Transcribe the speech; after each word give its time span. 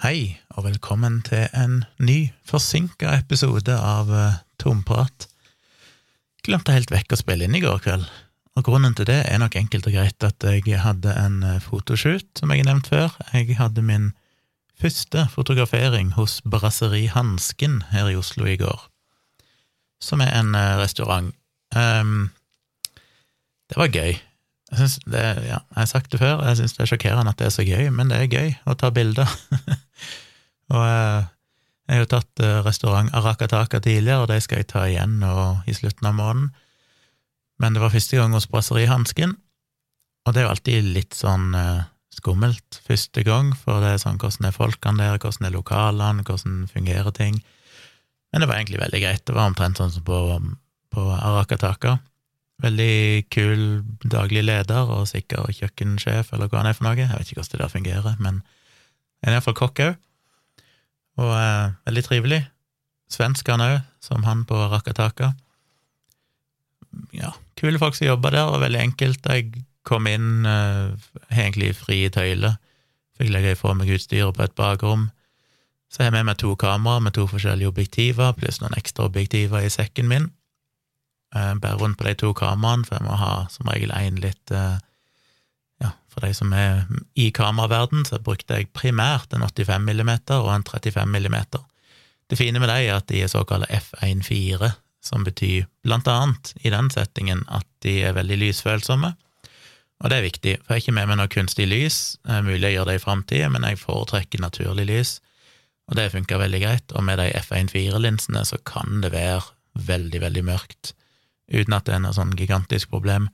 Hei, 0.00 0.38
og 0.56 0.64
velkommen 0.64 1.18
til 1.26 1.50
en 1.52 1.82
ny, 2.00 2.30
forsinka 2.48 3.10
episode 3.18 3.74
av 3.76 4.08
uh, 4.08 4.38
Tomprat. 4.56 5.26
Glemte 6.40 6.72
helt 6.72 6.88
vekk 6.88 7.12
å 7.12 7.18
spille 7.20 7.44
inn 7.44 7.58
i 7.58 7.60
går 7.60 7.82
kveld, 7.84 8.06
og 8.56 8.64
grunnen 8.64 8.96
til 8.96 9.10
det 9.10 9.18
er 9.28 9.42
nok 9.42 9.58
enkelt 9.60 9.90
og 9.90 9.98
greit 9.98 10.24
at 10.24 10.46
jeg 10.48 10.80
hadde 10.80 11.12
en 11.20 11.36
uh, 11.44 11.58
fotoshoot, 11.60 12.30
som 12.40 12.48
jeg 12.48 12.62
har 12.62 12.70
nevnt 12.70 12.88
før. 12.88 13.12
Jeg 13.36 13.58
hadde 13.60 13.84
min 13.84 14.08
første 14.80 15.26
fotografering 15.34 16.14
hos 16.16 16.38
Brasseri 16.48 17.04
Hansken 17.12 17.82
her 17.92 18.08
i 18.08 18.16
Oslo 18.16 18.48
i 18.48 18.56
går, 18.56 18.88
som 20.00 20.24
er 20.24 20.32
en 20.32 20.56
uh, 20.56 20.80
restaurant. 20.80 21.28
Um, 21.76 22.30
det 23.68 23.76
var 23.76 23.92
gøy. 23.92 24.16
Jeg, 24.70 24.78
synes 24.78 24.96
det, 25.10 25.24
ja, 25.48 25.58
jeg 25.58 25.80
har 25.80 25.90
sagt 25.90 26.12
det 26.12 26.20
før, 26.20 26.44
jeg 26.46 26.60
syns 26.60 26.76
det 26.76 26.84
er 26.84 26.90
sjokkerende 26.92 27.32
at 27.32 27.40
det 27.40 27.48
er 27.48 27.54
så 27.54 27.66
gøy, 27.66 27.90
men 27.94 28.12
det 28.12 28.20
er 28.20 28.30
gøy 28.30 28.52
å 28.70 28.76
ta 28.78 28.92
bilder. 28.94 29.30
og 30.74 30.82
eh, 30.84 31.28
jeg 31.90 31.96
har 31.96 32.04
jo 32.04 32.10
tatt 32.12 32.42
eh, 32.46 32.58
restaurant 32.62 33.10
Arakataka 33.18 33.80
tidligere, 33.82 34.22
og 34.22 34.30
de 34.30 34.38
skal 34.44 34.62
jeg 34.62 34.70
ta 34.70 34.84
igjen 34.86 35.18
nå 35.18 35.34
i 35.66 35.74
slutten 35.74 36.06
av 36.06 36.14
måneden. 36.20 36.52
Men 37.60 37.74
det 37.74 37.82
var 37.82 37.92
første 37.92 38.16
gang 38.16 38.36
hos 38.36 38.46
Brasserihansken, 38.48 39.34
og 40.24 40.34
det 40.36 40.40
er 40.40 40.46
jo 40.46 40.52
alltid 40.54 40.92
litt 40.94 41.16
sånn 41.16 41.50
uh, 41.56 41.88
skummelt 42.14 42.78
første 42.86 43.24
gang, 43.26 43.50
for 43.56 43.82
det 43.82 43.94
er 43.94 44.02
sånn 44.02 44.20
hvordan 44.20 44.48
er 44.48 44.54
folkene 44.54 45.02
der, 45.02 45.18
hvordan 45.20 45.48
er 45.48 45.54
lokalene, 45.56 46.24
hvordan 46.28 46.62
fungerer 46.70 47.10
ting. 47.16 47.40
Men 48.30 48.42
det 48.42 48.48
var 48.48 48.60
egentlig 48.60 48.80
veldig 48.80 49.02
greit. 49.02 49.24
Det 49.26 49.34
var 49.34 49.50
omtrent 49.50 49.80
sånn 49.80 49.92
som 49.92 50.06
på, 50.06 50.20
på 50.94 51.06
Arakataka. 51.16 51.98
Veldig 52.60 53.26
kul 53.32 53.60
daglig 54.04 54.42
leder 54.44 54.90
og 54.92 55.08
sikker 55.08 55.48
kjøkkensjef, 55.56 56.32
eller 56.34 56.50
hva 56.50 56.60
han 56.60 56.70
er 56.70 56.76
for 56.76 56.88
noe. 56.88 56.98
Jeg 56.98 57.08
vet 57.08 57.30
ikke 57.30 57.40
hvordan 57.40 57.54
det 57.54 57.62
der 57.62 57.74
fungerer, 57.74 58.16
men 58.20 58.40
han 59.20 59.32
er 59.32 59.38
iallfall 59.38 59.56
kokk 59.56 59.84
òg. 59.86 60.00
Og 61.20 61.32
eh, 61.36 61.76
veldig 61.88 62.04
trivelig. 62.06 62.40
Svensk 63.10 63.48
han 63.50 63.64
òg, 63.64 63.78
som 64.04 64.24
han 64.28 64.44
på 64.48 64.58
Rakataka. 64.72 65.32
Ja, 67.16 67.32
kule 67.58 67.80
folk 67.80 67.96
som 67.96 68.08
jobber 68.08 68.34
der, 68.34 68.50
og 68.50 68.62
veldig 68.62 68.80
enkelt. 68.80 69.26
Jeg 69.26 69.64
kom 69.86 70.06
inn, 70.06 70.46
eh, 70.46 70.92
egentlig 71.30 71.74
fri 71.78 72.04
i 72.06 72.12
tøyle. 72.12 72.56
Fikk 73.18 73.32
legge 73.32 73.56
fra 73.56 73.74
meg 73.76 73.92
utstyret 73.92 74.36
på 74.36 74.44
et 74.44 74.56
bakrom. 74.56 75.08
Så 75.90 76.04
jeg 76.04 76.10
har 76.10 76.18
med 76.18 76.28
meg 76.30 76.38
to 76.38 76.54
kameraer 76.54 77.02
med 77.02 77.16
to 77.16 77.26
forskjellige 77.26 77.68
objektiver, 77.72 78.32
pluss 78.38 78.60
noen 78.62 78.76
ekstra 78.78 79.08
objektiver 79.08 79.64
i 79.64 79.72
sekken 79.72 80.08
min. 80.08 80.30
Eh, 81.30 81.54
bære 81.62 81.78
rundt 81.78 81.98
på 81.98 82.06
de 82.08 82.14
to 82.18 82.32
kameraene, 82.34 82.84
for 82.86 82.98
jeg 82.98 83.06
må 83.06 83.16
ha 83.20 83.34
som 83.54 83.68
regel 83.70 83.92
én 83.94 84.18
litt 84.22 84.50
eh, 84.50 84.78
Ja, 85.80 85.92
for 86.10 86.26
de 86.26 86.34
som 86.36 86.50
er 86.52 86.88
i 87.14 87.30
kameraverden, 87.30 88.02
så 88.04 88.18
brukte 88.18 88.58
jeg 88.58 88.72
primært 88.76 89.32
en 89.32 89.46
85 89.46 89.86
mm 89.86 90.10
og 90.40 90.50
en 90.52 90.66
35 90.66 91.06
mm. 91.06 91.38
Det 92.28 92.38
fine 92.38 92.60
med 92.60 92.68
dem 92.68 92.82
er 92.82 92.98
at 92.98 93.06
de 93.08 93.22
er 93.22 93.30
såkalte 93.30 93.70
F1.4, 93.70 94.72
som 95.00 95.24
betyr 95.24 95.64
blant 95.82 96.10
annet 96.10 96.52
i 96.60 96.70
den 96.70 96.90
settingen 96.90 97.46
at 97.48 97.66
de 97.82 98.02
er 98.04 98.18
veldig 98.18 98.36
lysfølsomme. 98.42 99.14
Og 100.00 100.10
det 100.10 100.18
er 100.18 100.26
viktig, 100.26 100.58
for 100.60 100.74
jeg 100.74 100.80
er 100.80 100.84
ikke 100.84 100.98
med 100.98 101.08
meg 101.08 101.18
noe 101.20 101.32
kunstig 101.32 101.66
lys. 101.70 102.18
Det 102.26 102.36
er 102.36 102.44
mulig 102.44 102.62
jeg 102.66 102.76
gjør 102.76 102.90
det 102.90 102.98
i 102.98 103.02
framtida, 103.06 103.48
men 103.48 103.64
jeg 103.64 103.80
foretrekker 103.80 104.42
naturlig 104.42 104.86
lys, 104.90 105.18
og 105.88 105.96
det 105.98 106.12
funker 106.12 106.42
veldig 106.42 106.60
greit. 106.62 106.94
Og 106.94 107.04
med 107.06 107.22
de 107.22 107.32
F1.4-linsene 107.38 108.44
så 108.46 108.58
kan 108.66 109.00
det 109.04 109.14
være 109.14 109.42
veldig, 109.88 110.26
veldig 110.26 110.44
mørkt 110.50 110.94
uten 111.50 111.76
at 111.76 111.86
det 111.86 111.96
er 111.96 112.02
noe 112.04 112.16
sånn 112.16 112.34
gigantisk 112.38 112.90
problem. 112.94 113.28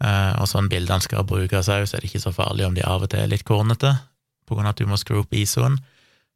Eh, 0.00 0.34
og 0.40 0.48
sånn 0.48 0.70
bildene 0.72 1.04
skal 1.04 1.26
brukes 1.28 1.68
òg, 1.68 1.86
så 1.86 1.96
er 1.96 2.04
det 2.04 2.10
ikke 2.10 2.24
så 2.24 2.32
farlig 2.34 2.66
om 2.66 2.76
de 2.76 2.86
av 2.86 3.04
og 3.04 3.12
til 3.12 3.24
er 3.24 3.32
litt 3.32 3.46
kornete, 3.48 3.92
på 4.48 4.56
grunn 4.56 4.68
av 4.68 4.74
at 4.74 4.80
du 4.80 4.88
må 4.88 4.98
skru 5.00 5.20
opp 5.20 5.34
ISO-en. 5.36 5.78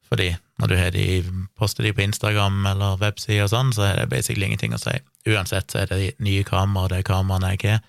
Fordi 0.04 0.34
når 0.60 0.70
du 0.70 0.76
de, 0.94 1.06
poster 1.58 1.86
de 1.86 1.94
på 1.96 2.04
Instagram 2.04 2.66
eller 2.74 3.00
webside 3.00 3.46
og 3.46 3.50
sånn, 3.50 3.72
så 3.74 3.88
er 3.88 4.02
det 4.02 4.10
basically 4.12 4.46
ingenting 4.46 4.76
å 4.76 4.82
si. 4.82 4.94
Uansett 5.32 5.72
så 5.72 5.80
er 5.82 5.90
det 5.90 6.00
de 6.02 6.10
nye 6.22 6.44
kameraer, 6.46 6.92
det 6.92 7.00
er 7.00 7.08
kameraene 7.08 7.54
jeg 7.54 7.70
har, 7.72 7.84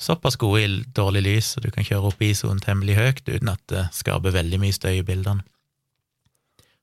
såpass 0.00 0.36
gode 0.40 0.62
i 0.64 0.70
dårlig 0.96 1.22
lys, 1.22 1.52
så 1.54 1.62
du 1.62 1.70
kan 1.70 1.86
kjøre 1.86 2.10
opp 2.10 2.22
ISO-en 2.24 2.62
temmelig 2.62 2.96
høyt 2.98 3.28
uten 3.28 3.52
at 3.52 3.62
det 3.70 3.84
skaper 3.94 4.34
veldig 4.34 4.58
mye 4.64 4.74
støy 4.74 4.96
i 4.98 5.06
bildene. 5.06 5.44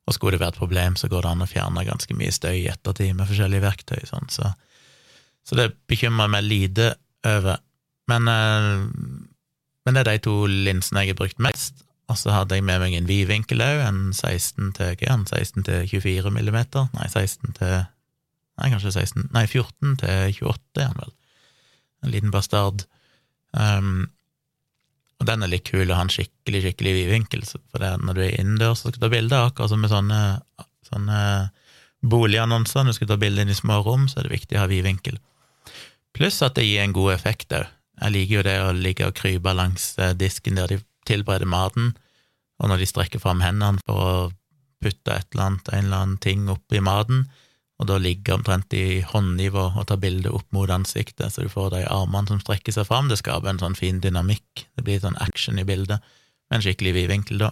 Og 0.08 0.16
skulle 0.16 0.38
det 0.38 0.41
være 0.41 0.56
et 0.56 0.62
problem, 0.62 0.96
så 0.97 1.09
går 1.12 1.25
det 1.25 1.31
an 1.34 1.44
å 1.44 1.50
fjerne 1.50 1.84
ganske 1.88 2.16
mye 2.18 2.31
støy 2.34 2.64
i 2.64 2.70
ettertid 2.72 3.14
med 3.18 3.28
forskjellige 3.30 3.66
verktøy, 3.66 4.00
sånn, 4.08 4.31
så 4.31 4.53
så 5.47 5.57
det 5.57 5.72
bekymrer 5.90 6.29
meg 6.31 6.46
lite 6.46 6.94
over. 7.28 7.62
Men, 8.12 8.28
eh, 8.28 8.84
men, 9.85 9.96
det 9.96 10.03
er 10.03 10.12
de 10.12 10.25
to 10.25 10.35
linsene 10.46 11.06
jeg 11.06 11.16
har 11.16 11.22
brukt 11.22 11.41
mest. 11.41 11.85
Og 12.12 12.18
så 12.19 12.34
hadde 12.35 12.57
jeg 12.57 12.66
med 12.68 12.81
meg 12.84 12.94
en 12.97 13.07
vidvinkel 13.07 13.63
òg, 13.63 13.81
en 13.85 14.02
16 14.12 14.74
til, 14.75 14.96
hva, 15.00 15.16
16 15.24 15.63
til 15.68 15.88
24 15.88 16.34
millimeter. 16.35 16.90
Nei, 16.97 17.07
16 17.07 17.57
til 17.59 17.81
Nei, 18.59 18.68
kanskje 18.69 18.91
16 18.94 19.29
Nei, 19.34 19.46
14 19.47 19.96
til 20.02 20.41
28 20.44 20.81
er 20.84 20.90
han 20.90 21.00
vel. 21.00 21.13
En 22.03 22.12
liten 22.13 22.34
bastard. 22.34 22.84
Um, 23.56 24.09
og 25.22 25.28
den 25.29 25.46
er 25.46 25.52
litt 25.53 25.69
kul 25.69 25.85
å 25.85 25.97
ha 25.97 26.03
en 26.06 26.12
skikkelig, 26.12 26.63
skikkelig 26.66 26.94
vidvinkel, 26.97 27.44
for 27.46 27.81
det, 27.81 27.91
når 28.02 28.18
du 28.18 28.22
er 28.25 28.38
innendørs 28.41 28.84
og 28.84 28.94
skal 28.94 29.03
ta 29.06 29.09
bilder, 29.13 29.47
akkurat 29.47 29.72
som 29.72 29.84
med 29.84 29.91
sånne, 29.91 30.22
sånne 30.90 31.19
boligannonser, 32.12 32.84
når 32.84 32.96
du 32.96 32.97
skal 32.97 33.12
ta 33.12 33.19
bilder 33.22 33.46
inn 33.46 33.53
i 33.53 33.58
små 33.58 33.79
rom, 33.85 34.08
så 34.09 34.19
er 34.19 34.28
det 34.28 34.34
viktig 34.40 34.58
å 34.58 34.63
ha 34.63 34.72
vidvinkel. 34.72 35.19
Pluss 36.18 36.42
at 36.46 36.58
det 36.58 36.68
gir 36.68 36.84
en 36.84 36.96
god 36.96 37.14
effekt 37.16 37.54
òg. 37.56 37.70
Jeg 38.02 38.16
liker 38.16 38.36
jo 38.40 38.46
det 38.48 38.56
å 38.64 38.72
ligge 38.74 39.08
og 39.08 39.18
krype 39.18 39.54
langs 39.54 39.92
eh, 40.02 40.16
disken 40.18 40.58
der 40.58 40.72
de 40.72 40.80
tilbereder 41.08 41.50
maten, 41.50 41.94
og 42.62 42.70
når 42.70 42.82
de 42.82 42.90
strekker 42.90 43.22
fram 43.22 43.42
hendene 43.42 43.82
for 43.86 44.02
å 44.02 44.16
putte 44.82 45.14
et 45.14 45.28
eller 45.34 45.48
annet, 45.48 45.70
en 45.70 45.86
eller 45.86 46.04
annen 46.04 46.20
ting 46.22 46.50
oppi 46.50 46.82
maten, 46.84 47.28
og 47.82 47.88
da 47.90 47.98
ligger 47.98 48.38
omtrent 48.38 48.74
i 48.78 49.02
håndnivå 49.06 49.64
og 49.72 49.88
tar 49.90 49.98
bilde 50.02 50.30
opp 50.30 50.46
mot 50.54 50.70
ansiktet, 50.70 51.34
så 51.34 51.46
du 51.46 51.50
får 51.50 51.72
de 51.74 51.86
armene 51.90 52.30
som 52.30 52.42
strekker 52.42 52.76
seg 52.76 52.86
fram. 52.86 53.10
Det 53.10 53.18
skaper 53.18 53.50
en 53.50 53.62
sånn 53.62 53.78
fin 53.78 53.98
dynamikk. 54.04 54.68
Det 54.78 54.86
blir 54.86 55.02
sånn 55.02 55.18
action 55.24 55.58
i 55.58 55.66
bildet, 55.66 56.04
med 56.50 56.60
en 56.60 56.66
skikkelig 56.66 56.94
vid 57.00 57.10
vinkel, 57.10 57.42
da. 57.42 57.50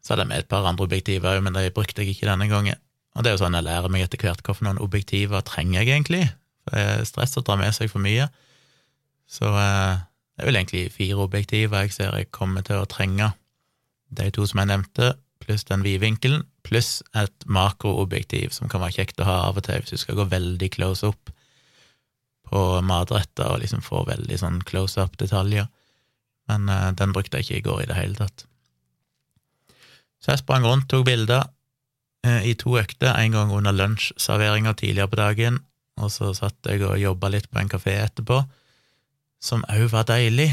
Så 0.00 0.14
hadde 0.14 0.28
jeg 0.28 0.30
med 0.30 0.44
et 0.44 0.50
par 0.52 0.68
andre 0.70 0.86
objektiver 0.86 1.34
òg, 1.34 1.42
men 1.46 1.58
de 1.58 1.66
brukte 1.74 2.04
jeg 2.04 2.14
ikke 2.14 2.30
denne 2.30 2.46
gangen. 2.50 2.78
Og 3.18 3.24
det 3.24 3.32
er 3.32 3.34
jo 3.34 3.42
sånn 3.42 3.58
jeg 3.58 3.66
lærer 3.66 3.90
meg 3.90 4.06
etter 4.06 4.22
hvert 4.22 4.46
hvilke 4.46 4.76
objektiver 4.86 5.42
trenger 5.46 5.82
jeg 5.82 5.90
egentlig. 5.96 6.22
Det 6.70 6.80
er 6.80 7.08
stress 7.08 7.36
å 7.38 7.44
dra 7.46 7.56
med 7.60 7.74
seg 7.76 7.90
for 7.92 8.02
mye. 8.02 8.28
Så 9.30 9.46
eh, 9.46 9.98
det 10.40 10.44
er 10.44 10.48
vel 10.48 10.60
egentlig 10.60 10.86
fire 10.94 11.26
objektiver 11.26 11.84
jeg 11.84 11.96
ser 11.96 12.14
jeg 12.16 12.30
kommer 12.34 12.64
til 12.66 12.80
å 12.80 12.88
trenge. 12.90 13.32
De 14.10 14.30
to 14.34 14.46
som 14.48 14.62
jeg 14.62 14.70
nevnte, 14.70 15.12
pluss 15.40 15.66
den 15.68 15.84
vidvinkelen, 15.86 16.44
pluss 16.66 17.00
et 17.16 17.46
makroobjektiv 17.46 18.54
som 18.54 18.70
kan 18.70 18.82
være 18.82 18.98
kjekt 18.98 19.22
å 19.22 19.28
ha 19.28 19.36
av 19.48 19.60
og 19.60 19.66
til 19.66 19.82
hvis 19.82 19.94
du 19.94 20.02
skal 20.02 20.18
gå 20.18 20.26
veldig 20.32 20.70
close 20.74 21.06
up 21.06 21.32
på 22.50 22.62
matretter 22.82 23.46
og 23.46 23.62
liksom 23.62 23.82
få 23.84 24.02
veldig 24.08 24.38
sånn 24.40 24.58
close 24.66 24.98
up-detaljer. 25.00 25.68
Men 26.50 26.68
eh, 26.68 26.90
den 26.98 27.14
brukte 27.14 27.38
jeg 27.38 27.46
ikke 27.46 27.60
i 27.60 27.66
går 27.68 27.82
i 27.84 27.88
det 27.90 27.98
hele 27.98 28.18
tatt. 28.18 28.46
Så 30.20 30.34
jeg 30.34 30.42
sprang 30.42 30.66
rundt, 30.66 30.90
tok 30.90 31.06
bilder 31.08 31.46
eh, 32.26 32.50
i 32.50 32.56
to 32.58 32.74
økter, 32.80 33.14
en 33.14 33.36
gang 33.36 33.52
under 33.54 33.76
lunsjserveringa 33.76 34.74
tidligere 34.76 35.12
på 35.12 35.20
dagen, 35.20 35.60
og 36.00 36.10
så 36.12 36.32
satt 36.36 36.66
jeg 36.66 36.82
og 36.86 36.98
jobba 37.00 37.30
litt 37.32 37.50
på 37.50 37.60
en 37.60 37.70
kafé 37.70 37.98
etterpå, 38.00 38.42
som 39.40 39.64
òg 39.72 39.86
var 39.92 40.08
deilig. 40.08 40.50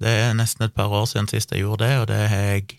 Det 0.00 0.12
er 0.24 0.36
nesten 0.36 0.64
et 0.64 0.76
par 0.76 0.92
år 0.92 1.08
siden 1.10 1.28
sist 1.28 1.52
jeg 1.52 1.64
gjorde 1.64 1.86
det, 1.86 1.96
og 2.00 2.06
det 2.08 2.20
har 2.32 2.46
jeg 2.54 2.78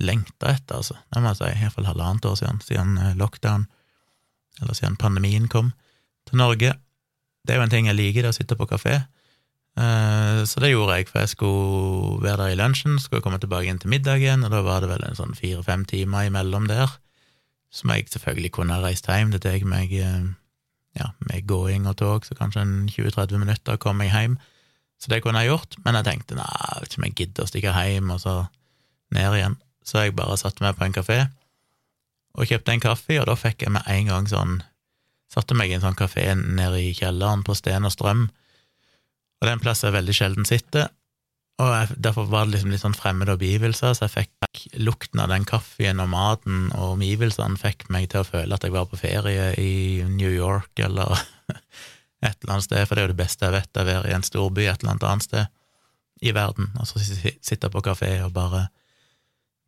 lengta 0.00 0.54
etter, 0.54 0.80
altså. 0.80 0.96
Det 1.10 1.22
må 1.22 1.32
jeg 1.32 1.40
si, 1.40 1.48
iallfall 1.60 1.88
halvannet 1.90 2.28
år 2.28 2.36
siden, 2.40 2.60
siden 2.64 2.98
eh, 2.98 3.16
lockdown, 3.20 3.66
eller 4.60 4.76
siden 4.76 4.98
pandemien 5.00 5.48
kom 5.50 5.72
til 6.28 6.40
Norge. 6.40 6.74
Det 7.44 7.54
er 7.54 7.60
jo 7.60 7.66
en 7.66 7.72
ting 7.72 7.88
jeg 7.90 7.98
liker, 7.98 8.24
det 8.24 8.32
å 8.32 8.36
sitte 8.36 8.56
på 8.56 8.68
kafé. 8.70 9.00
Eh, 9.80 10.40
så 10.48 10.62
det 10.62 10.72
gjorde 10.72 10.98
jeg, 10.98 11.08
for 11.10 11.22
jeg 11.22 11.32
skulle 11.34 12.24
være 12.24 12.44
der 12.44 12.54
i 12.54 12.58
lunsjen, 12.58 12.98
skulle 13.02 13.22
komme 13.24 13.40
tilbake 13.42 13.70
inn 13.70 13.80
til 13.82 13.92
middagen, 13.92 14.44
og 14.46 14.54
da 14.54 14.62
var 14.66 14.82
det 14.82 14.90
vel 14.92 15.04
en 15.06 15.18
sånn 15.18 15.36
fire-fem 15.38 15.86
timer 15.88 16.30
imellom 16.30 16.68
der, 16.70 16.98
som 17.70 17.92
jeg 17.94 18.08
selvfølgelig 18.10 18.54
kunne 18.56 18.76
ha 18.76 18.84
reist 18.84 19.08
hjem. 19.08 19.34
Det 19.34 19.44
tar 19.44 19.62
meg 19.68 19.92
eh, 19.94 20.30
ja, 20.98 21.12
med 21.28 21.46
gåing 21.46 21.86
og 21.86 21.98
tog, 22.00 22.26
så 22.26 22.34
kanskje 22.38 22.64
en 22.64 22.88
20-30 22.90 23.42
minutter 23.42 23.78
kom 23.82 24.02
jeg 24.02 24.12
hjem. 24.14 24.38
Så 25.00 25.12
det 25.12 25.22
kunne 25.24 25.40
jeg 25.40 25.52
gjort, 25.52 25.78
men 25.84 25.96
jeg 25.96 26.08
tenkte 26.08 26.36
nei, 26.36 26.46
jeg 26.46 26.82
vet 26.82 26.90
ikke 26.90 27.00
om 27.00 27.06
jeg 27.06 27.18
gidder 27.20 27.44
å 27.44 27.50
stikke 27.50 27.76
hjem, 27.76 28.10
og 28.14 28.22
så 28.22 28.34
ned 29.16 29.36
igjen. 29.38 29.56
Så 29.86 30.04
jeg 30.04 30.16
bare 30.18 30.36
satte 30.40 30.64
meg 30.64 30.76
på 30.78 30.86
en 30.86 30.96
kafé 30.96 31.22
og 32.38 32.46
kjøpte 32.46 32.74
en 32.74 32.82
kaffe, 32.82 33.16
og 33.18 33.26
da 33.26 33.34
fikk 33.38 33.64
jeg 33.64 33.74
med 33.74 33.86
en 33.90 34.12
gang 34.12 34.28
sånn 34.30 34.60
Satte 35.30 35.54
meg 35.54 35.70
i 35.70 35.76
en 35.76 35.82
sånn 35.84 35.94
kafé 35.94 36.24
nede 36.34 36.80
i 36.82 36.88
kjelleren 36.90 37.44
på 37.46 37.54
Sten 37.54 37.84
og 37.86 37.92
Strøm, 37.94 38.24
og 39.38 39.46
det 39.46 39.52
er 39.52 39.54
en 39.54 39.62
plass 39.62 39.84
jeg 39.84 39.94
veldig 39.94 40.14
sjelden 40.16 40.48
sitter, 40.48 40.88
og 41.60 41.70
jeg, 41.74 41.96
Derfor 42.08 42.28
var 42.30 42.46
det 42.46 42.54
liksom 42.56 42.72
litt 42.72 42.82
sånn 42.82 42.96
fremmede 42.96 43.36
omgivelser, 43.36 43.94
så 43.94 44.06
jeg 44.06 44.14
fikk 44.16 44.64
lukten 44.80 45.20
av 45.22 45.30
den 45.32 45.46
kaffen 45.48 46.02
og 46.02 46.10
maten 46.12 46.68
og 46.72 46.96
omgivelsene 46.96 47.60
fikk 47.60 47.88
meg 47.92 48.08
til 48.12 48.22
å 48.22 48.28
føle 48.28 48.56
at 48.56 48.64
jeg 48.64 48.74
var 48.74 48.88
på 48.90 48.98
ferie 49.00 49.50
i 49.60 50.02
New 50.08 50.32
York 50.32 50.80
eller 50.80 51.14
et 52.26 52.36
eller 52.36 52.56
annet 52.56 52.66
sted, 52.66 52.84
for 52.86 52.96
det 52.96 53.02
er 53.02 53.08
jo 53.08 53.14
det 53.14 53.22
beste 53.22 53.46
jeg 53.46 53.56
vet, 53.56 53.80
å 53.80 53.88
være 53.88 54.10
i 54.10 54.16
en 54.16 54.26
storby 54.26 54.66
et 54.66 54.84
eller 54.84 54.96
annet 54.98 55.28
sted 55.28 55.56
i 56.20 56.34
verden, 56.36 56.72
og 56.76 56.88
så 56.88 57.00
sitte 57.00 57.70
på 57.72 57.82
kafé 57.84 58.18
og 58.24 58.34
bare 58.36 58.66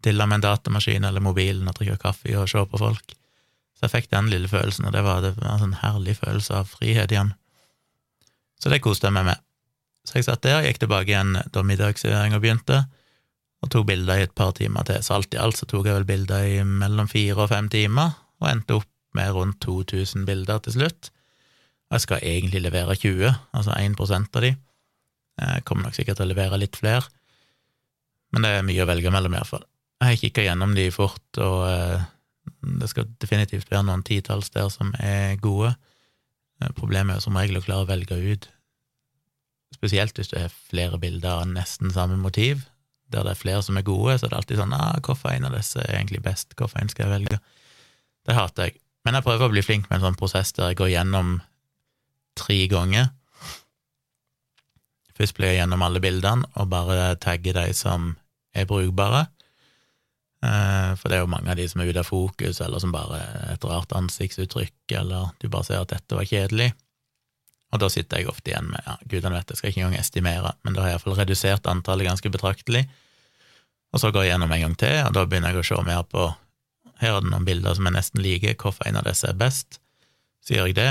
dille 0.05 0.27
med 0.27 0.41
en 0.41 0.49
datamaskin 0.49 1.05
eller 1.09 1.23
mobilen 1.25 1.69
og 1.71 1.77
drikke 1.79 2.01
kaffe 2.03 2.35
og 2.37 2.51
se 2.51 2.65
på 2.69 2.81
folk. 2.81 3.15
Så 3.79 3.87
jeg 3.87 3.95
fikk 3.95 4.11
den 4.13 4.29
lille 4.33 4.51
følelsen, 4.51 4.89
og 4.89 4.93
det 4.95 5.05
var, 5.07 5.23
det 5.25 5.37
var 5.39 5.55
en 5.55 5.63
sånn 5.65 5.79
herlig 5.81 6.19
følelse 6.19 6.59
av 6.59 6.69
frihet 6.71 7.15
igjen. 7.15 7.33
Så 8.61 8.71
det 8.71 8.83
koste 8.85 9.09
jeg 9.09 9.17
meg 9.17 9.31
med. 9.31 9.43
Så 10.07 10.19
jeg 10.19 10.27
satt 10.27 10.43
der, 10.43 10.65
gikk 10.67 10.81
tilbake 10.83 11.13
igjen 11.13 11.37
da 11.55 11.63
middagsserveringa 11.67 12.41
begynte, 12.43 12.83
og 13.63 13.71
tok 13.71 13.87
bilder 13.93 14.19
i 14.19 14.27
et 14.27 14.35
par 14.35 14.51
timer 14.59 14.87
til. 14.89 14.99
Så 15.05 15.15
alt 15.15 15.35
i 15.37 15.39
alt 15.39 15.61
så 15.61 15.69
tok 15.71 15.87
jeg 15.87 16.01
vel 16.01 16.09
bilder 16.09 16.47
i 16.49 16.63
mellom 16.67 17.11
fire 17.11 17.45
og 17.45 17.53
fem 17.53 17.69
timer, 17.71 18.17
og 18.43 18.49
endte 18.51 18.81
opp 18.81 18.89
med 19.15 19.31
rundt 19.37 19.61
2000 19.63 20.25
bilder 20.27 20.63
til 20.65 20.81
slutt. 20.81 21.13
Og 21.91 21.99
jeg 21.99 22.07
skal 22.07 22.25
egentlig 22.27 22.65
levere 22.65 22.97
20, 22.99 23.31
altså 23.53 23.77
1 23.77 24.01
av 24.03 24.41
de. 24.43 24.55
Jeg 25.43 25.65
kommer 25.69 25.87
nok 25.87 25.95
sikkert 25.97 26.19
til 26.19 26.27
å 26.27 26.33
levere 26.33 26.59
litt 26.61 26.77
flere, 26.77 27.07
men 28.33 28.45
det 28.45 28.51
er 28.57 28.67
mye 28.67 28.83
å 28.83 28.89
velge 28.89 29.13
mellom, 29.13 29.35
iallfall. 29.37 29.65
Jeg 30.03 30.09
har 30.09 30.19
kikka 30.19 30.45
gjennom 30.47 30.75
de 30.75 30.89
fort, 30.91 31.39
og 31.39 31.61
eh, 31.69 32.05
det 32.81 32.89
skal 32.91 33.07
definitivt 33.23 33.71
være 33.71 33.85
noen 33.87 34.03
titalls 34.07 34.51
der 34.51 34.67
som 34.73 34.91
er 34.99 35.37
gode. 35.41 35.75
Eh, 36.59 36.73
problemet 36.75 37.15
er 37.15 37.21
jo 37.21 37.27
som 37.29 37.39
regel 37.39 37.61
å 37.61 37.65
klare 37.65 37.87
å 37.87 37.91
velge 37.93 38.19
ut 38.19 38.49
Spesielt 39.83 40.15
hvis 40.15 40.31
du 40.31 40.37
har 40.39 40.53
flere 40.71 41.01
bilder 41.03 41.41
av 41.41 41.49
nesten 41.51 41.91
samme 41.91 42.15
motiv, 42.23 42.63
der 43.11 43.27
det 43.27 43.33
er 43.35 43.41
flere 43.41 43.63
som 43.67 43.77
er 43.77 43.87
gode, 43.87 44.15
så 44.15 44.29
er 44.29 44.31
det 44.31 44.39
alltid 44.39 44.61
sånn 44.61 44.77
ah, 44.77 45.01
'Hvorfor 45.03 45.33
en 45.33 45.49
av 45.49 45.57
disse 45.57 45.83
er 45.83 45.97
egentlig 45.99 46.23
best? 46.23 46.55
Hvorfor 46.55 46.79
en 46.79 46.89
skal 46.89 47.09
jeg 47.09 47.15
velge?' 47.17 47.41
Det 48.23 48.37
hater 48.39 48.71
jeg. 48.71 48.79
Men 49.05 49.19
jeg 49.19 49.27
prøver 49.27 49.49
å 49.49 49.51
bli 49.51 49.65
flink 49.67 49.91
med 49.91 49.99
en 49.99 50.07
sånn 50.07 50.19
prosess 50.19 50.53
der 50.55 50.71
jeg 50.71 50.79
går 50.79 50.93
gjennom 50.95 51.41
tre 52.39 52.69
ganger. 52.71 53.11
Først 55.19 55.35
blir 55.35 55.51
jeg 55.51 55.59
gjennom 55.59 55.83
alle 55.83 56.01
bildene 56.01 56.47
og 56.55 56.71
bare 56.71 57.17
tagger 57.17 57.59
de 57.59 57.73
som 57.75 58.15
er 58.55 58.69
brukbare. 58.71 59.27
Eh, 60.43 60.95
for 60.99 61.11
det 61.11 61.19
er 61.19 61.25
jo 61.25 61.31
mange 61.35 61.51
av 61.51 61.59
de 61.59 61.67
som 61.69 61.83
er 61.83 61.91
ute 61.91 62.03
av 62.03 62.09
fokus, 62.09 62.61
eller 62.61 62.79
som 62.79 62.95
bare 62.95 63.19
er 63.19 63.53
et 63.57 63.67
rart 63.67 63.93
ansiktsuttrykk, 63.99 64.95
eller 65.03 65.35
du 65.43 65.49
bare 65.49 65.67
ser 65.67 65.83
at 65.83 65.93
dette 65.93 66.19
var 66.19 66.27
kjedelig. 66.27 66.73
Og 67.73 67.81
da 67.81 67.89
sitter 67.93 68.21
jeg 68.21 68.29
ofte 68.29 68.53
igjen 68.53 68.69
med 68.69 68.85
ja, 68.85 68.99
gudene 69.09 69.39
vet, 69.39 69.53
jeg 69.53 69.61
skal 69.61 69.73
ikke 69.73 69.81
engang 69.81 70.01
estimere, 70.01 70.53
men 70.63 70.75
da 70.77 70.83
har 70.83 70.93
jeg 70.93 70.99
iallfall 70.99 71.19
redusert 71.23 71.69
antallet 71.71 72.09
ganske 72.11 72.33
betraktelig. 72.33 72.83
Og 73.93 74.01
så 74.01 74.11
går 74.13 74.27
jeg 74.27 74.35
gjennom 74.35 74.53
en 74.53 74.65
gang 74.67 74.75
til, 74.81 74.99
og 75.07 75.15
da 75.17 75.25
begynner 75.29 75.55
jeg 75.55 75.63
å 75.63 75.69
se 75.71 75.85
mer 75.87 76.05
på 76.09 76.31
Her 77.03 77.17
er 77.17 77.25
det 77.25 77.33
noen 77.33 77.47
bilder 77.49 77.75
som 77.75 77.89
er 77.89 77.97
nesten 77.97 78.21
like, 78.23 78.53
hvorfor 78.61 78.87
en 78.87 79.01
av 79.01 79.09
disse 79.09 79.27
er 79.27 79.35
best? 79.35 79.81
Så 80.45 80.55
gjør 80.55 80.69
jeg 80.71 80.77
det, 80.77 80.91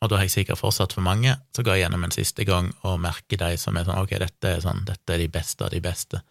og 0.00 0.10
da 0.10 0.18
har 0.18 0.26
jeg 0.26 0.34
sikkert 0.34 0.60
fortsatt 0.60 0.94
for 0.96 1.04
mange. 1.04 1.34
Så 1.56 1.64
går 1.64 1.76
jeg 1.76 1.86
gjennom 1.86 2.04
en 2.04 2.14
siste 2.14 2.44
gang 2.48 2.70
og 2.88 3.00
merker 3.04 3.40
de 3.40 3.54
som 3.60 3.76
er 3.76 3.86
sånn 3.86 4.00
ok, 4.00 4.16
dette 4.20 4.52
er 4.56 4.62
sånn, 4.64 4.82
dette 4.88 5.14
er 5.14 5.22
de 5.22 5.30
beste 5.32 5.64
av 5.64 5.72
de 5.74 5.80
beste. 5.84 6.22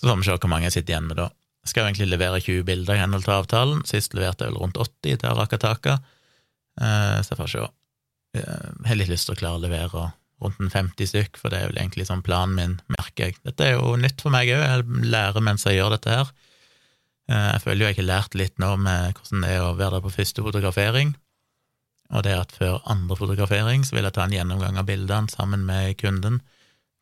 Så 0.00 0.08
får 0.08 0.20
vi 0.20 0.28
se 0.28 0.36
hvor 0.36 0.52
mange 0.52 0.68
jeg 0.68 0.78
sitter 0.78 0.94
igjen 0.94 1.08
med 1.08 1.20
da. 1.20 1.30
Jeg 1.64 1.72
skal 1.72 1.82
jo 1.82 1.90
egentlig 1.90 2.08
levere 2.08 2.40
20 2.40 2.64
bilder 2.68 2.96
i 2.96 3.02
henhold 3.02 3.26
til 3.26 3.36
avtalen. 3.36 3.82
Sist 3.88 4.16
leverte 4.16 4.46
jeg 4.46 4.52
vel 4.52 4.60
rundt 4.62 4.80
80 4.80 5.20
til 5.20 5.28
Arakataka, 5.32 5.98
eh, 6.80 7.18
så 7.20 7.34
jeg 7.34 7.40
får 7.40 7.52
se. 7.52 7.66
Eh, 8.36 8.66
har 8.86 8.98
litt 8.98 9.10
lyst 9.10 9.26
til 9.26 9.34
å 9.34 9.40
klare 9.40 9.58
å 9.58 9.64
levere 9.64 10.10
rundt 10.40 10.60
en 10.62 10.70
50 10.72 11.08
stykk, 11.10 11.40
for 11.40 11.52
det 11.52 11.60
er 11.60 11.72
vel 11.72 11.80
egentlig 11.82 12.06
sånn 12.08 12.22
planen 12.24 12.56
min, 12.56 12.76
merker 12.92 13.28
jeg. 13.28 13.40
Dette 13.44 13.66
er 13.66 13.74
jo 13.76 13.96
nytt 14.00 14.22
for 14.22 14.32
meg 14.32 14.52
òg, 14.54 14.62
jeg 14.62 15.08
lærer 15.10 15.44
mens 15.44 15.66
jeg 15.66 15.80
gjør 15.80 15.96
dette 15.96 16.14
her. 16.14 16.30
Eh, 17.30 17.48
jeg 17.54 17.64
føler 17.64 17.82
jo 17.82 17.90
jeg 17.90 17.98
har 18.00 18.08
lært 18.10 18.38
litt 18.38 18.62
nå 18.62 18.70
med 18.80 19.18
hvordan 19.18 19.44
det 19.44 19.50
er 19.56 19.64
å 19.64 19.74
være 19.74 19.98
der 19.98 20.06
på 20.06 20.14
første 20.14 20.46
fotografering, 20.46 21.12
og 22.10 22.24
det 22.26 22.32
at 22.34 22.54
før 22.56 22.80
andre 22.90 23.18
fotografering 23.18 23.84
så 23.86 23.94
vil 23.94 24.08
jeg 24.08 24.16
ta 24.16 24.24
en 24.24 24.34
gjennomgang 24.34 24.80
av 24.80 24.88
bildene 24.88 25.30
sammen 25.30 25.66
med 25.66 25.94
kunden, 26.00 26.40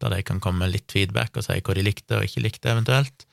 der 0.02 0.12
de 0.12 0.22
kan 0.22 0.40
komme 0.40 0.62
med 0.64 0.74
litt 0.74 0.92
feedback 0.92 1.36
og 1.36 1.46
si 1.46 1.56
hva 1.58 1.74
de 1.74 1.84
likte 1.84 2.18
og 2.18 2.26
ikke 2.26 2.44
likte, 2.44 2.70
eventuelt. 2.70 3.24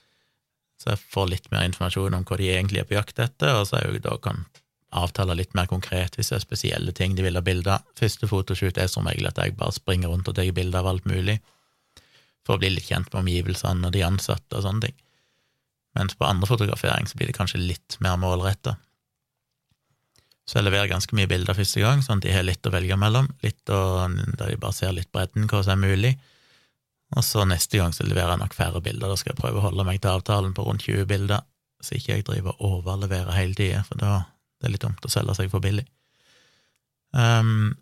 Så 0.81 0.93
jeg 0.93 1.03
får 1.11 1.27
litt 1.31 1.49
mer 1.51 1.67
informasjon 1.67 2.15
om 2.15 2.23
hva 2.27 2.37
de 2.39 2.47
egentlig 2.51 2.81
er 2.81 2.87
på 2.89 2.97
jakt 2.97 3.19
etter, 3.23 3.59
og 3.59 3.67
så 3.67 3.77
er 3.77 3.85
jeg 3.85 3.97
jo 3.97 4.05
da 4.07 4.15
kan 4.23 4.45
avtale 5.01 5.35
litt 5.37 5.55
mer 5.57 5.67
konkret 5.71 6.15
hvis 6.17 6.31
det 6.31 6.37
er 6.39 6.43
spesielle 6.43 6.93
ting 6.95 7.15
de 7.17 7.25
vil 7.25 7.37
ha 7.37 7.43
bilde 7.45 7.73
av. 7.77 7.85
Første 7.99 8.29
fotoshoot 8.31 8.79
er 8.81 8.89
som 8.91 9.07
regel 9.09 9.29
at 9.29 9.41
jeg 9.41 9.57
bare 9.59 9.75
springer 9.75 10.11
rundt 10.11 10.29
og 10.31 10.37
tar 10.37 10.51
bilder 10.55 10.81
av 10.81 10.93
alt 10.93 11.09
mulig, 11.09 11.39
for 12.45 12.55
å 12.55 12.61
bli 12.61 12.75
litt 12.75 12.87
kjent 12.89 13.11
med 13.11 13.23
omgivelsene 13.23 13.87
og 13.87 13.95
de 13.95 14.05
ansatte 14.05 14.59
og 14.59 14.65
sånne 14.65 14.87
ting. 14.87 14.97
Mens 15.95 16.17
på 16.19 16.27
andre 16.27 16.49
fotografering 16.49 17.07
så 17.07 17.17
blir 17.17 17.31
det 17.31 17.37
kanskje 17.37 17.61
litt 17.61 17.97
mer 18.03 18.19
målretta. 18.19 18.75
Så 20.45 20.59
jeg 20.59 20.67
leverer 20.67 20.91
ganske 20.91 21.15
mye 21.17 21.29
bilder 21.29 21.57
første 21.57 21.81
gang, 21.81 22.03
sånn 22.05 22.21
at 22.21 22.27
de 22.27 22.35
har 22.35 22.45
litt 22.45 22.67
å 22.67 22.73
velge 22.73 22.97
mellom, 23.01 23.31
litt 23.41 23.71
å, 23.73 24.05
der 24.37 24.51
de 24.51 24.59
bare 24.61 24.77
ser 24.77 24.93
litt 24.93 25.09
bredden, 25.15 25.47
hva 25.49 25.63
som 25.65 25.73
er 25.73 25.95
mulig. 25.95 26.13
Og 27.15 27.25
så 27.25 27.45
neste 27.49 27.79
gang 27.79 27.95
så 27.95 28.05
leverer 28.05 28.35
jeg 28.35 28.43
nok 28.43 28.53
færre 28.57 28.81
bilder, 28.83 29.09
da 29.09 29.17
skal 29.17 29.33
jeg 29.33 29.41
prøve 29.41 29.61
å 29.61 29.65
holde 29.69 29.87
meg 29.87 30.03
til 30.03 30.13
avtalen 30.13 30.53
på 30.53 30.67
rundt 30.67 30.85
20 30.85 31.09
bilder, 31.09 31.45
så 31.81 31.97
ikke 31.97 32.13
jeg 32.13 32.27
driver 32.27 32.57
og 32.59 32.81
overleverer 32.83 33.33
hele 33.37 33.57
tida, 33.57 33.81
for 33.87 33.97
da 34.01 34.13
det 34.65 34.71
er 34.71 34.75
litt 34.79 34.85
dumt 34.85 35.05
å 35.05 35.11
selge 35.13 35.35
seg 35.37 35.51
for 35.53 35.61
billig. 35.61 35.85
Um, 37.13 37.75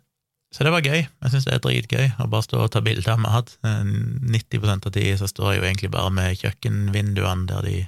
så 0.54 0.66
det 0.66 0.70
var 0.70 0.84
gøy. 0.84 1.00
Jeg 1.00 1.32
syns 1.32 1.48
det 1.48 1.56
er 1.56 1.62
dritgøy 1.64 2.10
å 2.22 2.28
bare 2.30 2.44
stå 2.44 2.60
og 2.62 2.70
ta 2.74 2.82
bilder 2.84 3.16
av 3.16 3.22
mat. 3.24 3.54
90% 3.64 4.86
av 4.86 4.92
tida 4.94 5.16
så 5.18 5.26
står 5.30 5.54
jeg 5.54 5.58
jo 5.62 5.66
egentlig 5.66 5.90
bare 5.96 6.12
med 6.14 6.36
kjøkkenvinduene 6.38 7.48
der 7.48 7.66
de 7.66 7.78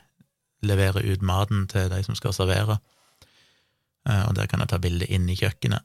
leverer 0.66 1.04
ut 1.04 1.22
maten 1.22 1.68
til 1.70 1.92
de 1.92 2.00
som 2.02 2.16
skal 2.18 2.34
servere, 2.34 2.80
uh, 4.08 4.24
og 4.24 4.32
der 4.40 4.48
kan 4.48 4.64
jeg 4.64 4.72
ta 4.72 4.80
bilde 4.82 5.06
i 5.06 5.38
kjøkkenet. 5.38 5.84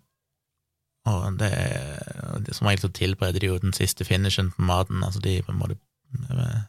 Og 1.12 1.38
det, 1.42 1.50
er 1.52 2.54
som 2.54 2.70
regel 2.70 2.86
så 2.86 2.92
tilbereder 2.94 3.42
de 3.42 3.50
jo 3.50 3.60
den 3.62 3.74
siste 3.74 4.06
finishen 4.06 4.52
på 4.54 4.64
maten, 4.66 5.04
altså 5.04 5.22
de 5.24 5.40
på 5.42 5.54
en 5.54 5.58
måte 5.58 5.78
eh, 6.30 6.60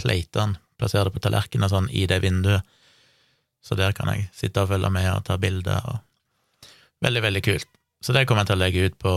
pleiter 0.00 0.42
den, 0.42 0.56
plasserer 0.80 1.06
det 1.06 1.14
på 1.14 1.22
tallerkenen 1.22 1.68
og 1.68 1.72
sånn 1.72 1.86
i 1.94 2.02
det 2.10 2.18
vinduet, 2.24 2.66
så 3.66 3.78
der 3.78 3.94
kan 3.96 4.12
jeg 4.12 4.28
sitte 4.36 4.62
og 4.62 4.70
følge 4.70 4.90
med 4.94 5.08
og 5.10 5.24
ta 5.26 5.36
bilder. 5.42 5.82
og 5.90 6.70
Veldig, 7.02 7.22
veldig 7.24 7.42
kult. 7.42 7.68
Så 8.04 8.14
det 8.14 8.26
kommer 8.28 8.44
jeg 8.44 8.52
til 8.52 8.58
å 8.58 8.62
legge 8.62 8.86
ut 8.86 8.98
på 9.02 9.14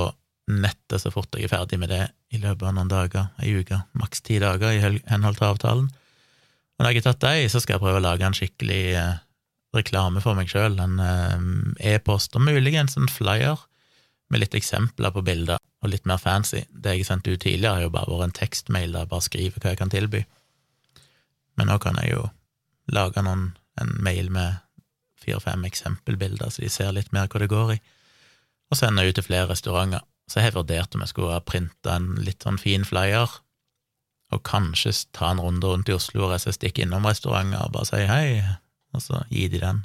nettet 0.49 1.03
så 1.03 1.11
fort 1.13 1.35
jeg 1.37 1.45
er 1.45 1.51
ferdig 1.51 1.77
med 1.77 1.91
det, 1.93 2.07
i 2.33 2.41
løpet 2.41 2.65
av 2.65 2.75
noen 2.75 2.89
dager, 2.89 3.29
ei 3.41 3.53
uke, 3.61 3.77
maks 3.97 4.23
ti 4.25 4.39
dager 4.41 4.73
i 4.73 4.81
henhold 4.81 5.37
til 5.37 5.47
avtalen. 5.49 5.89
Og 5.89 6.83
når 6.83 6.93
jeg 6.93 7.03
har 7.03 7.07
tatt 7.11 7.25
de, 7.25 7.49
så 7.51 7.61
skal 7.61 7.75
jeg 7.75 7.83
prøve 7.83 7.99
å 7.99 8.05
lage 8.05 8.25
en 8.25 8.37
skikkelig 8.37 8.83
eh, 8.97 9.19
reklame 9.75 10.21
for 10.23 10.37
meg 10.37 10.49
sjøl, 10.49 10.79
en 10.81 11.01
eh, 11.03 11.93
e-post, 11.93 12.37
og 12.37 12.45
muligens 12.45 12.97
en 12.97 13.09
flyer 13.11 13.61
med 14.29 14.43
litt 14.43 14.57
eksempler 14.57 15.13
på 15.13 15.25
bilder, 15.25 15.61
og 15.83 15.93
litt 15.93 16.05
mer 16.09 16.21
fancy. 16.21 16.63
Det 16.69 16.95
jeg 16.95 17.03
har 17.03 17.11
sendt 17.11 17.29
ut 17.29 17.41
tidligere, 17.41 17.75
har 17.77 17.87
jo 17.87 17.93
bare 17.93 18.11
vært 18.13 18.29
en 18.29 18.37
tekstmail 18.41 18.93
der 18.93 19.05
jeg 19.05 19.11
bare 19.13 19.25
skriver 19.25 19.61
hva 19.61 19.73
jeg 19.73 19.81
kan 19.81 19.93
tilby. 19.93 20.23
Men 21.59 21.71
nå 21.71 21.79
kan 21.83 21.97
jeg 22.01 22.13
jo 22.13 22.27
lage 22.93 23.21
noen 23.25 23.49
en 23.81 23.95
mail 24.03 24.31
med 24.33 24.59
fire-fem 25.19 25.65
eksempelbilder, 25.67 26.51
så 26.51 26.63
de 26.63 26.71
ser 26.71 26.93
litt 26.95 27.11
mer 27.15 27.27
hva 27.27 27.41
det 27.43 27.51
går 27.51 27.75
i, 27.75 27.79
og 28.69 28.79
sender 28.79 29.09
ut 29.09 29.17
til 29.17 29.25
flere 29.25 29.49
restauranter. 29.51 30.05
Så 30.29 30.39
jeg 30.39 30.51
har 30.51 30.59
vurdert 30.59 30.95
om 30.95 31.01
jeg 31.01 31.11
skulle 31.11 31.33
ha 31.33 31.41
printa 31.41 31.95
en 31.95 32.11
litt 32.21 32.45
sånn 32.45 32.59
fin 32.61 32.85
flyer, 32.85 33.39
og 34.29 34.43
kanskje 34.45 34.93
ta 35.17 35.31
en 35.33 35.41
runde 35.41 35.65
rundt 35.65 35.89
i 35.89 35.95
Oslo 35.95 36.27
og 36.27 36.37
stikke 36.37 36.83
innom 36.83 37.07
restauranter 37.09 37.63
og 37.65 37.73
bare 37.73 37.89
si 37.89 38.03
hei, 38.05 38.43
og 38.93 39.01
så 39.01 39.23
gi 39.33 39.47
de 39.49 39.61
den. 39.63 39.81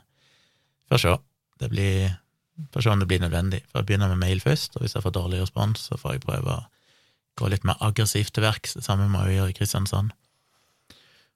Får 0.92 1.00
se. 1.00 1.16
Det 1.62 1.70
blir 1.72 2.20
Får 2.72 2.84
se 2.84 2.90
om 2.90 3.00
det 3.00 3.08
blir 3.10 3.18
nødvendig. 3.18 3.64
For 3.70 3.80
jeg 3.80 3.86
begynner 3.86 4.08
med 4.08 4.20
mail 4.22 4.40
først, 4.40 4.76
og 4.76 4.84
hvis 4.84 4.94
jeg 4.94 5.02
får 5.02 5.10
dårlig 5.10 5.40
respons, 5.42 5.88
så 5.88 5.96
får 5.98 6.12
jeg 6.12 6.22
prøve 6.22 6.52
å 6.54 6.60
gå 7.38 7.48
litt 7.50 7.64
mer 7.66 7.80
aggressivt 7.82 8.34
til 8.34 8.44
verks. 8.46 8.76
Det 8.78 8.84
samme 8.86 9.08
må 9.10 9.24
jeg 9.24 9.40
gjøre 9.40 9.50
i 9.50 9.56
Kristiansand. 9.58 10.12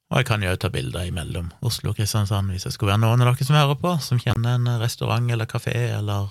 Og 0.08 0.22
jeg 0.22 0.28
kan 0.30 0.44
jo 0.44 0.54
ta 0.56 0.70
bilder 0.72 1.08
imellom 1.10 1.50
Oslo 1.68 1.92
og 1.92 1.98
Kristiansand 1.98 2.48
hvis 2.52 2.64
det 2.64 2.72
skulle 2.72 2.94
være 2.94 3.02
noen 3.02 3.20
av 3.20 3.34
dere 3.34 3.44
som 3.44 3.58
hører 3.58 3.76
på, 3.80 3.92
som 4.00 4.20
kjenner 4.22 4.56
en 4.56 4.68
restaurant 4.80 5.28
eller 5.34 5.48
kafé 5.50 5.76
eller 5.98 6.30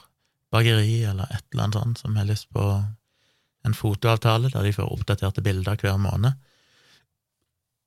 bakeri 0.54 1.04
eller 1.06 1.30
et 1.30 1.46
eller 1.52 1.68
annet 1.68 1.78
sånt, 1.78 2.02
som 2.02 2.16
har 2.18 2.26
lyst 2.26 2.50
på 2.56 2.66
en 3.68 3.76
fotoavtale 3.78 4.50
der 4.54 4.66
de 4.66 4.74
får 4.74 4.90
oppdaterte 4.90 5.44
bilder 5.46 5.78
hver 5.82 6.00
måned, 6.02 6.40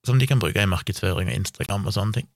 som 0.07 0.21
de 0.21 0.29
kan 0.29 0.41
bruke 0.41 0.63
i 0.63 0.71
markedsføring 0.71 1.31
og 1.33 1.41
Instagram 1.41 1.89
og 1.89 1.97
sånne 1.97 2.21
ting. 2.21 2.31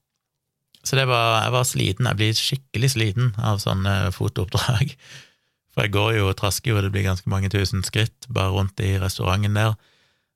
Så 0.85 0.99
var, 1.01 1.41
jeg 1.41 1.53
var 1.55 1.65
sliten, 1.65 2.09
jeg 2.09 2.19
blir 2.19 2.35
skikkelig 2.37 2.91
sliten 2.93 3.31
av 3.41 3.61
sånne 3.63 4.11
fotooppdrag. 4.13 4.91
For 5.73 5.83
jeg 5.83 5.95
går 5.95 6.11
jo 6.19 6.27
og 6.29 6.37
trasker 6.39 6.71
jo, 6.71 6.81
det 6.83 6.91
blir 6.93 7.07
ganske 7.07 7.29
mange 7.31 7.49
tusen 7.51 7.81
skritt 7.83 8.27
bare 8.31 8.53
rundt 8.53 8.79
i 8.79 8.93
restauranten 9.01 9.57
der 9.57 9.73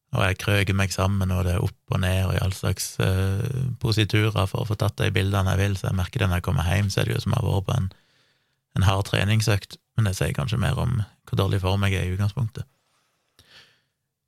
og 0.09 0.23
jeg 0.25 0.39
krøker 0.41 0.73
meg 0.77 0.93
sammen, 0.93 1.29
og 1.35 1.43
det 1.45 1.53
er 1.53 1.65
opp 1.65 1.93
og 1.93 2.01
ned 2.01 2.23
og 2.25 2.33
i 2.33 2.41
all 2.41 2.53
slags 2.55 2.95
uh, 3.03 3.43
positurer 3.81 4.47
for 4.49 4.63
å 4.63 4.69
få 4.69 4.77
tatt 4.79 4.97
de 4.97 5.11
bildene 5.13 5.53
jeg 5.53 5.61
vil, 5.61 5.77
så 5.77 5.89
jeg 5.89 5.99
merker 5.99 6.23
det 6.23 6.31
når 6.31 6.41
jeg 6.41 6.47
kommer 6.49 6.65
hjem, 6.65 6.89
så 6.89 7.01
er 7.01 7.09
det 7.09 7.15
jo 7.17 7.23
som 7.27 7.35
å 7.37 7.43
ha 7.43 7.45
vært 7.45 7.67
på 7.67 7.77
en, 7.77 7.87
en 8.79 8.87
hard 8.89 9.05
treningsøkt, 9.11 9.77
men 9.97 10.09
det 10.09 10.15
sier 10.17 10.33
kanskje 10.33 10.61
mer 10.61 10.81
om 10.81 11.01
hvor 11.29 11.43
dårlig 11.43 11.61
form 11.61 11.85
jeg 11.85 11.99
er 11.99 12.09
i 12.09 12.15
utgangspunktet. 12.15 12.65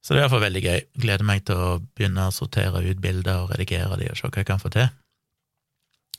Så 0.01 0.13
det 0.13 0.21
er 0.21 0.25
iallfall 0.25 0.41
veldig 0.41 0.61
gøy. 0.65 0.79
Gleder 1.03 1.25
meg 1.25 1.43
til 1.45 1.57
å 1.61 1.73
begynne 1.97 2.27
å 2.27 2.33
sortere 2.33 2.81
ut 2.81 3.01
bilder 3.01 3.43
og 3.43 3.53
redigere 3.53 3.99
de 4.01 4.09
og 4.09 4.17
se 4.17 4.29
hva 4.29 4.41
jeg 4.41 4.49
kan 4.49 4.61
få 4.61 4.71
til. 4.73 4.89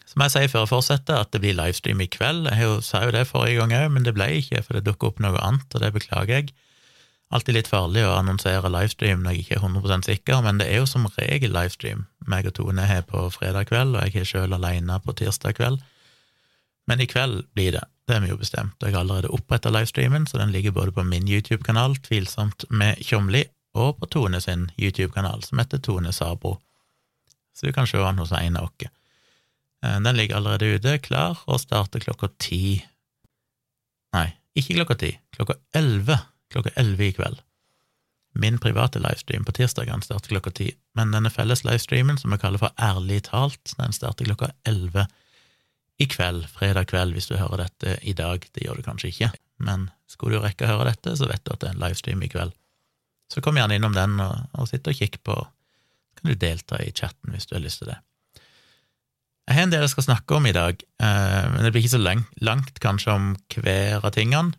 Så 0.06 0.18
må 0.18 0.28
jeg 0.28 0.34
si 0.34 0.50
før 0.52 0.66
jeg 0.66 0.70
fortsetter, 0.70 1.18
at 1.18 1.32
det 1.34 1.40
blir 1.42 1.56
livestream 1.56 2.02
i 2.04 2.08
kveld. 2.10 2.46
Jeg 2.52 2.82
sa 2.86 3.00
jo 3.06 3.14
det 3.14 3.24
forrige 3.30 3.62
gang 3.62 3.74
òg, 3.78 3.88
men 3.94 4.06
det 4.06 4.14
ble 4.14 4.28
ikke, 4.38 4.62
for 4.66 4.76
det 4.76 4.84
dukka 4.86 5.08
opp 5.08 5.22
noe 5.24 5.40
annet, 5.40 5.66
og 5.72 5.82
det 5.82 5.90
beklager 5.94 6.34
jeg. 6.36 6.52
Alltid 7.32 7.56
litt 7.56 7.70
farlig 7.70 8.02
å 8.04 8.12
annonsere 8.18 8.68
livestream 8.68 9.22
når 9.24 9.32
jeg 9.32 9.46
ikke 9.46 9.56
er 9.56 9.62
100% 9.64 10.08
sikker, 10.10 10.42
men 10.44 10.58
det 10.60 10.66
er 10.68 10.82
jo 10.82 10.88
som 10.90 11.08
regel 11.16 11.54
livestream. 11.54 12.04
meg 12.28 12.46
og 12.46 12.54
Tone 12.58 12.84
har 12.86 13.06
på 13.08 13.24
fredag 13.32 13.70
kveld, 13.70 13.96
og 13.96 14.04
jeg 14.04 14.20
er 14.20 14.28
sjøl 14.28 14.52
aleine 14.52 14.98
på 15.00 15.14
tirsdag 15.16 15.56
kveld. 15.56 15.80
Men 16.86 17.00
i 17.00 17.06
kveld 17.08 17.46
blir 17.56 17.72
det. 17.72 17.86
Det 18.06 18.16
er 18.16 18.20
vi 18.20 18.32
jo 18.32 18.36
bestemt. 18.36 18.76
Jeg 18.82 18.92
har 18.92 19.00
allerede 19.00 19.32
oppretta 19.32 19.70
livestreamen, 19.72 20.26
så 20.26 20.38
den 20.38 20.52
ligger 20.52 20.74
både 20.76 20.92
på 20.92 21.04
min 21.08 21.28
YouTube-kanal, 21.28 21.96
Tvilsomt 22.04 22.66
med 22.68 23.00
Tjomli, 23.00 23.46
og 23.74 23.96
på 24.00 24.10
Tone 24.12 24.40
sin 24.40 24.68
YouTube-kanal, 24.76 25.42
som 25.46 25.62
heter 25.62 25.80
Tone 25.80 26.12
Sabro. 26.12 26.58
Så 27.56 27.66
du 27.66 27.72
kan 27.72 27.86
se 27.86 27.96
den 27.96 28.18
hos 28.18 28.32
en 28.36 28.56
av 28.56 28.68
oss. 28.68 28.90
Eh, 29.84 30.00
den 30.00 30.16
ligger 30.16 30.36
allerede 30.36 30.74
ute, 30.76 30.98
klar, 30.98 31.38
og 31.46 31.60
starter 31.60 32.00
klokka 32.00 32.28
ti. 32.38 32.82
Nei, 34.12 34.28
ikke 34.54 34.76
klokka 34.76 34.98
ti, 35.00 35.14
klokka 35.32 35.56
elleve. 35.74 36.18
Klokka 36.52 36.74
elleve 36.76 37.08
i 37.08 37.16
kveld. 37.16 37.40
Min 38.32 38.58
private 38.58 39.00
livestream 39.00 39.44
på 39.44 39.52
tirsdagene 39.56 40.04
starter 40.04 40.32
klokka 40.32 40.52
ti, 40.56 40.70
men 40.96 41.12
denne 41.12 41.32
felles 41.32 41.64
livestreamen, 41.66 42.16
som 42.20 42.32
vi 42.32 42.40
kaller 42.40 42.62
for 42.62 42.72
Ærlig 42.80 43.26
talt, 43.28 43.74
den 43.76 43.92
starter 43.92 44.28
klokka 44.28 44.52
elleve 44.68 45.06
i 46.00 46.06
kveld, 46.08 46.46
fredag 46.50 46.88
kveld, 46.90 47.12
hvis 47.12 47.28
du 47.28 47.36
hører 47.36 47.66
dette 47.66 47.98
i 48.08 48.14
dag. 48.16 48.44
Det 48.54 48.64
gjør 48.64 48.80
du 48.80 48.86
kanskje 48.86 49.10
ikke, 49.12 49.30
men 49.60 49.90
skulle 50.10 50.38
du 50.38 50.46
rekke 50.46 50.64
å 50.64 50.72
høre 50.72 50.94
dette, 50.94 51.16
så 51.18 51.28
vet 51.28 51.44
du 51.44 51.52
at 51.52 51.60
det 51.60 51.68
er 51.68 51.76
en 51.76 51.82
livestream 51.84 52.24
i 52.24 52.30
kveld. 52.32 52.56
Så 53.32 53.44
kom 53.44 53.60
gjerne 53.60 53.76
innom 53.76 53.94
den 53.96 54.16
og, 54.20 54.48
og 54.56 54.68
sitt 54.68 54.88
og 54.88 54.96
kikk 54.96 55.20
på. 55.24 55.36
Så 56.12 56.20
kan 56.20 56.32
du 56.32 56.40
delta 56.40 56.80
i 56.80 56.90
chatten 56.92 57.36
hvis 57.36 57.48
du 57.48 57.54
har 57.56 57.64
lyst 57.64 57.84
til 57.84 57.92
det. 57.92 58.00
Jeg 59.48 59.58
har 59.58 59.66
en 59.66 59.72
del 59.72 59.84
jeg 59.84 59.92
skal 59.92 60.06
snakke 60.06 60.36
om 60.38 60.46
i 60.46 60.54
dag, 60.54 60.82
eh, 61.02 61.46
men 61.52 61.64
det 61.64 61.72
blir 61.74 61.82
ikke 61.82 61.96
så 61.96 62.02
langt, 62.02 62.28
langt 62.40 62.76
kanskje 62.80 63.12
om 63.12 63.32
hver 63.56 64.04
av 64.04 64.12
tingene. 64.14 64.56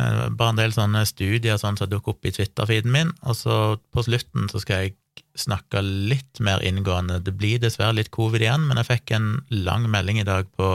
Eh, 0.00 0.28
bare 0.32 0.54
en 0.54 0.60
del 0.60 0.72
sånne 0.72 1.04
studier 1.08 1.58
sånn 1.60 1.76
som 1.76 1.90
dukker 1.90 2.14
opp 2.14 2.28
i 2.28 2.32
Twitter-feeden 2.32 2.92
min, 2.94 3.12
og 3.28 3.36
så 3.36 3.56
på 3.92 4.04
slutten 4.06 4.48
så 4.48 4.62
skal 4.62 4.86
jeg 4.86 4.96
snakke 5.36 5.82
litt 5.84 6.40
mer 6.44 6.64
inngående. 6.64 7.20
Det 7.24 7.34
blir 7.36 7.60
dessverre 7.60 7.98
litt 7.98 8.12
covid 8.14 8.44
igjen, 8.44 8.64
men 8.68 8.80
jeg 8.80 8.88
fikk 8.88 9.14
en 9.16 9.28
lang 9.52 9.88
melding 9.92 10.20
i 10.22 10.28
dag 10.28 10.48
på, 10.56 10.70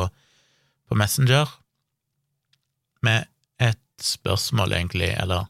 på 0.89 0.97
Messenger 0.97 1.49
med 3.05 3.25
et 3.61 3.81
spørsmål, 4.01 4.75
egentlig, 4.77 5.13
eller 5.17 5.47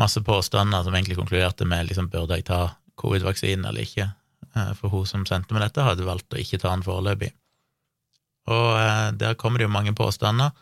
masse 0.00 0.20
påstander 0.24 0.84
som 0.84 0.96
egentlig 0.96 1.18
konkluderte 1.20 1.68
med 1.68 1.88
liksom, 1.88 2.10
burde 2.12 2.36
jeg 2.40 2.48
ta 2.48 2.62
covid-vaksinen 3.00 3.68
eller 3.68 3.86
ikke. 3.86 4.10
Eh, 4.52 4.72
for 4.76 4.92
hun 4.92 5.08
som 5.08 5.24
sendte 5.28 5.56
meg 5.56 5.64
dette, 5.64 5.84
hadde 5.86 6.08
valgt 6.08 6.36
å 6.36 6.40
ikke 6.40 6.60
ta 6.60 6.74
den 6.74 6.84
foreløpig. 6.84 7.32
Og 8.52 8.68
eh, 8.76 9.08
der 9.16 9.38
kommer 9.40 9.60
det 9.60 9.68
jo 9.68 9.76
mange 9.76 9.96
påstander 9.96 10.52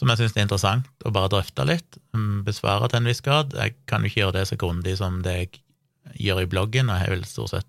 som 0.00 0.08
jeg 0.08 0.22
syns 0.22 0.36
er 0.38 0.46
interessant 0.46 1.04
å 1.04 1.12
bare 1.12 1.28
drøfte 1.34 1.66
litt, 1.68 1.98
mm, 2.16 2.40
besvare 2.46 2.88
til 2.88 3.02
en 3.02 3.10
viss 3.10 3.20
grad. 3.24 3.52
Jeg 3.52 3.74
kan 3.90 4.00
jo 4.00 4.08
ikke 4.08 4.22
gjøre 4.22 4.38
det 4.38 4.46
så 4.48 4.56
grundig 4.60 4.94
som 4.96 5.18
det 5.26 5.34
jeg 5.36 5.50
gjør 6.24 6.40
i 6.46 6.48
bloggen, 6.48 6.88
og 6.88 6.96
jeg 6.96 7.04
har 7.04 7.12
vel 7.12 7.26
stort 7.28 7.52
sett 7.52 7.68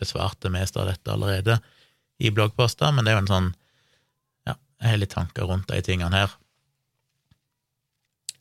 besvart 0.00 0.36
det 0.44 0.52
meste 0.52 0.76
av 0.82 0.90
dette 0.90 1.08
allerede 1.08 1.56
i 2.20 2.28
bloggposter, 2.36 2.92
men 2.92 3.06
det 3.06 3.14
er 3.14 3.16
jo 3.16 3.24
en 3.24 3.32
sånn 3.32 3.50
Ja, 4.50 4.58
jeg 4.82 4.92
har 4.92 5.00
litt 5.00 5.14
tanker 5.14 5.48
rundt 5.48 5.72
de 5.72 5.80
tingene 5.84 6.20
her. 6.20 6.36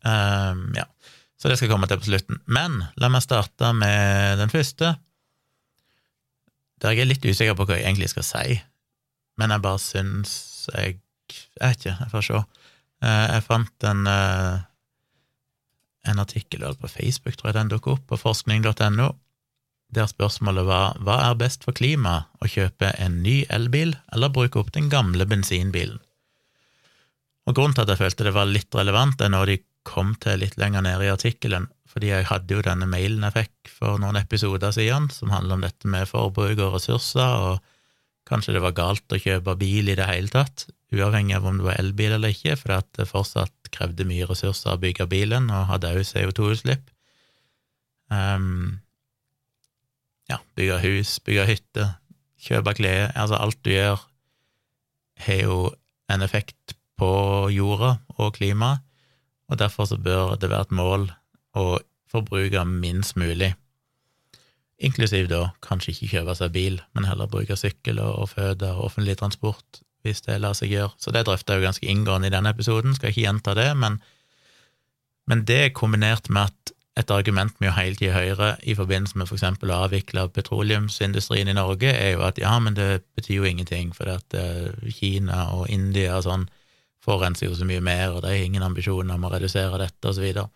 Um, 0.04 0.70
ja, 0.76 0.86
så 1.40 1.48
det 1.48 1.58
skal 1.60 1.72
komme 1.72 1.88
til 1.88 2.00
på 2.00 2.10
slutten. 2.10 2.42
Men 2.48 2.82
la 3.00 3.08
meg 3.12 3.24
starte 3.24 3.72
med 3.76 4.40
den 4.44 4.52
første, 4.52 4.98
der 6.80 6.96
jeg 6.96 7.06
er 7.06 7.12
litt 7.14 7.24
usikker 7.24 7.56
på 7.56 7.68
hva 7.68 7.80
jeg 7.80 7.88
egentlig 7.88 8.12
skal 8.12 8.28
si, 8.28 8.60
men 9.40 9.56
jeg 9.56 9.64
bare 9.64 9.84
syns 9.84 10.34
jeg 10.74 11.00
Jeg 11.30 11.70
vet 11.70 11.84
ikke, 11.84 11.92
jeg 12.00 12.10
får 12.10 12.24
se. 12.26 12.40
Uh, 13.00 13.26
jeg 13.36 13.46
fant 13.48 13.88
en 13.88 14.08
uh, 14.10 14.60
en 16.10 16.20
artikkel 16.20 16.64
på 16.80 16.88
Facebook, 16.88 17.38
tror 17.38 17.52
jeg 17.52 17.60
den 17.60 17.72
dukket 17.74 17.98
opp, 17.98 18.06
på 18.10 18.20
forskning.no, 18.20 19.10
der 19.90 20.10
spørsmålet 20.10 20.68
var 20.68 21.00
hva 21.06 21.18
er 21.30 21.40
best 21.40 21.66
for 21.66 21.76
klimaet, 21.76 22.30
å 22.40 22.50
kjøpe 22.50 22.94
en 23.02 23.22
ny 23.24 23.42
elbil 23.50 23.96
eller 24.14 24.34
bruke 24.34 24.62
opp 24.62 24.72
den 24.76 24.90
gamle 24.92 25.26
bensinbilen? 25.30 26.00
Og 27.50 27.56
Grunnen 27.58 27.74
til 27.74 27.88
at 27.88 27.96
jeg 27.96 28.02
følte 28.04 28.28
det 28.28 28.36
var 28.36 28.50
litt 28.50 28.76
relevant, 28.78 29.22
er 29.22 29.34
når 29.34 29.50
de 29.50 29.58
kom 29.88 30.14
til 30.22 30.44
litt 30.44 30.60
lenger 30.62 30.84
ned 30.86 31.02
i 31.02 31.10
artikkelen, 31.10 31.66
fordi 31.90 32.12
jeg 32.12 32.28
hadde 32.30 32.54
jo 32.54 32.62
denne 32.62 32.86
mailen 32.86 33.26
jeg 33.26 33.38
fikk 33.40 33.72
for 33.80 33.98
noen 34.02 34.20
episoder 34.20 34.76
siden, 34.76 35.08
som 35.10 35.34
handler 35.34 35.58
om 35.58 35.64
dette 35.66 35.90
med 35.90 36.06
forbruk 36.12 36.60
og 36.62 36.76
ressurser, 36.76 37.48
og 37.48 38.30
kanskje 38.30 38.54
det 38.54 38.62
var 38.62 38.78
galt 38.78 39.16
å 39.16 39.18
kjøpe 39.18 39.58
bil 39.58 39.90
i 39.90 39.98
det 39.98 40.06
hele 40.06 40.30
tatt, 40.30 40.68
uavhengig 40.96 41.36
av 41.38 41.46
om 41.46 41.60
det 41.60 41.68
var 41.68 41.80
elbil 41.82 42.16
eller 42.16 42.34
ikke, 42.34 42.58
at 42.74 42.88
det 42.98 43.10
fortsatt 43.10 43.70
krevde 43.74 44.08
mye 44.10 44.28
ressurser 44.30 44.74
å 44.74 44.82
bygge 44.82 45.10
bilen, 45.10 45.50
og 45.54 45.68
hadde 45.70 45.94
også 46.00 46.18
CO2-utslipp. 46.18 46.90
Um, 48.10 48.80
ja, 50.30 50.40
bygge 50.58 50.80
hus, 50.86 51.18
bygge 51.26 51.46
hytte, 51.50 51.86
kjøpe 52.42 52.74
klær 52.80 53.12
Altså, 53.14 53.38
alt 53.38 53.60
du 53.66 53.72
gjør, 53.74 54.02
har 55.26 55.42
jo 55.44 55.58
en 56.10 56.26
effekt 56.26 56.76
på 57.00 57.12
jorda 57.54 57.98
og 58.18 58.34
klimaet, 58.40 58.82
og 59.50 59.58
derfor 59.58 59.88
så 59.90 59.98
bør 59.98 60.36
det 60.38 60.50
være 60.50 60.68
et 60.68 60.78
mål 60.78 61.08
å 61.58 61.80
forbruke 62.10 62.62
minst 62.70 63.18
mulig. 63.18 63.54
Inklusiv 64.80 65.28
da 65.30 65.50
kanskje 65.66 65.92
ikke 65.92 66.12
kjøpe 66.14 66.36
seg 66.38 66.54
bil, 66.56 66.78
men 66.96 67.08
heller 67.10 67.30
bruke 67.30 67.58
sykkel 67.60 68.00
og 68.02 68.30
føde 68.32 68.70
og 68.76 68.86
offentlig 68.90 69.18
transport 69.20 69.82
hvis 70.06 70.24
det 70.26 70.40
lar 70.42 70.56
seg 70.58 70.72
gjøre. 70.74 70.94
Så 71.02 71.12
det 71.16 71.26
drøfta 71.28 71.56
jeg 71.56 71.64
jo 71.64 71.70
ganske 71.70 71.88
inngående 71.92 72.30
i 72.30 72.34
denne 72.34 72.54
episoden, 72.54 72.96
skal 72.96 73.12
ikke 73.12 73.26
gjenta 73.26 73.56
det, 73.58 73.70
men, 73.78 74.00
men 75.28 75.46
det 75.48 75.74
kombinert 75.78 76.30
med 76.32 76.50
at 76.50 76.76
et 77.00 77.12
argument 77.12 77.56
vi 77.60 77.68
jo 77.68 77.74
hele 77.78 77.96
tida 77.96 78.14
hører 78.18 78.58
i 78.68 78.76
forbindelse 78.76 79.18
med 79.20 79.30
f.eks. 79.30 79.46
For 79.62 79.72
å 79.72 79.82
avvikle 79.86 80.26
petroleumsindustrien 80.36 81.52
i 81.52 81.56
Norge, 81.56 81.92
er 81.94 82.16
jo 82.16 82.24
at 82.28 82.40
ja, 82.42 82.56
men 82.60 82.76
det 82.76 83.06
betyr 83.16 83.40
jo 83.40 83.48
ingenting, 83.48 83.94
for 83.96 84.12
at 84.12 84.36
uh, 84.36 84.74
Kina 84.92 85.46
og 85.56 85.70
India 85.72 86.18
og 86.18 86.26
sånn 86.28 86.48
forurenser 87.06 87.48
jo 87.48 87.56
så 87.56 87.68
mye 87.68 87.84
mer, 87.84 88.12
og 88.12 88.26
det 88.26 88.34
er 88.34 88.48
ingen 88.48 88.66
ambisjoner 88.66 89.16
om 89.16 89.28
å 89.28 89.32
redusere 89.32 89.80
dette, 89.80 90.16
videre. 90.20 90.50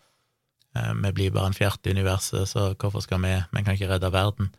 Uh, 0.76 0.92
vi 1.00 1.14
blir 1.16 1.32
bare 1.34 1.52
en 1.52 1.56
fjert 1.56 1.86
i 1.86 1.94
universet, 1.96 2.50
så 2.50 2.72
hvorfor 2.74 3.04
skal 3.04 3.22
vi 3.24 3.34
Vi 3.52 3.64
kan 3.64 3.78
ikke 3.78 3.92
redde 3.94 4.12
verden. 4.12 4.52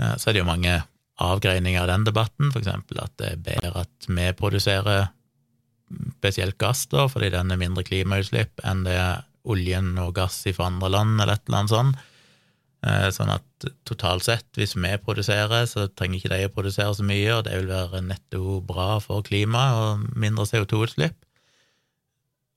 Uh, 0.00 0.16
så 0.16 0.30
er 0.30 0.38
det 0.38 0.44
jo 0.44 0.48
mange 0.48 0.80
avgreininger 1.20 1.82
av 1.82 1.90
den 1.90 2.06
debatten, 2.08 2.52
eksempel 2.56 3.02
at 3.02 3.14
det 3.20 3.32
er 3.32 3.42
bedre 3.50 3.84
at 3.84 4.08
vi 4.08 4.28
produserer 4.36 5.10
spesielt 6.18 6.58
gass, 6.60 6.84
da, 6.90 7.08
fordi 7.10 7.32
den 7.34 7.50
er 7.50 7.60
mindre 7.60 7.84
klimautslipp 7.86 8.62
enn 8.66 8.84
det 8.86 9.00
oljen 9.50 9.96
og 9.98 10.14
gass 10.18 10.42
fra 10.54 10.68
andre 10.68 10.90
land, 10.92 11.18
eller 11.18 11.36
et 11.36 11.48
eller 11.48 11.62
annet 11.62 11.74
sånt. 11.74 12.06
Eh, 12.80 13.08
sånn 13.12 13.32
at 13.32 13.66
totalt 13.88 14.24
sett, 14.24 14.46
hvis 14.56 14.72
vi 14.78 14.92
produserer, 15.04 15.66
så 15.68 15.88
trenger 15.92 16.20
ikke 16.20 16.32
de 16.32 16.46
å 16.48 16.52
produsere 16.54 16.94
så 16.96 17.04
mye, 17.04 17.32
og 17.34 17.44
det 17.48 17.58
vil 17.58 17.72
være 17.72 18.04
netto 18.06 18.60
bra 18.64 18.94
for 19.04 19.24
klimaet 19.26 19.80
og 19.80 20.20
mindre 20.20 20.46
CO2-utslipp. 20.48 21.18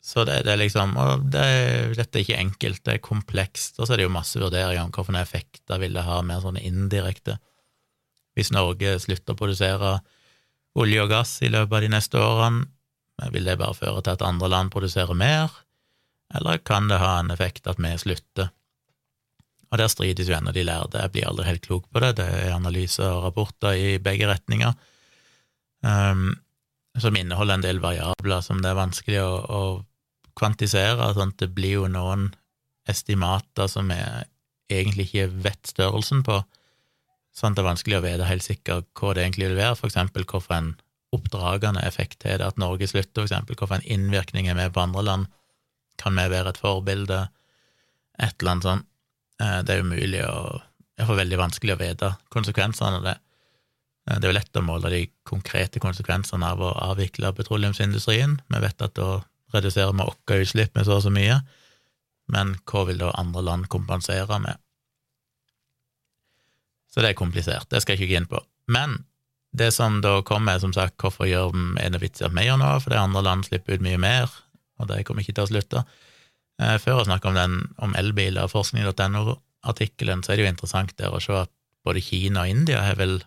Så 0.03 0.25
det, 0.27 0.41
det, 0.43 0.51
er 0.51 0.59
liksom 0.59 0.97
Og 0.99 1.29
det, 1.31 1.95
dette 1.95 2.19
er 2.19 2.25
ikke 2.25 2.39
enkelt, 2.39 2.81
det 2.83 2.97
er 2.97 3.03
komplekst, 3.03 3.79
og 3.79 3.87
så 3.87 3.95
er 3.95 4.01
det 4.01 4.07
jo 4.09 4.15
masse 4.15 4.39
vurderinger 4.39 4.83
om 4.83 4.91
hvilke 4.91 5.21
effekter 5.21 5.79
vil 5.79 5.95
det 5.95 6.03
ha 6.03 6.17
mer 6.27 6.43
sånne 6.43 6.63
indirekte. 6.67 7.37
Hvis 8.33 8.53
Norge 8.53 8.95
slutter 9.01 9.35
å 9.35 9.39
produsere 9.39 9.97
olje 10.79 11.03
og 11.03 11.11
gass 11.11 11.35
i 11.45 11.51
løpet 11.53 11.77
av 11.77 11.83
de 11.85 11.91
neste 11.93 12.21
årene, 12.21 12.65
vil 13.31 13.45
det 13.45 13.59
bare 13.61 13.77
føre 13.77 14.01
til 14.01 14.15
at 14.15 14.25
andre 14.25 14.49
land 14.49 14.73
produserer 14.73 15.13
mer? 15.13 15.51
eller 16.33 16.57
kan 16.57 16.87
det 16.87 16.97
ha 16.97 17.17
en 17.19 17.31
effekt 17.31 17.67
at 17.69 17.79
vi 17.81 17.93
slutter? 17.97 18.49
Og 19.71 19.79
der 19.81 19.89
strides 19.89 20.29
jo 20.29 20.35
ennå 20.37 20.53
de 20.53 20.65
lærde, 20.65 21.01
jeg 21.01 21.13
blir 21.13 21.27
aldri 21.29 21.47
helt 21.47 21.65
klok 21.65 21.87
på 21.89 22.01
det, 22.03 22.15
det 22.19 22.27
er 22.43 22.53
analyser 22.53 23.09
og 23.09 23.23
rapporter 23.27 23.77
i 23.77 23.97
begge 24.01 24.29
retninger, 24.29 24.73
um, 25.81 26.27
som 27.01 27.17
inneholder 27.17 27.57
en 27.57 27.65
del 27.65 27.81
variabler 27.81 28.43
som 28.45 28.61
det 28.61 28.69
er 28.69 28.77
vanskelig 28.77 29.21
å, 29.23 29.31
å 29.41 30.33
kvantisere, 30.37 31.09
sånn 31.17 31.33
at 31.33 31.41
det 31.41 31.49
blir 31.57 31.79
jo 31.79 31.87
noen 31.89 32.29
estimater 32.89 33.69
som 33.71 33.89
vi 33.89 33.97
egentlig 34.73 35.09
ikke 35.09 35.31
vet 35.47 35.73
størrelsen 35.73 36.21
på, 36.25 36.41
sånn 37.33 37.53
at 37.53 37.59
det 37.59 37.63
er 37.63 37.69
vanskelig 37.71 37.99
å 37.99 38.03
vite 38.05 38.29
helt 38.29 38.45
sikkert 38.45 38.89
hva 38.99 39.13
det 39.13 39.25
egentlig 39.25 39.51
vil 39.51 39.61
være, 39.61 39.77
eksempel 39.87 40.25
hvorfor 40.29 40.57
en 40.57 40.73
oppdragende 41.13 41.81
effekt 41.85 42.25
er 42.25 42.39
det 42.41 42.49
at 42.49 42.59
Norge 42.61 42.87
slutter, 42.89 43.25
eksempel 43.25 43.57
hvorfor 43.57 43.79
en 43.79 43.89
innvirkning 43.95 44.49
er 44.49 44.57
med 44.57 44.73
på 44.73 44.81
andre 44.81 45.05
land, 45.05 45.31
kan 46.01 46.15
vi 46.17 46.25
være 46.29 46.53
et 46.53 46.61
forbilde? 46.61 47.19
Et 48.21 48.33
eller 48.41 48.51
annet 48.51 48.65
sånt. 48.65 48.87
Eh, 49.41 49.59
det 49.65 49.73
er 49.75 49.85
umulig 49.85 50.21
å 50.25 50.61
er 51.01 51.09
veldig 51.17 51.39
vanskelig 51.39 51.75
å 51.75 51.81
vite 51.81 52.09
konsekvensene 52.33 52.99
av 52.99 53.07
det. 53.07 53.15
Eh, 54.07 54.17
det 54.17 54.27
er 54.27 54.31
jo 54.31 54.37
lett 54.37 54.59
å 54.59 54.65
måle 54.65 54.91
de 54.93 55.03
konkrete 55.27 55.81
konsekvensene 55.83 56.53
av 56.53 56.61
å 56.61 56.73
avvikle 56.91 57.33
petroleumsindustrien. 57.37 58.39
Vi 58.47 58.63
vet 58.63 58.85
at 58.85 58.95
da 58.99 59.23
reduserer 59.53 59.93
vi 59.93 60.05
våre 60.05 60.41
utslipp 60.45 60.75
med 60.75 60.87
så 60.87 60.97
og 60.97 61.05
så 61.05 61.13
mye, 61.13 61.41
men 62.33 62.55
hva 62.69 62.85
vil 62.87 63.01
da 63.01 63.13
andre 63.19 63.43
land 63.45 63.69
kompensere 63.69 64.39
med? 64.41 64.57
Så 66.93 67.01
det 67.01 67.09
er 67.09 67.17
komplisert, 67.17 67.65
det 67.73 67.81
skal 67.81 67.95
jeg 67.95 68.03
ikke 68.03 68.13
gå 68.13 68.21
inn 68.21 68.29
på. 68.29 68.39
Men 68.71 68.99
det 69.53 69.71
som 69.73 69.99
da 70.01 70.19
kommer, 70.25 70.55
er 70.55 70.63
som 70.63 70.73
sagt, 70.73 70.97
hvorfor 71.01 71.29
gjør 71.29 71.53
er 71.81 71.93
det 71.93 72.01
vits 72.01 72.21
i 72.21 72.27
at 72.27 72.33
vi 72.33 72.45
gjør 72.45 72.59
noe, 72.61 72.79
fordi 72.81 72.99
andre 73.01 73.23
land 73.25 73.45
slipper 73.47 73.77
ut 73.77 73.85
mye 73.85 74.01
mer, 74.01 74.31
og 74.81 74.89
det 74.89 75.03
kommer 75.07 75.25
ikke 75.25 75.35
til 75.37 75.45
å 75.45 75.51
slutte. 75.51 75.83
Eh, 76.61 76.77
før 76.81 77.01
jeg 77.01 77.09
snakke 77.09 77.29
om 77.29 77.59
om 77.81 77.95
elbiler 77.97 78.45
og 78.45 78.53
forskning.no-artikkelen, 78.53 80.23
så 80.23 80.33
er 80.33 80.37
det 80.37 80.45
jo 80.45 80.53
interessant 80.53 80.97
der 80.97 81.13
å 81.13 81.21
se 81.21 81.37
at 81.43 81.53
både 81.85 82.01
Kina 82.01 82.45
og 82.45 82.49
India 82.49 82.81
har 82.85 82.99
vel 82.99 83.21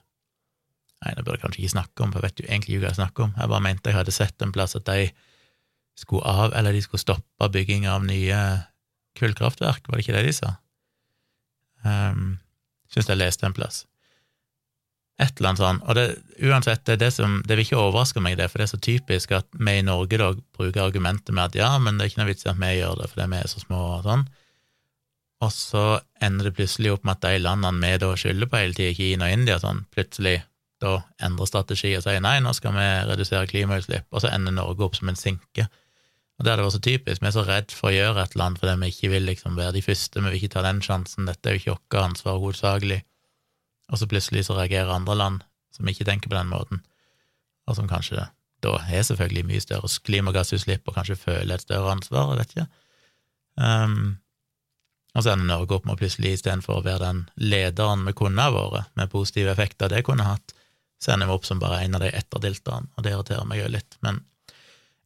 Nei, 1.04 1.10
det 1.12 1.26
burde 1.26 1.36
jeg 1.36 1.42
kanskje 1.42 1.60
ikke 1.60 1.74
snakke 1.74 2.02
om, 2.02 2.12
for 2.12 2.24
jeg 2.24 2.24
vet 2.24 2.38
jo 2.40 2.44
egentlig 2.46 2.70
ikke 2.72 2.82
hva 2.82 2.88
jeg 2.88 2.96
snakker 2.96 3.24
om. 3.26 3.32
Jeg 3.36 3.50
bare 3.52 3.64
mente 3.66 3.90
jeg 3.90 3.96
hadde 3.98 4.14
sett 4.16 4.42
en 4.42 4.52
plass 4.54 4.74
at 4.78 4.86
de 4.88 5.10
skulle 6.00 6.24
av, 6.24 6.54
eller 6.56 6.72
de 6.72 6.80
skulle 6.80 7.02
stoppe 7.02 7.48
bygging 7.52 7.84
av 7.92 8.06
nye 8.08 8.38
kullkraftverk, 9.20 9.84
var 9.86 10.00
det 10.00 10.06
ikke 10.06 10.16
det 10.16 10.24
de 10.24 10.32
sa? 10.38 10.54
Um, 11.84 12.38
Syns 12.92 13.10
jeg 13.10 13.20
leste 13.20 13.46
en 13.48 13.56
plass. 13.56 13.84
Et 15.16 15.38
eller 15.38 15.48
annet 15.48 15.62
sånt. 15.62 15.84
Og 15.88 15.96
det, 15.96 16.06
uansett, 16.44 16.82
det, 16.88 16.98
det, 17.00 17.10
som, 17.16 17.38
det 17.48 17.56
vil 17.56 17.64
ikke 17.64 17.78
overraske 17.80 18.20
meg, 18.20 18.36
det, 18.36 18.50
for 18.52 18.60
det 18.60 18.66
er 18.66 18.74
så 18.74 18.80
typisk 18.84 19.32
at 19.38 19.46
vi 19.56 19.78
i 19.78 19.84
Norge 19.86 20.20
da 20.20 20.32
bruker 20.58 20.84
argumentet 20.84 21.32
med 21.32 21.46
at 21.48 21.56
ja, 21.56 21.70
men 21.80 21.96
det 21.96 22.04
er 22.04 22.12
ikke 22.12 22.20
noe 22.20 22.32
vits 22.32 22.44
i 22.44 22.50
at 22.52 22.60
vi 22.60 22.74
gjør 22.76 22.98
det 23.00 23.08
fordi 23.12 23.30
vi 23.32 23.38
er 23.40 23.48
så 23.52 23.62
små 23.62 23.80
og 23.94 24.04
sånn. 24.08 24.26
Og 25.44 25.52
så 25.52 25.86
ender 26.24 26.48
det 26.48 26.56
plutselig 26.56 26.92
opp 26.94 27.04
med 27.04 27.16
at 27.16 27.24
de 27.24 27.40
landene 27.44 27.80
vi 27.80 28.02
da 28.02 28.12
skylder 28.16 28.50
på 28.52 28.60
hele 28.60 28.76
tida, 28.76 28.96
Kina 28.96 29.28
og 29.28 29.38
India, 29.38 29.56
sånn, 29.60 29.82
plutselig 29.92 30.38
da 30.84 30.98
endrer 31.24 31.48
strategi 31.48 31.94
og 31.96 32.04
sier 32.04 32.20
nei, 32.20 32.36
nå 32.44 32.52
skal 32.56 32.74
vi 32.76 32.86
redusere 33.08 33.48
klimautslipp, 33.48 34.06
og 34.12 34.22
så 34.24 34.32
ender 34.32 34.52
Norge 34.56 34.84
opp 34.84 34.96
som 34.98 35.08
en 35.12 35.18
sinke. 35.18 35.68
Og 36.36 36.44
det 36.44 36.52
er 36.52 36.60
det 36.60 36.66
også 36.66 36.82
typisk, 36.84 37.22
vi 37.22 37.28
er 37.30 37.32
så 37.32 37.46
redd 37.46 37.72
for 37.72 37.88
å 37.88 37.94
gjøre 37.96 38.22
et 38.22 38.34
eller 38.36 38.50
annet 38.50 38.60
fordi 38.60 38.74
vi 38.82 38.88
ikke 38.92 39.12
vil 39.14 39.24
liksom 39.30 39.54
være 39.56 39.72
de 39.78 39.82
første, 39.86 40.20
vi 40.20 40.28
vil 40.28 40.36
ikke 40.36 40.52
ta 40.52 40.64
den 40.66 40.82
sjansen, 40.84 41.28
dette 41.30 41.48
er 41.48 41.56
jo 41.56 41.62
ikke 41.62 41.76
vårt 41.76 42.00
ansvar 42.02 42.40
hovedsakelig 42.42 43.00
og 43.92 44.00
så 44.00 44.08
plutselig 44.10 44.46
så 44.46 44.56
reagerer 44.56 44.94
andre 44.94 45.16
land 45.16 45.44
som 45.74 45.88
ikke 45.88 46.06
tenker 46.08 46.30
på 46.30 46.38
den 46.38 46.50
måten, 46.50 46.82
og 47.66 47.78
som 47.78 47.88
kanskje 47.90 48.28
da 48.64 48.76
har 48.82 49.04
selvfølgelig 49.04 49.46
mye 49.46 49.62
større 49.62 49.90
klimagassutslipp 50.08 50.88
og 50.88 50.96
kanskje 50.96 51.18
føler 51.20 51.54
et 51.54 51.66
større 51.66 51.92
ansvar, 51.92 52.32
jeg 52.32 52.40
vet 52.40 52.54
ikke. 52.54 52.66
Um, 53.60 54.16
og 55.14 55.24
så 55.24 55.32
ender 55.32 55.48
Norge 55.48 55.76
opp 55.76 55.86
med 55.86 55.96
å 55.96 56.00
plutselig, 56.00 56.34
istedenfor 56.38 56.80
å 56.80 56.84
være 56.84 57.04
den 57.04 57.20
lederen 57.40 58.04
vi 58.08 58.14
kunne 58.16 58.42
ha 58.42 58.52
vært, 58.52 58.90
med 58.98 59.12
positive 59.12 59.52
effekter 59.52 59.92
det 59.92 60.02
kunne 60.08 60.26
hatt, 60.26 60.56
så 61.00 61.12
ender 61.12 61.28
vi 61.28 61.36
opp 61.36 61.46
som 61.46 61.60
bare 61.60 61.82
en 61.84 61.98
av 61.98 62.02
de 62.02 62.10
etterdilterne, 62.16 62.90
og 62.96 63.04
det 63.04 63.12
irriterer 63.12 63.46
meg 63.48 63.60
jo 63.60 63.70
litt. 63.76 63.98
Men 64.04 64.22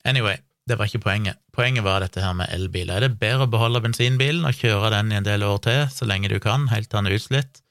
anyway, 0.07 0.39
det 0.71 0.79
var 0.79 0.89
ikke 0.89 1.03
poenget. 1.03 1.41
Poenget 1.57 1.85
var 1.85 2.03
dette 2.03 2.23
her 2.23 2.35
med 2.39 2.51
elbiler. 2.55 2.97
Er 3.01 3.09
det 3.09 3.21
bedre 3.21 3.49
å 3.49 3.51
beholde 3.51 3.83
bensinbilen 3.83 4.47
og 4.47 4.57
kjøre 4.57 4.93
den 4.95 5.11
i 5.11 5.19
en 5.19 5.27
del 5.27 5.43
år 5.47 5.59
til, 5.67 5.81
så 5.91 6.07
lenge 6.07 6.31
du 6.31 6.39
kan, 6.43 6.69
helt 6.71 6.91
til 6.91 7.01
den 7.01 7.11
er 7.11 7.17
utslitt, 7.19 7.63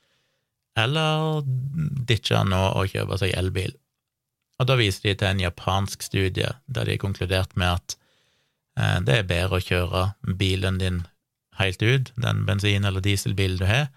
eller 0.79 1.39
ditche 2.10 2.41
nå 2.48 2.60
og 2.75 2.91
kjøpe 2.91 3.20
seg 3.22 3.36
elbil. 3.39 3.72
Og 4.60 4.68
da 4.68 4.75
viser 4.79 5.08
de 5.08 5.15
til 5.22 5.29
en 5.29 5.44
japansk 5.46 6.03
studie 6.03 6.51
der 6.68 6.88
de 6.88 6.98
har 6.98 7.01
konkludert 7.01 7.56
med 7.56 7.77
at 7.77 7.96
eh, 8.79 9.00
det 9.08 9.15
er 9.15 9.32
bedre 9.32 9.60
å 9.60 9.63
kjøre 9.63 10.03
bilen 10.39 10.82
din 10.82 11.06
helt 11.60 11.82
ut, 11.84 12.12
den 12.20 12.46
bensin- 12.48 12.88
eller 12.88 13.03
dieselbilen 13.03 13.60
du 13.60 13.65
har, 13.68 13.89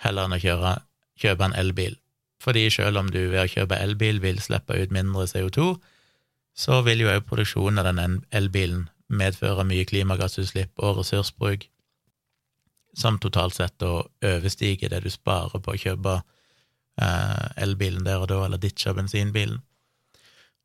heller 0.00 0.28
enn 0.28 0.36
å 0.36 0.40
kjøre, 0.40 0.74
kjøpe 1.20 1.48
en 1.48 1.56
elbil. 1.56 1.96
Fordi 2.42 2.66
selv 2.72 3.00
om 3.00 3.08
du 3.12 3.22
ved 3.32 3.42
å 3.44 3.50
kjøpe 3.50 3.78
elbil 3.80 4.20
vil 4.24 4.40
slippe 4.40 4.76
ut 4.76 4.92
mindre 4.92 5.24
CO2, 5.30 5.76
så 6.56 6.80
vil 6.86 7.04
jo 7.04 7.12
òg 7.12 7.26
produksjonen 7.28 7.82
av 7.82 7.90
den 7.90 8.20
elbilen 8.34 8.86
medføre 9.12 9.64
mye 9.68 9.86
klimagassutslipp 9.86 10.80
og 10.82 11.00
ressursbruk 11.00 11.68
som 12.96 13.18
totalt 13.20 13.54
sett 13.54 13.76
da 13.82 14.00
overstiger 14.24 14.90
det 14.90 15.02
du 15.04 15.10
sparer 15.12 15.60
på 15.60 15.74
å 15.74 15.80
kjøpe 15.80 16.14
eh, 16.16 17.46
elbilen 17.62 18.06
der 18.06 18.22
og 18.24 18.30
da, 18.32 18.40
eller 18.46 18.60
ditche 18.60 18.94
bensinbilen. 18.96 19.60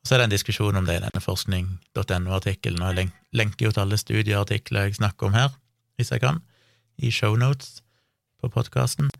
Så 0.01 0.15
er 0.15 0.21
det 0.21 0.29
en 0.29 0.33
diskusjon 0.33 0.79
om 0.79 0.87
det 0.87 0.95
i 0.97 1.01
denne 1.03 1.21
forskning.no-artikkelen, 1.21 2.81
og 2.81 2.97
jeg 2.97 3.11
lenker 3.37 3.67
jo 3.67 3.73
til 3.75 3.83
alle 3.83 3.99
studieartikler 3.99 4.87
jeg 4.87 4.97
snakker 4.97 5.27
om 5.27 5.35
her, 5.35 5.51
hvis 5.99 6.13
jeg 6.15 6.23
kan, 6.23 6.39
i 6.97 7.11
shownotes 7.13 7.83
på 8.41 8.49
podkasten. 8.49 9.11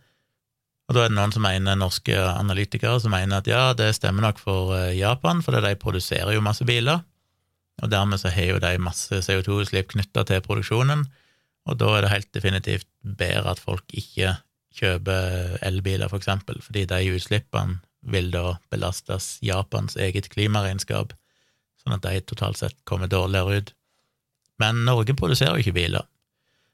Og 0.92 0.98
da 0.98 1.06
er 1.06 1.12
det 1.14 1.16
noen 1.16 1.32
som 1.32 1.46
mener, 1.46 1.78
norske 1.80 2.16
analytikere 2.20 2.98
som 3.00 3.14
mener 3.16 3.40
at 3.40 3.48
ja, 3.48 3.62
det 3.80 3.94
stemmer 3.96 4.26
nok 4.26 4.42
for 4.44 4.74
eh, 4.76 4.98
Japan, 4.98 5.40
for 5.40 5.56
de 5.56 5.70
produserer 5.80 6.34
jo 6.36 6.42
masse 6.44 6.66
biler, 6.68 7.00
og 7.80 7.92
dermed 7.94 8.20
så 8.20 8.28
har 8.36 8.50
jo 8.50 8.58
de 8.60 8.72
masse 8.84 9.22
CO2-utslipp 9.24 9.94
knytta 9.94 10.25
til 10.27 10.42
produksjonen, 10.44 11.06
og 11.64 11.77
da 11.80 11.94
er 11.96 12.04
det 12.04 12.10
helt 12.12 12.27
definitivt 12.36 12.90
bedre 13.08 13.54
at 13.54 13.62
folk 13.64 13.96
ikke 13.96 14.34
kjøper 14.82 15.56
elbiler, 15.64 16.12
for 16.12 16.20
eksempel, 16.20 16.60
fordi 16.60 16.84
de 16.90 17.14
utslippene 17.16 17.80
vil 18.12 18.27
da 18.34 18.58
belastes 18.74 19.38
Japans 19.48 19.96
eget 19.96 20.27
klimaregnskap, 20.34 21.14
sånn 21.86 21.96
at 21.96 22.04
de 22.04 22.20
totalt 22.27 22.60
sett 22.60 22.75
kommer 22.84 23.08
dårligere 23.08 23.62
ut. 23.62 23.72
Men 24.60 24.84
Norge 24.90 25.16
produserer 25.16 25.56
jo 25.56 25.64
ikke 25.64 25.77
biler, 25.80 26.04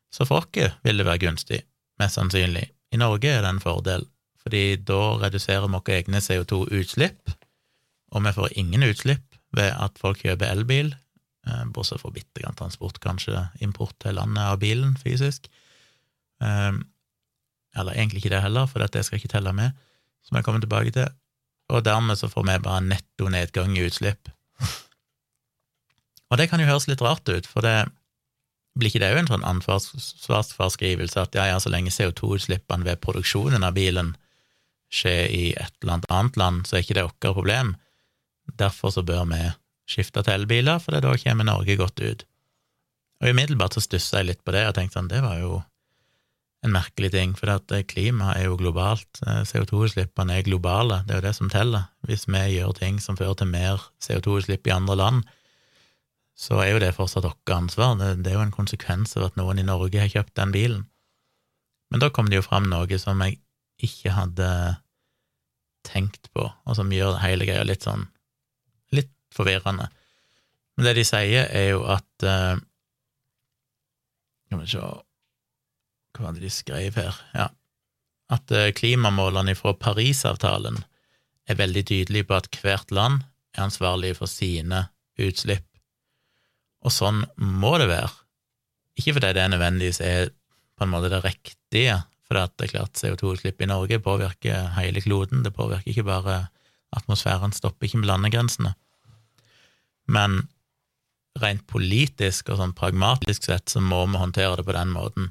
så 0.10 0.26
for 0.26 0.42
oss 0.42 0.74
vil 0.82 0.98
det 0.98 1.06
være 1.06 1.22
gunstig, 1.28 1.62
mest 2.02 2.18
sannsynlig. 2.18 2.66
I 2.94 3.00
Norge 3.02 3.32
er 3.32 3.44
det 3.44 3.50
en 3.52 3.64
fordel, 3.64 4.06
fordi 4.44 4.78
da 4.88 5.02
reduserer 5.24 5.68
vi 5.68 5.76
våre 5.76 5.98
egne 5.98 6.22
CO2-utslipp, 6.24 7.34
og 8.16 8.24
vi 8.24 8.32
får 8.38 8.56
ingen 8.60 8.86
utslipp 8.88 9.36
ved 9.58 9.74
at 9.76 10.00
folk 10.00 10.22
kjøper 10.24 10.54
elbil, 10.54 10.94
Eh, 11.48 11.66
bortsett 11.66 12.02
fra 12.02 12.12
bitte 12.12 12.42
grann 12.42 12.56
transport, 12.56 13.00
kanskje 13.00 13.46
import 13.64 13.96
til 14.04 14.18
landet 14.18 14.44
av 14.44 14.60
bilen 14.60 14.96
fysisk. 15.00 15.48
Eh, 16.44 16.74
eller 17.78 17.94
egentlig 17.94 18.24
ikke 18.24 18.34
det 18.36 18.44
heller, 18.44 18.68
for 18.68 18.84
dette 18.84 19.04
skal 19.06 19.18
jeg 19.18 19.26
ikke 19.26 19.36
telle 19.38 19.54
med, 19.56 19.78
som 20.26 20.38
jeg 20.38 20.48
kommer 20.48 20.64
tilbake 20.64 20.92
til. 20.96 21.14
Og 21.72 21.86
dermed 21.86 22.20
så 22.20 22.30
får 22.32 22.48
vi 22.48 22.58
bare 22.66 22.84
netto 22.84 23.30
nedgang 23.32 23.78
i 23.78 23.86
utslipp. 23.88 24.32
Og 26.32 26.40
det 26.40 26.50
kan 26.50 26.60
jo 26.60 26.68
høres 26.68 26.88
litt 26.90 27.04
rart 27.04 27.28
ut, 27.30 27.48
for 27.48 27.64
det 27.64 27.88
blir 28.78 28.92
ikke 28.92 29.02
det 29.04 29.12
jo 29.12 29.20
en 29.22 29.30
sånn 29.30 29.46
ansvarsfraskrivelse 29.48 31.22
at 31.24 31.36
ja, 31.38 31.50
ja, 31.52 31.60
så 31.62 31.72
lenge 31.74 31.94
CO2-utslippene 31.94 32.88
ved 32.88 33.02
produksjonen 33.04 33.66
av 33.66 33.76
bilen 33.78 34.16
skjer 34.94 35.28
i 35.34 35.44
et 35.58 35.74
eller 35.84 36.08
annet 36.16 36.40
land, 36.40 36.68
så 36.68 36.78
er 36.78 36.86
ikke 36.86 36.98
det 36.98 37.08
vårt 37.10 37.32
problem. 37.36 37.76
Derfor 38.60 38.94
så 38.96 39.04
bør 39.04 39.26
vi 39.32 39.42
skifte 39.88 40.24
til 40.24 40.42
elbiler, 40.42 40.80
for 40.84 40.96
da 40.96 41.16
kommer 41.20 41.48
Norge 41.48 41.76
godt 41.80 42.04
ut. 42.04 42.28
Og 43.24 43.34
umiddelbart 43.34 43.76
så 43.76 43.84
stussa 43.84 44.22
jeg 44.22 44.32
litt 44.32 44.46
på 44.46 44.54
det 44.56 44.68
og 44.68 44.78
tenkte 44.78 45.00
sånn, 45.00 45.10
det 45.12 45.24
var 45.26 45.40
jo 45.42 45.62
en 46.66 46.74
merkelig 46.74 47.12
ting, 47.14 47.34
for 47.38 47.52
at 47.54 47.72
eh, 47.74 47.86
klimaet 47.88 48.42
er 48.42 48.48
jo 48.50 48.58
globalt, 48.60 49.22
eh, 49.26 49.44
CO2-utslippene 49.48 50.40
er 50.40 50.48
globale, 50.48 51.02
det 51.06 51.16
er 51.16 51.22
jo 51.22 51.28
det 51.28 51.36
som 51.38 51.52
teller. 51.54 51.88
Hvis 52.08 52.26
vi 52.30 52.44
gjør 52.56 52.74
ting 52.78 53.02
som 53.04 53.18
fører 53.20 53.38
til 53.40 53.52
mer 53.52 53.84
CO2-utslipp 54.04 54.68
i 54.68 54.74
andre 54.74 54.98
land, 54.98 55.28
så 56.38 56.60
er 56.62 56.76
jo 56.76 56.82
det 56.82 56.94
fortsatt 56.94 57.26
deres 57.26 57.58
ansvar, 57.58 57.96
det, 57.98 58.30
er 58.30 58.38
jo 58.38 58.46
en 58.46 58.54
konsekvens 58.54 59.16
av 59.18 59.32
at 59.32 59.40
noen 59.40 59.58
i 59.58 59.66
Norge 59.66 60.00
har 60.00 60.12
kjøpt 60.12 60.36
den 60.38 60.54
bilen. 60.54 60.84
Men 61.90 62.04
da 62.04 62.12
kom 62.14 62.30
det 62.30 62.38
jo 62.38 62.46
fram 62.46 62.68
noe 62.70 63.00
som 63.02 63.24
jeg 63.26 63.40
ikke 63.84 64.14
hadde 64.14 64.50
tenkt 65.88 66.30
på, 66.36 66.46
og 66.46 66.78
som 66.78 66.92
gjør 66.94 67.22
hele 67.24 67.48
greia 67.48 67.66
litt 67.66 67.88
sånn 67.88 68.06
litt 68.94 69.12
forvirrende. 69.34 69.88
Men 70.78 70.90
det 70.90 70.98
de 71.00 71.06
sier, 71.08 71.48
er 71.50 71.72
jo 71.72 71.86
at 71.90 72.26
uh, 72.28 72.60
Skal 74.48 74.62
vi 74.62 74.68
se 74.72 74.82
Hva 74.84 76.26
var 76.26 76.36
det 76.36 76.44
de 76.46 76.52
skrev 76.54 77.00
her? 77.00 77.18
Ja. 77.34 77.48
At 78.34 78.54
uh, 78.54 78.70
klimamålene 78.78 79.56
fra 79.58 79.74
Parisavtalen 79.74 80.84
er 81.48 81.58
veldig 81.58 81.84
tydelige 81.88 82.28
på 82.30 82.38
at 82.38 82.62
hvert 82.62 82.94
land 82.94 83.24
er 83.56 83.66
ansvarlig 83.66 84.14
for 84.20 84.30
sine 84.30 84.86
utslipp. 85.18 85.67
Og 86.88 86.94
sånn 86.94 87.26
må 87.38 87.76
det 87.82 87.90
være. 87.92 88.14
Ikke 88.98 89.18
fordi 89.18 89.34
det 89.36 89.46
nødvendigvis 89.52 90.00
er 90.06 90.32
på 90.78 90.86
en 90.86 90.94
måte 90.94 91.12
det 91.12 91.22
riktige, 91.26 92.00
for 92.26 92.40
det 92.40 92.68
er 92.68 92.74
klart 92.74 93.00
CO2-utslipp 93.00 93.62
i 93.62 93.70
Norge 93.70 94.00
påvirker 94.04 94.72
hele 94.78 95.04
kloden, 95.04 95.44
det 95.46 95.54
påvirker 95.56 95.92
ikke 95.92 96.08
bare 96.08 96.38
atmosfæren, 96.96 97.54
stopper 97.56 97.88
ikke 97.88 98.02
med 98.02 98.10
landegrensene 98.10 98.74
men 100.08 100.40
rent 101.38 101.68
politisk 101.70 102.50
og 102.50 102.62
sånn 102.62 102.76
pragmatisk 102.78 103.46
sett 103.46 103.70
så 103.70 103.84
må 103.84 104.06
vi 104.10 104.22
håndtere 104.22 104.58
det 104.58 104.66
på 104.66 104.76
den 104.76 104.94
måten, 104.96 105.30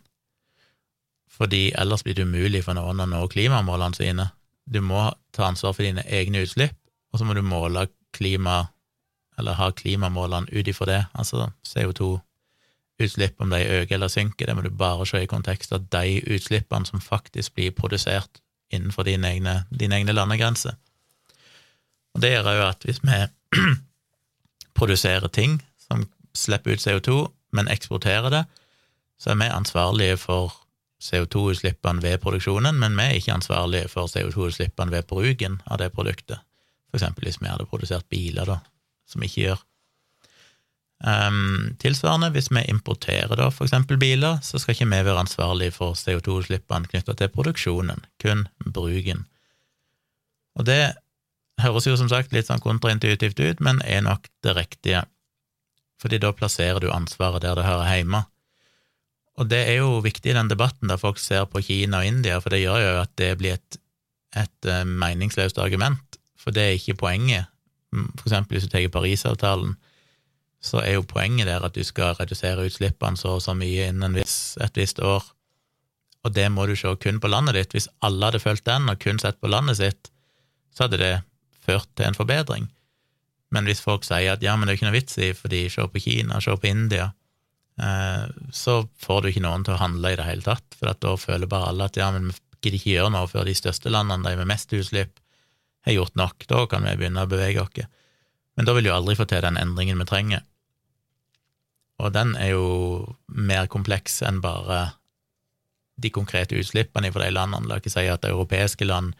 fordi 1.32 1.70
ellers 1.76 2.04
blir 2.06 2.16
det 2.16 2.28
umulig 2.28 2.62
for 2.64 2.78
noen 2.78 3.02
å 3.02 3.08
nå 3.10 3.24
klimamålene 3.32 3.98
sine. 3.98 4.28
Du 4.64 4.78
må 4.84 5.08
ta 5.36 5.48
ansvar 5.50 5.74
for 5.74 5.84
dine 5.84 6.04
egne 6.06 6.44
utslipp, 6.46 6.76
og 7.12 7.20
så 7.20 7.26
må 7.26 7.34
du 7.36 7.42
måle 7.44 7.88
klima, 8.16 8.68
eller 9.38 9.58
har 9.58 9.76
klimamålene 9.76 10.48
ut 10.52 10.68
ifra 10.68 10.86
det, 10.86 11.02
altså 11.12 11.50
CO2-utslipp, 11.66 13.40
om 13.40 13.50
de 13.52 13.62
øker 13.80 13.94
eller 13.94 14.08
synker, 14.08 14.46
det 14.46 14.56
må 14.56 14.64
du 14.64 14.70
bare 14.70 15.06
se 15.06 15.22
i 15.22 15.30
kontekst 15.30 15.72
av 15.72 15.86
de 15.92 16.20
utslippene 16.24 16.88
som 16.88 17.00
faktisk 17.00 17.54
blir 17.54 17.74
produsert 17.76 18.40
innenfor 18.72 19.06
dine 19.06 19.30
egne, 19.30 19.56
dine 19.70 20.00
egne 20.00 20.14
landegrenser. 20.16 20.76
Og 22.14 22.22
det 22.24 22.32
gjør 22.32 22.52
jo 22.56 22.68
at 22.70 22.84
hvis 22.88 23.02
vi 23.04 23.22
produserer 24.78 25.28
ting 25.28 25.60
som 25.88 26.06
slipper 26.36 26.76
ut 26.76 26.86
CO2, 26.86 27.26
men 27.52 27.68
eksporterer 27.72 28.32
det, 28.32 28.44
så 29.20 29.32
er 29.32 29.40
vi 29.40 29.52
ansvarlige 29.52 30.16
for 30.20 30.54
CO2-utslippene 31.02 32.02
ved 32.02 32.18
produksjonen, 32.24 32.78
men 32.80 32.96
vi 32.96 33.04
er 33.04 33.18
ikke 33.20 33.36
ansvarlige 33.36 33.88
for 33.92 34.08
CO2-utslippene 34.08 34.92
ved 34.92 35.06
bruken 35.08 35.60
av 35.66 35.80
det 35.80 35.92
produktet. 35.92 36.40
For 36.90 36.98
eksempel 36.98 37.28
hvis 37.28 37.40
vi 37.42 37.50
hadde 37.50 37.68
produsert 37.68 38.08
biler, 38.08 38.48
da, 38.48 38.58
som 39.06 39.22
vi 39.22 39.30
ikke 39.30 39.44
gjør. 39.46 39.64
Um, 41.04 41.76
tilsvarende, 41.78 42.30
hvis 42.32 42.48
vi 42.48 42.62
importerer 42.72 43.36
da 43.36 43.50
eksempel 43.52 43.98
biler, 44.00 44.38
så 44.42 44.58
skal 44.58 44.72
ikke 44.72 44.88
vi 44.88 45.00
være 45.04 45.24
ansvarlige 45.26 45.74
for 45.76 45.96
CO2-utslippene 45.98 46.88
knytta 46.88 47.14
til 47.14 47.32
produksjonen, 47.34 48.00
kun 48.22 48.46
bruken. 48.64 49.26
Og 50.56 50.64
det 50.64 50.96
høres 51.60 51.86
jo 51.86 51.98
som 52.00 52.08
sagt 52.08 52.32
litt 52.32 52.48
sånn 52.48 52.64
kontraintuitivt 52.64 53.40
ut, 53.40 53.60
men 53.60 53.82
er 53.84 54.06
nok 54.06 54.30
det 54.44 54.56
riktige, 54.56 55.04
fordi 56.00 56.20
da 56.22 56.32
plasserer 56.36 56.80
du 56.80 56.88
ansvaret 56.92 57.44
der 57.44 57.60
det 57.60 57.68
hører 57.68 57.92
hjemme. 57.92 58.22
Og 59.36 59.50
det 59.52 59.62
er 59.68 59.82
jo 59.82 60.00
viktig 60.04 60.32
i 60.32 60.36
den 60.36 60.48
debatten 60.48 60.88
der 60.88 61.00
folk 61.00 61.20
ser 61.20 61.44
på 61.50 61.60
Kina 61.64 62.00
og 62.00 62.08
India, 62.08 62.40
for 62.40 62.52
det 62.52 62.62
gjør 62.62 62.80
jo 62.80 62.94
at 63.02 63.12
det 63.20 63.34
blir 63.40 63.58
et, 63.58 63.78
et 64.36 64.70
eh, 64.72 64.84
meningsløst 64.88 65.60
argument, 65.60 66.20
for 66.40 66.56
det 66.56 66.64
er 66.64 66.78
ikke 66.78 66.96
poenget. 67.04 67.52
Mm, 67.94 68.10
for 68.16 68.28
eksempel 68.28 68.56
hvis 68.56 68.66
du 68.66 68.72
tar 68.72 68.88
Parisavtalen, 68.92 69.76
så 70.66 70.80
er 70.82 70.96
jo 70.96 71.06
poenget 71.06 71.46
der 71.46 71.64
at 71.66 71.76
du 71.76 71.84
skal 71.86 72.16
redusere 72.18 72.64
utslippene 72.66 73.18
så 73.20 73.36
og 73.36 73.42
så 73.44 73.54
mye 73.54 73.90
innen 73.90 74.16
et 74.18 74.78
visst 74.80 75.00
år, 75.04 75.24
og 76.26 76.34
det 76.34 76.48
må 76.50 76.66
du 76.66 76.74
se 76.74 76.90
kun 76.98 77.20
på 77.22 77.30
landet 77.30 77.54
ditt. 77.54 77.76
Hvis 77.76 77.90
alle 78.02 78.30
hadde 78.30 78.42
fulgt 78.42 78.66
den 78.66 78.88
og 78.90 78.98
kun 79.02 79.20
sett 79.22 79.38
på 79.40 79.50
landet 79.52 79.78
sitt, 79.78 80.10
så 80.74 80.86
hadde 80.86 80.98
det 80.98 81.12
ført 81.62 81.86
til 81.94 82.08
en 82.08 82.18
forbedring. 82.18 82.66
Men 83.54 83.68
hvis 83.68 83.82
folk 83.84 84.04
sier 84.06 84.34
at 84.34 84.42
ja, 84.42 84.56
men 84.56 84.66
det 84.66 84.74
er 84.74 84.80
ikke 84.80 84.88
noe 84.88 84.96
vits 84.96 85.20
i, 85.22 85.30
fordi 85.38 85.66
se 85.70 85.86
på 85.86 86.02
Kina, 86.02 86.40
se 86.42 86.56
på 86.58 86.66
India, 86.66 87.12
eh, 87.78 88.24
så 88.50 88.80
får 89.02 89.22
du 89.22 89.30
ikke 89.30 89.44
noen 89.44 89.66
til 89.66 89.76
å 89.76 89.82
handle 89.84 90.12
i 90.12 90.18
det 90.18 90.26
hele 90.26 90.42
tatt, 90.46 90.66
for 90.74 90.90
da 90.90 91.14
føler 91.20 91.50
bare 91.50 91.70
alle 91.70 91.86
at 91.86 92.00
ja, 92.00 92.10
men 92.14 92.32
vi 92.32 92.36
gidder 92.64 92.80
ikke 92.80 92.94
gjøre 92.96 93.14
noe 93.14 93.30
før 93.30 93.46
de 93.46 93.54
største 93.54 93.92
landene, 93.92 94.26
de 94.26 94.40
med 94.40 94.50
mest 94.50 94.74
utslipp, 94.74 95.14
har 95.86 95.96
gjort 95.96 96.18
nok, 96.18 96.46
da 96.50 96.66
kan 96.70 96.84
vi 96.86 96.96
begynne 96.98 97.24
å 97.24 97.30
bevege 97.30 97.62
oss. 97.62 97.88
Men 98.56 98.68
da 98.68 98.74
vil 98.76 98.88
jo 98.88 98.94
aldri 98.96 99.16
få 99.18 99.26
til 99.28 99.44
den 99.44 99.58
endringen 99.60 100.00
vi 100.00 100.08
trenger. 100.08 100.44
Og 102.02 102.12
den 102.12 102.34
er 102.36 102.52
jo 102.52 102.66
mer 103.26 103.68
kompleks 103.72 104.20
enn 104.26 104.42
bare 104.44 104.96
de 105.96 106.10
konkrete 106.12 106.56
utslippene 106.58 107.12
fra 107.12 107.24
de 107.24 107.32
landene. 107.32 107.68
La 107.70 107.80
ikke 107.80 107.92
si 107.92 108.04
at 108.10 108.26
europeiske 108.28 108.84
land 108.88 109.14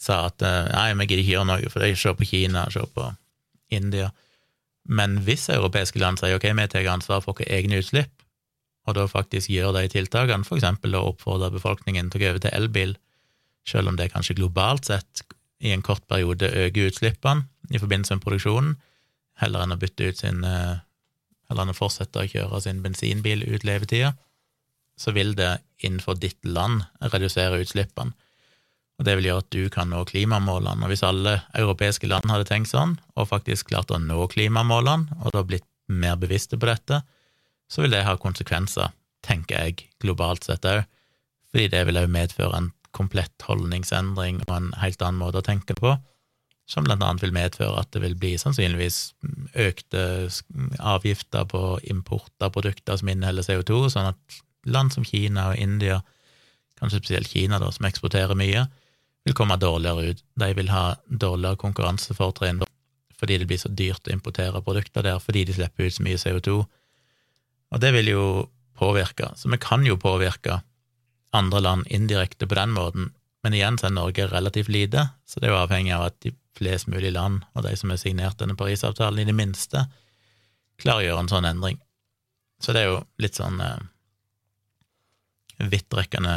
sa 0.00 0.24
at 0.28 0.42
eh, 0.46 0.70
nei, 0.70 0.92
vi 1.00 1.08
gidder 1.08 1.24
ikke 1.24 1.34
gjøre 1.34 1.48
noe, 1.50 1.72
for 1.72 1.82
det 1.82 1.90
ser 1.92 2.02
se 2.02 2.16
på 2.16 2.28
Kina, 2.30 2.64
se 2.72 2.84
på 2.94 3.08
India. 3.74 4.10
Men 4.88 5.18
hvis 5.26 5.50
europeiske 5.52 6.00
land 6.00 6.20
sier 6.20 6.38
ok, 6.38 6.46
vi 6.56 6.68
tar 6.72 6.88
ansvar 6.92 7.24
for 7.24 7.34
våre 7.34 7.50
egne 7.52 7.82
utslipp, 7.82 8.14
og 8.88 8.96
da 8.96 9.04
faktisk 9.10 9.50
gjør 9.52 9.74
de 9.76 9.90
tiltakene, 9.92 10.46
eksempel 10.46 10.96
å 10.96 11.10
oppfordre 11.12 11.50
befolkningen 11.52 12.08
til 12.10 12.20
å 12.20 12.22
gå 12.22 12.30
over 12.32 12.44
til 12.46 12.56
elbil, 12.56 12.96
selv 13.68 13.90
om 13.90 13.98
det 13.98 14.08
kanskje 14.14 14.38
globalt 14.38 14.88
sett 14.88 15.24
i 15.60 15.72
en 15.74 15.84
kort 15.84 16.06
periode 16.08 16.48
øker 16.48 16.88
utslippene 16.88 17.46
i 17.70 17.78
forbindelse 17.78 18.16
med 18.16 18.24
produksjonen, 18.24 18.72
heller 19.40 19.64
enn 19.64 19.74
å 19.76 19.80
bytte 19.80 20.08
ut 20.10 20.22
sin 20.22 20.44
eh, 20.44 20.80
Eller 21.50 21.66
enn 21.66 21.72
å 21.72 21.74
fortsette 21.74 22.22
å 22.22 22.28
kjøre 22.30 22.60
sin 22.62 22.78
bensinbil 22.84 23.40
ut 23.42 23.64
levetida, 23.66 24.12
så 24.94 25.10
vil 25.10 25.32
det 25.34 25.56
innenfor 25.82 26.14
ditt 26.22 26.38
land 26.46 26.84
redusere 27.02 27.58
utslippene. 27.64 28.14
Og 29.00 29.06
det 29.08 29.16
vil 29.16 29.26
gjøre 29.26 29.42
at 29.42 29.50
du 29.50 29.64
kan 29.72 29.90
nå 29.90 30.04
klimamålene. 30.06 30.84
Og 30.84 30.92
hvis 30.92 31.02
alle 31.02 31.40
europeiske 31.58 32.06
land 32.06 32.30
hadde 32.30 32.46
tenkt 32.46 32.70
sånn, 32.70 32.98
og 33.16 33.30
faktisk 33.32 33.72
klart 33.72 33.90
å 33.90 33.98
nå 33.98 34.28
klimamålene, 34.30 35.18
og 35.24 35.34
da 35.34 35.42
blitt 35.42 35.66
mer 35.90 36.20
bevisste 36.22 36.54
på 36.60 36.70
dette, 36.70 37.00
så 37.66 37.82
vil 37.82 37.96
det 37.96 38.04
ha 38.06 38.14
konsekvenser, 38.20 38.94
tenker 39.26 39.64
jeg, 39.64 39.88
globalt 40.04 40.46
sett 40.46 40.68
òg, 40.68 40.84
fordi 41.50 41.66
det 41.72 41.82
vil 41.88 41.98
òg 41.98 42.12
medføre 42.12 42.60
en 42.60 42.70
komplett 42.96 43.46
holdningsendring 43.46 44.42
og 44.46 44.54
en 44.56 44.70
helt 44.80 45.02
annen 45.02 45.20
måte 45.20 45.40
å 45.40 45.46
tenke 45.46 45.76
på, 45.78 45.94
som 46.70 46.86
blant 46.86 47.02
annet 47.02 47.24
vil 47.24 47.34
medføre 47.34 47.82
at 47.82 47.90
det 47.94 48.02
vil 48.04 48.16
bli 48.18 48.36
sannsynligvis 48.38 48.98
økte 49.58 50.02
avgifter 50.78 51.48
på 51.50 51.64
import 51.90 52.46
av 52.46 52.52
produkter 52.54 53.00
som 53.00 53.10
inneholder 53.10 53.46
CO2, 53.46 53.80
sånn 53.90 54.12
at 54.12 54.40
land 54.70 54.94
som 54.94 55.06
Kina 55.06 55.50
og 55.50 55.58
India, 55.58 56.00
kanskje 56.78 57.02
spesielt 57.02 57.32
Kina, 57.32 57.58
da, 57.58 57.72
som 57.74 57.88
eksporterer 57.88 58.38
mye, 58.38 58.68
vil 59.26 59.36
komme 59.36 59.58
dårligere 59.60 60.12
ut. 60.12 60.22
De 60.40 60.50
vil 60.56 60.70
ha 60.72 60.84
dårligere 61.06 61.60
konkurransefortrinn 61.60 62.62
fordi 63.20 63.36
det 63.36 63.50
blir 63.50 63.60
så 63.60 63.68
dyrt 63.68 64.08
å 64.08 64.14
importere 64.14 64.62
produkter 64.64 65.04
der, 65.04 65.18
fordi 65.20 65.42
de 65.44 65.52
slipper 65.52 65.90
ut 65.90 65.92
så 65.92 66.04
mye 66.06 66.20
CO2. 66.22 66.54
Og 67.70 67.82
det 67.82 67.90
vil 67.92 68.08
jo 68.14 68.22
påvirke. 68.80 69.34
Så 69.36 69.50
vi 69.52 69.58
kan 69.60 69.84
jo 69.84 69.98
påvirke 70.00 70.62
andre 71.36 71.60
land 71.60 71.86
indirekte 71.86 72.48
på 72.48 72.58
den 72.58 72.72
måten, 72.74 73.10
men 73.42 73.56
igjen 73.56 73.78
så 73.80 73.88
er 73.88 73.96
Norge 73.96 74.26
relativt 74.28 74.68
lite, 74.68 75.08
så 75.26 75.40
det 75.40 75.48
er 75.48 75.54
jo 75.54 75.62
avhengig 75.62 75.94
av 75.96 76.08
at 76.10 76.18
de 76.24 76.34
flest 76.58 76.90
mulig 76.90 77.12
land, 77.14 77.44
og 77.54 77.64
de 77.64 77.76
som 77.78 77.92
har 77.92 78.00
signert 78.00 78.40
denne 78.40 78.56
Parisavtalen, 78.58 79.22
i 79.22 79.28
det 79.28 79.36
minste, 79.36 79.86
klarer 80.80 81.04
å 81.04 81.06
gjøre 81.08 81.24
en 81.24 81.32
sånn 81.32 81.48
endring. 81.48 81.80
Så 82.60 82.74
det 82.76 82.82
er 82.82 82.90
jo 82.90 82.98
litt 83.22 83.38
sånn 83.38 83.60
eh, 83.64 83.80
vidtrekkende, 85.72 86.34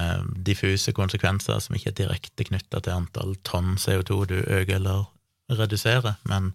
diffuse 0.47 0.93
konsekvenser 0.95 1.59
som 1.63 1.75
ikke 1.75 1.91
er 1.91 1.99
direkte 2.03 2.47
knytta 2.47 2.83
til 2.83 2.95
antall 2.95 3.35
tonn 3.47 3.75
CO2 3.79 4.19
du 4.31 4.37
øker 4.39 4.77
eller 4.77 5.07
reduserer, 5.51 6.15
men, 6.29 6.53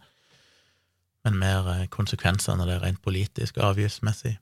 men 1.27 1.41
mer 1.41 1.69
eh, 1.75 1.87
når 1.93 2.65
det 2.65 2.77
er 2.77 2.85
rent 2.87 3.03
politisk 3.05 3.59
og 3.59 3.75
avgiftsmessig. 3.75 4.39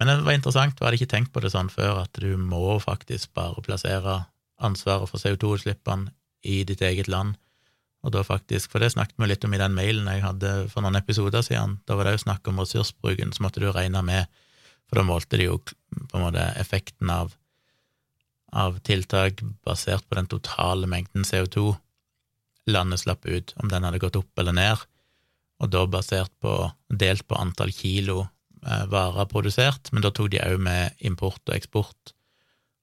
Men 0.00 0.08
det 0.08 0.24
var 0.24 0.32
interessant, 0.32 0.78
jeg 0.78 0.86
hadde 0.86 0.96
ikke 0.96 1.12
tenkt 1.12 1.32
på 1.34 1.42
det 1.44 1.50
sånn 1.52 1.68
før, 1.68 2.06
at 2.06 2.16
du 2.16 2.32
må 2.40 2.78
faktisk 2.80 3.34
bare 3.36 3.60
plassere 3.60 4.22
ansvaret 4.64 5.10
for 5.10 5.20
CO2-utslippene 5.20 6.08
i 6.48 6.62
ditt 6.64 6.80
eget 6.80 7.10
land, 7.12 7.36
og 8.00 8.14
da 8.14 8.22
faktisk, 8.24 8.72
for 8.72 8.80
det 8.80 8.94
snakket 8.94 9.20
vi 9.20 9.28
litt 9.28 9.44
om 9.44 9.52
i 9.52 9.60
den 9.60 9.76
mailen 9.76 10.08
jeg 10.08 10.24
hadde 10.24 10.52
for 10.72 10.80
noen 10.80 10.96
episoder 10.96 11.44
siden, 11.44 11.76
da 11.84 11.98
var 11.98 12.08
det 12.08 12.14
jo 12.16 12.22
snakk 12.24 12.48
om 12.48 12.62
ressursbruken, 12.62 13.34
så 13.36 13.44
måtte 13.44 13.60
du 13.60 13.68
regne 13.68 14.00
med. 14.06 14.40
For 14.88 14.96
da 14.96 15.04
målte 15.04 15.36
de 15.36 15.50
jo 15.50 15.58
på 15.60 16.16
en 16.16 16.24
måte 16.24 16.46
effekten 16.56 17.12
av, 17.12 17.34
av 18.56 18.80
tiltak 18.88 19.44
basert 19.68 20.08
på 20.08 20.16
den 20.16 20.32
totale 20.32 20.88
mengden 20.88 21.28
CO2 21.28 21.74
landet 22.72 23.04
slapp 23.04 23.28
ut, 23.28 23.52
om 23.60 23.68
den 23.68 23.84
hadde 23.84 24.00
gått 24.00 24.16
opp 24.16 24.40
eller 24.40 24.56
ned, 24.56 24.88
og 25.60 25.68
da 25.76 25.84
basert 25.92 26.32
på, 26.40 26.56
delt 26.88 27.28
på 27.28 27.36
antall 27.36 27.72
kilo 27.76 28.24
varer 28.62 29.28
produsert, 29.30 29.92
men 29.92 30.04
da 30.04 30.12
tok 30.14 30.30
de 30.32 30.40
òg 30.44 30.58
med 30.62 30.96
import 31.06 31.42
og 31.48 31.54
eksport. 31.56 32.14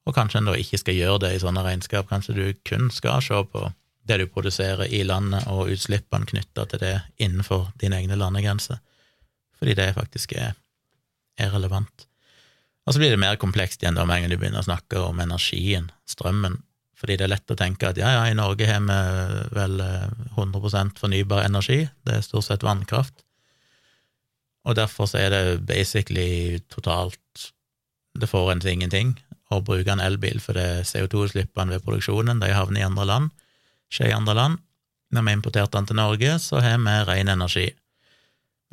Og 0.07 0.15
kanskje 0.15 0.41
en 0.41 0.49
da 0.49 0.55
ikke 0.57 0.79
skal 0.81 0.97
gjøre 0.97 1.25
det 1.25 1.33
i 1.35 1.41
sånne 1.43 1.63
regnskap, 1.65 2.07
kanskje 2.09 2.37
du 2.37 2.45
kun 2.67 2.91
skal 2.93 3.21
se 3.21 3.41
på 3.51 3.65
det 4.07 4.21
du 4.21 4.27
produserer 4.31 4.87
i 4.87 5.03
landet, 5.03 5.49
og 5.51 5.73
utslippene 5.73 6.29
knytta 6.29 6.63
til 6.71 6.81
det 6.81 6.93
innenfor 7.19 7.73
dine 7.81 7.99
egne 7.99 8.15
landegrenser, 8.15 8.79
fordi 9.59 9.75
det 9.75 9.91
faktisk 9.97 10.37
er 10.37 10.55
er 11.37 11.53
relevant. 11.53 12.07
Og 12.87 12.95
så 12.95 13.01
blir 13.01 13.11
det 13.13 13.21
mer 13.21 13.37
komplekst 13.39 13.83
igjen 13.83 13.97
da 13.97 14.05
med 14.07 14.17
en 14.17 14.25
gang 14.25 14.33
du 14.33 14.39
begynner 14.39 14.63
å 14.63 14.67
snakke 14.67 15.01
om 15.03 15.19
energien, 15.21 15.91
strømmen, 16.09 16.61
fordi 16.97 17.17
det 17.19 17.27
er 17.27 17.33
lett 17.35 17.53
å 17.53 17.57
tenke 17.59 17.91
at 17.91 17.99
ja, 17.99 18.09
ja, 18.15 18.23
i 18.25 18.37
Norge 18.37 18.65
har 18.65 18.81
vi 18.81 18.97
vel 19.53 19.81
100 19.83 20.69
eh, 20.81 20.93
fornybar 20.97 21.45
energi, 21.45 21.83
det 22.07 22.15
er 22.15 22.25
stort 22.25 22.47
sett 22.47 22.65
vannkraft, 22.65 23.21
og 24.67 24.75
derfor 24.75 25.07
så 25.07 25.21
er 25.21 25.31
det 25.31 25.65
basically 25.67 26.59
totalt 26.71 27.51
Det 28.17 28.25
forurenser 28.29 28.73
ingenting 28.73 29.11
å 29.53 29.61
bruke 29.61 29.91
en 29.93 30.01
elbil, 30.01 30.39
for 30.41 30.57
det 30.57 30.87
CO2-utslippene 30.89 31.75
ved 31.75 31.83
produksjonen 31.85 32.41
de 32.41 32.49
havner 32.49 32.81
i 32.81 32.87
andre 32.87 33.05
land, 33.05 33.27
skjer 33.93 34.09
i 34.09 34.15
andre 34.15 34.33
land. 34.33 34.57
Når 35.13 35.23
vi 35.27 35.35
importerte 35.37 35.77
den 35.77 35.87
til 35.87 35.99
Norge, 35.99 36.31
så 36.41 36.59
har 36.65 36.81
vi 36.81 36.95
ren 37.07 37.29
energi. 37.31 37.67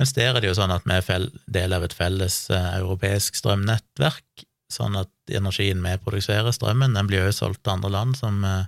Mens 0.01 0.11
der 0.17 0.33
er 0.33 0.41
det 0.41 0.49
jo 0.49 0.57
sånn 0.57 0.73
at 0.73 0.83
vi 0.89 0.97
er 0.97 1.29
del 1.45 1.77
av 1.77 1.85
et 1.85 1.95
felles 1.95 2.39
uh, 2.49 2.73
europeisk 2.81 3.37
strømnettverk, 3.39 4.47
sånn 4.73 4.97
at 4.99 5.11
energien 5.31 5.85
vi 5.85 5.93
produserer, 6.01 6.51
strømmen, 6.51 6.97
den 6.97 7.07
blir 7.07 7.29
jo 7.29 7.35
solgt 7.37 7.61
til 7.63 7.77
andre 7.77 7.93
land 7.93 8.17
som 8.19 8.41
uh, 8.43 8.65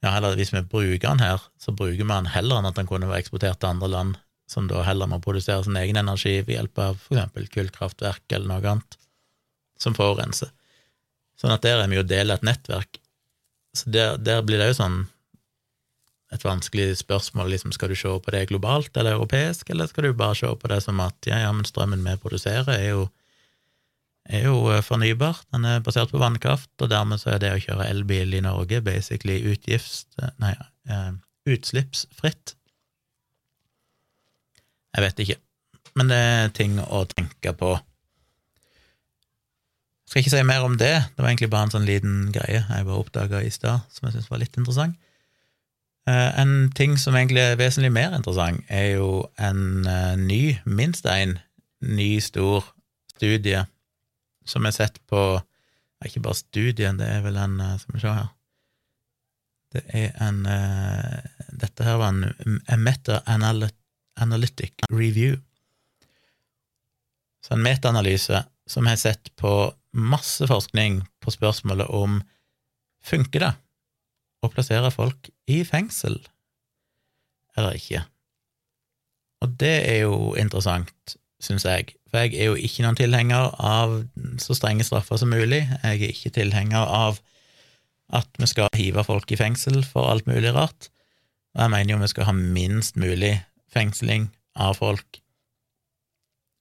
Ja, 0.00 0.14
heller 0.14 0.32
hvis 0.32 0.54
vi 0.54 0.62
bruker 0.64 1.10
den 1.10 1.20
her, 1.20 1.42
så 1.60 1.74
bruker 1.76 1.98
vi 1.98 2.08
den 2.08 2.30
heller 2.32 2.60
enn 2.60 2.68
at 2.70 2.78
den 2.78 2.86
kunne 2.88 3.08
vært 3.10 3.26
eksportert 3.26 3.58
til 3.60 3.68
andre 3.68 3.88
land, 3.92 4.20
som 4.50 4.66
da 4.70 4.82
heller 4.82 5.06
må 5.10 5.20
produsere 5.22 5.62
sin 5.64 5.78
egen 5.78 6.00
energi 6.00 6.40
ved 6.40 6.56
hjelp 6.56 6.82
av 6.82 7.04
eksempel 7.10 7.46
kullkraftverk 7.54 8.34
eller 8.34 8.50
noe 8.50 8.72
annet, 8.74 8.98
som 9.78 9.94
forurenser. 9.96 10.50
Sånn 11.40 11.54
at 11.54 11.64
der 11.64 11.80
er 11.80 11.88
vi 11.88 12.00
jo 12.00 12.04
del 12.04 12.32
av 12.32 12.40
et 12.40 12.48
nettverk. 12.50 12.98
Så 13.76 13.92
der, 13.94 14.18
der 14.18 14.42
blir 14.44 14.60
det 14.60 14.72
jo 14.72 14.80
sånn 14.80 14.98
et 16.34 16.44
vanskelig 16.46 16.98
spørsmål. 17.00 17.48
liksom 17.50 17.72
Skal 17.72 17.90
du 17.90 17.96
se 17.98 18.10
på 18.10 18.34
det 18.34 18.48
globalt 18.50 18.96
eller 18.96 19.16
europeisk, 19.16 19.70
eller 19.70 19.86
skal 19.90 20.08
du 20.08 20.12
bare 20.18 20.38
se 20.38 20.50
på 20.50 20.70
det 20.70 20.82
som 20.84 21.00
at 21.02 21.30
ja, 21.30 21.40
ja, 21.46 21.52
men 21.54 21.66
strømmen 21.66 22.04
vi 22.06 22.16
produserer, 22.22 22.70
er 22.74 22.88
jo, 22.90 23.08
er 24.28 24.46
jo 24.50 24.60
eh, 24.70 24.82
fornybar. 24.82 25.42
Den 25.54 25.66
er 25.66 25.82
basert 25.86 26.12
på 26.12 26.22
vannkraft, 26.22 26.70
og 26.82 26.90
dermed 26.90 27.22
så 27.22 27.34
er 27.34 27.42
det 27.42 27.54
å 27.54 27.64
kjøre 27.64 27.88
elbil 27.88 28.38
i 28.38 28.44
Norge 28.46 28.82
basically 28.82 29.40
utgifts... 29.50 30.06
Nei, 30.42 30.54
uh, 30.90 31.12
utslippsfritt. 31.48 32.54
Jeg 34.96 35.04
vet 35.04 35.22
ikke, 35.22 35.38
men 35.98 36.10
det 36.10 36.18
er 36.18 36.50
ting 36.54 36.78
å 36.82 37.04
tenke 37.10 37.52
på. 37.56 37.76
Jeg 40.10 40.10
skal 40.10 40.24
ikke 40.24 40.32
si 40.32 40.42
mer 40.48 40.64
om 40.66 40.74
det, 40.78 40.94
det 41.14 41.22
var 41.22 41.30
egentlig 41.30 41.50
bare 41.52 41.68
en 41.68 41.74
sånn 41.76 41.86
liten 41.86 42.16
greie 42.34 42.64
jeg 42.64 42.86
bare 42.88 42.98
oppdaga 42.98 43.44
i 43.46 43.52
stad, 43.54 43.86
som 43.94 44.08
jeg 44.08 44.16
syntes 44.16 44.32
var 44.32 44.42
litt 44.42 44.58
interessant. 44.58 44.98
Eh, 46.08 46.40
en 46.40 46.72
ting 46.74 46.96
som 46.98 47.14
egentlig 47.14 47.42
er 47.44 47.58
vesentlig 47.60 47.92
mer 47.92 48.16
interessant, 48.16 48.64
er 48.68 48.96
jo 48.96 49.28
en 49.38 49.86
eh, 49.86 50.16
ny, 50.18 50.42
minst 50.64 51.06
en 51.06 51.36
ny, 51.84 52.08
stor 52.24 52.64
studie 53.12 53.62
som 54.48 54.66
er 54.66 54.74
sett 54.74 54.98
på 55.08 55.40
Ikke 56.04 56.22
bare 56.24 56.38
studien, 56.38 56.96
det 56.96 57.06
er 57.08 57.20
vel 57.24 57.36
en 57.36 57.58
eh, 57.60 57.76
Skal 57.80 57.94
vi 57.94 58.00
se 58.00 58.12
her 58.16 58.28
Det 59.72 59.82
er 59.96 60.16
en 60.24 60.42
Dette 61.52 61.84
her 61.84 62.00
var 62.00 62.12
en, 62.12 62.60
en 62.66 62.82
meta-analytic 64.20 64.72
review. 64.90 65.40
Så 67.44 67.54
en 67.54 67.62
metaanalyse 67.62 68.44
som 68.66 68.86
har 68.86 68.96
sett 68.96 69.36
på 69.36 69.72
masse 69.92 70.46
forskning 70.46 71.02
på 71.20 71.30
spørsmålet 71.30 71.88
om 71.88 72.20
funker 73.02 73.40
det 73.40 73.54
å 74.44 74.50
plassere 74.52 74.90
folk 74.90 75.30
i 75.48 75.64
fengsel 75.64 76.20
eller 77.56 77.74
ikke. 77.76 78.04
Og 79.40 79.56
det 79.58 79.76
er 79.88 80.02
jo 80.04 80.34
interessant, 80.38 81.16
syns 81.40 81.64
jeg, 81.64 81.96
for 82.10 82.20
jeg 82.22 82.36
er 82.36 82.52
jo 82.52 82.60
ikke 82.60 82.84
noen 82.84 82.96
tilhenger 82.96 83.50
av 83.56 84.02
så 84.38 84.54
strenge 84.54 84.84
straffer 84.84 85.16
som 85.16 85.32
mulig. 85.32 85.64
Jeg 85.82 85.96
er 85.96 86.12
ikke 86.12 86.34
tilhenger 86.36 86.84
av 86.84 87.20
at 88.12 88.28
vi 88.38 88.48
skal 88.50 88.68
hive 88.76 89.04
folk 89.06 89.30
i 89.32 89.38
fengsel 89.38 89.82
for 89.86 90.10
alt 90.10 90.28
mulig 90.28 90.52
rart. 90.54 90.90
Og 91.54 91.64
jeg 91.64 91.72
mener 91.72 91.94
jo 91.94 92.02
vi 92.02 92.10
skal 92.12 92.28
ha 92.28 92.34
minst 92.36 92.98
mulig 93.00 93.38
fengsling 93.72 94.28
av 94.58 94.78
folk. 94.80 95.20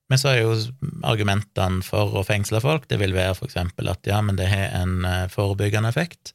Men 0.09 0.21
så 0.21 0.31
er 0.31 0.39
jo 0.41 0.55
argumentene 1.05 1.83
for 1.85 2.17
å 2.17 2.25
fengsle 2.25 2.61
folk, 2.63 2.87
det 2.89 2.97
vil 3.01 3.13
være 3.13 3.35
for 3.37 3.49
eksempel 3.49 3.91
at 3.91 4.07
ja, 4.09 4.21
men 4.25 4.39
det 4.39 4.49
har 4.49 4.73
en 4.81 5.03
eh, 5.05 5.27
forebyggende 5.29 5.91
effekt. 5.91 6.33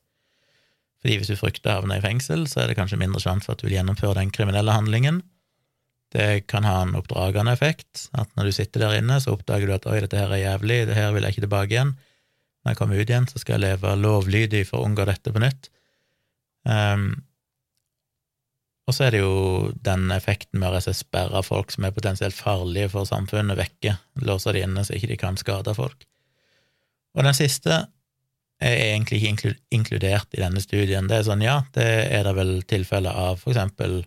Fordi 1.03 1.19
hvis 1.21 1.33
du 1.33 1.37
frykter 1.37 1.73
å 1.73 1.81
havne 1.81 1.99
i 1.99 2.05
fengsel, 2.05 2.47
så 2.49 2.63
er 2.63 2.71
det 2.71 2.79
kanskje 2.79 3.01
mindre 3.01 3.21
sjanse 3.21 3.49
for 3.49 3.57
at 3.57 3.61
du 3.61 3.67
vil 3.67 3.77
gjennomføre 3.77 4.21
den 4.21 4.31
kriminelle 4.35 4.73
handlingen. 4.73 5.21
Det 6.15 6.47
kan 6.47 6.65
ha 6.65 6.79
en 6.85 6.95
oppdragende 6.95 7.53
effekt, 7.53 8.07
at 8.15 8.31
når 8.39 8.49
du 8.49 8.55
sitter 8.55 8.87
der 8.87 9.01
inne, 9.01 9.19
så 9.21 9.35
oppdager 9.35 9.67
du 9.67 9.75
at 9.75 9.89
oi, 9.91 9.99
dette 10.05 10.21
her 10.21 10.31
er 10.33 10.45
jævlig, 10.45 10.85
det 10.89 10.97
her 10.97 11.11
vil 11.13 11.27
jeg 11.27 11.35
ikke 11.35 11.45
tilbake 11.49 11.75
igjen. 11.75 11.95
Når 12.63 12.73
jeg 12.73 12.79
kommer 12.79 13.01
ut 13.01 13.11
igjen, 13.11 13.27
så 13.29 13.43
skal 13.43 13.59
jeg 13.59 13.65
leve 13.67 13.97
lovlydig 13.99 14.63
for 14.71 14.81
å 14.81 14.87
unngå 14.87 15.05
dette 15.11 15.35
på 15.35 15.43
nytt. 15.43 15.69
Um, 16.65 17.09
og 18.85 18.93
så 18.93 19.07
er 19.07 19.15
det 19.15 19.21
jo 19.23 19.71
den 19.87 20.11
effekten 20.13 20.61
med 20.61 20.75
å 20.77 20.93
sperre 20.93 21.41
folk 21.45 21.73
som 21.73 21.87
er 21.87 21.95
potensielt 21.97 22.37
farlige 22.37 22.91
for 22.93 23.09
samfunnet, 23.09 23.57
vekke, 23.57 23.97
låse 24.29 24.53
de 24.53 24.65
inne 24.67 24.85
så 24.85 24.97
ikke 24.97 25.13
de 25.15 25.21
kan 25.21 25.39
skade 25.41 25.73
folk. 25.77 26.05
Og 27.15 27.25
den 27.25 27.37
siste 27.37 27.87
er 28.65 28.75
egentlig 28.91 29.23
ikke 29.25 29.55
inkludert 29.75 30.37
i 30.37 30.43
denne 30.43 30.61
studien. 30.63 31.09
Det 31.09 31.19
er 31.19 31.27
sånn, 31.27 31.45
ja, 31.45 31.63
det 31.77 31.87
er 32.13 32.27
det 32.29 32.35
vel 32.37 32.59
tilfeller 32.69 33.17
av, 33.25 33.41
for 33.41 33.55
eksempel 33.55 34.03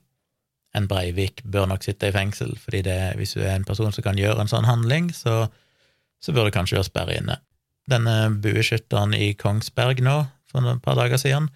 en 0.77 0.87
Breivik 0.89 1.41
bør 1.47 1.71
nok 1.71 1.85
sitte 1.85 2.11
i 2.11 2.13
fengsel, 2.13 2.53
fordi 2.61 2.83
det, 2.85 2.97
hvis 3.17 3.33
du 3.33 3.41
er 3.41 3.55
en 3.55 3.65
person 3.65 3.93
som 3.93 4.05
kan 4.05 4.19
gjøre 4.19 4.43
en 4.43 4.51
sånn 4.51 4.67
handling, 4.67 5.09
så, 5.15 5.47
så 6.21 6.35
bør 6.35 6.47
du 6.47 6.53
kanskje 6.53 6.77
være 6.77 6.89
sperre 6.89 7.17
inne. 7.17 7.39
Denne 7.89 8.27
bueskytteren 8.43 9.15
i 9.17 9.31
Kongsberg 9.39 10.03
nå, 10.05 10.19
for 10.51 10.69
et 10.69 10.83
par 10.83 10.99
dager 10.99 11.17
siden, 11.21 11.49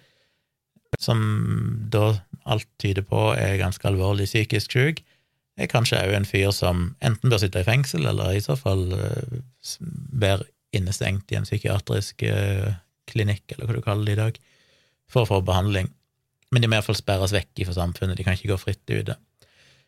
som 1.00 1.20
da 1.92 2.16
alt 2.44 2.68
tyder 2.82 3.04
på 3.06 3.32
er 3.36 3.60
ganske 3.60 3.86
alvorlig 3.88 4.28
psykisk 4.30 4.74
syk, 4.76 5.02
er 5.60 5.68
kanskje 5.68 6.00
òg 6.00 6.14
en 6.16 6.28
fyr 6.28 6.50
som 6.56 6.92
enten 7.04 7.30
bør 7.30 7.42
sitte 7.42 7.60
i 7.60 7.66
fengsel, 7.66 8.06
eller 8.08 8.34
i 8.34 8.44
så 8.44 8.56
fall 8.56 8.86
være 8.92 9.28
bør 10.22 10.46
innestengt 10.72 11.28
i 11.32 11.36
en 11.36 11.44
psykiatrisk 11.44 12.22
uh, 12.24 12.70
klinikk, 13.10 13.42
eller 13.52 13.68
hva 13.68 13.74
du 13.76 13.84
kaller 13.84 14.08
det 14.08 14.14
i 14.14 14.20
dag, 14.22 14.38
for 15.12 15.26
å 15.26 15.28
få 15.28 15.42
behandling 15.44 15.90
men 16.52 16.60
de 16.60 16.68
må 16.68 16.76
iallfall 16.76 16.98
sperres 16.98 17.32
vekk 17.32 17.64
fra 17.64 17.76
samfunnet, 17.78 18.18
de 18.18 18.26
kan 18.26 18.36
ikke 18.36 18.52
gå 18.52 18.58
fritt 18.60 18.84
ute. 18.92 19.16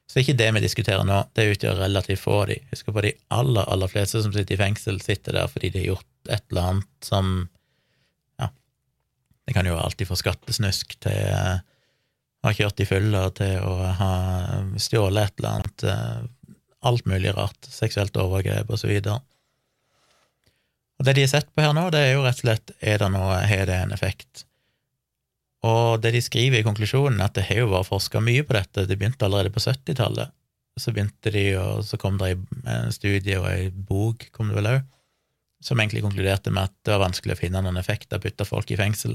Så 0.04 0.16
det 0.16 0.20
er 0.20 0.24
ikke 0.24 0.40
det 0.40 0.48
vi 0.56 0.62
diskuterer 0.64 1.04
nå, 1.08 1.18
det 1.36 1.46
utgjør 1.52 1.78
relativt 1.80 2.22
få 2.22 2.38
av 2.42 2.48
de. 2.50 2.56
Husk 2.72 2.88
på 2.92 3.04
de 3.04 3.12
aller, 3.36 3.68
aller 3.72 3.92
fleste 3.92 4.20
som 4.24 4.32
sitter 4.32 4.56
i 4.56 4.60
fengsel, 4.60 5.00
sitter 5.04 5.36
der 5.36 5.50
fordi 5.52 5.72
de 5.72 5.82
har 5.82 5.90
gjort 5.94 6.32
et 6.32 6.44
eller 6.50 6.70
annet 6.70 7.08
som 7.12 7.34
Ja, 8.40 8.48
det 9.46 9.56
kan 9.56 9.68
jo 9.68 9.76
alltid 9.80 10.08
fra 10.08 10.18
skattesnusk 10.20 10.96
til 11.04 11.60
uh, 12.44 12.48
ha 12.48 12.54
kjørt 12.54 12.80
i 12.84 12.88
fylla 12.88 13.26
til 13.34 13.64
å 13.64 13.74
ha 13.98 14.14
stjålet 14.80 15.32
et 15.32 15.40
eller 15.40 15.52
annet, 15.56 15.86
uh, 15.88 16.56
alt 16.84 17.06
mulig 17.08 17.32
rart, 17.32 17.70
seksuelt 17.72 18.16
overgrep 18.20 18.70
og 18.70 18.80
så 18.80 18.90
videre. 18.90 19.22
Og 21.00 21.08
det 21.08 21.16
de 21.16 21.24
har 21.24 21.32
sett 21.32 21.50
på 21.54 21.64
her 21.64 21.72
nå, 21.74 21.88
det 21.90 22.02
er 22.04 22.12
jo 22.14 22.24
rett 22.24 22.38
og 22.38 22.46
slett 22.46 22.74
er 22.80 23.00
det 23.02 23.10
noe, 23.12 23.40
har 23.48 23.66
det 23.68 23.78
en 23.82 23.94
effekt? 23.96 24.44
Og 25.64 26.00
det 26.04 26.12
de 26.14 26.22
skriver 26.22 26.60
i 26.60 26.66
konklusjonen, 26.66 27.18
er 27.18 27.30
at 27.30 27.36
det 27.38 27.46
har 27.48 27.62
jo 27.62 27.70
vært 27.72 27.88
forska 27.88 28.20
mye 28.22 28.44
på 28.44 28.56
dette, 28.56 28.84
det 28.88 28.98
begynte 29.00 29.26
allerede 29.26 29.52
på 29.54 29.62
70-tallet. 29.64 30.34
Så 30.80 30.92
begynte 30.92 31.30
de, 31.30 31.44
og 31.56 31.84
så 31.86 31.98
kom 32.00 32.18
det 32.20 32.34
en 32.68 32.92
studie 32.92 33.38
og 33.38 33.46
ei 33.48 33.70
bok, 33.70 34.26
kom 34.34 34.50
det 34.50 34.58
vel 34.58 34.70
òg, 34.72 34.80
som 35.64 35.80
egentlig 35.80 36.02
konkluderte 36.04 36.52
med 36.52 36.68
at 36.68 36.74
det 36.84 36.92
var 36.92 37.06
vanskelig 37.06 37.36
å 37.36 37.40
finne 37.40 37.62
noen 37.64 37.80
effekt 37.80 38.12
av 38.12 38.20
å 38.20 38.26
putte 38.26 38.46
folk 38.48 38.72
i 38.74 38.78
fengsel. 38.78 39.14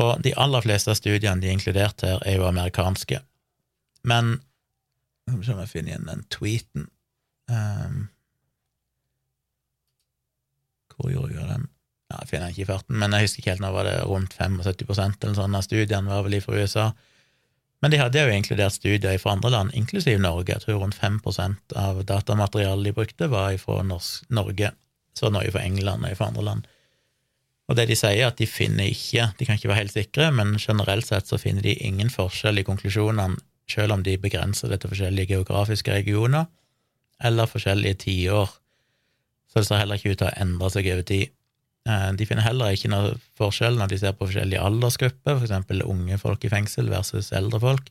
Og 0.00 0.22
de 0.24 0.32
aller 0.40 0.64
fleste 0.64 0.90
av 0.90 0.98
studiene 0.98 1.40
de 1.42 1.50
er 1.50 1.56
inkludert 1.56 2.02
her, 2.02 2.18
er 2.26 2.40
jo 2.40 2.48
amerikanske. 2.48 3.20
Men 4.02 4.40
Skal 5.24 5.38
vi 5.38 5.46
se 5.46 5.54
om 5.54 5.60
jeg 5.62 5.70
finner 5.70 5.94
igjen 5.94 6.08
den 6.10 6.24
tweeten. 6.28 6.88
Um, 7.48 8.08
hvor 10.98 11.08
gjorde 11.12 11.32
jeg 11.38 11.48
den? 11.48 11.64
ja, 12.10 12.20
Jeg 12.20 12.30
finner 12.30 12.52
ikke 12.52 12.64
i 12.64 12.68
farten, 12.68 12.98
men 13.00 13.14
jeg 13.16 13.26
husker 13.26 13.42
ikke 13.42 13.54
helt 13.54 13.64
nå 13.64 13.72
var 13.74 13.88
det 13.88 13.96
rundt 14.08 14.36
75% 14.36 15.24
eller 15.24 15.38
sånn 15.38 15.58
av 15.58 15.66
studiene 15.66 16.10
var 16.10 16.26
vel 16.26 16.38
fra 16.44 16.60
USA. 16.60 16.86
Men 17.82 17.92
de 17.92 18.00
hadde 18.00 18.22
jo 18.22 18.32
inkludert 18.32 18.76
studier 18.76 19.18
fra 19.20 19.34
andre 19.34 19.50
land, 19.52 19.74
inklusiv 19.76 20.20
Norge. 20.22 20.54
Jeg 20.54 20.64
tror 20.64 20.80
rundt 20.80 20.96
5 20.96 21.18
av 21.76 22.04
datamaterialet 22.08 22.84
de 22.88 22.94
brukte, 22.96 23.28
var 23.28 23.56
fra 23.60 23.82
Norge. 23.84 24.70
Så 25.14 25.30
noe 25.30 25.50
fra 25.52 25.62
England 25.62 26.06
og 26.06 26.16
fra 26.16 26.30
andre 26.30 26.44
land. 26.44 26.70
Og 27.68 27.78
det 27.78 27.86
de 27.88 27.96
sier, 27.96 28.26
at 28.28 28.36
de 28.40 28.48
finner 28.48 28.90
ikke, 28.90 29.30
de 29.38 29.46
kan 29.46 29.56
ikke 29.56 29.70
være 29.70 29.84
helt 29.84 29.94
sikre, 29.94 30.28
men 30.36 30.58
generelt 30.60 31.06
sett 31.08 31.30
så 31.30 31.40
finner 31.40 31.64
de 31.64 31.76
ingen 31.80 32.10
forskjell 32.12 32.60
i 32.60 32.66
konklusjonene, 32.66 33.38
selv 33.70 33.94
om 33.94 34.02
de 34.04 34.18
begrenser 34.20 34.68
det 34.68 34.82
til 34.82 34.90
forskjellige 34.92 35.32
geografiske 35.32 35.94
regioner 35.94 36.44
eller 37.24 37.48
forskjellige 37.48 38.02
tiår. 38.02 38.50
Så 39.48 39.62
det 39.62 39.68
ser 39.70 39.80
heller 39.80 39.96
ikke 39.96 40.12
ut 40.12 40.20
til 40.20 40.28
å 40.28 40.36
endre 40.42 40.68
seg 40.74 40.90
over 40.92 41.06
tid. 41.08 41.32
Eh, 41.88 42.10
de 42.18 42.26
finner 42.28 42.44
heller 42.44 42.74
ikke 42.74 42.90
noe 42.92 43.14
forskjell 43.40 43.78
når 43.80 43.92
de 43.92 44.00
ser 44.02 44.16
på 44.18 44.28
forskjellige 44.28 44.64
aldersgrupper, 44.68 45.38
for 45.38 45.46
eksempel 45.46 45.84
unge 45.86 46.18
folk 46.20 46.44
i 46.44 46.52
fengsel 46.52 46.90
versus 46.92 47.32
eldre 47.32 47.62
folk. 47.62 47.88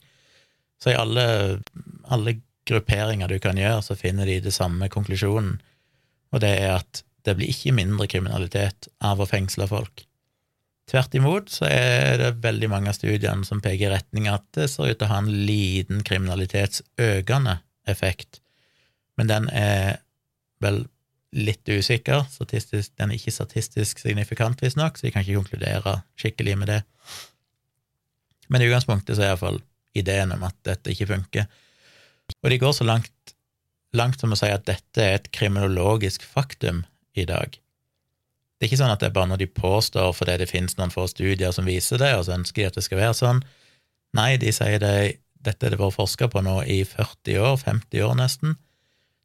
Så 0.82 0.92
i 0.94 1.00
alle, 1.00 1.26
alle 2.14 2.36
grupperinger 2.70 3.32
du 3.32 3.40
kan 3.42 3.58
gjøre, 3.58 3.82
så 3.86 3.98
finner 3.98 4.30
de 4.30 4.38
det 4.44 4.54
samme 4.54 4.90
konklusjonen, 4.92 5.58
og 6.34 6.42
det 6.44 6.54
er 6.62 6.78
at 6.78 7.04
det 7.24 7.36
blir 7.38 7.52
ikke 7.52 7.76
mindre 7.76 8.08
kriminalitet 8.12 8.90
av 9.04 9.22
å 9.22 9.28
fengsle 9.30 9.68
folk. 9.70 10.06
Tvert 10.92 11.16
imot 11.16 11.52
så 11.54 11.68
er 11.70 12.18
det 12.20 12.32
veldig 12.44 12.70
mange 12.72 12.92
av 12.92 12.98
studiene 12.98 13.48
som 13.48 13.62
peker 13.64 13.88
i 13.88 13.94
retning 13.94 14.28
at 14.28 14.44
det 14.58 14.68
ser 14.72 14.92
ut 14.92 14.98
til 15.00 15.08
å 15.08 15.14
ha 15.14 15.22
en 15.24 15.32
liten 15.48 16.04
kriminalitetsøkende 16.04 17.62
effekt, 17.90 18.42
men 19.20 19.30
den 19.30 19.48
er 19.56 20.02
vel 20.64 20.84
litt 21.34 21.68
usikker. 21.68 22.28
Statistisk, 22.30 22.94
den 23.00 23.12
er 23.12 23.18
ikke 23.18 23.34
statistisk 23.34 24.02
signifikant, 24.02 24.62
visstnok, 24.62 24.98
så 24.98 25.08
jeg 25.08 25.16
kan 25.16 25.26
ikke 25.26 25.40
konkludere 25.40 25.96
skikkelig 26.20 26.56
med 26.62 26.70
det. 26.70 26.80
Men 28.54 28.62
i 28.62 28.70
utgangspunktet 28.70 29.18
så 29.18 29.26
er 29.26 29.34
iallfall 29.34 29.60
ideen 29.98 30.34
om 30.36 30.44
at 30.46 30.58
dette 30.68 30.94
ikke 30.94 31.10
funker. 31.10 31.48
Og 32.42 32.52
de 32.52 32.60
går 32.62 32.76
så 32.78 32.86
langt, 32.88 33.34
langt 33.98 34.22
som 34.22 34.34
å 34.34 34.40
si 34.40 34.50
at 34.52 34.66
dette 34.70 35.02
er 35.04 35.18
et 35.18 35.32
kriminologisk 35.34 36.26
faktum 36.26 36.84
i 37.14 37.26
dag. 37.30 37.60
Det 38.64 38.68
er 38.68 38.72
ikke 38.72 38.80
sånn 38.80 38.94
at 38.94 39.02
det 39.02 39.10
er 39.10 39.16
bare 39.18 39.28
noe 39.28 39.42
de 39.42 39.50
påstår 39.50 40.14
fordi 40.16 40.38
det 40.40 40.50
finnes 40.52 40.78
noen 40.78 40.94
få 40.94 41.04
studier 41.12 41.52
som 41.52 41.68
viser 41.68 42.00
det, 42.00 42.14
og 42.16 42.26
så 42.28 42.38
ønsker 42.38 42.62
de 42.62 42.70
at 42.70 42.80
det 42.80 42.86
skal 42.86 43.02
være 43.02 43.18
sånn. 43.18 43.42
Nei, 44.16 44.38
de 44.40 44.54
sier 44.56 44.80
det, 44.80 44.94
dette 45.44 45.68
er 45.68 45.74
det 45.74 45.82
vært 45.82 45.98
forska 45.98 46.30
på 46.32 46.44
nå 46.46 46.62
i 46.70 46.84
40 46.88 47.42
år, 47.44 47.58
50 47.60 48.06
år 48.08 48.16
nesten. 48.22 48.58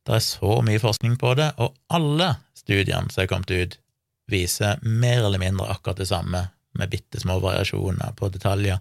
Det 0.09 0.16
er 0.16 0.24
så 0.24 0.59
mye 0.64 0.81
forskning 0.83 1.18
på 1.20 1.35
det, 1.38 1.53
og 1.61 1.77
alle 1.92 2.33
studiene 2.59 3.12
som 3.12 3.22
er 3.22 3.31
kommet 3.31 3.53
ut, 3.53 3.79
viser 4.29 4.81
mer 4.85 5.22
eller 5.22 5.40
mindre 5.40 5.70
akkurat 5.72 6.01
det 6.01 6.09
samme, 6.11 6.48
med 6.79 6.90
bitte 6.92 7.20
små 7.20 7.38
variasjoner 7.42 8.12
på 8.18 8.29
detaljer. 8.35 8.79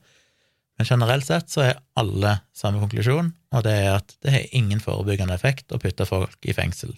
Men 0.77 0.89
generelt 0.89 1.25
sett 1.25 1.49
så 1.49 1.63
er 1.63 1.79
alle 1.97 2.39
samme 2.55 2.81
konklusjon, 2.83 3.31
og 3.53 3.63
det 3.65 3.73
er 3.73 3.91
at 3.95 4.17
det 4.25 4.33
har 4.33 4.55
ingen 4.57 4.81
forebyggende 4.83 5.37
effekt 5.37 5.73
å 5.73 5.79
putte 5.81 6.05
folk 6.09 6.49
i 6.49 6.53
fengsel. 6.53 6.97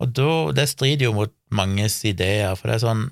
Og 0.00 0.14
da, 0.16 0.30
det 0.56 0.68
strider 0.70 1.08
jo 1.08 1.16
mot 1.16 1.32
manges 1.52 1.98
ideer, 2.08 2.54
for 2.56 2.70
det 2.70 2.78
er 2.78 2.86
sånn 2.86 3.04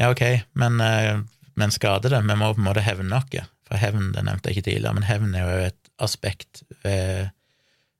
Ja, 0.00 0.08
ok, 0.08 0.22
men, 0.58 0.80
eh, 0.80 1.20
men 1.60 1.74
skader 1.74 2.14
det? 2.14 2.22
Vi 2.24 2.38
må 2.38 2.54
på 2.54 2.62
en 2.62 2.68
måte 2.70 2.84
hevne 2.84 3.10
noe. 3.12 3.44
For 3.68 3.80
hevn, 3.80 4.10
det 4.16 4.24
nevnte 4.26 4.50
jeg 4.50 4.58
ikke 4.58 4.70
tidligere, 4.70 4.96
men 4.96 5.06
hevn 5.06 5.36
er 5.36 5.44
jo 5.46 5.66
et 5.68 5.90
aspekt 6.02 6.64
ved, 6.82 7.30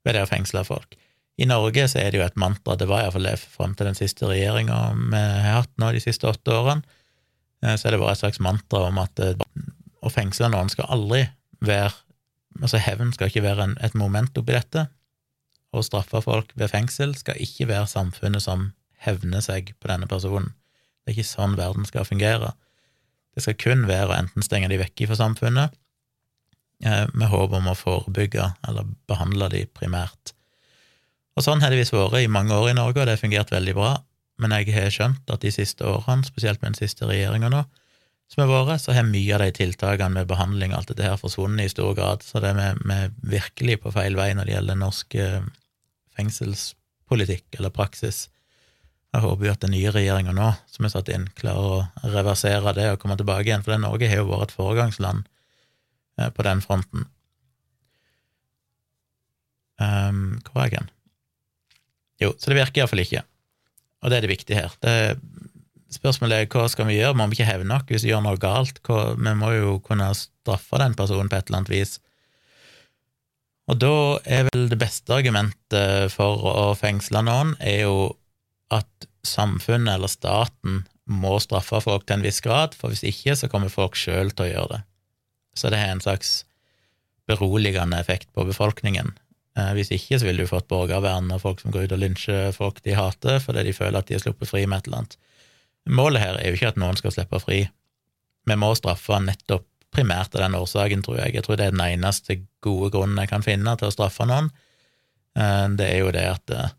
ved 0.03 0.16
det 0.16 0.25
å 0.25 0.31
fengsle 0.31 0.64
folk. 0.66 0.96
I 1.40 1.48
Norge 1.48 1.87
så 1.88 2.01
er 2.03 2.12
det 2.12 2.20
jo 2.20 2.25
et 2.27 2.40
mantra, 2.40 2.77
det 2.77 2.88
var 2.90 3.05
iallfall 3.05 3.29
det 3.29 3.38
fram 3.40 3.77
til 3.77 3.88
den 3.88 3.96
siste 3.96 4.29
regjeringa 4.29 4.79
vi 4.98 5.20
har 5.20 5.62
hatt 5.62 5.72
nå 5.81 5.92
de 5.94 6.03
siste 6.05 6.29
åtte 6.29 6.53
årene, 6.53 6.85
eh, 7.64 7.77
så 7.77 7.88
er 7.88 7.94
det 7.94 8.03
bare 8.03 8.16
et 8.16 8.20
slags 8.20 8.42
mantra 8.44 8.87
om 8.88 9.01
at 9.01 9.22
eh, 9.22 9.46
å 10.03 10.12
fengsle 10.12 10.51
noen 10.53 10.72
skal 10.72 10.90
aldri 10.92 11.27
være 11.62 11.92
Altså, 12.61 12.77
hevn 12.85 13.14
skal 13.14 13.31
ikke 13.31 13.40
være 13.46 13.64
en, 13.64 13.70
et 13.81 13.94
moment 13.96 14.37
oppi 14.37 14.53
dette. 14.53 14.83
Å 15.72 15.82
straffe 15.85 16.20
folk 16.24 16.52
ved 16.58 16.70
fengsel 16.72 17.14
skal 17.16 17.40
ikke 17.40 17.68
være 17.70 17.88
samfunnet 17.88 18.44
som 18.44 18.70
hevner 19.02 19.42
seg 19.44 19.72
på 19.80 19.88
denne 19.88 20.08
personen. 20.11 20.52
Det 21.02 21.12
er 21.12 21.16
ikke 21.16 21.30
sånn 21.32 21.56
verden 21.58 21.88
skal 21.88 22.06
fungere. 22.06 22.52
Det 23.32 23.44
skal 23.44 23.58
kun 23.58 23.87
være 23.88 24.11
å 24.11 24.18
enten 24.18 24.44
stenge 24.44 24.68
de 24.70 24.78
vekk 24.80 25.06
fra 25.08 25.18
samfunnet, 25.18 25.74
eh, 26.85 27.06
med 27.14 27.32
håp 27.32 27.56
om 27.56 27.70
å 27.72 27.78
forebygge 27.78 28.52
eller 28.68 28.92
behandle 29.08 29.48
de 29.48 29.64
primært. 29.66 30.35
Og 31.37 31.46
sånn 31.46 31.62
har 31.64 31.72
det 31.72 31.80
visst 31.80 31.96
vært 31.96 32.20
i 32.20 32.28
mange 32.28 32.52
år 32.52 32.70
i 32.70 32.76
Norge, 32.76 33.00
og 33.00 33.06
det 33.08 33.16
har 33.16 33.24
fungert 33.24 33.50
veldig 33.50 33.74
bra, 33.74 34.02
men 34.38 34.52
jeg 34.52 34.74
har 34.74 34.92
skjønt 34.92 35.30
at 35.32 35.40
de 35.40 35.52
siste 35.54 35.87
årene, 35.87 36.26
spesielt 36.28 36.61
med 36.61 36.74
den 36.74 36.82
siste 36.82 37.08
regjeringa 37.08 37.48
nå, 37.48 37.64
som 38.32 38.44
har 38.44 38.66
vært, 38.66 38.80
så 38.85 38.94
har 38.96 39.08
mye 39.08 39.35
av 39.37 39.42
de 39.44 39.50
tiltakene 39.56 40.20
med 40.20 40.28
behandling 40.28 40.72
og 40.72 40.82
alt 40.82 40.92
dette 40.92 41.08
her 41.08 41.18
forsvunnet 41.20 41.66
i 41.68 41.72
stor 41.72 41.96
grad, 41.96 42.22
så 42.24 42.40
det 42.40 42.52
er 42.56 42.78
vi 42.80 43.00
virkelig 43.37 43.80
på 43.82 43.92
feil 43.92 44.16
vei 44.16 44.30
når 44.37 44.48
det 44.48 44.54
gjelder 44.56 44.80
norsk 44.80 45.16
eh, 45.20 45.50
fengselspolitikk 46.16 47.59
eller 47.59 47.75
praksis. 47.75 48.27
Jeg 49.12 49.25
håper 49.27 49.46
jo 49.46 49.53
at 49.53 49.64
den 49.64 49.75
nye 49.75 49.92
regjeringa 49.92 50.33
nå, 50.37 50.48
som 50.72 50.87
er 50.87 50.92
satt 50.94 51.11
inn, 51.12 51.27
klarer 51.37 51.83
å 51.83 52.12
reversere 52.14 52.72
det 52.77 52.88
og 52.94 53.01
komme 53.03 53.18
tilbake 53.20 53.44
igjen, 53.51 53.64
for 53.64 53.77
Norge 53.81 54.09
har 54.09 54.22
jo 54.22 54.31
vært 54.31 54.51
et 54.51 54.57
foregangsland 54.57 55.27
eh, 56.18 56.31
på 56.33 56.46
den 56.46 56.62
fronten. 56.64 57.05
Um, 59.83 60.38
hvor 60.46 60.62
er 60.62 60.70
jeg 60.70 60.79
hen? 60.79 60.90
Jo, 62.22 62.31
så 62.38 62.53
det 62.53 62.61
virker 62.61 62.83
iallfall 62.83 63.03
ikke, 63.03 63.25
og 64.01 64.12
det 64.12 64.18
er 64.18 64.25
det 64.25 64.33
viktige 64.33 64.62
her. 64.62 64.77
Det, 64.85 64.94
spørsmålet 65.92 66.46
er 66.46 66.48
hva 66.53 66.68
skal 66.72 66.88
vi 66.88 66.96
gjøre, 66.96 67.16
må 67.18 67.27
vi 67.29 67.37
ikke 67.37 67.51
hevne 67.51 67.77
oss 67.77 67.88
hvis 67.90 68.07
vi 68.07 68.12
gjør 68.12 68.25
noe 68.25 68.40
galt? 68.40 68.81
Hva, 68.87 69.12
vi 69.18 69.35
må 69.37 69.53
jo 69.59 69.77
kunne 69.85 70.09
straffe 70.16 70.81
den 70.81 70.96
personen 70.96 71.29
på 71.29 71.37
et 71.37 71.51
eller 71.51 71.62
annet 71.62 71.75
vis. 71.75 71.98
Og 73.72 73.78
da 73.80 74.20
er 74.28 74.50
vel 74.50 74.66
det 74.68 74.76
beste 74.82 75.14
argumentet 75.16 76.12
for 76.12 76.44
å 76.44 76.72
fengsle 76.76 77.22
noen, 77.24 77.54
er 77.56 77.87
jo 77.87 77.96
at 78.72 79.06
samfunnet 79.24 79.94
eller 79.94 80.12
staten 80.12 80.82
må 81.08 81.38
straffe 81.40 81.80
folk 81.80 82.04
til 82.04 82.18
en 82.18 82.26
viss 82.26 82.42
grad, 82.44 82.76
for 82.76 82.92
hvis 82.92 83.04
ikke 83.08 83.35
så 83.38 83.48
kommer 83.48 83.72
folk 83.72 83.96
sjøl 83.96 84.35
til 84.37 84.44
å 84.44 84.50
gjøre 84.50 84.74
det. 84.74 84.82
Så 85.56 85.72
det 85.72 85.80
har 85.80 85.94
en 85.94 86.04
slags 86.04 86.42
beroligende 87.28 87.96
effekt 88.00 88.28
på 88.37 88.44
befolkningen. 88.44 89.14
Eh, 89.56 89.72
hvis 89.76 89.92
ikke 89.94 90.20
så 90.20 90.28
ville 90.28 90.44
du 90.44 90.50
fått 90.50 90.68
borgervern 90.68 91.32
og 91.32 91.42
folk 91.44 91.64
som 91.64 91.72
går 91.72 91.88
ut 91.88 91.96
og 91.96 92.02
lynsjer 92.02 92.54
folk 92.56 92.80
de 92.85 92.96
hater 92.96 93.40
fordi 93.42 93.66
de 93.68 93.74
føler 93.76 94.00
at 94.00 94.08
de 94.08 94.16
har 94.16 94.24
sluppet 94.24 94.48
fri 94.48 94.64
med 94.66 94.80
et 94.80 94.88
eller 94.88 95.02
annet. 95.02 95.18
Målet 95.88 96.24
her 96.24 96.38
er 96.38 96.48
jo 96.48 96.58
ikke 96.58 96.72
at 96.72 96.80
noen 96.80 96.98
skal 97.00 97.14
slippe 97.14 97.40
fri. 97.42 97.64
Vi 98.48 98.56
må 98.58 98.72
straffe 98.78 99.18
nettopp 99.22 99.66
primært 99.92 100.35
av 100.37 100.46
den 100.46 100.57
årsaken, 100.59 101.05
tror 101.05 101.20
jeg. 101.20 101.37
Jeg 101.37 101.46
tror 101.46 101.59
det 101.61 101.68
er 101.68 101.74
den 101.74 101.85
eneste 101.85 102.40
gode 102.64 102.90
grunnen 102.94 103.20
jeg 103.20 103.31
kan 103.33 103.44
finne 103.44 103.74
til 103.78 103.90
å 103.90 103.94
straffe 103.94 104.26
noen. 104.28 104.50
Eh, 105.38 105.68
det 105.78 105.88
er 105.88 106.02
jo 106.02 106.12
det 106.14 106.24
at 106.31 106.55
eh, 106.57 106.74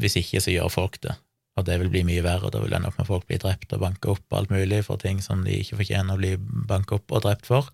hvis 0.00 0.18
ikke, 0.20 0.42
så 0.44 0.54
gjør 0.54 0.72
folk 0.72 1.00
det, 1.04 1.14
og 1.58 1.66
det 1.68 1.76
vil 1.82 1.92
bli 1.92 2.04
mye 2.08 2.24
verre. 2.24 2.52
Da 2.52 2.62
vil 2.62 2.72
det 2.72 2.82
nok 2.84 2.98
med 3.00 3.08
folk 3.08 3.26
bli 3.28 3.40
drept 3.42 3.72
og 3.76 3.84
banke 3.84 4.12
opp 4.12 4.24
og 4.30 4.38
alt 4.38 4.54
mulig 4.54 4.82
for 4.86 5.00
ting 5.00 5.20
som 5.24 5.44
de 5.44 5.60
ikke 5.60 5.80
fortjener 5.82 6.16
å 6.16 6.20
bli 6.20 6.34
banka 6.40 7.00
opp 7.00 7.16
og 7.16 7.24
drept 7.26 7.48
for. 7.48 7.72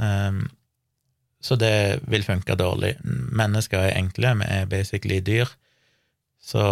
Um, 0.00 0.44
så 1.40 1.56
det 1.56 2.02
vil 2.12 2.24
funke 2.26 2.58
dårlig. 2.60 2.94
Mennesker 3.02 3.80
er 3.88 3.96
enkle, 3.96 4.34
vi 4.42 4.50
er 4.60 4.68
basically 4.70 5.22
dyr. 5.24 5.48
Så 6.40 6.62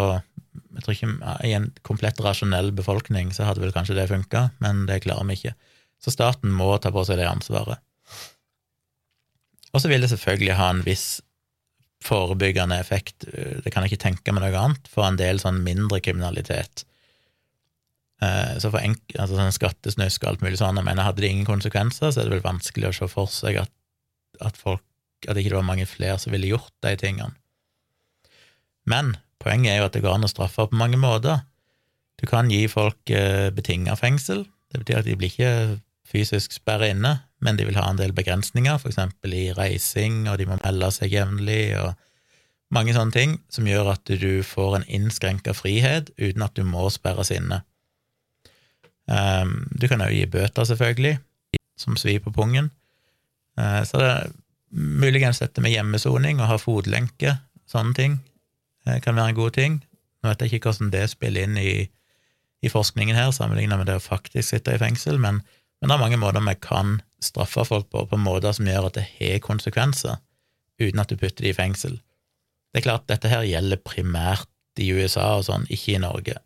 jeg 0.77 0.85
tror 0.85 0.95
ikke 0.95 1.37
i 1.49 1.55
en 1.57 1.71
komplett 1.87 2.21
rasjonell 2.25 2.71
befolkning 2.77 3.33
så 3.37 3.49
hadde 3.49 3.65
vel 3.65 3.73
kanskje 3.75 3.97
det 3.97 4.09
funka, 4.13 4.51
men 4.65 4.85
det 4.89 5.03
klarer 5.07 5.27
vi 5.29 5.39
ikke. 5.39 5.55
Så 6.03 6.15
staten 6.15 6.53
må 6.55 6.71
ta 6.79 6.93
på 6.95 7.05
seg 7.07 7.19
det 7.21 7.29
ansvaret. 7.29 7.81
Og 9.75 9.83
så 9.83 9.91
vil 9.91 10.05
det 10.05 10.11
selvfølgelig 10.13 10.59
ha 10.59 10.69
en 10.73 10.85
viss 10.87 11.07
forebyggende 12.05 12.79
effekt, 12.79 13.27
det 13.27 13.73
kan 13.75 13.83
jeg 13.83 13.93
ikke 13.93 14.05
tenke 14.05 14.33
meg 14.33 14.45
noe 14.45 14.61
annet, 14.61 14.87
for 14.91 15.05
en 15.05 15.19
del 15.19 15.41
sånn 15.43 15.59
mindre 15.65 15.99
kriminalitet. 16.01 16.85
Eh, 18.23 18.55
så 18.63 18.71
for 18.71 18.83
enk, 18.83 19.03
altså 19.15 19.39
sånn 19.39 19.55
skattesnusk 19.55 20.25
og 20.25 20.31
alt 20.31 20.45
mulig 20.47 20.61
sånn, 20.61 20.79
jeg 20.79 20.87
mener 20.87 21.07
hadde 21.07 21.23
det 21.23 21.33
ingen 21.33 21.49
konsekvenser, 21.49 22.11
så 22.11 22.23
er 22.23 22.29
det 22.29 22.37
vel 22.37 22.47
vanskelig 22.47 22.91
å 22.91 22.95
se 23.01 23.11
for 23.11 23.31
seg 23.31 23.61
at, 23.65 23.73
at 24.45 24.59
folk 24.59 24.85
at 25.27 25.39
ikke 25.39 25.51
det 25.51 25.59
var 25.59 25.67
mange 25.67 25.87
flere 25.91 26.19
som 26.23 26.35
ville 26.35 26.51
gjort 26.51 26.75
de 26.87 26.95
tingene. 26.99 27.35
Men 28.89 29.17
poenget 29.43 29.73
er 29.73 29.81
jo 29.81 29.89
at 29.89 29.97
det 29.97 30.05
går 30.05 30.19
an 30.19 30.27
å 30.27 30.31
straffe 30.31 30.69
på 30.71 30.79
mange 30.79 30.99
måter. 31.01 31.43
Du 32.19 32.27
kan 32.31 32.51
gi 32.51 32.65
folk 32.71 33.11
eh, 33.11 33.51
betinga 33.55 33.97
fengsel. 33.99 34.45
Det 34.71 34.83
betyr 34.83 35.01
at 35.01 35.09
de 35.09 35.17
blir 35.19 35.33
ikke 35.33 35.53
fysisk 36.09 36.55
sperre 36.57 36.91
inne, 36.93 37.19
men 37.45 37.59
de 37.59 37.67
vil 37.69 37.79
ha 37.79 37.87
en 37.91 37.99
del 38.01 38.15
begrensninger, 38.17 38.81
eksempel 38.89 39.35
i 39.37 39.45
reising, 39.57 40.25
og 40.31 40.39
de 40.41 40.49
må 40.49 40.59
melde 40.63 40.91
seg 40.95 41.13
jevnlig, 41.15 41.77
og 41.79 41.95
mange 42.75 42.93
sånne 42.97 43.15
ting 43.15 43.37
som 43.53 43.69
gjør 43.69 43.95
at 43.95 44.11
du 44.21 44.43
får 44.45 44.79
en 44.79 44.89
innskrenka 44.99 45.55
frihet 45.57 46.11
uten 46.19 46.45
at 46.45 46.57
du 46.57 46.65
må 46.69 46.89
sperres 46.93 47.33
inne. 47.33 47.63
Um, 49.09 49.63
du 49.73 49.89
kan 49.89 50.05
òg 50.05 50.13
gi 50.13 50.27
bøter, 50.29 50.69
selvfølgelig, 50.69 51.17
som 51.81 51.97
svir 51.97 52.21
på 52.25 52.33
pungen. 52.35 52.69
Uh, 53.57 53.81
så 53.89 54.01
det 54.01 54.09
er 54.09 54.33
muligens 54.69 55.41
dette 55.41 55.65
med 55.65 55.73
hjemmesoning 55.73 56.43
og 56.43 56.51
ha 56.51 56.59
fotlenke, 56.61 57.39
sånne 57.69 57.97
ting, 57.97 58.19
uh, 58.85 58.99
kan 59.05 59.17
være 59.17 59.33
en 59.33 59.39
god 59.41 59.57
ting. 59.57 59.79
Nå 60.21 60.33
vet 60.33 60.45
jeg 60.45 60.59
ikke 60.59 60.73
hvordan 60.73 60.93
det 60.93 61.07
spiller 61.09 61.49
inn 61.49 61.57
i, 61.61 61.87
i 62.61 62.73
forskningen 62.73 63.17
her, 63.17 63.33
sammenlignet 63.33 63.81
med 63.81 63.89
det 63.89 63.97
å 63.97 64.05
faktisk 64.05 64.51
sitte 64.51 64.77
i 64.77 64.83
fengsel, 64.83 65.17
men 65.23 65.41
men 65.79 65.91
det 65.91 65.95
er 65.95 66.03
mange 66.03 66.19
måter 66.19 66.43
vi 66.43 66.57
kan 66.63 66.99
straffe 67.23 67.65
folk 67.67 67.89
på, 67.93 68.05
på 68.11 68.19
måter 68.21 68.55
som 68.55 68.67
gjør 68.67 68.89
at 68.89 68.99
det 68.99 69.07
har 69.19 69.41
konsekvenser, 69.45 70.19
uten 70.79 71.03
at 71.03 71.11
du 71.11 71.19
putter 71.19 71.47
de 71.47 71.53
i 71.53 71.57
fengsel. 71.57 71.99
Det 72.73 72.81
er 72.81 72.87
klart, 72.87 73.09
dette 73.11 73.31
her 73.31 73.47
gjelder 73.47 73.81
primært 73.83 74.51
i 74.79 74.91
USA 74.95 75.33
og 75.39 75.47
sånn, 75.49 75.67
ikke 75.73 75.97
i 75.97 76.03
Norge. 76.03 76.37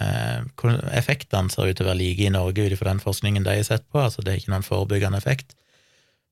Eh, 0.00 0.38
effektene 0.96 1.52
ser 1.52 1.68
ut 1.68 1.78
til 1.78 1.86
å 1.86 1.90
være 1.90 2.00
like 2.00 2.26
i 2.26 2.32
Norge 2.32 2.64
ut 2.64 2.74
ifra 2.74 2.90
den 2.90 3.02
forskningen 3.02 3.44
de 3.46 3.58
har 3.58 3.66
sett 3.66 3.84
på, 3.90 4.00
altså 4.02 4.22
det 4.22 4.32
er 4.32 4.40
ikke 4.40 4.54
noen 4.54 4.66
forebyggende 4.66 5.20
effekt. 5.20 5.54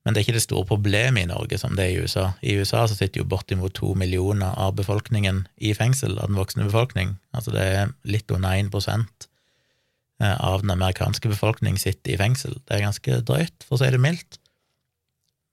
Men 0.01 0.14
det 0.14 0.23
er 0.23 0.25
ikke 0.25 0.38
det 0.38 0.47
store 0.47 0.64
problemet 0.64 1.27
i 1.27 1.29
Norge 1.29 1.59
som 1.61 1.75
det 1.77 1.85
er 1.85 1.93
i 1.93 2.05
USA. 2.07 2.31
I 2.40 2.55
USA 2.57 2.87
så 2.88 2.97
sitter 2.97 3.21
jo 3.21 3.29
bortimot 3.29 3.75
to 3.77 3.93
millioner 3.99 4.55
av 4.57 4.73
befolkningen 4.79 5.45
i 5.61 5.75
fengsel, 5.77 6.16
av 6.16 6.31
den 6.31 6.38
voksne 6.40 6.64
befolkning. 6.71 7.19
Altså 7.37 7.53
det 7.53 7.66
er 7.66 7.93
litt 8.09 8.33
under 8.33 8.57
1 8.57 8.73
prosent 8.73 9.29
Eh, 9.29 9.30
av 10.21 10.61
den 10.61 10.71
amerikanske 10.75 11.31
befolkning 11.33 11.79
sitter 11.81 12.13
i 12.13 12.21
fengsel. 12.21 12.59
Det 12.69 12.77
er 12.77 12.85
ganske 12.85 13.21
drøyt, 13.25 13.65
for 13.65 13.79
å 13.79 13.81
si 13.81 13.91
det 13.93 14.01
mildt. 14.03 14.41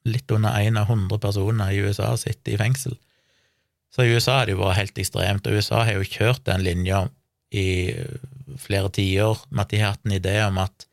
Litt 0.07 0.31
under 0.31 0.55
én 0.59 0.79
av 0.79 0.89
hundre 0.91 1.19
personer 1.23 1.71
i 1.71 1.79
USA 1.83 2.13
sitter 2.19 2.55
i 2.55 2.59
fengsel. 2.59 2.97
Så 3.93 4.03
i 4.03 4.11
USA 4.11 4.41
har 4.41 4.47
det 4.47 4.57
jo 4.57 4.61
vært 4.61 4.81
helt 4.81 4.99
ekstremt, 4.99 5.47
og 5.47 5.55
USA 5.55 5.85
har 5.87 5.95
jo 5.95 6.07
kjørt 6.07 6.43
den 6.49 6.65
linja 6.67 7.05
i 7.55 7.95
flere 8.59 8.91
tiår 8.91 9.45
med 9.49 9.63
at 9.63 9.71
de 9.71 9.81
har 9.81 9.95
hatt 9.95 10.05
en 10.05 10.17
idé 10.17 10.35
om 10.43 10.59
at 10.59 10.87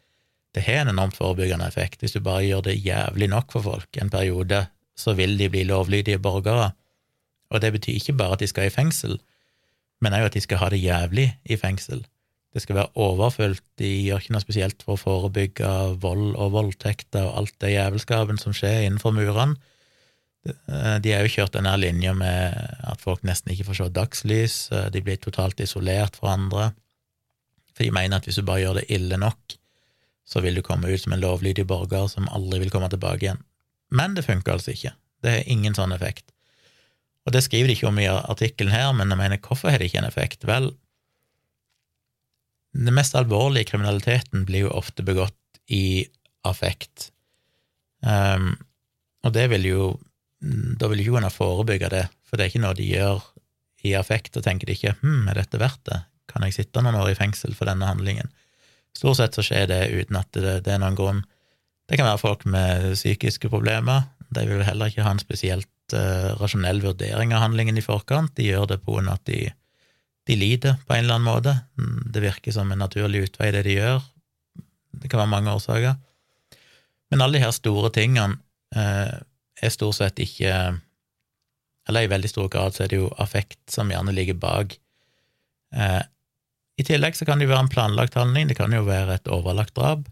det 0.54 0.62
har 0.68 0.84
en 0.84 0.94
enormt 0.94 1.18
forebyggende 1.18 1.66
effekt. 1.66 1.98
Hvis 2.00 2.14
du 2.14 2.22
bare 2.22 2.46
gjør 2.46 2.68
det 2.68 2.78
jævlig 2.78 3.28
nok 3.32 3.50
for 3.56 3.66
folk 3.66 3.98
en 3.98 4.10
periode, 4.10 4.68
så 4.94 5.16
vil 5.18 5.34
de 5.38 5.50
bli 5.50 5.66
lovlydige 5.66 6.22
borgere. 6.22 6.70
Og 7.50 7.62
det 7.62 7.74
betyr 7.74 7.98
ikke 7.98 8.14
bare 8.22 8.38
at 8.38 8.44
de 8.44 8.50
skal 8.50 8.70
i 8.70 8.74
fengsel, 8.74 9.18
men 9.98 10.14
òg 10.14 10.30
at 10.30 10.38
de 10.38 10.42
skal 10.44 10.62
ha 10.62 10.70
det 10.70 10.82
jævlig 10.82 11.32
i 11.50 11.58
fengsel 11.58 12.04
det 12.54 12.62
skal 12.62 12.78
være 12.78 13.02
overfylt, 13.02 13.64
de 13.82 13.88
gjør 14.06 14.22
ikke 14.22 14.34
noe 14.36 14.44
spesielt 14.44 14.84
for 14.86 14.94
å 14.94 15.00
forebygge 15.00 15.70
vold 16.02 16.36
og 16.38 16.52
voldtekter 16.54 17.26
og 17.26 17.40
alt 17.40 17.56
det 17.64 17.72
jævelskapen 17.74 18.38
som 18.38 18.54
skjer 18.54 18.84
innenfor 18.84 19.14
murene. 19.16 19.58
Eh, 20.46 20.96
de 21.02 21.14
har 21.14 21.24
jo 21.24 21.32
kjørt 21.32 21.56
denne 21.56 21.72
linja 21.80 22.12
med 22.14 22.54
at 22.86 23.02
folk 23.02 23.24
nesten 23.26 23.50
ikke 23.54 23.66
får 23.70 23.80
se 23.80 23.88
dagslys, 23.96 24.56
eh, 24.70 24.86
de 24.94 25.02
blir 25.02 25.18
totalt 25.18 25.60
isolert 25.64 26.20
fra 26.20 26.36
andre, 26.38 26.70
for 27.74 27.82
de 27.82 27.94
mener 27.96 28.20
at 28.20 28.28
hvis 28.28 28.38
du 28.38 28.46
bare 28.46 28.62
gjør 28.62 28.78
det 28.78 28.86
ille 28.94 29.18
nok, 29.18 29.56
så 30.24 30.40
vil 30.44 30.54
du 30.54 30.62
komme 30.64 30.88
ut 30.88 31.02
som 31.02 31.16
en 31.16 31.24
lovlydig 31.24 31.66
borger 31.68 32.06
som 32.12 32.30
aldri 32.30 32.62
vil 32.62 32.72
komme 32.72 32.88
tilbake 32.92 33.26
igjen. 33.26 33.42
Men 33.90 34.14
det 34.14 34.24
funker 34.28 34.54
altså 34.54 34.72
ikke. 34.72 34.94
Det 35.24 35.32
har 35.32 35.50
ingen 35.50 35.74
sånn 35.76 35.92
effekt. 35.96 36.30
Og 37.24 37.34
det 37.34 37.42
skriver 37.44 37.68
de 37.68 37.76
ikke 37.76 37.90
om 37.90 37.98
i 37.98 38.08
artikkelen 38.08 38.72
her, 38.72 38.92
men 38.96 39.10
jeg 39.10 39.20
mener, 39.20 39.40
hvorfor 39.42 39.72
har 39.72 39.80
det 39.80 39.88
ikke 39.90 40.02
en 40.02 40.08
effekt? 40.08 40.46
Vel, 40.48 40.70
den 42.74 42.94
mest 42.96 43.14
alvorlige 43.14 43.70
kriminaliteten 43.70 44.44
blir 44.48 44.66
jo 44.66 44.74
ofte 44.74 45.04
begått 45.06 45.60
i 45.70 46.04
affekt. 46.44 47.10
Um, 48.04 48.54
og 49.24 49.32
det 49.32 49.48
vil 49.52 49.70
jo 49.70 49.84
Da 50.44 50.90
vil 50.90 51.00
jo 51.00 51.14
kunne 51.14 51.30
forebygge 51.32 51.88
det, 51.88 52.02
for 52.28 52.36
det 52.36 52.44
er 52.44 52.50
ikke 52.50 52.60
noe 52.60 52.76
de 52.76 52.84
gjør 52.84 53.22
i 53.88 53.94
affekt, 53.96 54.36
og 54.36 54.42
tenker 54.44 54.68
de 54.68 54.74
ikke 54.76 54.92
'hm, 54.98 55.28
er 55.30 55.38
dette 55.38 55.56
verdt 55.56 55.80
det', 55.88 56.02
kan 56.28 56.42
jeg 56.44 56.52
sitte 56.52 56.82
noen 56.82 56.98
år 57.00 57.12
i 57.12 57.16
fengsel 57.16 57.54
for 57.56 57.64
denne 57.64 57.86
handlingen? 57.88 58.28
Stort 58.92 59.16
sett 59.16 59.34
så 59.34 59.40
skjer 59.40 59.70
det 59.72 59.88
uten 59.88 60.18
at 60.20 60.28
det, 60.36 60.64
det 60.66 60.74
er 60.74 60.82
noen 60.82 60.98
grunn. 60.98 61.22
Det 61.88 61.96
kan 61.96 62.04
være 62.04 62.20
folk 62.20 62.44
med 62.44 62.92
psykiske 62.92 63.48
problemer, 63.48 64.04
de 64.28 64.44
vil 64.44 64.64
heller 64.66 64.92
ikke 64.92 65.06
ha 65.06 65.14
en 65.14 65.22
spesielt 65.22 65.96
uh, 65.96 66.36
rasjonell 66.40 66.82
vurdering 66.84 67.32
av 67.32 67.40
handlingen 67.40 67.78
i 67.78 67.84
forkant, 67.84 68.34
de 68.36 68.50
gjør 68.50 68.66
det 68.74 68.82
på 68.84 68.92
grunn 68.92 69.08
av 69.08 69.20
at 69.20 69.26
de 69.30 69.48
de 70.24 70.36
lider 70.38 70.78
på 70.86 70.94
en 70.94 71.04
eller 71.04 71.18
annen 71.18 71.28
måte. 71.28 71.54
Det 72.12 72.22
virker 72.24 72.54
som 72.54 72.70
en 72.72 72.80
naturlig 72.80 73.26
utvei, 73.28 73.50
det 73.52 73.64
de 73.66 73.76
gjør. 73.76 74.00
Det 75.02 75.10
kan 75.10 75.20
være 75.20 75.32
mange 75.34 75.52
årsaker. 75.52 75.98
Men 77.12 77.22
alle 77.22 77.38
de 77.38 77.44
her 77.44 77.52
store 77.54 77.90
tingene 77.94 78.38
eh, 78.74 79.12
er 79.62 79.72
stort 79.72 79.98
sett 80.00 80.18
ikke 80.22 80.54
Eller 81.88 82.06
i 82.06 82.08
veldig 82.08 82.30
stor 82.30 82.48
grad 82.48 82.74
så 82.74 82.84
er 82.84 82.88
det 82.90 82.96
jo 82.96 83.10
affekt 83.20 83.60
som 83.68 83.90
gjerne 83.92 84.14
ligger 84.16 84.38
bak. 84.40 84.72
Eh, 85.76 86.02
I 86.80 86.86
tillegg 86.88 87.16
så 87.18 87.26
kan 87.28 87.38
det 87.38 87.44
jo 87.44 87.52
være 87.52 87.66
en 87.66 87.74
planlagt 87.74 88.16
handling, 88.16 88.48
det 88.48 88.56
kan 88.56 88.72
jo 88.72 88.86
være 88.86 89.18
et 89.18 89.28
overlagt 89.28 89.76
drap. 89.76 90.06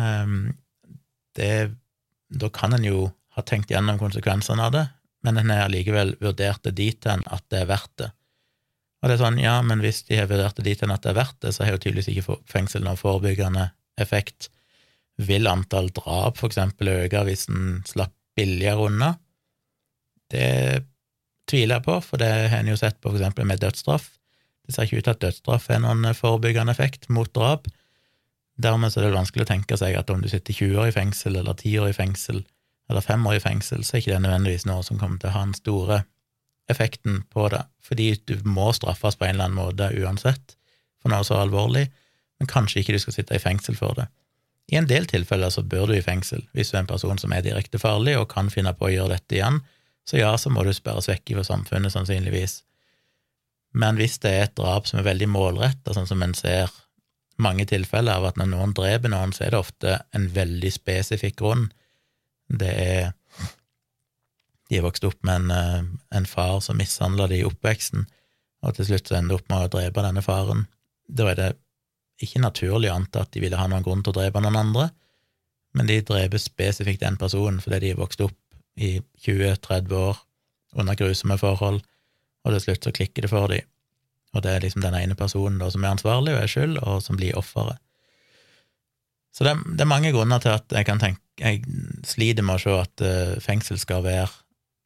Eh, 0.00 1.68
da 2.40 2.48
kan 2.48 2.72
en 2.72 2.88
jo 2.88 3.10
ha 3.36 3.44
tenkt 3.44 3.70
gjennom 3.70 4.00
konsekvensene 4.00 4.64
av 4.64 4.72
det, 4.72 4.86
men 5.20 5.36
en 5.36 5.52
har 5.52 5.68
likevel 5.68 6.14
vurdert 6.22 6.64
det 6.64 6.78
dit 6.80 7.08
hen 7.08 7.26
at 7.28 7.44
det 7.52 7.60
er 7.60 7.68
verdt 7.74 7.92
det. 8.00 8.10
Og 9.06 9.12
det 9.12 9.20
er 9.20 9.22
sånn, 9.22 9.36
ja, 9.38 9.60
men 9.62 9.78
hvis 9.78 10.00
de 10.08 10.16
har 10.18 10.26
vurdert 10.26 10.56
det 10.58 10.64
dit 10.66 10.80
hen 10.82 10.90
at 10.90 11.04
det 11.04 11.12
er 11.12 11.20
verdt 11.20 11.36
det, 11.44 11.52
så 11.54 11.62
har 11.62 11.76
jo 11.76 11.78
tydeligvis 11.84 12.08
ikke 12.10 12.40
fengsel 12.50 12.82
noen 12.82 12.98
forebyggende 12.98 13.68
effekt. 14.02 14.48
Vil 15.22 15.46
antall 15.46 15.92
drap 15.94 16.40
for 16.40 16.50
eksempel 16.50 16.90
øke 16.90 17.20
hvis 17.28 17.44
en 17.46 17.84
slapp 17.86 18.10
billigere 18.34 18.88
unna? 18.88 19.12
Det 20.34 20.48
tviler 21.46 21.78
jeg 21.78 21.84
på, 21.86 22.00
for 22.02 22.18
det 22.18 22.32
har 22.50 22.58
en 22.58 22.72
jo 22.72 22.80
sett 22.80 22.98
på 22.98 23.12
for 23.12 23.20
eksempel 23.20 23.46
med 23.46 23.62
dødsstraff. 23.62 24.08
Det 24.66 24.74
ser 24.74 24.90
ikke 24.90 24.98
ut 24.98 25.06
til 25.06 25.14
at 25.14 25.22
dødsstraff 25.22 25.70
har 25.70 25.84
noen 25.86 26.10
forebyggende 26.10 26.74
effekt 26.74 27.06
mot 27.06 27.30
drap. 27.30 27.70
Dermed 28.58 28.90
er 28.90 29.06
det 29.06 29.14
vanskelig 29.14 29.46
å 29.46 29.52
tenke 29.52 29.78
seg 29.78 29.94
at 30.02 30.10
om 30.10 30.18
du 30.18 30.26
sitter 30.34 30.50
20 30.50 30.82
år 30.82 30.90
i 30.90 30.98
fengsel, 30.98 31.38
eller 31.38 31.54
10 31.54 31.78
år 31.84 31.94
i 31.94 31.96
fengsel, 32.02 32.42
eller 32.90 33.06
5 33.06 33.30
år 33.30 33.38
i 33.38 33.46
fengsel, 33.46 33.86
så 33.86 33.94
er 33.94 34.02
ikke 34.02 34.16
det 34.16 34.22
nødvendigvis 34.26 34.66
noe 34.66 34.82
som 34.82 34.98
kommer 34.98 35.22
til 35.22 35.30
å 35.30 35.36
ha 35.38 35.46
en 35.46 35.54
store 35.62 36.02
effekten 36.70 37.22
på 37.30 37.48
det, 37.52 37.62
fordi 37.84 38.10
du 38.26 38.36
må 38.44 38.72
straffes 38.74 39.16
på 39.18 39.26
en 39.26 39.36
eller 39.36 39.48
annen 39.48 39.60
måte 39.60 39.90
uansett 39.94 40.56
for 41.02 41.12
noe 41.12 41.26
så 41.26 41.38
alvorlig, 41.38 41.86
men 42.40 42.50
kanskje 42.50 42.82
ikke 42.82 42.96
du 42.96 43.02
skal 43.02 43.16
sitte 43.16 43.36
i 43.36 43.42
fengsel 43.42 43.78
for 43.78 43.96
det. 43.98 44.08
I 44.72 44.80
en 44.80 44.88
del 44.90 45.06
tilfeller 45.06 45.52
så 45.54 45.62
bør 45.62 45.92
du 45.92 45.96
i 45.96 46.04
fengsel 46.04 46.42
hvis 46.56 46.72
du 46.72 46.76
er 46.76 46.82
en 46.82 46.90
person 46.90 47.20
som 47.22 47.32
er 47.32 47.44
direkte 47.46 47.78
farlig 47.78 48.16
og 48.18 48.28
kan 48.32 48.50
finne 48.50 48.74
på 48.74 48.88
å 48.88 48.92
gjøre 48.92 49.14
dette 49.14 49.38
igjen, 49.38 49.60
så 50.06 50.18
ja, 50.20 50.32
så 50.38 50.50
må 50.54 50.62
du 50.66 50.72
sperres 50.74 51.08
vekk 51.10 51.34
fra 51.34 51.44
samfunnet, 51.46 51.94
sannsynligvis. 51.94 52.60
Men 53.74 53.98
hvis 53.98 54.20
det 54.22 54.32
er 54.32 54.44
et 54.46 54.58
drap 54.58 54.86
som 54.86 55.00
er 55.00 55.08
veldig 55.08 55.28
målretta, 55.30 55.94
sånn 55.94 56.06
som 56.08 56.22
en 56.22 56.34
ser 56.34 56.70
mange 57.42 57.66
tilfeller 57.68 58.16
av 58.16 58.30
at 58.30 58.38
når 58.40 58.52
noen 58.52 58.74
dreper 58.76 59.12
noen, 59.12 59.34
så 59.34 59.46
er 59.46 59.52
det 59.52 59.60
ofte 59.60 59.96
en 60.16 60.28
veldig 60.32 60.70
spesifikk 60.72 61.36
grunn. 61.42 61.66
Det 62.48 62.70
er 62.70 63.10
De 64.70 64.78
er 64.78 64.84
vokst 64.86 65.04
opp 65.06 65.18
med 65.26 65.44
en, 65.44 65.50
eh, 65.50 66.16
en 66.18 66.26
far 66.26 66.60
som 66.60 66.78
mishandla 66.78 67.28
de 67.30 67.40
i 67.40 67.46
oppveksten, 67.46 68.06
og 68.62 68.74
til 68.74 68.88
slutt 68.88 69.12
ender 69.14 69.38
opp 69.38 69.48
med 69.48 69.66
å 69.66 69.72
drepe 69.76 70.02
denne 70.02 70.24
faren. 70.24 70.66
Da 71.08 71.28
er 71.30 71.38
det 71.38 71.50
ikke 72.22 72.42
naturlig 72.42 72.90
å 72.90 72.96
anta 72.96 73.22
at 73.22 73.32
de 73.34 73.42
ville 73.44 73.58
ha 73.58 73.66
noen 73.68 73.84
grunn 73.84 74.02
til 74.02 74.14
å 74.14 74.18
drepe 74.18 74.40
noen 74.42 74.58
andre, 74.58 74.90
men 75.76 75.86
de 75.86 76.00
dreper 76.00 76.40
spesifikt 76.40 77.04
den 77.04 77.18
personen 77.20 77.60
fordi 77.60 77.82
de 77.84 77.90
er 77.92 78.00
vokst 78.00 78.22
opp 78.24 78.36
i 78.80 78.96
20-30 79.24 79.92
år 79.92 80.22
under 80.76 80.96
grusomme 80.98 81.36
forhold, 81.40 81.82
og 82.44 82.54
til 82.54 82.62
slutt 82.64 82.86
så 82.88 82.94
klikker 82.96 83.26
det 83.26 83.32
for 83.32 83.52
dem. 83.52 83.66
Og 84.34 84.42
det 84.44 84.52
er 84.52 84.64
liksom 84.64 84.82
den 84.84 84.96
ene 84.98 85.16
personen 85.16 85.60
da 85.60 85.68
som 85.72 85.84
er 85.84 85.94
ansvarlig 85.94 86.34
og 86.34 86.42
er 86.42 86.50
skyld, 86.50 86.80
og 86.82 87.02
som 87.04 87.16
blir 87.16 87.36
offeret. 87.38 87.78
Så 89.36 89.44
det, 89.44 89.52
det, 89.76 89.84
er 89.84 89.90
mange 89.90 90.12
grunner 90.16 90.40
til 90.40 90.54
at 90.56 90.72
jeg 90.72 90.86
kan 90.88 91.00
tenke 91.00 91.20
Jeg 91.36 91.60
sliter 92.08 92.40
med 92.40 92.56
å 92.56 92.60
se 92.62 92.72
at 92.72 93.02
uh, 93.04 93.34
fengsel 93.44 93.76
skal 93.76 94.00
være 94.06 94.30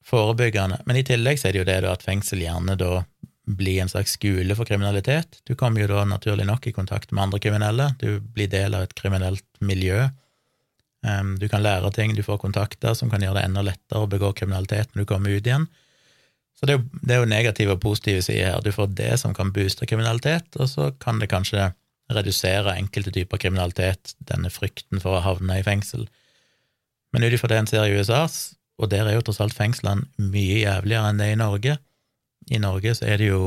forebyggende, 0.06 0.80
men 0.86 0.96
i 0.96 1.04
tillegg 1.06 1.40
så 1.40 1.48
er 1.48 1.54
det 1.54 1.60
jo 1.62 1.68
det 1.68 1.80
da 1.84 1.92
at 1.94 2.04
fengsel 2.06 2.40
gjerne 2.42 2.76
da 2.80 3.02
blir 3.50 3.80
en 3.82 3.90
slags 3.90 4.14
skole 4.16 4.54
for 4.54 4.68
kriminalitet. 4.68 5.40
Du 5.48 5.56
kommer 5.58 5.82
jo 5.82 5.90
da 5.90 6.04
naturlig 6.06 6.46
nok 6.46 6.66
i 6.70 6.72
kontakt 6.74 7.10
med 7.12 7.24
andre 7.24 7.40
kriminelle, 7.42 7.90
du 7.98 8.20
blir 8.20 8.50
del 8.50 8.76
av 8.78 8.86
et 8.86 8.94
kriminelt 8.96 9.46
miljø. 9.60 10.08
Du 11.40 11.46
kan 11.48 11.62
lære 11.64 11.90
ting, 11.96 12.14
du 12.14 12.22
får 12.22 12.42
kontakter 12.42 12.94
som 12.94 13.10
kan 13.10 13.22
gjøre 13.24 13.38
det 13.40 13.46
enda 13.48 13.64
lettere 13.64 14.04
å 14.04 14.10
begå 14.10 14.32
kriminalitet 14.36 14.92
når 14.92 15.02
du 15.02 15.08
kommer 15.08 15.32
ut 15.32 15.46
igjen. 15.46 15.66
Så 16.60 16.68
det 16.68 16.74
er, 16.74 16.80
jo, 16.80 17.00
det 17.00 17.14
er 17.14 17.22
jo 17.22 17.28
negative 17.30 17.74
og 17.74 17.80
positive 17.80 18.22
sider 18.22 18.50
her. 18.50 18.60
Du 18.60 18.68
får 18.74 18.90
det 18.98 19.14
som 19.22 19.32
kan 19.36 19.52
booste 19.56 19.88
kriminalitet, 19.88 20.58
og 20.60 20.68
så 20.68 20.90
kan 21.00 21.16
det 21.22 21.30
kanskje 21.32 21.70
redusere 22.12 22.74
enkelte 22.76 23.14
typer 23.14 23.40
kriminalitet, 23.40 24.12
denne 24.28 24.50
frykten 24.52 25.00
for 25.00 25.16
å 25.16 25.24
havne 25.24 25.60
i 25.60 25.64
fengsel. 25.64 26.04
Men 27.14 27.24
ut 27.24 27.32
ifra 27.32 27.48
det 27.48 27.62
en 27.62 27.70
ser 27.70 27.88
i 27.88 27.96
USA, 27.96 28.26
og 28.80 28.90
der 28.92 29.06
er 29.06 29.16
jo 29.16 29.24
tross 29.26 29.40
alt 29.44 29.56
fengslene 29.56 30.08
mye 30.32 30.62
jævligere 30.62 31.10
enn 31.10 31.20
det 31.20 31.28
er 31.28 31.36
i 31.36 31.40
Norge 31.40 31.76
I 32.50 32.60
Norge 32.62 32.94
så 32.96 33.08
er 33.12 33.20
det 33.20 33.30
jo 33.30 33.42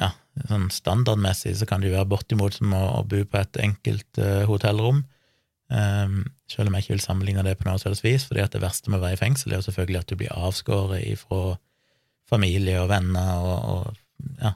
ja, 0.00 0.10
sånn 0.50 0.68
standardmessig 0.72 1.54
så 1.56 1.68
kan 1.68 1.80
det 1.80 1.90
jo 1.90 1.96
være 1.96 2.10
bortimot 2.12 2.58
som 2.58 2.74
å, 2.76 2.84
å 3.00 3.04
bo 3.08 3.22
på 3.24 3.40
et 3.40 3.60
enkelt 3.64 4.20
uh, 4.20 4.44
hotellrom, 4.48 4.98
um, 5.72 6.18
selv 6.52 6.68
om 6.68 6.76
jeg 6.76 6.84
ikke 6.84 6.94
vil 6.98 7.04
sammenligne 7.06 7.44
det 7.46 7.56
på 7.56 7.64
noe 7.68 7.80
slags 7.80 8.04
vis, 8.04 8.26
fordi 8.28 8.44
at 8.44 8.52
det 8.52 8.60
verste 8.60 8.92
med 8.92 9.00
å 9.00 9.06
være 9.06 9.16
i 9.16 9.22
fengsel 9.22 9.54
er 9.54 9.62
jo 9.62 9.68
selvfølgelig 9.70 10.02
at 10.02 10.12
du 10.12 10.18
blir 10.20 10.36
avskåret 10.36 11.06
ifra 11.08 11.56
familie 12.28 12.76
og 12.82 12.90
venner 12.92 13.40
og, 13.40 13.56
og 13.72 14.36
ja, 14.42 14.52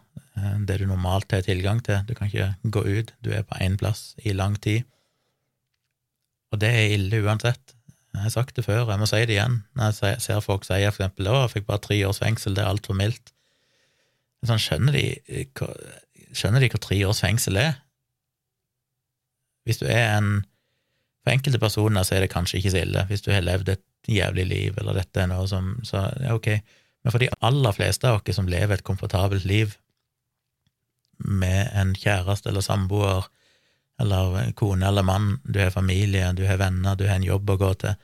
det 0.67 0.81
du 0.81 0.87
normalt 0.89 1.33
har 1.33 1.45
tilgang 1.47 1.83
til. 1.85 2.01
Du 2.09 2.15
kan 2.17 2.31
ikke 2.31 2.55
gå 2.63 2.85
ut, 2.87 3.13
du 3.25 3.33
er 3.35 3.45
på 3.47 3.59
én 3.61 3.77
plass 3.81 4.15
i 4.25 4.35
lang 4.37 4.57
tid. 4.63 4.87
Og 6.51 6.61
det 6.63 6.71
er 6.75 6.95
ille 6.97 7.21
uansett. 7.23 7.75
Jeg 8.15 8.25
har 8.25 8.33
sagt 8.35 8.57
det 8.57 8.65
før, 8.67 8.89
jeg 8.91 8.99
må 8.99 9.07
si 9.07 9.21
det 9.23 9.37
igjen. 9.37 9.61
Når 9.79 9.93
jeg 10.03 10.23
ser 10.25 10.41
folk 10.43 10.65
si 10.67 10.79
for 10.83 10.97
eksempel 10.97 11.31
å, 11.31 11.43
jeg 11.45 11.53
fikk 11.55 11.69
bare 11.69 11.85
tre 11.85 11.99
års 12.09 12.19
fengsel, 12.23 12.57
det 12.57 12.65
er 12.65 12.73
altfor 12.73 12.99
mildt. 12.99 13.33
Sånn, 14.47 14.61
skjønner 14.63 14.97
de, 14.97 15.05
skjønner 16.33 16.65
de 16.65 16.71
hva 16.73 16.81
tre 16.83 16.99
års 17.07 17.21
fengsel 17.23 17.61
er? 17.61 17.79
Hvis 19.69 19.83
du 19.83 19.87
er 19.89 20.17
en 20.17 20.41
For 21.21 21.35
enkelte 21.35 21.59
personer 21.61 22.05
så 22.09 22.15
er 22.17 22.23
det 22.25 22.31
kanskje 22.33 22.57
ikke 22.59 22.71
så 22.73 22.79
ille, 22.81 23.03
hvis 23.11 23.21
du 23.21 23.27
har 23.29 23.43
levd 23.45 23.69
et 23.75 23.83
jævlig 24.09 24.47
liv, 24.49 24.79
eller 24.81 24.97
dette 24.97 25.21
er 25.21 25.29
noe 25.29 25.45
som 25.51 25.75
Så 25.85 26.01
ja, 26.17 26.33
ok. 26.33 26.49
Men 27.05 27.13
for 27.13 27.21
de 27.21 27.29
aller 27.45 27.77
fleste 27.77 28.09
av 28.09 28.17
oss 28.17 28.37
som 28.37 28.49
lever 28.49 28.79
et 28.79 28.87
komfortabelt 28.87 29.45
liv 29.45 29.77
med 31.21 31.69
en 31.77 31.93
kjæreste 31.93 32.49
eller 32.49 32.65
samboer 32.65 33.29
eller 34.01 34.53
kone 34.59 34.87
eller 34.87 35.07
mann, 35.07 35.35
du 35.45 35.61
har 35.63 35.73
familie, 35.75 36.33
du 36.37 36.45
har 36.49 36.61
venner, 36.61 36.97
du 36.97 37.07
har 37.09 37.19
en 37.19 37.27
jobb 37.27 37.51
å 37.51 37.59
gå 37.61 37.75
til 37.85 37.99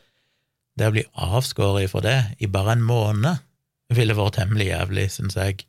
Det 0.76 0.90
å 0.90 0.92
bli 0.92 1.06
avskåret 1.24 1.88
fra 1.88 2.02
det 2.04 2.18
i 2.44 2.46
bare 2.52 2.74
en 2.76 2.84
måned 2.84 3.38
ville 3.96 4.16
vært 4.18 4.36
temmelig 4.36 4.66
jævlig, 4.66 5.06
syns 5.14 5.36
jeg. 5.38 5.62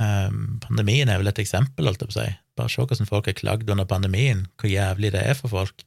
Um, 0.00 0.56
pandemien 0.64 1.10
er 1.12 1.20
vel 1.20 1.28
et 1.28 1.42
eksempel, 1.42 1.84
holdt 1.84 2.00
jeg 2.00 2.08
på 2.08 2.14
å 2.14 2.20
si. 2.22 2.30
Bare 2.56 2.72
se 2.72 2.80
hvordan 2.80 3.10
folk 3.10 3.28
har 3.28 3.36
klagd 3.36 3.68
under 3.72 3.88
pandemien, 3.88 4.46
hvor 4.56 4.72
jævlig 4.72 5.12
det 5.12 5.26
er 5.28 5.36
for 5.36 5.52
folk. 5.52 5.84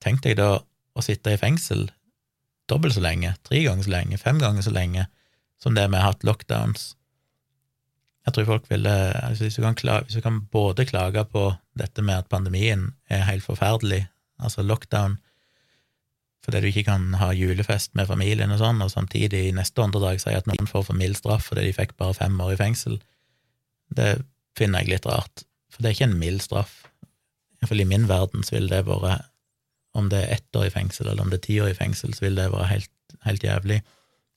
Tenk 0.00 0.22
deg 0.24 0.38
da 0.40 0.48
å 0.64 1.04
sitte 1.04 1.34
i 1.34 1.40
fengsel 1.40 1.90
dobbelt 2.70 2.96
så 2.96 3.02
lenge, 3.04 3.34
tre 3.44 3.60
ganger 3.64 3.84
så 3.84 3.92
lenge, 3.92 4.20
fem 4.20 4.40
ganger 4.40 4.64
så 4.64 4.72
lenge 4.72 5.06
som 5.60 5.76
det 5.76 5.86
vi 5.90 6.00
har 6.00 6.12
hatt 6.12 6.24
lockdowns. 6.24 6.94
Jeg 8.24 8.34
tror 8.34 8.48
folk 8.48 8.70
ville 8.70 8.90
altså 9.20 9.44
hvis, 9.44 9.58
du 9.58 9.62
kan 9.62 9.76
klage, 9.76 10.06
hvis 10.06 10.16
du 10.16 10.24
kan 10.24 10.40
både 10.52 10.86
klage 10.88 11.24
på 11.28 11.44
dette 11.76 12.02
med 12.02 12.22
at 12.22 12.30
pandemien 12.32 12.92
er 13.12 13.26
helt 13.28 13.44
forferdelig, 13.44 14.06
altså 14.40 14.64
lockdown, 14.64 15.18
fordi 16.44 16.60
du 16.60 16.68
ikke 16.68 16.86
kan 16.88 17.14
ha 17.20 17.30
julefest 17.36 17.94
med 17.96 18.08
familien 18.08 18.52
og 18.52 18.60
sånn, 18.60 18.80
og 18.84 18.92
samtidig 18.92 19.46
i 19.48 19.56
neste 19.56 19.80
åndedrag 19.80 20.20
si 20.20 20.32
at 20.36 20.48
noen 20.48 20.68
får 20.68 20.88
for 20.88 20.96
mild 20.96 21.16
straff 21.20 21.50
fordi 21.50 21.66
de 21.68 21.76
fikk 21.76 21.96
bare 22.00 22.16
fem 22.16 22.40
år 22.40 22.56
i 22.56 22.60
fengsel, 22.60 22.98
det 23.96 24.10
finner 24.58 24.84
jeg 24.84 24.94
litt 24.94 25.08
rart, 25.08 25.44
for 25.72 25.82
det 25.82 25.90
er 25.90 25.96
ikke 25.96 26.10
en 26.10 26.20
mild 26.20 26.42
straff. 26.44 26.74
Iallfall 27.60 27.84
i 27.84 27.88
min 27.88 28.08
verden 28.08 28.44
så 28.44 28.56
ville 28.56 28.72
det 28.72 28.84
vært 28.88 29.30
om 29.94 30.08
det 30.10 30.24
er 30.24 30.32
ett 30.36 30.58
år 30.58 30.68
i 30.68 30.74
fengsel, 30.74 31.08
eller 31.08 31.22
om 31.22 31.30
det 31.30 31.38
er 31.38 31.46
ti 31.46 31.60
år 31.62 31.70
i 31.70 31.78
fengsel, 31.78 32.14
så 32.16 32.26
vil 32.26 32.38
det 32.38 32.48
være 32.52 32.70
helt, 32.72 32.90
helt 33.22 33.44
jævlig. 33.46 33.78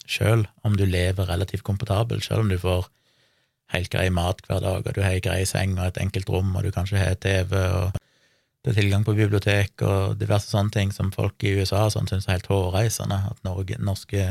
Sjøl 0.06 0.46
om 0.68 0.76
du 0.78 0.86
lever 0.86 1.28
relativt 1.28 1.66
komfortabelt, 1.66 2.24
sjøl 2.24 2.46
om 2.46 2.52
du 2.52 2.60
får 2.62 2.86
helt 3.74 3.92
grei 3.92 4.08
mat 4.14 4.42
hver 4.48 4.62
dag, 4.64 4.86
og 4.86 4.96
du 4.96 5.02
har 5.04 5.16
ei 5.16 5.24
grei 5.24 5.42
seng 5.50 5.76
og 5.78 5.90
et 5.90 6.02
enkelt 6.02 6.30
rom, 6.32 6.54
og 6.56 6.64
du 6.64 6.72
kanskje 6.72 7.02
har 7.02 7.18
TV, 7.20 7.54
og 7.58 7.98
det 8.64 8.74
er 8.74 8.80
tilgang 8.82 9.04
på 9.08 9.16
bibliotek 9.16 9.84
og 9.88 10.18
diverse 10.20 10.50
sånne 10.52 10.74
ting 10.74 10.94
som 10.96 11.12
folk 11.16 11.44
i 11.44 11.54
USA 11.60 11.86
sånn 11.92 12.08
syns 12.10 12.28
er 12.28 12.38
helt 12.38 12.50
hårreisende, 12.52 13.20
at 13.32 13.44
Norge, 13.48 13.80
norske 13.80 14.26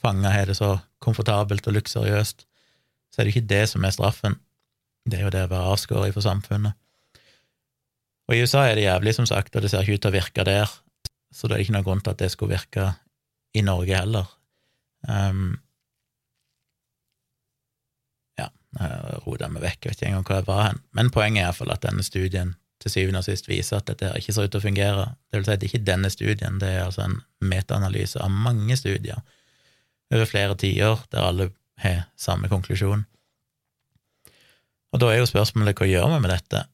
fanger 0.00 0.32
har 0.32 0.48
det 0.48 0.56
så 0.56 0.78
komfortabelt 1.04 1.66
og 1.68 1.76
luksuriøst, 1.76 2.46
så 3.10 3.20
er 3.20 3.26
det 3.26 3.34
ikke 3.34 3.50
det 3.50 3.64
som 3.72 3.84
er 3.84 3.96
straffen. 3.96 4.38
Det 5.04 5.18
er 5.18 5.26
jo 5.26 5.34
det 5.34 5.46
å 5.48 5.50
være 5.50 5.72
avskåret 5.74 6.14
fra 6.14 6.24
samfunnet. 6.24 6.76
Og 8.30 8.36
i 8.36 8.44
USA 8.44 8.68
er 8.68 8.76
det 8.78 8.86
jævlig, 8.86 9.16
som 9.16 9.26
sagt, 9.26 9.56
og 9.56 9.64
det 9.64 9.72
ser 9.72 9.82
ikke 9.82 9.98
ut 9.98 10.04
til 10.04 10.12
å 10.12 10.14
virke 10.14 10.44
der, 10.46 10.70
så 11.34 11.48
det 11.48 11.56
er 11.56 11.64
ikke 11.64 11.74
noen 11.74 11.86
grunn 11.88 12.04
til 12.04 12.14
at 12.14 12.20
det 12.22 12.30
skulle 12.30 12.54
virke 12.54 12.92
i 13.58 13.64
Norge 13.66 13.96
heller. 13.96 14.28
Um, 15.08 15.58
ja, 18.38 18.46
jeg 18.46 18.59
rota 19.26 19.48
meg 19.50 19.64
vekk, 19.64 19.78
jeg 19.84 19.90
vet 19.90 20.00
ikke 20.00 20.10
engang 20.10 20.26
hvor 20.28 20.38
jeg 20.38 20.48
var 20.48 20.64
hen. 20.68 20.82
Men 20.96 21.12
poenget 21.14 21.42
er 21.42 21.48
iallfall 21.48 21.72
at 21.74 21.82
denne 21.86 22.04
studien 22.06 22.54
til 22.80 22.94
syvende 22.94 23.20
og 23.20 23.26
sist 23.26 23.48
viser 23.50 23.80
at 23.80 23.90
dette 23.90 24.12
ikke 24.16 24.32
ser 24.32 24.46
ut 24.46 24.54
til 24.54 24.62
å 24.62 24.64
fungere. 24.64 25.06
Det 25.28 25.40
vil 25.40 25.46
si 25.46 25.52
at 25.52 25.60
det 25.60 25.66
er 25.66 25.72
ikke 25.72 25.88
denne 25.90 26.10
studien, 26.12 26.58
det 26.62 26.70
er 26.70 26.84
altså 26.86 27.04
en 27.04 27.18
metaanalyse 27.44 28.20
av 28.22 28.32
mange 28.32 28.78
studier 28.78 29.20
over 30.10 30.26
flere 30.26 30.56
tiår, 30.58 31.04
der 31.12 31.26
alle 31.26 31.50
har 31.82 32.04
samme 32.18 32.48
konklusjon. 32.50 33.04
Og 34.90 35.02
da 35.02 35.10
er 35.10 35.20
jo 35.20 35.28
spørsmålet 35.28 35.78
hva 35.78 35.86
gjør 35.86 36.08
vi 36.14 36.22
med 36.24 36.32
dette? 36.32 36.64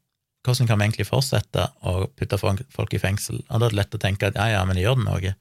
hvordan 0.46 0.68
kan 0.68 0.78
vi 0.78 0.86
egentlig 0.86 1.08
fortsette 1.08 1.64
å 1.82 2.06
putte 2.14 2.38
folk 2.38 2.94
i 2.94 3.00
fengsel? 3.02 3.40
Og 3.48 3.58
da 3.58 3.66
er 3.66 3.72
det 3.72 3.80
lett 3.80 3.96
å 3.96 4.02
tenke 4.02 4.28
at 4.28 4.38
ja, 4.38 4.46
ja, 4.54 4.62
men 4.68 4.78
gjør 4.78 4.98
det 4.98 5.06
noe? 5.06 5.32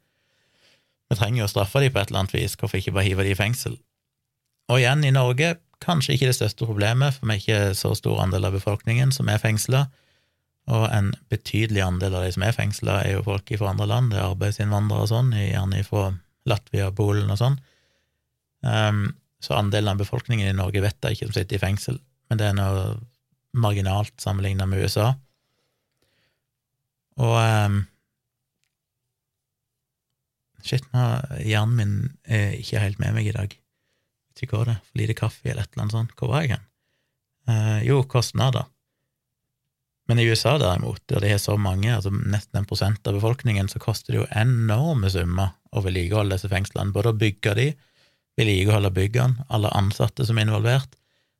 Vi 1.05 1.17
trenger 1.19 1.43
jo 1.43 1.47
å 1.47 1.51
straffe 1.51 1.81
dem 1.83 1.93
på 1.93 2.01
et 2.01 2.09
eller 2.09 2.23
annet 2.23 2.33
vis, 2.33 2.55
hvorfor 2.57 2.79
ikke 2.79 2.95
bare 2.95 3.05
hive 3.05 3.25
dem 3.25 3.35
i 3.35 3.37
fengsel? 3.37 3.75
Og 4.73 4.81
igjen, 4.81 5.05
i 5.05 5.13
Norge 5.13 5.51
kanskje 5.83 6.15
ikke 6.15 6.29
det 6.29 6.37
største 6.37 6.67
problemet, 6.67 7.17
for 7.17 7.27
vi 7.27 7.35
er 7.35 7.41
ikke 7.41 7.77
så 7.77 7.93
stor 7.97 8.21
andel 8.23 8.47
av 8.47 8.55
befolkningen 8.55 9.13
som 9.15 9.29
er 9.31 9.41
fengsla, 9.41 9.85
og 10.65 10.87
en 10.89 11.11
betydelig 11.29 11.83
andel 11.85 12.15
av 12.17 12.25
de 12.25 12.31
som 12.33 12.45
er 12.45 12.55
fengsla, 12.55 12.99
er 13.03 13.17
jo 13.17 13.25
folk 13.25 13.51
fra 13.53 13.71
andre 13.73 13.89
land, 13.89 14.11
det 14.11 14.19
er 14.19 14.31
arbeidsinnvandrere 14.31 15.05
og 15.05 15.11
sånn, 15.11 15.33
gjerne 15.37 15.83
fra 15.85 16.07
Latvia, 16.49 16.89
Polen 16.95 17.29
og 17.33 17.41
sånn. 17.41 17.59
Um, 18.65 19.07
så 19.43 19.57
andelen 19.59 19.93
av 19.93 20.01
befolkningen 20.01 20.49
i 20.49 20.57
Norge 20.57 20.81
vet 20.81 20.97
jeg 21.05 21.17
ikke 21.17 21.29
som 21.29 21.37
sitter 21.37 21.59
i 21.59 21.61
fengsel, 21.61 21.99
men 22.29 22.41
det 22.41 22.49
er 22.49 22.57
noe 22.57 22.87
marginalt 23.55 24.15
sammenlignet 24.21 24.69
med 24.69 24.81
USA. 24.81 25.11
Og 27.21 27.37
um, 27.37 27.83
Shit, 30.65 30.87
nå 30.95 31.01
hjernen 31.45 31.77
min 31.77 31.97
er 32.25 32.55
ikke 32.57 32.81
helt 32.81 32.97
med 32.97 33.13
meg 33.13 33.29
i 33.29 33.35
dag. 33.35 33.51
Ikke 34.43 34.57
hva 34.59 34.65
det 34.67 34.79
for 34.83 34.99
lite 34.99 35.15
kaffe 35.17 35.47
eller 35.47 35.63
et 35.63 35.73
eller 35.73 35.85
annet 35.85 35.95
sånt. 35.95 36.15
Hvor 36.19 36.33
var 36.33 36.43
jeg 36.43 36.55
hen? 36.55 36.65
Eh, 37.47 37.85
jo, 37.87 38.01
kostnader. 38.09 38.67
Men 40.05 40.19
i 40.21 40.25
USA, 40.29 40.57
derimot, 40.61 41.01
der 41.09 41.23
de 41.23 41.31
har 41.31 41.41
så 41.41 41.55
mange, 41.57 41.89
altså 41.89 42.11
nesten 42.13 42.59
en 42.59 42.67
prosent 42.69 43.07
av 43.07 43.17
befolkningen, 43.17 43.69
så 43.71 43.81
koster 43.81 44.13
det 44.13 44.19
jo 44.19 44.27
enorme 44.37 45.09
summer 45.09 45.55
å 45.73 45.81
vedlikeholde 45.85 46.37
disse 46.37 46.51
fengslene. 46.51 46.93
Både 46.93 47.13
å 47.13 47.17
bygge 47.17 47.55
de, 47.57 47.67
vedlikeholde 48.37 48.91
byggene, 48.93 49.47
alle 49.49 49.71
ansatte 49.73 50.27
som 50.27 50.37
er 50.37 50.45
involvert. 50.45 50.93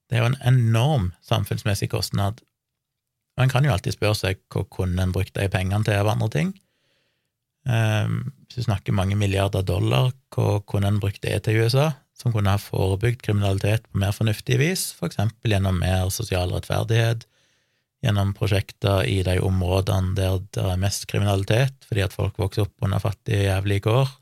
Det 0.09 0.17
er 0.17 0.23
jo 0.23 0.31
en 0.31 0.41
enorm 0.49 1.11
samfunnsmessig 1.25 1.91
kostnad. 1.93 2.41
Og 3.35 3.45
en 3.45 3.51
kan 3.51 3.67
jo 3.67 3.73
alltid 3.73 3.97
spørre 3.97 4.17
seg 4.17 4.41
hva 4.53 4.63
kunne 4.71 5.03
en 5.03 5.13
brukt 5.13 5.35
de 5.35 5.45
pengene 5.51 5.85
til 5.85 5.99
av 5.99 6.09
andre 6.13 6.29
ting. 6.33 6.53
Um, 7.65 8.31
hvis 8.45 8.61
du 8.61 8.67
snakker 8.67 8.95
mange 8.95 9.17
milliarder 9.17 9.65
dollar, 9.65 10.11
hva 10.33 10.59
kunne 10.69 10.89
en 10.89 11.01
brukt 11.01 11.21
det 11.25 11.37
til 11.45 11.57
i 11.57 11.65
USA, 11.65 11.91
som 12.15 12.33
kunne 12.33 12.53
ha 12.53 12.61
forebygd 12.61 13.21
kriminalitet 13.25 13.87
på 13.89 13.99
mer 13.99 14.13
fornuftig 14.15 14.59
vis, 14.61 14.89
for 14.95 15.11
eksempel 15.11 15.55
gjennom 15.55 15.79
mer 15.81 16.07
sosial 16.13 16.53
rettferdighet, 16.55 17.25
gjennom 18.05 18.33
prosjekter 18.37 19.03
i 19.09 19.21
de 19.25 19.39
områdene 19.43 20.13
der 20.17 20.39
det 20.53 20.63
er 20.63 20.79
mest 20.79 21.07
kriminalitet, 21.11 21.75
fordi 21.87 22.05
at 22.05 22.15
folk 22.15 22.37
vokser 22.39 22.67
opp 22.67 22.85
under 22.85 23.01
fattige, 23.03 23.47
jævlige 23.49 23.87
kår. 23.87 24.13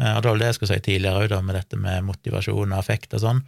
Eh, 0.00 0.12
og 0.16 0.22
det 0.22 0.30
var 0.30 0.42
det 0.42 0.50
jeg 0.50 0.58
skulle 0.58 0.74
si 0.74 0.84
tidligere 0.88 1.24
òg, 1.24 1.36
med 1.46 1.58
dette 1.58 1.80
med 1.80 2.06
motivasjon 2.08 2.72
og 2.72 2.78
affekt 2.78 3.16
og 3.16 3.24
sånn. 3.24 3.42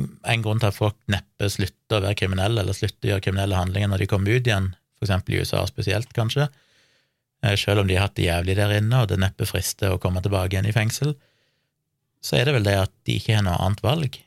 En 0.00 0.44
grunn 0.44 0.60
til 0.62 0.70
at 0.70 0.76
folk 0.76 0.96
neppe 1.12 1.50
slutter 1.52 1.98
å 1.98 2.04
være 2.06 2.18
kriminelle, 2.22 2.62
eller 2.62 2.76
slutter 2.76 3.08
å 3.08 3.14
gjøre 3.14 3.26
kriminelle 3.26 3.58
handlinger 3.58 3.90
når 3.90 4.04
de 4.04 4.10
kommer 4.10 4.36
ut 4.36 4.46
igjen, 4.46 4.72
for 4.98 5.08
eksempel 5.08 5.34
i 5.34 5.42
USA 5.42 5.64
spesielt, 5.68 6.12
kanskje, 6.16 6.48
eh, 7.42 7.56
selv 7.56 7.82
om 7.82 7.90
de 7.90 7.96
har 7.98 8.08
hatt 8.08 8.18
det 8.20 8.28
jævlig 8.28 8.56
der 8.60 8.76
inne, 8.78 9.02
og 9.02 9.10
det 9.10 9.20
neppe 9.22 9.48
frister 9.48 9.96
å 9.96 10.00
komme 10.02 10.22
tilbake 10.22 10.54
igjen 10.54 10.68
i 10.68 10.76
fengsel, 10.76 11.16
så 12.20 12.36
er 12.36 12.48
det 12.48 12.56
vel 12.58 12.66
det 12.66 12.76
at 12.82 12.92
de 13.08 13.16
ikke 13.16 13.38
har 13.38 13.46
noe 13.46 13.58
annet 13.60 13.82
valg. 13.84 14.18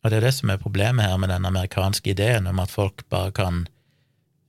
Og 0.00 0.10
det 0.10 0.18
er 0.18 0.26
det 0.26 0.34
som 0.36 0.52
er 0.52 0.62
problemet 0.62 1.04
her 1.04 1.18
med 1.20 1.32
den 1.32 1.46
amerikanske 1.48 2.14
ideen 2.14 2.48
om 2.48 2.60
at 2.62 2.72
folk 2.72 3.04
bare 3.12 3.34
kan 3.36 3.66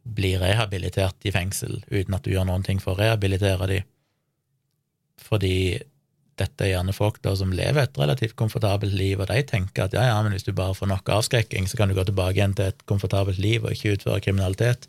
bli 0.01 0.33
rehabilitert 0.39 1.27
i 1.27 1.33
fengsel 1.33 1.81
uten 1.91 2.15
at 2.15 2.25
du 2.25 2.31
gjør 2.33 2.47
noen 2.49 2.63
ting 2.65 2.79
for 2.81 2.95
å 2.95 3.01
rehabilitere 3.01 3.67
dem. 3.69 3.89
Fordi 5.21 5.55
dette 6.39 6.65
er 6.65 6.71
gjerne 6.71 6.95
folk 6.95 7.19
da 7.21 7.33
som 7.37 7.51
lever 7.53 7.83
et 7.83 7.99
relativt 7.99 8.37
komfortabelt 8.39 8.95
liv, 8.95 9.19
og 9.19 9.29
de 9.29 9.43
tenker 9.45 9.85
at 9.85 9.95
ja, 9.97 10.07
ja, 10.09 10.15
men 10.23 10.33
hvis 10.33 10.47
du 10.47 10.53
bare 10.57 10.73
får 10.77 10.89
nok 10.89 11.11
avskrekking, 11.17 11.67
så 11.69 11.77
kan 11.77 11.91
du 11.91 11.97
gå 11.97 12.05
tilbake 12.07 12.39
igjen 12.39 12.55
til 12.57 12.71
et 12.71 12.85
komfortabelt 12.89 13.41
liv 13.43 13.65
og 13.65 13.75
ikke 13.75 13.97
utføre 13.97 14.23
kriminalitet. 14.23 14.87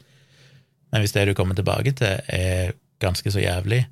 Men 0.93 1.03
hvis 1.03 1.15
det 1.17 1.27
du 1.29 1.35
kommer 1.37 1.59
tilbake 1.59 1.93
til, 1.99 2.23
er 2.29 2.73
ganske 3.03 3.35
så 3.35 3.43
jævlig, 3.43 3.83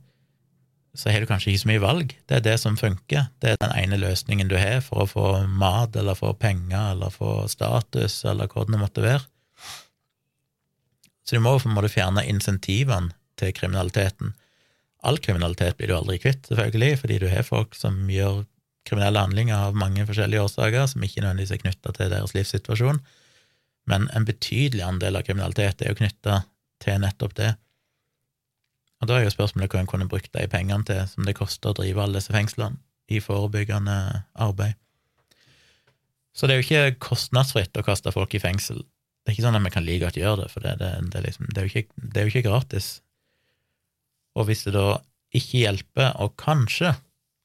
så 0.94 1.12
har 1.12 1.22
du 1.22 1.28
kanskje 1.30 1.52
ikke 1.52 1.62
så 1.62 1.70
mye 1.70 1.82
valg. 1.82 2.14
Det 2.26 2.38
er 2.38 2.44
det 2.44 2.56
som 2.62 2.78
funker. 2.78 3.28
Det 3.42 3.52
er 3.52 3.60
den 3.62 3.74
ene 3.78 3.98
løsningen 4.00 4.50
du 4.50 4.56
har 4.58 4.80
for 4.82 5.04
å 5.04 5.10
få 5.10 5.26
mat, 5.46 5.94
eller 5.96 6.18
få 6.18 6.32
penger, 6.34 6.96
eller 6.96 7.14
få 7.14 7.44
status, 7.50 8.24
eller 8.26 8.50
hva 8.50 8.66
det 8.66 8.80
måtte 8.80 9.04
være. 9.04 9.22
Så 11.22 11.38
du 11.38 11.44
må 11.44 11.54
på 11.60 11.70
en 11.70 11.76
måte 11.76 11.92
fjerne 11.92 12.26
insentivene 12.26 13.14
til 13.38 13.54
kriminaliteten. 13.54 14.34
All 15.06 15.20
kriminalitet 15.22 15.78
blir 15.78 15.92
du 15.92 15.96
aldri 15.96 16.18
kvitt, 16.20 16.48
selvfølgelig, 16.50 16.98
fordi 17.04 17.20
du 17.22 17.28
har 17.30 17.46
folk 17.46 17.76
som 17.78 18.02
gjør 18.10 18.42
kriminelle 18.88 19.22
handlinger 19.22 19.70
av 19.70 19.78
mange 19.78 20.04
forskjellige 20.08 20.42
årsaker, 20.48 20.88
som 20.90 21.04
ikke 21.06 21.22
nødvendigvis 21.22 21.54
er 21.54 21.62
knytta 21.62 21.94
til 21.96 22.12
deres 22.12 22.34
livssituasjon, 22.34 23.00
men 23.90 24.08
en 24.16 24.26
betydelig 24.28 24.82
andel 24.84 25.18
av 25.20 25.26
kriminalitet 25.26 25.82
er 25.82 25.92
jo 25.92 26.00
knytta 26.00 26.42
til 26.82 27.00
nettopp 27.02 27.36
det. 27.38 27.54
Og 29.00 29.08
da 29.08 29.16
er 29.16 29.24
jo 29.24 29.32
spørsmålet 29.32 29.72
hva 29.72 29.80
en 29.80 29.88
kunne 29.88 30.08
brukt 30.10 30.32
de 30.34 30.46
pengene 30.50 30.84
til 30.88 31.00
som 31.08 31.26
det 31.26 31.38
koster 31.38 31.72
å 31.72 31.76
drive 31.78 32.02
alle 32.02 32.20
disse 32.20 32.34
fengslene, 32.34 32.80
i 33.10 33.18
forebyggende 33.18 33.96
arbeid. 34.38 34.76
Så 36.36 36.46
det 36.46 36.54
er 36.54 36.60
jo 36.60 36.66
ikke 36.66 36.98
kostnadsfritt 37.08 37.74
å 37.80 37.84
kaste 37.84 38.12
folk 38.14 38.36
i 38.36 38.42
fengsel. 38.42 38.84
Det 39.24 39.32
er 39.32 39.34
ikke 39.34 39.46
sånn 39.48 39.58
at 39.58 39.64
vi 39.64 39.72
kan 39.74 39.86
like 39.86 40.04
godt 40.04 40.20
gjøre 40.20 40.44
det, 40.44 40.50
for 40.52 40.64
det, 40.64 40.76
det, 40.78 40.90
det, 41.10 41.22
er, 41.24 41.48
det 41.48 41.62
er 41.62 41.70
ikke, 41.72 41.86
det 41.96 42.20
er 42.20 42.28
jo 42.28 42.32
ikke 42.32 42.46
gratis. 42.46 42.90
Og 44.38 44.46
hvis 44.46 44.62
det 44.68 44.76
da 44.76 45.00
ikke 45.36 45.64
hjelper, 45.64 46.14
og 46.22 46.36
kanskje 46.40 46.94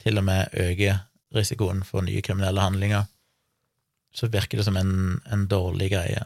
til 0.04 0.22
og 0.22 0.28
med 0.28 0.54
øker 0.54 1.02
risikoen 1.36 1.82
for 1.88 2.06
nye 2.06 2.22
kriminelle 2.24 2.62
handlinger, 2.62 3.10
så 4.16 4.30
virker 4.32 4.62
det 4.62 4.68
som 4.68 4.78
en, 4.80 5.20
en 5.34 5.48
dårlig 5.52 5.90
greie. 5.92 6.24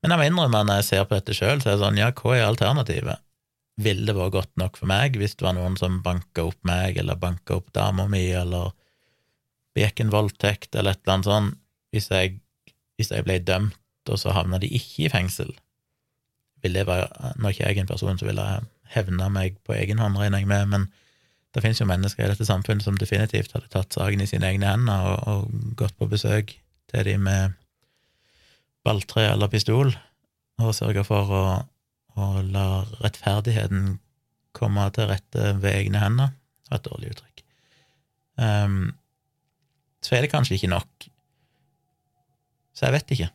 Men 0.00 0.14
jeg 0.14 0.18
må 0.18 0.26
innrømme 0.26 0.64
når 0.64 0.80
jeg 0.80 0.88
ser 0.88 1.04
på 1.06 1.18
dette 1.18 1.36
sjøl, 1.36 1.60
så 1.60 1.70
er 1.70 1.76
det 1.76 1.84
sånn, 1.84 2.00
ja, 2.00 2.08
hva 2.16 2.36
er 2.36 2.48
alternativet? 2.48 3.20
Ville 3.80 4.06
det 4.06 4.16
vært 4.16 4.34
godt 4.34 4.60
nok 4.60 4.78
for 4.80 4.90
meg 4.90 5.16
hvis 5.20 5.36
det 5.38 5.46
var 5.46 5.56
noen 5.56 5.76
som 5.80 6.00
banka 6.04 6.44
opp 6.48 6.58
meg, 6.68 6.98
eller 7.00 7.18
banka 7.20 7.58
opp 7.60 7.70
dama 7.76 8.06
mi, 8.10 8.26
eller 8.36 8.72
begikk 9.76 10.02
en 10.02 10.12
voldtekt, 10.12 10.74
eller 10.74 10.96
et 10.96 11.02
eller 11.04 11.16
annet 11.16 11.30
sånt, 11.30 11.58
hvis 11.94 12.10
jeg, 12.10 12.38
hvis 12.98 13.12
jeg 13.14 13.26
ble 13.26 13.38
dømt, 13.42 13.78
og 14.10 14.18
så 14.18 14.34
havna 14.34 14.58
de 14.58 14.70
ikke 14.74 15.06
i 15.06 15.12
fengsel? 15.12 15.52
Vil 16.64 16.76
det 16.76 16.86
være 16.88 17.34
Nå 17.38 17.48
er 17.48 17.54
ikke 17.54 17.68
jeg 17.68 17.82
en 17.82 17.88
person 17.88 18.18
som 18.18 18.28
ville 18.28 18.46
hevna 18.90 19.28
meg 19.32 19.60
på 19.64 19.76
egen 19.76 20.00
hånd, 20.02 20.18
regner 20.18 20.42
jeg 20.42 20.50
med, 20.50 20.66
men 20.72 20.88
det 21.54 21.62
finnes 21.64 21.80
jo 21.80 21.88
mennesker 21.88 22.24
i 22.24 22.30
dette 22.30 22.46
samfunnet 22.46 22.84
som 22.84 22.98
definitivt 22.98 23.54
hadde 23.56 23.70
tatt 23.72 23.94
saken 23.94 24.22
i 24.22 24.28
sine 24.30 24.46
egne 24.52 24.70
hender 24.70 25.06
og, 25.10 25.30
og 25.30 25.72
gått 25.78 25.96
på 25.98 26.08
besøk 26.10 26.54
til 26.90 27.06
de 27.06 27.16
med 27.18 27.56
balltre 28.86 29.26
eller 29.32 29.50
pistol 29.50 29.90
og 30.60 30.76
sørga 30.76 31.02
for 31.06 31.34
å 31.34 31.42
og 32.20 32.52
lar 32.54 32.88
rettferdigheten 33.00 33.98
komme 34.56 34.86
til 34.94 35.10
rette 35.10 35.54
ved 35.62 35.72
egne 35.72 36.02
hender. 36.02 36.32
Det 36.64 36.72
var 36.72 36.80
et 36.80 36.88
dårlig 36.88 37.12
uttrykk. 37.14 37.44
Um, 38.40 38.80
så 40.04 40.16
er 40.16 40.24
det 40.24 40.32
kanskje 40.32 40.56
ikke 40.56 40.72
nok. 40.72 41.06
Så 42.74 42.86
jeg 42.86 42.96
vet 42.96 43.14
ikke. 43.14 43.30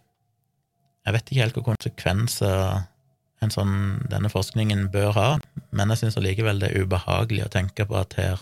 Jeg 1.05 1.13
vet 1.13 1.29
ikke 1.29 1.41
helt 1.43 1.57
hvilke 1.57 1.71
konsekvenser 1.75 2.86
en 3.43 3.53
sånn, 3.53 3.75
denne 4.09 4.31
forskningen 4.31 4.88
bør 4.93 5.11
ha, 5.17 5.29
men 5.75 5.91
jeg 5.93 6.01
syns 6.01 6.17
allikevel 6.19 6.61
det 6.61 6.71
er 6.71 6.86
ubehagelig 6.86 7.45
å 7.45 7.51
tenke 7.53 7.86
på 7.86 7.97
at 7.99 8.15
her, 8.17 8.41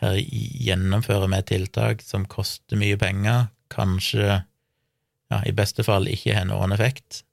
her 0.00 0.16
gjennomfører 0.16 1.28
vi 1.34 1.42
tiltak 1.50 2.04
som 2.06 2.24
koster 2.30 2.78
mye 2.80 2.96
penger, 3.00 3.50
kanskje 3.72 4.26
ja, 4.30 5.40
i 5.42 5.54
beste 5.56 5.84
fall 5.86 6.06
ikke 6.08 6.36
har 6.38 6.46
noen 6.48 6.72
effekt, 6.76 7.24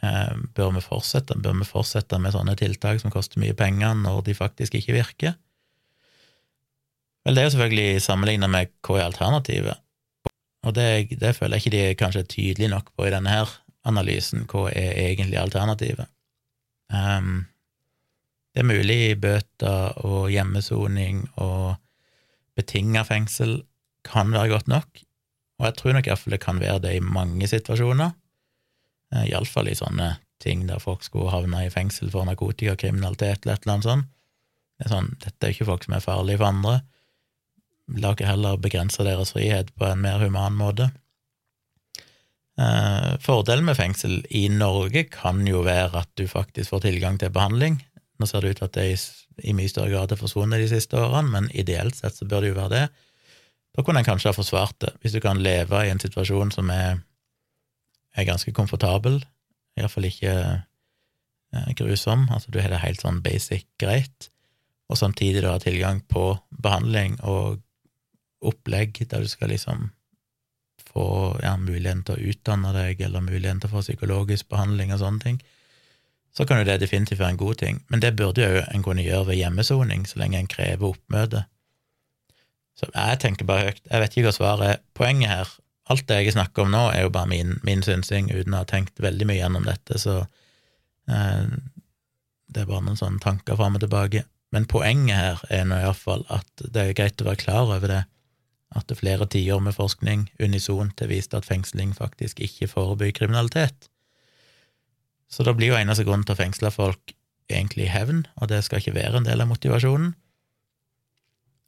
bør 0.00 0.74
vi 0.76 0.82
fortsette? 0.84 1.38
Bør 1.40 1.56
vi 1.60 1.66
fortsette 1.68 2.18
med 2.20 2.34
sånne 2.34 2.56
tiltak 2.58 3.00
som 3.00 3.12
koster 3.14 3.40
mye 3.42 3.56
penger, 3.56 3.94
når 3.98 4.22
de 4.26 4.36
faktisk 4.36 4.76
ikke 4.78 4.96
virker? 4.98 5.36
Vel, 7.26 7.34
det 7.34 7.42
er 7.42 7.48
jo 7.48 7.54
selvfølgelig 7.56 8.02
sammenligna 8.04 8.46
med 8.50 8.70
hva 8.86 9.00
er 9.00 9.08
alternativet, 9.08 9.80
og 10.66 10.74
det, 10.74 11.18
det, 11.20 11.34
føler 11.36 11.56
jeg 11.56 11.64
ikke 11.64 11.74
de 11.74 11.82
er 11.82 11.98
kanskje 11.98 12.26
tydelige 12.26 12.70
nok 12.72 12.90
på 12.94 13.06
i 13.06 13.12
denne 13.14 13.30
her 13.30 13.50
analysen, 13.86 14.46
hva 14.50 14.68
er 14.70 14.94
egentlig 15.08 15.38
alternativet? 15.38 16.10
Um, 16.90 17.46
det 18.54 18.62
er 18.62 18.70
mulig 18.70 19.00
bøter 19.20 19.98
og 20.06 20.30
hjemmesoning 20.32 21.26
og 21.42 21.76
betinga 22.56 23.02
fengsel 23.06 23.58
kan 24.06 24.30
være 24.32 24.54
godt 24.54 24.70
nok, 24.70 25.02
og 25.58 25.66
jeg 25.68 25.76
tror 25.78 25.96
nok 25.96 26.08
iallfall 26.08 26.36
det 26.36 26.42
kan 26.42 26.62
være 26.62 26.82
det 26.86 26.94
i 26.96 27.04
mange 27.04 27.48
situasjoner. 27.50 28.14
Eh, 29.14 29.28
iallfall 29.30 29.70
i 29.70 29.78
sånne 29.78 30.16
ting 30.42 30.66
der 30.68 30.82
folk 30.82 31.04
skulle 31.06 31.32
havne 31.32 31.64
i 31.64 31.72
fengsel 31.72 32.10
for 32.12 32.26
narkotikakriminalitet 32.28 33.44
eller 33.44 33.56
et 33.56 33.64
eller 33.64 33.76
annet 33.76 33.88
sånt. 33.88 34.12
Det 34.76 34.86
er 34.86 34.92
sånn, 34.92 35.10
dette 35.22 35.46
er 35.46 35.54
ikke 35.54 35.70
folk 35.70 35.86
som 35.86 35.96
er 35.96 36.04
farlige 36.04 36.40
for 36.42 36.50
andre. 36.50 36.76
La 37.96 38.12
oss 38.12 38.28
heller 38.28 38.58
begrense 38.60 39.06
deres 39.06 39.32
frihet 39.32 39.70
på 39.78 39.86
en 39.88 40.02
mer 40.02 40.20
human 40.20 40.56
måte. 40.58 40.90
Eh, 42.60 43.12
fordelen 43.20 43.68
med 43.68 43.76
fengsel 43.76 44.22
i 44.34 44.46
Norge 44.52 45.06
kan 45.12 45.44
jo 45.48 45.62
være 45.64 46.02
at 46.02 46.12
du 46.16 46.26
faktisk 46.28 46.72
får 46.74 46.86
tilgang 46.88 47.18
til 47.20 47.32
behandling. 47.32 47.78
Nå 48.18 48.28
ser 48.28 48.42
det 48.42 48.54
ut 48.54 48.62
til 48.62 48.68
at 48.68 48.76
det 48.76 49.46
i 49.46 49.52
mye 49.56 49.68
større 49.68 49.92
grad 49.92 50.12
har 50.12 50.20
forsvunnet 50.20 50.62
de 50.62 50.70
siste 50.70 50.96
årene, 50.96 51.28
men 51.32 51.50
ideelt 51.52 51.96
sett 51.96 52.16
så 52.16 52.28
bør 52.28 52.44
det 52.44 52.52
jo 52.52 52.60
være 52.60 52.74
det. 52.74 52.86
Da 53.76 53.84
kunne 53.84 54.00
en 54.00 54.08
kanskje 54.08 54.32
ha 54.32 54.36
forsvart 54.36 54.78
det, 54.80 54.94
hvis 55.02 55.12
du 55.12 55.20
kan 55.20 55.40
leve 55.44 55.82
i 55.84 55.92
en 55.92 56.00
situasjon 56.00 56.52
som 56.54 56.72
er 56.72 57.02
er 58.16 58.28
ganske 58.28 58.52
komfortabel, 58.56 59.20
iallfall 59.76 60.08
ikke 60.08 60.32
eh, 60.32 61.70
grusom. 61.78 62.26
Altså, 62.32 62.50
du 62.52 62.60
har 62.60 62.72
det 62.72 62.82
helt 62.82 63.02
sånn 63.04 63.22
basic 63.24 63.66
greit, 63.80 64.30
og 64.90 65.00
samtidig 65.00 65.42
du 65.42 65.50
har 65.50 65.62
tilgang 65.62 66.00
på 66.08 66.36
behandling 66.62 67.18
og 67.26 67.60
opplegg 68.46 69.00
der 69.10 69.24
du 69.24 69.28
skal 69.30 69.50
liksom 69.50 69.90
få 70.86 71.36
ja, 71.42 71.56
muligheten 71.60 72.04
til 72.06 72.16
å 72.16 72.30
utdanne 72.32 72.72
deg, 72.76 73.02
eller 73.04 73.24
muligheten 73.24 73.60
til 73.62 73.72
å 73.72 73.76
få 73.76 73.84
psykologisk 73.84 74.48
behandling 74.52 74.94
og 74.94 75.02
sånne 75.02 75.24
ting, 75.24 75.42
så 76.36 76.44
kan 76.44 76.60
jo 76.60 76.68
det 76.68 76.78
definitivt 76.82 77.20
være 77.20 77.34
en 77.34 77.40
god 77.40 77.60
ting. 77.62 77.82
Men 77.88 78.02
det 78.04 78.16
burde 78.16 78.44
jo 78.44 78.62
en 78.62 78.84
kunne 78.84 79.04
gjøre 79.04 79.30
ved 79.30 79.40
hjemmesoning, 79.40 80.04
så 80.08 80.20
lenge 80.20 80.40
en 80.40 80.50
krever 80.52 80.92
oppmøte. 80.92 81.46
Så 82.76 82.88
jeg 82.92 83.20
tenker 83.22 83.48
bare 83.48 83.70
høyt. 83.70 83.80
Jeg 83.88 84.02
vet 84.02 84.16
ikke 84.16 84.26
hva 84.28 84.34
svaret 84.36 84.72
er. 84.74 84.82
Poenget 84.96 85.32
her, 85.32 85.52
alt 85.92 86.06
det 86.08 86.18
jeg 86.20 86.34
snakker 86.34 86.64
om 86.64 86.72
nå, 86.74 86.82
er 86.92 87.06
jo 87.06 87.14
bare 87.14 87.30
min, 87.30 87.56
min 87.66 87.84
synsing, 87.86 88.32
uten 88.34 88.54
å 88.54 88.64
ha 88.64 88.68
tenkt 88.68 88.98
veldig 89.02 89.28
mye 89.28 89.38
gjennom 89.38 89.66
dette, 89.68 90.00
så 90.02 90.18
eh, 91.10 91.46
det 92.50 92.62
er 92.62 92.70
bare 92.70 92.84
noen 92.86 92.98
sånne 92.98 93.22
tanker 93.22 93.58
fram 93.58 93.78
og 93.78 93.84
tilbake. 93.84 94.24
Men 94.54 94.68
poenget 94.70 95.18
her 95.18 95.42
er 95.52 95.66
nå 95.68 95.78
iallfall 95.82 96.24
at 96.32 96.62
det 96.62 96.82
er 96.82 96.96
greit 96.98 97.22
å 97.22 97.28
være 97.28 97.42
klar 97.42 97.70
over 97.70 97.90
det, 97.90 98.02
at 98.76 98.86
det 98.88 98.96
er 98.96 99.02
flere 99.02 99.28
tiår 99.30 99.60
med 99.62 99.76
forskning 99.76 100.26
unisont 100.42 101.00
har 101.00 101.10
vist 101.10 101.34
at 101.38 101.46
fengsling 101.46 101.94
faktisk 101.96 102.40
ikke 102.42 102.68
forebygger 102.70 103.20
kriminalitet. 103.22 103.88
Så 105.30 105.46
da 105.46 105.54
blir 105.54 105.72
jo 105.72 105.78
eneste 105.78 106.06
grunn 106.06 106.24
til 106.26 106.36
å 106.36 106.40
fengsle 106.40 106.70
folk 106.74 107.14
egentlig 107.50 107.88
hevn, 107.90 108.24
og 108.40 108.50
det 108.50 108.62
skal 108.66 108.82
ikke 108.82 108.96
være 108.96 109.20
en 109.20 109.28
del 109.28 109.42
av 109.42 109.50
motivasjonen. 109.50 110.14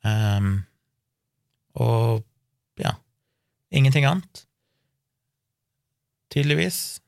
Um, 0.06 0.50
og 1.78 2.24
ingenting 3.74 4.06
annet, 4.08 4.44
tydeligvis. 6.32 7.00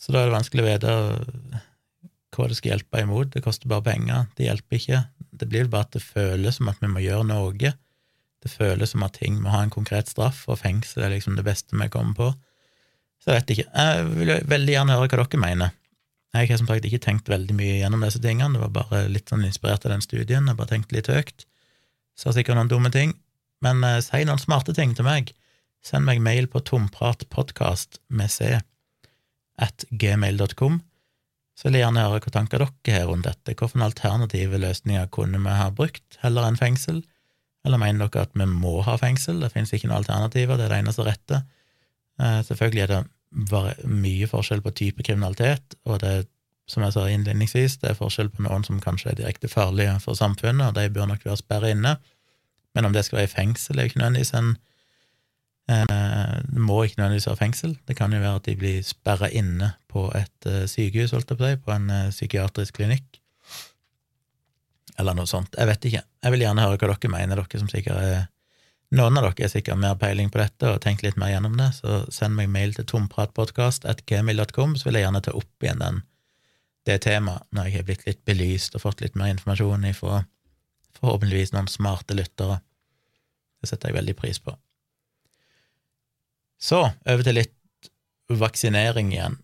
Så 0.00 0.12
da 0.14 0.22
er 0.22 0.30
det 0.30 0.38
vanskelig 0.38 0.64
å 0.64 0.68
vite 0.68 0.94
hva 2.30 2.46
det 2.48 2.56
skal 2.58 2.74
hjelpe 2.74 3.02
imot. 3.02 3.32
Det 3.34 3.42
koster 3.44 3.70
bare 3.70 3.86
penger, 3.90 4.28
det 4.38 4.46
hjelper 4.48 4.78
ikke. 4.78 5.00
Det 5.40 5.48
blir 5.50 5.70
bare 5.70 5.88
at 5.88 5.96
det 5.96 6.04
føles 6.04 6.58
som 6.58 6.70
at 6.72 6.80
vi 6.82 6.90
må 6.90 7.02
gjøre 7.04 7.26
noe. 7.28 7.74
Det 8.40 8.52
føles 8.52 8.94
som 8.94 9.04
at 9.04 9.18
ting 9.18 9.40
må 9.42 9.52
ha 9.52 9.64
en 9.64 9.72
konkret 9.72 10.08
straff, 10.08 10.46
og 10.48 10.62
fengsel 10.62 11.04
er 11.04 11.14
liksom 11.14 11.36
det 11.36 11.44
beste 11.46 11.76
vi 11.76 11.90
kommer 11.92 12.16
på. 12.16 12.30
Så 13.20 13.34
jeg 13.34 13.42
vet 13.42 13.52
ikke. 13.54 13.68
Jeg 13.74 14.08
vil 14.14 14.34
veldig 14.48 14.76
gjerne 14.76 14.96
høre 14.96 15.10
hva 15.10 15.26
dere 15.26 15.42
mener. 15.42 15.76
Jeg 16.30 16.46
har 16.46 16.60
som 16.60 16.68
sagt 16.70 16.86
ikke 16.86 17.02
tenkt 17.02 17.28
veldig 17.28 17.56
mye 17.58 17.80
gjennom 17.80 18.04
disse 18.06 18.20
tingene, 18.22 18.54
det 18.54 18.62
var 18.62 18.70
bare 18.70 19.06
litt 19.10 19.32
sånn 19.32 19.42
inspirert 19.48 19.82
av 19.82 19.96
den 19.96 20.04
studien, 20.04 20.46
jeg 20.46 20.58
bare 20.58 20.70
tenkte 20.70 20.94
litt 20.94 21.10
høyt. 21.10 21.42
Sa 22.14 22.30
sikkert 22.34 22.54
noen 22.54 22.70
dumme 22.70 22.92
ting, 22.94 23.16
men 23.64 23.82
eh, 23.86 23.98
si 24.04 24.22
noen 24.28 24.38
smarte 24.38 24.74
ting 24.76 24.94
til 24.94 25.08
meg. 25.08 25.32
Send 25.84 26.04
meg 26.06 26.20
mail 26.22 26.48
på 26.50 26.60
tompratpodkast 26.66 28.00
med 28.12 28.32
c 28.32 28.58
at 29.60 29.84
gmail.com, 29.90 30.80
så 31.56 31.68
vil 31.68 31.76
jeg 31.76 31.84
gjerne 31.84 32.04
høre 32.06 32.20
hva 32.24 32.32
tanker 32.32 32.62
dere 32.62 32.96
har 32.96 33.08
rundt 33.10 33.28
dette. 33.28 33.52
Hvilke 33.52 33.84
alternative 33.84 34.60
løsninger 34.60 35.08
kunne 35.12 35.40
vi 35.44 35.56
ha 35.56 35.68
brukt 35.76 36.16
heller 36.22 36.48
enn 36.48 36.56
fengsel? 36.60 37.02
Eller 37.66 37.80
mener 37.80 38.08
dere 38.08 38.24
at 38.24 38.36
vi 38.36 38.46
må 38.48 38.78
ha 38.86 38.96
fengsel? 39.00 39.42
Det 39.42 39.52
finnes 39.52 39.72
ikke 39.76 39.90
noen 39.90 40.00
alternativer, 40.00 40.56
det 40.56 40.68
er 40.68 40.74
det 40.74 40.78
eneste 40.84 41.04
rette. 41.04 41.42
Uh, 42.20 42.40
selvfølgelig 42.48 42.84
er 42.86 42.94
det 42.94 43.02
mye 43.86 44.28
forskjell 44.28 44.62
på 44.64 44.72
type 44.76 45.04
kriminalitet, 45.04 45.76
og 45.84 46.00
det, 46.02 46.14
som 46.68 46.84
jeg 46.84 46.96
sa 46.96 47.04
innledningsvis, 47.08 47.76
det 47.82 47.92
er 47.92 47.98
forskjell 47.98 48.32
på 48.32 48.44
noen 48.46 48.64
som 48.66 48.80
kanskje 48.82 49.12
er 49.12 49.20
direkte 49.20 49.48
farlige 49.52 49.98
for 50.04 50.18
samfunnet, 50.18 50.72
og 50.72 50.74
de 50.76 50.88
bør 50.92 51.12
nok 51.12 51.24
være 51.24 51.38
sperret 51.40 51.76
inne, 51.76 51.94
men 52.74 52.88
om 52.88 52.96
det 52.96 53.04
skal 53.06 53.20
være 53.20 53.30
i 53.30 53.34
fengsel, 53.34 53.78
er 53.78 53.86
jo 53.86 53.92
ikke 53.92 54.02
nødvendigvis 54.02 54.34
en 54.38 54.50
eh, 54.54 54.69
Det 55.70 56.58
må 56.58 56.80
ikke 56.82 56.98
nødvendigvis 56.98 57.28
være 57.28 57.38
fengsel, 57.38 57.76
det 57.86 57.94
kan 57.98 58.10
jo 58.10 58.18
være 58.18 58.40
at 58.40 58.48
de 58.48 58.56
blir 58.58 58.80
sperra 58.82 59.28
inne 59.30 59.68
på 59.90 60.08
et 60.18 60.48
eh, 60.50 60.64
sykehus, 60.66 61.12
holdt 61.14 61.30
jeg 61.30 61.38
på 61.38 61.46
å 61.46 61.50
si, 61.50 61.58
på 61.62 61.74
en 61.74 61.92
eh, 61.94 62.08
psykiatrisk 62.10 62.80
klinikk, 62.80 63.20
eller 64.98 65.14
noe 65.14 65.30
sånt. 65.30 65.54
Jeg 65.54 65.70
vet 65.70 65.86
ikke. 65.86 66.02
Jeg 66.02 66.34
vil 66.34 66.42
gjerne 66.42 66.64
høre 66.66 66.80
hva 66.80 66.90
dere 66.90 67.12
mener, 67.12 67.38
dere 67.38 67.62
som 67.62 67.70
sikkert 67.70 68.02
er 68.02 68.24
noen 68.98 69.20
av 69.20 69.28
dere 69.28 69.46
er 69.46 69.52
sikkert 69.52 69.78
mer 69.78 69.94
peiling 69.98 70.32
på 70.34 70.40
dette 70.40 70.66
og 70.66 70.80
tenkt 70.82 71.04
litt 71.06 71.18
mer 71.20 71.30
gjennom 71.30 71.54
det, 71.60 71.68
så 71.78 72.00
send 72.10 72.34
meg 72.34 72.50
mail 72.50 72.74
til 72.74 72.88
tompratpodkast.gmil.com, 72.90 74.74
så 74.74 74.88
vil 74.88 74.98
jeg 74.98 75.06
gjerne 75.06 75.22
ta 75.22 75.34
opp 75.38 75.66
igjen 75.66 75.84
den, 75.84 76.00
det 76.88 76.96
temaet 77.04 77.46
når 77.54 77.68
jeg 77.68 77.76
har 77.76 77.86
blitt 77.86 78.06
litt 78.08 78.24
belyst 78.26 78.74
og 78.74 78.82
fått 78.82 79.04
litt 79.04 79.14
mer 79.20 79.30
informasjon 79.30 79.86
ifra 79.92 80.24
forhåpentligvis 80.98 81.54
noen 81.54 81.70
smarte 81.70 82.16
lyttere. 82.18 82.58
Det 83.60 83.70
setter 83.70 83.92
jeg 83.92 84.00
veldig 84.00 84.16
pris 84.18 84.42
på. 84.42 84.56
Så 86.60 86.82
over 86.90 87.24
til 87.24 87.38
litt 87.40 87.56
vaksinering 88.30 89.14
igjen. 89.14 89.38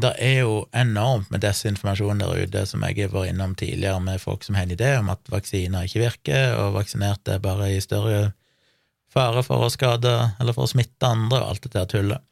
Det 0.00 0.10
er 0.18 0.40
jo 0.42 0.54
enormt 0.74 1.28
med 1.30 1.44
desinformasjon 1.44 2.22
der 2.22 2.32
ute, 2.34 2.64
som 2.66 2.82
jeg 2.82 3.04
har 3.04 3.12
vært 3.12 3.30
innom 3.30 3.52
tidligere, 3.54 4.00
med 4.02 4.22
folk 4.22 4.42
som 4.42 4.56
har 4.58 4.66
en 4.66 4.74
idé 4.74 4.96
om 4.98 5.12
at 5.12 5.30
vaksiner 5.30 5.86
ikke 5.86 6.02
virker, 6.02 6.56
og 6.58 6.74
vaksinerte 6.80 7.36
er 7.36 7.44
bare 7.44 7.70
i 7.70 7.82
større 7.84 8.32
fare 9.14 9.44
for 9.46 9.62
å 9.62 9.70
skade 9.70 10.14
eller 10.42 10.56
for 10.56 10.66
å 10.66 10.72
smitte 10.72 11.06
andre 11.06 11.38
og 11.38 11.52
alt 11.52 11.68
dette 11.68 11.86
tullet. 11.92 12.24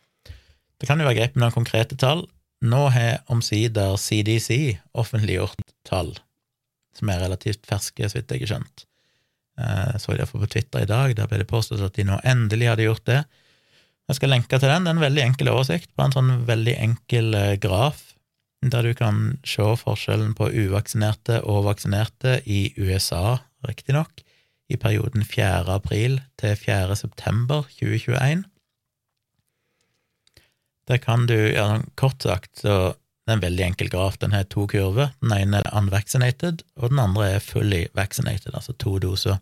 Det 0.83 0.89
kan 0.89 0.99
jo 0.99 1.07
være 1.07 1.21
greit 1.21 1.37
med 1.37 1.45
noen 1.45 1.55
konkrete 1.55 1.99
tall. 2.01 2.25
Nå 2.67 2.89
har 2.95 3.23
omsider 3.31 3.95
CDC 3.99 4.81
offentliggjort 4.99 5.63
tall 5.87 6.17
som 6.97 7.11
er 7.11 7.23
relativt 7.23 7.63
ferske, 7.69 8.09
så 8.09 8.19
vidt 8.19 8.35
jeg 8.35 8.45
har 8.45 8.51
skjønt. 8.55 8.85
Jeg 9.59 9.95
eh, 9.95 10.01
så 10.03 10.17
det 10.17 10.27
på 10.29 10.49
Twitter 10.51 10.83
i 10.83 10.89
dag, 10.89 11.15
der 11.17 11.31
ble 11.31 11.41
det 11.43 11.49
påstått 11.51 11.85
at 11.85 11.97
de 11.97 12.07
nå 12.09 12.19
endelig 12.27 12.73
hadde 12.73 12.89
gjort 12.89 13.07
det. 13.09 13.21
Jeg 14.11 14.19
skal 14.19 14.33
lenke 14.35 14.59
til 14.59 14.69
den. 14.69 14.85
Det 14.85 14.91
er 14.91 14.97
en 14.99 15.05
veldig 15.07 15.23
enkel 15.25 15.51
oversikt 15.53 15.93
på 15.95 16.05
en 16.05 16.15
sånn 16.15 16.33
veldig 16.49 16.75
enkel 16.83 17.37
eh, 17.39 17.55
graf, 17.63 18.13
der 18.63 18.87
du 18.87 18.95
kan 18.99 19.39
se 19.47 19.65
forskjellen 19.79 20.35
på 20.39 20.51
uvaksinerte 20.51 21.41
og 21.49 21.67
vaksinerte 21.67 22.41
i 22.47 22.73
USA, 22.79 23.39
riktignok, 23.67 24.23
i 24.71 24.79
perioden 24.81 25.25
4. 25.27 25.67
april 25.75 26.21
til 26.41 26.57
4. 26.59 26.97
september 26.99 27.67
2021. 27.79 28.45
Der 30.91 30.99
kan 30.99 31.29
du, 31.31 31.37
ja, 31.55 31.79
kort 31.99 32.23
sagt, 32.27 32.51
så 32.63 32.95
det 33.23 33.31
er 33.31 33.39
en 33.39 33.45
veldig 33.45 33.65
enkel 33.69 33.91
graf. 33.93 34.19
Den 34.19 34.35
har 34.35 34.49
to 34.51 34.67
kurver. 34.67 35.13
Den 35.23 35.35
ene 35.37 35.61
er 35.61 35.75
unvaccinated, 35.79 36.65
og 36.77 36.91
den 36.91 36.99
andre 36.99 37.37
er 37.37 37.45
fully 37.45 37.85
vaccinated, 37.95 38.51
altså 38.55 38.75
to 38.75 38.99
doser. 38.99 39.39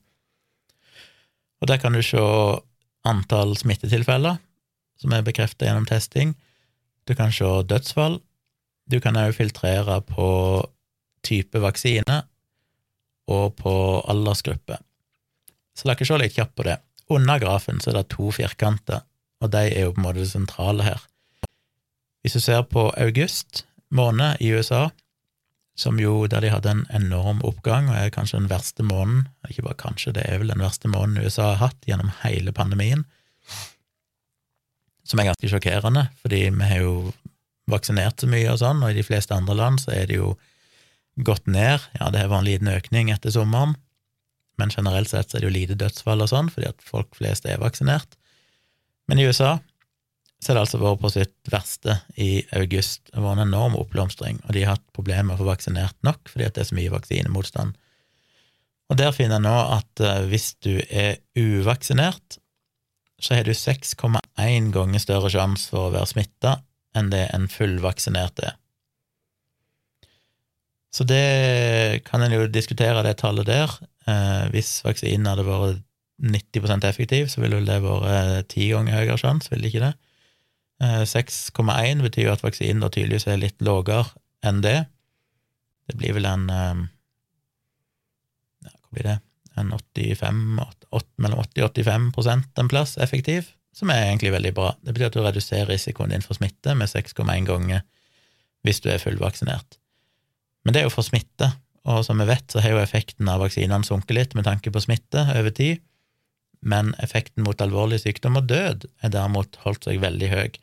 Og 1.61 1.69
Der 1.69 1.77
kan 1.77 1.93
du 1.93 2.03
se 2.03 2.21
antall 3.05 3.57
smittetilfeller 3.57 4.37
som 5.01 5.15
er 5.17 5.25
bekreftet 5.27 5.67
gjennom 5.69 5.89
testing. 5.89 6.35
Du 7.09 7.15
kan 7.17 7.33
se 7.33 7.49
dødsfall. 7.69 8.21
Du 8.91 9.01
kan 9.01 9.19
òg 9.19 9.35
filtrere 9.37 10.01
på 10.05 10.29
type 11.27 11.61
vaksine 11.63 12.23
og 13.31 13.57
på 13.61 13.75
aldersgruppe. 14.11 14.81
Så 15.77 15.87
la 15.87 15.95
oss 15.95 16.11
se 16.11 16.19
litt 16.19 16.37
kjapt 16.37 16.57
på 16.59 16.67
det. 16.67 16.81
Under 17.11 17.41
grafen 17.43 17.81
så 17.81 17.91
er 17.91 18.01
det 18.01 18.11
to 18.15 18.31
firkanter, 18.35 19.05
og 19.41 19.53
de 19.55 19.63
er 19.71 19.87
jo 19.87 19.95
på 19.95 20.03
en 20.03 20.07
måte 20.07 20.23
det 20.23 20.31
sentrale 20.33 20.87
her. 20.87 21.05
Hvis 22.21 22.37
du 22.37 22.43
ser 22.45 22.67
på 22.69 22.91
august 23.01 23.65
måned 23.91 24.43
i 24.45 24.51
USA, 24.53 24.91
som 25.81 25.99
jo 26.01 26.27
der 26.29 26.45
de 26.45 26.51
hadde 26.53 26.75
en 26.75 26.83
enorm 26.93 27.41
oppgang, 27.47 27.89
og 27.89 27.97
er 27.97 28.13
kanskje 28.13 28.43
den 28.43 28.51
verste 28.51 28.85
måneden, 28.85 29.29
ikke 29.49 29.65
bare 29.65 29.81
kanskje, 29.81 30.13
det 30.19 30.27
er 30.29 30.43
vel 30.43 30.53
den 30.53 30.63
verste 30.63 30.91
måneden 30.93 31.25
USA 31.25 31.55
har 31.55 31.63
hatt 31.65 31.89
gjennom 31.89 32.13
hele 32.21 32.53
pandemien, 32.53 33.07
som 35.11 35.21
er 35.21 35.31
ganske 35.31 35.51
sjokkerende, 35.51 36.07
fordi 36.23 36.45
vi 36.55 36.71
har 36.71 36.85
jo 36.85 36.95
vaksinert 37.71 38.23
så 38.23 38.29
mye 38.31 38.51
og 38.53 38.61
sånn, 38.63 38.83
og 38.85 38.93
i 38.93 38.99
de 39.01 39.07
fleste 39.07 39.35
andre 39.35 39.57
land 39.59 39.83
så 39.83 39.93
er 39.97 40.07
det 40.11 40.21
jo 40.21 40.35
gått 41.27 41.51
ned, 41.51 41.83
ja, 41.99 42.11
det 42.15 42.29
var 42.31 42.41
en 42.41 42.49
liten 42.49 42.71
økning 42.71 43.11
etter 43.13 43.35
sommeren, 43.35 43.75
men 44.61 44.73
generelt 44.73 45.11
sett 45.11 45.31
så 45.31 45.39
er 45.39 45.45
det 45.45 45.51
jo 45.51 45.57
lite 45.57 45.79
dødsfall 45.81 46.23
og 46.23 46.31
sånn, 46.31 46.51
fordi 46.53 46.71
at 46.71 46.87
folk 46.87 47.17
flest 47.19 47.49
er 47.49 47.61
vaksinert. 47.63 48.17
Men 49.11 49.21
i 49.21 49.27
USA 49.27 49.59
så 50.41 50.53
er 50.53 50.57
det 50.57 50.65
altså 50.65 50.81
vært 50.81 51.03
på 51.03 51.13
sitt 51.13 51.53
verste 51.53 51.99
i 52.21 52.31
august. 52.57 53.03
Det 53.11 53.21
var 53.21 53.37
en 53.37 53.49
enorm 53.49 53.77
oppblomstring, 53.77 54.41
og 54.47 54.55
de 54.57 54.65
har 54.65 54.77
hatt 54.77 54.87
problemer 54.97 55.29
med 55.29 55.37
å 55.37 55.43
få 55.43 55.49
vaksinert 55.51 55.97
nok 56.07 56.31
fordi 56.33 56.47
at 56.47 56.57
det 56.57 56.65
er 56.65 56.71
så 56.71 56.79
mye 56.79 56.93
vaksinemotstand. 56.95 57.75
Og 58.91 58.99
der 58.99 59.13
finner 59.15 59.39
jeg 59.39 59.47
nå 59.47 59.57
at 59.77 60.03
uh, 60.03 60.23
hvis 60.31 60.53
du 60.65 60.73
er 60.89 61.21
uvaksinert, 61.39 62.40
så 63.21 63.37
har 63.37 63.47
du 63.47 63.53
6,1 63.57 64.71
ganger 64.75 65.03
større 65.03 65.31
sjanse 65.33 65.71
for 65.73 65.89
å 65.89 65.95
være 65.95 66.11
smitta 66.13 66.57
enn 66.97 67.13
det 67.13 67.27
en 67.35 67.47
fullvaksinert 67.51 68.43
er. 68.43 68.57
Så 70.91 71.07
det 71.07 72.03
kan 72.09 72.23
en 72.25 72.35
jo 72.35 72.49
diskutere, 72.51 73.05
det 73.07 73.21
tallet 73.21 73.47
der. 73.47 73.71
Eh, 74.11 74.47
hvis 74.51 74.81
vaksinen 74.83 75.29
hadde 75.31 75.47
vært 75.47 75.85
90% 76.21 76.87
effektiv, 76.89 77.31
så 77.31 77.45
ville 77.45 77.63
det 77.65 77.79
vært 77.85 78.51
ti 78.53 78.67
ganger 78.73 78.99
høyere 78.99 79.21
sjanse, 79.21 79.53
ville 79.53 79.69
det 79.69 79.71
ikke 79.73 79.87
det? 79.87 79.95
Eh, 80.81 81.05
6,1 81.07 82.03
betyr 82.03 82.27
jo 82.27 82.35
at 82.35 82.43
vaksinen 82.45 82.83
da 82.83 82.91
tydeligvis 82.91 83.29
er 83.31 83.41
litt 83.41 83.63
lavere 83.63 84.09
enn 84.47 84.63
det. 84.65 84.79
Det 85.87 85.99
blir 86.01 86.17
vel 86.17 86.27
en 86.29 86.47
eh, 86.51 86.85
ja, 88.67 88.73
Hva 88.75 88.97
blir 88.97 89.11
det? 89.13 89.19
En 89.61 89.73
85, 89.77 90.61
8, 90.91 91.09
mellom 91.23 91.43
80 91.45 91.67
og 91.67 91.75
85 91.79 92.51
en 92.61 92.71
plass 92.71 92.97
effektiv, 92.99 93.53
som 93.77 93.93
er 93.93 94.09
egentlig 94.09 94.33
veldig 94.35 94.53
bra. 94.57 94.73
Det 94.83 94.95
betyr 94.95 95.11
at 95.11 95.17
du 95.17 95.23
reduserer 95.25 95.71
risikoen 95.71 96.15
din 96.15 96.25
for 96.25 96.39
smitte 96.39 96.75
med 96.75 96.91
6,1 96.91 97.47
ganger 97.49 97.85
hvis 98.67 98.83
du 98.85 98.91
er 98.93 99.01
fullvaksinert. 99.01 99.79
Men 100.65 100.75
det 100.75 100.83
er 100.83 100.89
jo 100.89 100.93
for 100.93 101.07
smitte, 101.07 101.53
og 101.89 102.03
som 102.05 102.19
vi 102.21 102.27
vet, 102.29 102.45
så 102.53 102.61
har 102.61 102.75
jo 102.75 102.83
effekten 102.83 103.29
av 103.33 103.41
vaksinene 103.41 103.87
sunket 103.87 104.17
litt 104.17 104.35
med 104.37 104.45
tanke 104.45 104.73
på 104.73 104.83
smitte 104.85 105.25
over 105.37 105.55
tid. 105.55 105.81
men 106.61 106.91
effekten 107.01 107.41
mot 107.41 107.61
alvorlig 107.65 108.03
sykdom 108.03 108.35
og 108.37 108.51
død 108.51 108.83
er 109.01 109.09
derimot 109.15 109.57
holdt 109.63 109.87
seg 109.87 110.03
veldig 110.03 110.29
høy. 110.29 110.59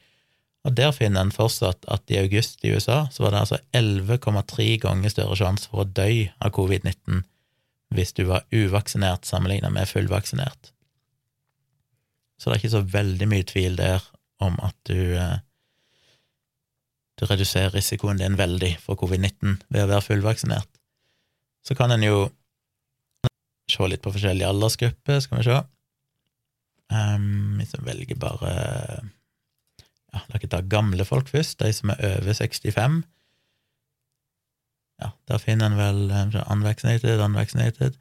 Og 0.68 0.76
der 0.78 0.92
finner 0.94 1.24
en 1.26 1.34
fortsatt 1.34 1.88
at 1.90 2.12
i 2.14 2.20
august 2.20 2.62
i 2.62 2.70
USA 2.76 3.08
så 3.10 3.24
var 3.24 3.34
det 3.34 3.40
altså 3.40 3.58
11,3 3.74 4.68
ganger 4.84 5.10
større 5.10 5.38
sjanse 5.40 5.72
for 5.72 5.82
å 5.82 5.90
dø 5.90 6.28
av 6.38 6.54
covid-19 6.54 7.24
hvis 7.94 8.14
du 8.14 8.26
var 8.28 8.46
uvaksinert 8.52 9.28
sammenlignet 9.28 9.72
med 9.74 9.90
fullvaksinert. 9.90 10.72
Så 12.38 12.50
det 12.50 12.58
er 12.58 12.62
ikke 12.62 12.76
så 12.76 12.86
veldig 12.94 13.28
mye 13.32 13.46
tvil 13.48 13.78
der 13.80 14.04
om 14.44 14.58
at 14.62 14.76
du, 14.90 15.16
eh, 15.18 15.40
du 17.18 17.26
reduserer 17.26 17.74
risikoen 17.74 18.20
din 18.22 18.38
veldig 18.38 18.76
for 18.84 19.00
covid-19 19.00 19.58
ved 19.70 19.86
å 19.86 19.90
være 19.90 20.06
fullvaksinert. 20.06 20.70
Så 21.66 21.76
kan 21.76 21.92
en 21.92 22.06
jo 22.06 22.28
se 23.68 23.88
litt 23.90 24.04
på 24.04 24.14
forskjellige 24.14 24.48
aldersgrupper, 24.48 25.20
skal 25.24 25.42
vi 25.42 25.48
se. 25.50 25.58
Um, 26.88 27.58
hvis 27.60 27.74
en 27.76 27.84
velger 27.84 28.16
bare 28.16 28.52
ja, 30.14 30.22
La 30.32 30.38
oss 30.40 30.46
ta 30.48 30.62
gamle 30.64 31.04
folk 31.04 31.28
først, 31.28 31.60
de 31.60 31.74
som 31.76 31.92
er 31.92 32.00
over 32.22 32.38
65. 32.38 33.02
Ja, 35.02 35.12
der 35.30 35.42
finner 35.42 35.70
en 35.70 35.78
vel 35.78 36.14
unvaccinated, 36.50 37.22
unvaccinated 37.22 37.98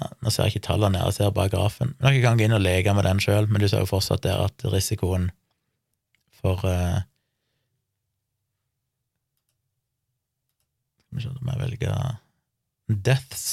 Nå 0.00 0.30
ser 0.32 0.46
jeg 0.46 0.54
ikke 0.54 0.64
tallene 0.64 0.96
her, 0.96 1.10
jeg 1.10 1.18
ser 1.18 1.32
bare 1.36 1.52
grafen. 1.52 1.94
Men 1.98 2.06
Dere 2.06 2.22
kan 2.24 2.38
gå 2.40 2.46
inn 2.46 2.56
og 2.56 2.62
leke 2.64 2.94
med 2.96 3.04
den 3.04 3.20
sjøl, 3.20 3.48
men 3.50 3.60
du 3.60 3.68
ser 3.68 3.82
jo 3.82 3.90
fortsatt 3.90 4.22
der 4.24 4.40
at 4.46 4.64
risikoen 4.72 5.28
for 6.40 6.64
uh, 6.64 7.02
Skal 11.02 11.18
vi 11.18 11.24
se, 11.26 11.32
om 11.34 11.50
jeg 11.52 11.60
velger 11.60 12.16
deaths. 12.88 13.44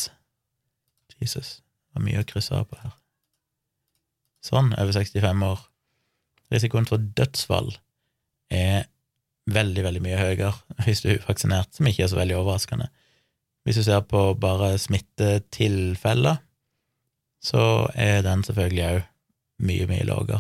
Jesus, 1.18 1.58
det 1.58 1.98
var 1.98 2.06
mye 2.06 2.22
å 2.22 2.28
krysse 2.30 2.54
av 2.54 2.68
på 2.70 2.78
her. 2.80 2.94
Sånn, 4.46 4.70
over 4.78 4.94
65 4.94 5.46
år. 5.48 5.64
Risikoen 6.54 6.88
for 6.88 7.02
dødsfall 7.18 7.74
er 8.54 8.86
veldig, 9.48 9.84
veldig 9.86 10.04
mye 10.04 10.20
høyere 10.20 10.54
hvis 10.86 11.04
du 11.04 11.12
er 11.12 11.22
uvaksinert, 11.22 11.74
som 11.76 11.88
ikke 11.90 12.06
er 12.06 12.12
så 12.12 12.20
veldig 12.20 12.38
overraskende. 12.40 12.90
Hvis 13.68 13.80
du 13.80 13.84
ser 13.84 14.04
på 14.08 14.22
bare 14.40 14.78
smittetilfeller, 14.80 16.40
så 17.44 17.64
er 17.96 18.22
den 18.26 18.44
selvfølgelig 18.48 18.86
òg 18.88 19.02
mye, 19.68 19.88
mye 19.90 20.06
lavere. 20.08 20.40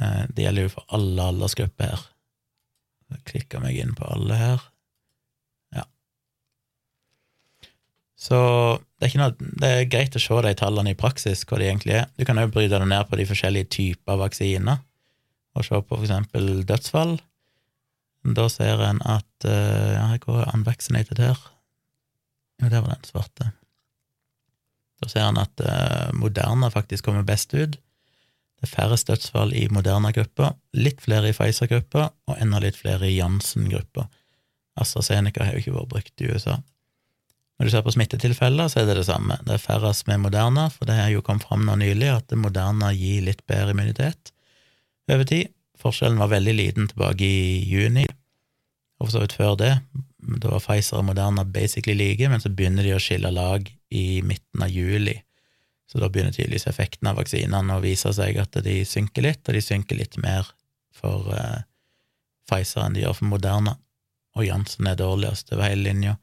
Eh, 0.00 0.24
det 0.32 0.46
gjelder 0.46 0.66
jo 0.66 0.72
for 0.76 0.96
alle 0.96 1.28
aldersgrupper 1.32 1.92
her. 1.92 2.06
Jeg 3.12 3.24
klikker 3.32 3.62
meg 3.64 3.78
inn 3.80 3.94
på 3.96 4.08
alle 4.08 4.36
her. 4.36 4.64
Ja. 5.76 5.84
Så 8.16 8.40
det 8.98 9.08
er, 9.08 9.20
noe, 9.20 9.50
det 9.60 9.70
er 9.72 9.88
greit 9.92 10.16
å 10.16 10.22
se 10.22 10.42
de 10.44 10.56
tallene 10.58 10.92
i 10.92 10.98
praksis, 10.98 11.44
hva 11.48 11.60
de 11.60 11.68
egentlig 11.70 11.98
er. 12.00 12.08
Du 12.16 12.26
kan 12.28 12.40
òg 12.40 12.52
bryte 12.54 12.80
det 12.80 12.88
ned 12.90 13.08
på 13.08 13.20
de 13.20 13.28
forskjellige 13.28 13.72
typer 13.76 14.20
vaksiner, 14.20 14.82
og 15.56 15.66
se 15.66 15.80
på 15.80 15.96
for 15.96 16.04
eksempel 16.04 16.62
dødsfall. 16.68 17.16
Da 18.26 18.48
ser 18.50 18.82
en 18.84 19.00
at 19.06 19.46
uh, 19.46 19.94
Ja, 19.94 20.08
jeg 20.14 20.24
går 20.26 20.50
unvaccinated 20.54 21.20
her. 21.22 21.38
Jo, 22.62 22.68
der 22.68 22.82
var 22.82 22.96
den 22.96 23.06
svarte. 23.06 23.52
Da 24.98 25.10
ser 25.10 25.28
en 25.28 25.38
at 25.38 25.62
uh, 25.62 26.14
Moderna 26.18 26.70
faktisk 26.74 27.06
kommer 27.06 27.22
best 27.26 27.54
ut. 27.54 27.78
Det 28.58 28.66
er 28.66 28.74
færrest 28.74 29.06
dødsfall 29.06 29.52
i 29.54 29.68
Moderna-gruppa, 29.70 30.50
litt 30.74 30.98
flere 31.04 31.30
i 31.30 31.36
Pfizer-gruppa 31.36 32.08
og 32.26 32.40
enda 32.42 32.58
litt 32.62 32.78
flere 32.80 33.06
i 33.06 33.14
Janssen-gruppa. 33.14 34.08
AstraZeneca 34.82 35.46
har 35.46 35.54
jo 35.54 35.62
ikke 35.62 35.76
vært 35.76 35.92
brukt 35.92 36.24
i 36.24 36.30
USA. 36.32 36.56
Når 37.58 37.66
du 37.66 37.72
ser 37.72 37.84
på 37.86 37.92
smittetilfeller, 37.94 38.70
så 38.70 38.80
er 38.80 38.88
det 38.88 38.98
det 39.00 39.06
samme. 39.06 39.38
Det 39.46 39.54
er 39.54 39.62
færrest 39.62 40.06
med 40.10 40.22
Moderna, 40.22 40.68
for 40.74 40.90
det 40.90 40.98
har 40.98 41.10
jo 41.10 41.22
kommet 41.26 41.46
fram 41.46 41.64
nå 41.66 41.74
nylig 41.78 42.10
at 42.12 42.34
Moderna 42.38 42.90
gir 42.94 43.22
litt 43.26 43.44
bedre 43.50 43.74
immunitet 43.74 44.32
over 45.10 45.26
tid. 45.26 45.54
Forskjellen 45.78 46.18
var 46.18 46.32
veldig 46.32 46.54
liten 46.58 46.88
tilbake 46.90 47.24
i 47.24 47.62
juni, 47.68 48.06
og 48.98 49.06
for 49.06 49.14
så 49.14 49.22
vidt 49.22 49.36
før 49.38 49.56
det. 49.60 49.72
Da 50.42 50.50
var 50.50 50.62
Pfizer 50.62 50.98
og 50.98 51.06
Moderna 51.06 51.44
basically 51.44 51.94
like, 51.94 52.28
men 52.28 52.42
så 52.42 52.50
begynner 52.50 52.86
de 52.86 52.96
å 52.96 53.02
skille 53.02 53.30
lag 53.30 53.68
i 53.94 54.20
midten 54.26 54.64
av 54.64 54.72
juli. 54.74 55.14
Så 55.88 56.02
da 56.02 56.10
begynner 56.12 56.34
tydeligvis 56.34 56.66
effekten 56.68 57.08
av 57.08 57.16
vaksinene 57.16 57.78
å 57.78 57.82
vise 57.84 58.10
seg 58.12 58.36
at 58.42 58.58
de 58.64 58.80
synker 58.84 59.24
litt, 59.24 59.46
og 59.46 59.56
de 59.56 59.62
synker 59.64 59.96
litt 60.00 60.18
mer 60.20 60.50
for 60.98 61.30
uh, 61.32 61.62
Pfizer 62.48 62.84
enn 62.84 62.98
de 62.98 63.06
gjør 63.06 63.20
for 63.20 63.30
Moderna. 63.30 63.76
Og 64.36 64.44
Jansen 64.44 64.90
er 64.90 64.98
dårligst 64.98 65.54
over 65.54 65.70
hele 65.70 65.86
linja. 65.86 66.18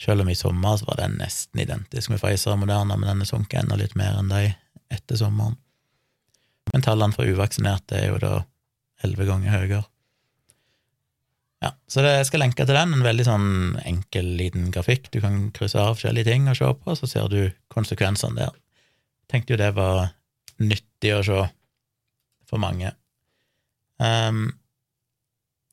Selv 0.00 0.24
om 0.24 0.30
i 0.32 0.34
sommer 0.34 0.80
var 0.88 0.98
den 0.98 1.18
nesten 1.20 1.60
identisk 1.62 2.10
med 2.10 2.22
Pfizer 2.22 2.56
og 2.56 2.64
Moderna, 2.64 2.96
men 2.96 3.12
den 3.12 3.22
er 3.22 3.30
sunket 3.30 3.62
enda 3.62 3.78
litt 3.78 3.94
mer 3.98 4.18
enn 4.18 4.32
de 4.32 4.48
etter 4.94 5.20
sommeren. 5.20 5.60
Men 6.72 6.82
tallene 6.82 7.14
for 7.14 7.28
uvaksinerte 7.28 8.00
er 8.00 8.10
jo 8.10 8.18
da 8.22 8.34
elleve 9.04 9.28
ganger 9.28 9.54
høyere. 9.54 9.84
Ja, 11.64 11.70
så 11.88 12.02
det, 12.04 12.10
jeg 12.18 12.28
skal 12.28 12.42
lenke 12.44 12.66
til 12.66 12.76
den, 12.76 12.92
en 12.92 13.06
veldig 13.06 13.24
sånn 13.24 13.48
enkel, 13.88 14.34
liten 14.36 14.68
grafikk. 14.74 15.08
Du 15.14 15.22
kan 15.24 15.46
krysse 15.56 15.80
av 15.80 15.96
forskjellige 15.96 16.28
ting 16.28 16.50
og 16.50 16.58
se 16.58 16.68
på, 16.80 16.96
så 16.98 17.08
ser 17.08 17.30
du 17.32 17.38
konsekvensene 17.72 18.36
der. 18.42 18.58
Tenkte 19.32 19.54
jo 19.54 19.60
det 19.62 19.70
var 19.78 20.10
nyttig 20.60 21.14
å 21.14 21.22
se 21.24 21.46
for 22.50 22.60
mange. 22.60 22.92
Um, 23.96 24.50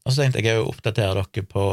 og 0.06 0.14
så 0.14 0.24
tenkte 0.24 0.46
jeg 0.46 0.62
å 0.62 0.70
oppdatere 0.70 1.26
dere 1.26 1.48
på 1.50 1.66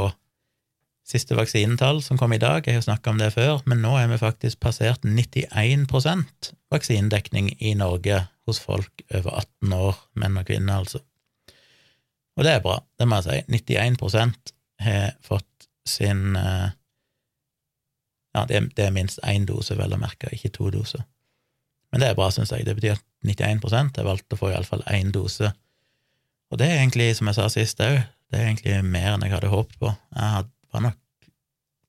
siste 1.08 1.36
vaksinetall 1.38 2.02
som 2.04 2.18
kom 2.20 2.34
i 2.36 2.40
dag. 2.42 2.66
Jeg 2.66 2.80
har 2.80 2.84
snakka 2.84 3.14
om 3.14 3.20
det 3.20 3.30
før, 3.36 3.62
men 3.70 3.80
nå 3.84 3.94
er 4.00 4.10
vi 4.10 4.20
faktisk 4.20 4.60
passert 4.60 5.06
91% 5.06 6.50
vaksinedekning 6.72 7.54
i 7.64 7.72
Norge 7.78 8.26
hos 8.48 8.60
folk 8.60 9.06
over 9.14 9.38
18 9.62 9.78
år, 9.78 10.02
menn 10.20 10.36
og 10.40 10.50
kvinner, 10.50 10.82
altså. 10.82 11.00
Og 12.38 12.46
det 12.46 12.54
er 12.54 12.62
bra, 12.62 12.78
det 12.98 13.08
må 13.10 13.18
jeg 13.18 13.26
si. 13.26 13.60
91% 13.68 14.52
har 14.86 15.14
fått 15.26 15.68
sin 15.88 16.36
eh, 16.38 16.68
Ja, 18.36 18.44
det 18.46 18.60
er, 18.78 18.92
minst 18.94 19.18
én 19.26 19.48
dose, 19.48 19.74
vel 19.74 19.96
å 19.96 19.98
merke, 19.98 20.30
ikke 20.30 20.52
to 20.54 20.68
doser. 20.70 21.02
Men 21.90 22.04
det 22.04 22.10
er 22.10 22.18
bra, 22.18 22.28
syns 22.30 22.52
jeg. 22.54 22.66
Det 22.68 22.76
betyr 22.76 22.94
at 22.94 23.04
91% 23.26 23.98
har 23.98 24.06
valgt 24.06 24.36
å 24.36 24.38
få 24.38 24.52
iallfall 24.52 24.84
én 24.92 25.10
dose. 25.10 25.50
Og 26.52 26.60
det 26.60 26.68
er 26.68 26.82
egentlig, 26.82 27.08
som 27.18 27.30
jeg 27.30 27.38
sa 27.40 27.48
sist 27.50 27.82
òg, 27.82 27.98
det 28.28 28.38
er 28.38 28.50
egentlig 28.50 28.76
mer 28.84 29.14
enn 29.14 29.24
jeg 29.24 29.34
hadde 29.34 29.50
håpet 29.50 29.80
på. 29.80 29.90
Jeg 30.14 30.46
var 30.74 30.84
nok 30.84 31.00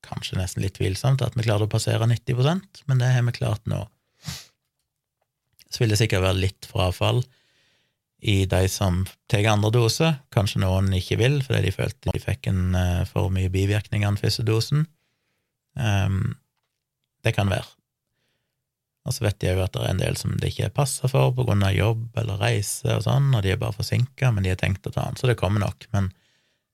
kanskje 0.05 0.39
nesten 0.39 0.63
litt 0.63 0.77
tvilsomt 0.79 1.21
at 1.21 1.35
vi 1.37 1.45
klarte 1.45 1.67
å 1.67 1.71
passere 1.71 2.07
90% 2.07 2.85
men 2.87 3.01
det 3.01 3.11
har 3.13 3.25
vi 3.27 3.35
klart 3.35 3.65
nå. 3.69 3.83
Så 5.69 5.83
vil 5.83 5.91
det 5.93 5.99
sikkert 5.99 6.25
være 6.25 6.41
litt 6.41 6.67
frafall 6.69 7.21
i 8.19 8.43
de 8.49 8.67
som 8.71 9.05
tar 9.31 9.47
andre 9.47 9.71
dose. 9.73 10.11
Kanskje 10.35 10.61
noen 10.63 10.91
ikke 10.95 11.19
vil, 11.21 11.39
fordi 11.45 11.67
de 11.67 11.75
følte 11.75 12.13
de 12.13 12.21
fikk 12.23 12.49
en 12.51 12.75
uh, 12.75 13.03
for 13.09 13.31
mye 13.33 13.51
bivirkninger 13.53 14.07
den 14.07 14.19
første 14.19 14.45
dosen. 14.47 14.85
Um, 15.79 16.35
det 17.23 17.35
kan 17.37 17.51
være. 17.51 17.67
Og 19.07 19.15
så 19.15 19.23
vet 19.23 19.39
de 19.41 19.53
òg 19.53 19.63
at 19.63 19.73
det 19.75 19.85
er 19.85 19.93
en 19.93 20.01
del 20.01 20.17
som 20.19 20.35
det 20.37 20.51
ikke 20.51 20.67
er 20.67 20.75
passa 20.75 21.07
for 21.09 21.31
på 21.35 21.45
grunn 21.47 21.63
av 21.65 21.73
jobb 21.73 22.19
eller 22.19 22.41
reise 22.41 22.97
og 22.97 23.05
sånn, 23.07 23.31
og 23.33 23.45
de 23.45 23.53
er 23.55 23.61
bare 23.61 23.77
forsinka, 23.77 24.33
men 24.35 24.45
de 24.45 24.51
har 24.53 24.59
tenkt 24.59 24.85
å 24.85 24.93
ta 24.93 25.07
den, 25.07 25.17
så 25.17 25.29
det 25.29 25.39
kommer 25.39 25.63
nok. 25.63 25.87
Men 25.95 26.11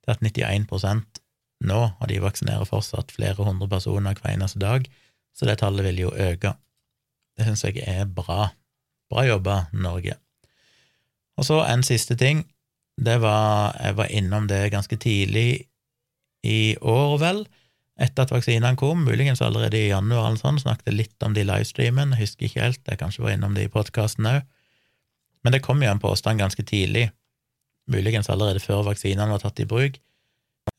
det 0.04 0.18
at 0.18 0.26
91% 0.26 1.22
nå, 1.66 1.80
og 1.88 2.06
de 2.12 2.20
vaksinerer 2.22 2.68
fortsatt 2.68 3.14
flere 3.16 3.46
hundre 3.46 3.70
personer 3.72 4.18
hver 4.20 4.34
eneste 4.34 4.60
dag, 4.60 4.90
så 5.36 5.48
det 5.48 5.60
tallet 5.62 5.88
vil 5.88 6.06
jo 6.06 6.12
øke. 6.12 6.56
Det 7.36 7.48
syns 7.48 7.66
jeg 7.68 7.84
er 7.88 8.06
bra. 8.08 8.50
Bra 9.12 9.26
jobba, 9.28 9.66
Norge. 9.76 10.18
Og 11.38 11.48
så 11.48 11.62
en 11.68 11.84
siste 11.84 12.16
ting. 12.16 12.46
Det 12.96 13.20
var 13.22 13.76
Jeg 13.84 13.98
var 13.98 14.12
innom 14.12 14.48
det 14.48 14.72
ganske 14.72 14.96
tidlig 14.96 15.68
i 16.46 16.76
år, 16.82 17.18
vel, 17.20 17.46
etter 18.00 18.26
at 18.26 18.32
vaksinene 18.32 18.78
kom, 18.78 19.06
muligens 19.08 19.42
allerede 19.42 19.80
i 19.80 19.90
januar 19.90 20.28
eller 20.28 20.42
sånn, 20.42 20.60
snakket 20.62 20.94
litt 20.94 21.26
om 21.26 21.34
det 21.34 21.46
i 21.46 21.50
livestreamen, 21.50 22.14
jeg 22.14 22.22
husker 22.22 22.48
ikke 22.48 22.62
helt, 22.62 22.82
jeg 22.86 23.02
kanskje 23.02 23.24
var 23.26 23.34
innom 23.34 23.56
det 23.58 23.66
i 23.66 23.72
podkasten 23.72 24.30
òg. 24.30 24.44
Men 25.44 25.56
det 25.56 25.64
kom 25.66 25.82
jo 25.82 25.90
en 25.90 26.02
påstand 26.02 26.42
ganske 26.42 26.66
tidlig, 26.68 27.08
muligens 27.92 28.30
allerede 28.30 28.62
før 28.62 28.86
vaksinene 28.86 29.30
var 29.32 29.42
tatt 29.42 29.62
i 29.62 29.68
bruk, 29.70 29.98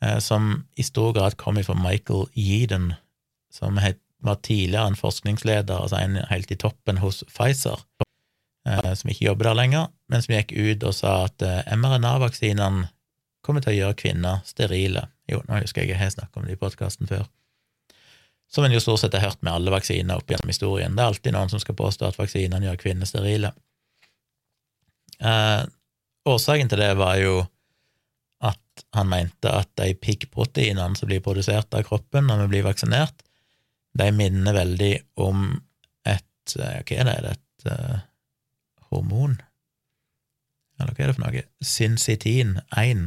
eh, 0.02 0.18
som 0.22 0.66
i 0.78 0.86
stor 0.86 1.12
grad 1.16 1.38
kom 1.40 1.58
fra 1.62 1.74
Michael 1.78 2.26
Yeadon, 2.34 2.92
som 3.50 3.78
var 3.78 4.40
tidligere 4.42 4.86
en 4.92 4.98
forskningsleder, 4.98 5.82
altså 5.82 5.98
en 5.98 6.20
helt 6.30 6.50
i 6.50 6.58
toppen 6.62 7.02
hos 7.02 7.24
Pfizer, 7.30 7.82
som 8.66 9.10
ikke 9.10 9.28
jobber 9.28 9.50
der 9.50 9.58
lenger, 9.60 9.88
men 10.10 10.22
som 10.22 10.34
gikk 10.34 10.52
ut 10.56 10.84
og 10.86 10.94
sa 10.96 11.12
at 11.28 11.42
eh, 11.44 11.74
mRNA-vaksinene 11.76 12.88
kommer 13.46 13.62
til 13.62 13.76
å 13.76 13.78
gjøre 13.80 13.98
kvinner 14.00 14.42
sterile. 14.46 15.06
Jo, 15.30 15.42
nå 15.46 15.60
husker 15.62 15.84
jeg 15.84 15.94
jeg 15.94 16.00
har 16.00 16.10
snakket 16.10 16.40
om 16.40 16.46
det 16.48 16.56
i 16.56 16.60
podkasten 16.60 17.10
før. 17.10 17.26
Som 18.50 18.66
en 18.66 18.74
jo 18.74 18.82
stort 18.82 19.02
sett 19.02 19.14
har 19.14 19.26
hørt 19.26 19.42
med 19.42 19.52
alle 19.52 19.74
vaksiner 19.74 20.18
opp 20.18 20.30
gjennom 20.30 20.50
historien. 20.50 20.94
Det 20.94 21.02
er 21.02 21.12
alltid 21.12 21.34
noen 21.34 21.50
som 21.50 21.62
skal 21.62 21.78
påstå 21.78 22.08
at 22.08 22.18
vaksinene 22.18 22.66
gjør 22.66 22.80
kvinner 22.82 23.10
sterile. 23.10 23.52
Eh, 25.18 25.62
årsaken 26.26 26.70
til 26.70 26.82
det 26.82 26.92
var 26.98 27.20
jo 27.22 27.38
at 28.46 28.86
han 28.98 29.08
mente 29.10 29.50
at 29.50 29.70
de 29.78 29.92
piggproteinene 29.94 30.98
som 30.98 31.10
blir 31.10 31.22
produsert 31.24 31.74
av 31.74 31.86
kroppen 31.86 32.26
når 32.28 32.44
vi 32.44 32.50
blir 32.56 32.66
vaksinert, 32.66 33.22
de 33.96 34.10
minner 34.12 34.58
veldig 34.58 34.92
om 35.22 35.48
et 36.06 36.58
eh, 36.58 36.82
Hva 36.82 37.00
er 37.02 37.24
det? 37.26 37.36
Et 37.36 37.70
hormon, 38.96 39.38
eller 40.80 40.92
hva 40.92 41.04
er 41.04 41.10
det 41.10 41.16
for 41.16 41.24
noe, 41.24 41.44
syncytin 41.64 42.58
1, 42.76 43.06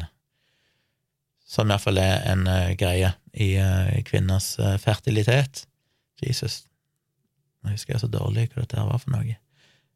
som 1.49 1.69
iallfall 1.69 1.99
er 2.01 2.23
en 2.29 2.45
uh, 2.49 2.71
greie 2.77 3.11
i 3.33 3.51
uh, 3.57 3.91
kvinners 4.05 4.53
uh, 4.61 4.75
fertilitet. 4.81 5.65
Jesus, 6.21 6.63
nå 7.63 7.73
husker 7.73 7.95
jeg 7.95 8.03
så 8.03 8.11
dårlig 8.11 8.49
hva 8.49 8.63
dette 8.63 8.77
her 8.77 8.89
var 8.89 9.01
for 9.01 9.13
noe. 9.15 9.37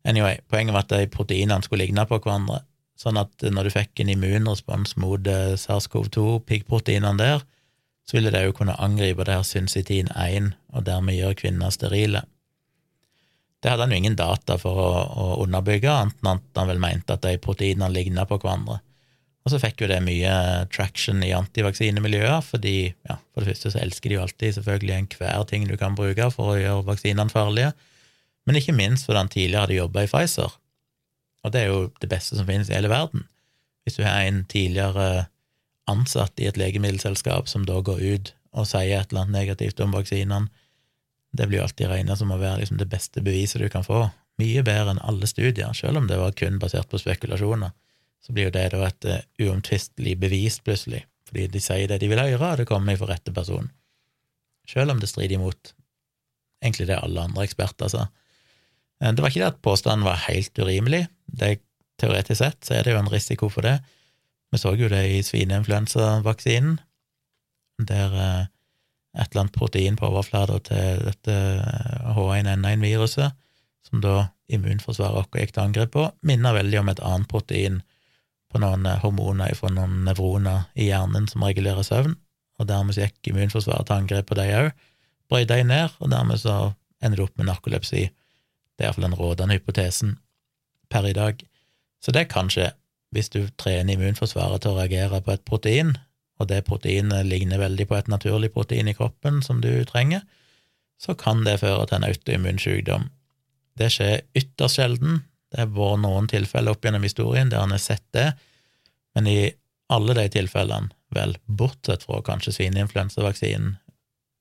Anyway, 0.04 0.40
poenget 0.52 0.76
var 0.76 0.86
at 0.86 0.94
de 0.94 1.10
proteinene 1.12 1.64
skulle 1.64 1.86
ligne 1.86 2.06
på 2.10 2.20
hverandre, 2.20 2.64
sånn 3.00 3.18
at 3.22 3.46
når 3.46 3.68
du 3.70 3.74
fikk 3.74 4.02
en 4.04 4.12
immunrespons 4.14 4.98
mot 5.02 5.30
SARS-CoV-2, 5.60 6.42
piggproteinene 6.50 7.22
der, 7.22 7.46
så 8.04 8.18
ville 8.18 8.34
det 8.34 8.44
jo 8.44 8.56
kunne 8.58 8.76
angripe 8.84 9.24
det 9.24 9.38
her 9.38 9.48
syncytin 9.48 10.12
1, 10.12 10.52
og 10.76 10.86
dermed 10.90 11.16
gjøre 11.16 11.40
kvinner 11.40 11.72
sterile. 11.72 12.26
Det 13.64 13.72
hadde 13.72 13.86
han 13.86 13.94
jo 13.96 14.00
ingen 14.02 14.18
data 14.20 14.58
for 14.60 14.80
å, 14.84 14.90
å 15.24 15.28
underbygge, 15.46 15.88
annet 15.88 16.18
enn 16.20 16.34
at 16.34 16.60
han 16.60 16.68
vel 16.68 16.82
mente 16.84 17.16
at 17.16 17.24
de 17.24 17.38
proteinene 17.40 17.88
ligna 17.94 18.26
på 18.28 18.42
hverandre. 18.42 18.82
Og 19.44 19.52
så 19.52 19.60
fikk 19.60 19.84
jo 19.84 19.90
det 19.92 20.00
mye 20.04 20.34
traction 20.72 21.24
i 21.24 21.34
antivaksinemiljøer, 21.36 22.44
fordi 22.48 22.76
ja, 22.92 23.18
for 23.32 23.44
det 23.44 23.54
første 23.54 23.74
så 23.74 23.82
elsker 23.84 24.12
de 24.12 24.18
jo 24.18 24.24
alltid 24.24 24.58
selvfølgelig 24.58 24.96
enhver 24.98 25.48
ting 25.48 25.68
du 25.68 25.76
kan 25.80 25.96
bruke 26.00 26.30
for 26.36 26.54
å 26.54 26.60
gjøre 26.60 26.88
vaksinene 26.92 27.32
farlige, 27.32 27.74
men 28.48 28.60
ikke 28.60 28.76
minst 28.76 29.08
fordi 29.08 29.22
han 29.22 29.32
tidligere 29.32 29.66
hadde 29.66 29.80
jobba 29.80 30.04
i 30.04 30.12
Pfizer, 30.12 30.56
og 31.44 31.52
det 31.56 31.62
er 31.62 31.72
jo 31.72 31.80
det 32.00 32.10
beste 32.12 32.40
som 32.40 32.48
finnes 32.48 32.72
i 32.72 32.76
hele 32.76 32.92
verden. 32.92 33.26
Hvis 33.84 34.00
du 34.00 34.04
har 34.04 34.24
en 34.24 34.44
tidligere 34.48 35.26
ansatt 35.92 36.40
i 36.40 36.48
et 36.48 36.60
legemiddelselskap 36.60 37.50
som 37.52 37.66
da 37.68 37.82
går 37.84 38.00
ut 38.04 38.34
og 38.56 38.68
sier 38.70 39.02
et 39.02 39.12
eller 39.12 39.26
annet 39.26 39.40
negativt 39.42 39.82
om 39.84 39.96
vaksinene, 39.96 40.52
det 41.34 41.48
blir 41.50 41.60
jo 41.60 41.68
alltid 41.68 41.90
regna 41.90 42.16
som 42.18 42.32
å 42.32 42.38
være 42.38 42.62
liksom 42.62 42.78
det 42.78 42.90
beste 42.92 43.22
beviset 43.26 43.62
du 43.62 43.70
kan 43.74 43.86
få. 43.86 44.06
Mye 44.42 44.64
bedre 44.66 44.94
enn 44.94 45.02
alle 45.02 45.30
studier, 45.30 45.74
selv 45.78 46.00
om 46.00 46.10
det 46.10 46.20
var 46.22 46.36
kun 46.38 46.60
basert 46.62 46.90
på 46.90 47.02
spekulasjoner. 47.02 47.74
Så 48.24 48.34
blir 48.34 48.48
jo 48.48 48.56
det 48.56 48.68
da 48.72 48.84
et 48.88 49.08
uh, 49.10 49.22
uomtvistelig 49.42 50.14
bevis, 50.22 50.60
plutselig, 50.64 51.04
fordi 51.28 51.48
de 51.52 51.62
sier 51.62 51.90
det 51.90 52.00
de 52.04 52.10
vil 52.12 52.22
høre, 52.22 52.54
og 52.54 52.62
det 52.62 52.70
kommer 52.70 52.98
fra 53.00 53.10
rette 53.12 53.34
person. 53.36 53.72
Selv 54.70 54.94
om 54.94 55.02
det 55.02 55.10
strider 55.12 55.36
imot 55.40 55.74
egentlig 56.64 56.88
det 56.88 57.02
alle 57.02 57.26
andre 57.28 57.44
eksperter 57.44 57.92
sa. 57.92 58.08
Eh, 59.02 59.12
det 59.12 59.20
var 59.20 59.34
ikke 59.34 59.42
det 59.42 59.52
at 59.52 59.62
påstanden 59.66 60.08
var 60.08 60.22
helt 60.30 60.60
urimelig, 60.60 61.08
det, 61.28 61.58
teoretisk 62.00 62.40
sett 62.40 62.66
så 62.66 62.78
er 62.78 62.86
det 62.86 62.96
jo 62.96 63.02
en 63.02 63.12
risiko 63.12 63.50
for 63.52 63.66
det. 63.66 63.78
Vi 64.54 64.62
så 64.62 64.74
jo 64.78 64.90
det 64.92 65.02
i 65.10 65.22
svineinfluensavaksinen, 65.26 66.78
der 67.90 68.14
uh, 68.14 68.50
et 69.14 69.30
eller 69.30 69.44
annet 69.44 69.56
protein 69.56 69.98
på 70.00 70.08
overflata 70.10 70.60
til 70.66 71.04
dette 71.06 71.36
H1N1-viruset, 72.16 73.36
som 73.86 74.02
da 74.02 74.30
immunforsvaret 74.54 75.18
vårt 75.20 75.40
gikk 75.40 75.54
til 75.54 75.66
angrep 75.68 75.94
på, 75.94 76.08
minner 76.26 76.56
veldig 76.58 76.80
om 76.82 76.92
et 76.92 77.04
annet 77.06 77.30
protein 77.30 77.82
på 78.54 78.62
noen 78.62 78.86
hormoner 79.02 79.54
fra 79.58 79.72
noen 79.74 80.04
nevroner 80.08 80.68
i 80.78 80.90
hjernen 80.90 81.28
som 81.30 81.46
regulerer 81.46 81.86
søvn, 81.86 82.16
og 82.62 82.70
dermed 82.70 82.98
gikk 82.98 83.32
immunforsvaret 83.32 83.90
til 83.90 83.98
angrep 83.98 84.30
på 84.30 84.38
de 84.38 84.48
òg, 84.58 84.72
brøt 85.30 85.50
de 85.50 85.64
ned, 85.66 85.94
og 86.00 86.12
dermed 86.14 86.42
så 86.42 86.74
ender 87.04 87.20
det 87.20 87.26
opp 87.28 87.38
med 87.38 87.50
narkolepsi. 87.50 88.08
Det 88.74 88.86
er 88.86 88.90
iallfall 88.90 89.08
den 89.08 89.18
rådende 89.18 89.58
hypotesen 89.58 90.16
per 90.90 91.08
i 91.10 91.16
dag. 91.18 91.42
Så 92.04 92.14
det 92.16 92.28
kan 92.32 92.50
skje 92.54 92.72
hvis 93.14 93.30
du 93.30 93.46
trener 93.62 93.94
immunforsvaret 93.94 94.64
til 94.64 94.74
å 94.74 94.80
reagere 94.80 95.22
på 95.22 95.34
et 95.36 95.46
protein, 95.46 95.94
og 96.44 96.50
det 96.52 96.64
proteinet 96.68 97.28
ligner 97.28 97.62
veldig 97.62 97.88
på 97.90 97.98
et 97.98 98.10
naturlig 98.12 98.52
protein 98.54 98.90
i 98.92 98.96
kroppen 98.98 99.42
som 99.46 99.62
du 99.64 99.72
trenger, 99.90 100.24
så 101.02 101.16
kan 101.20 101.44
det 101.48 101.60
føre 101.64 101.88
til 101.88 102.00
en 102.00 102.08
autoimmun 102.08 102.62
sykdom. 102.62 103.10
Det 103.80 103.90
skjer 103.92 104.22
ytterst 104.38 104.80
sjelden. 104.80 105.24
Det 105.52 105.64
har 105.64 105.74
vært 105.74 106.04
noen 106.04 106.30
tilfeller 106.30 106.76
opp 106.76 106.86
gjennom 106.86 107.06
historien 107.06 107.52
der 107.52 107.64
han 107.64 107.74
har 107.74 107.82
sett 107.82 108.06
det, 108.16 108.32
men 109.14 109.30
i 109.30 109.40
alle 109.94 110.16
de 110.18 110.26
tilfellene, 110.34 110.94
vel, 111.14 111.36
bortsett 111.46 112.06
fra 112.08 112.22
kanskje 112.26 112.56
svineinfluensavaksinen, 112.56 113.76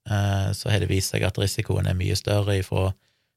eh, 0.09 0.49
så 0.57 0.71
har 0.71 0.81
det 0.81 0.89
vist 0.89 1.13
seg 1.13 1.25
at 1.27 1.37
risikoen 1.37 1.89
er 1.89 1.97
mye 1.99 2.15
større 2.17 2.57
ifra 2.57 2.87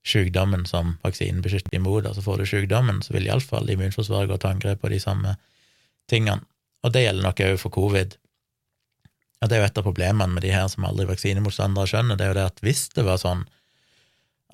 sykdommen 0.06 0.64
som 0.70 0.94
vaksinen 1.04 1.42
beskytter 1.44 1.76
imot. 1.76 2.06
Altså 2.06 2.22
får 2.24 2.40
du 2.40 2.46
sykdommen, 2.48 3.02
så 3.02 3.16
vil 3.16 3.26
iallfall 3.28 3.68
immunforsvaret 3.70 4.30
gå 4.30 4.38
til 4.38 4.54
angrep 4.54 4.80
på 4.80 4.92
de 4.92 5.00
samme 5.02 5.34
tingene. 6.08 6.46
Og 6.86 6.94
det 6.94 7.02
gjelder 7.02 7.26
nok 7.26 7.42
òg 7.42 7.58
for 7.60 7.74
covid. 7.74 8.14
Og 9.42 9.48
det 9.50 9.56
er 9.56 9.62
jo 9.62 9.68
et 9.68 9.78
av 9.78 9.84
problemene 9.84 10.32
med 10.32 10.44
de 10.46 10.52
her 10.54 10.66
som 10.72 10.86
aldri 10.88 11.06
vaksinemotstandere 11.10 11.90
skjønner, 11.90 12.16
det 12.16 12.24
er 12.24 12.32
jo 12.32 12.38
det 12.38 12.48
at 12.50 12.62
hvis 12.64 12.86
det 12.96 13.04
var 13.06 13.20
sånn 13.20 13.44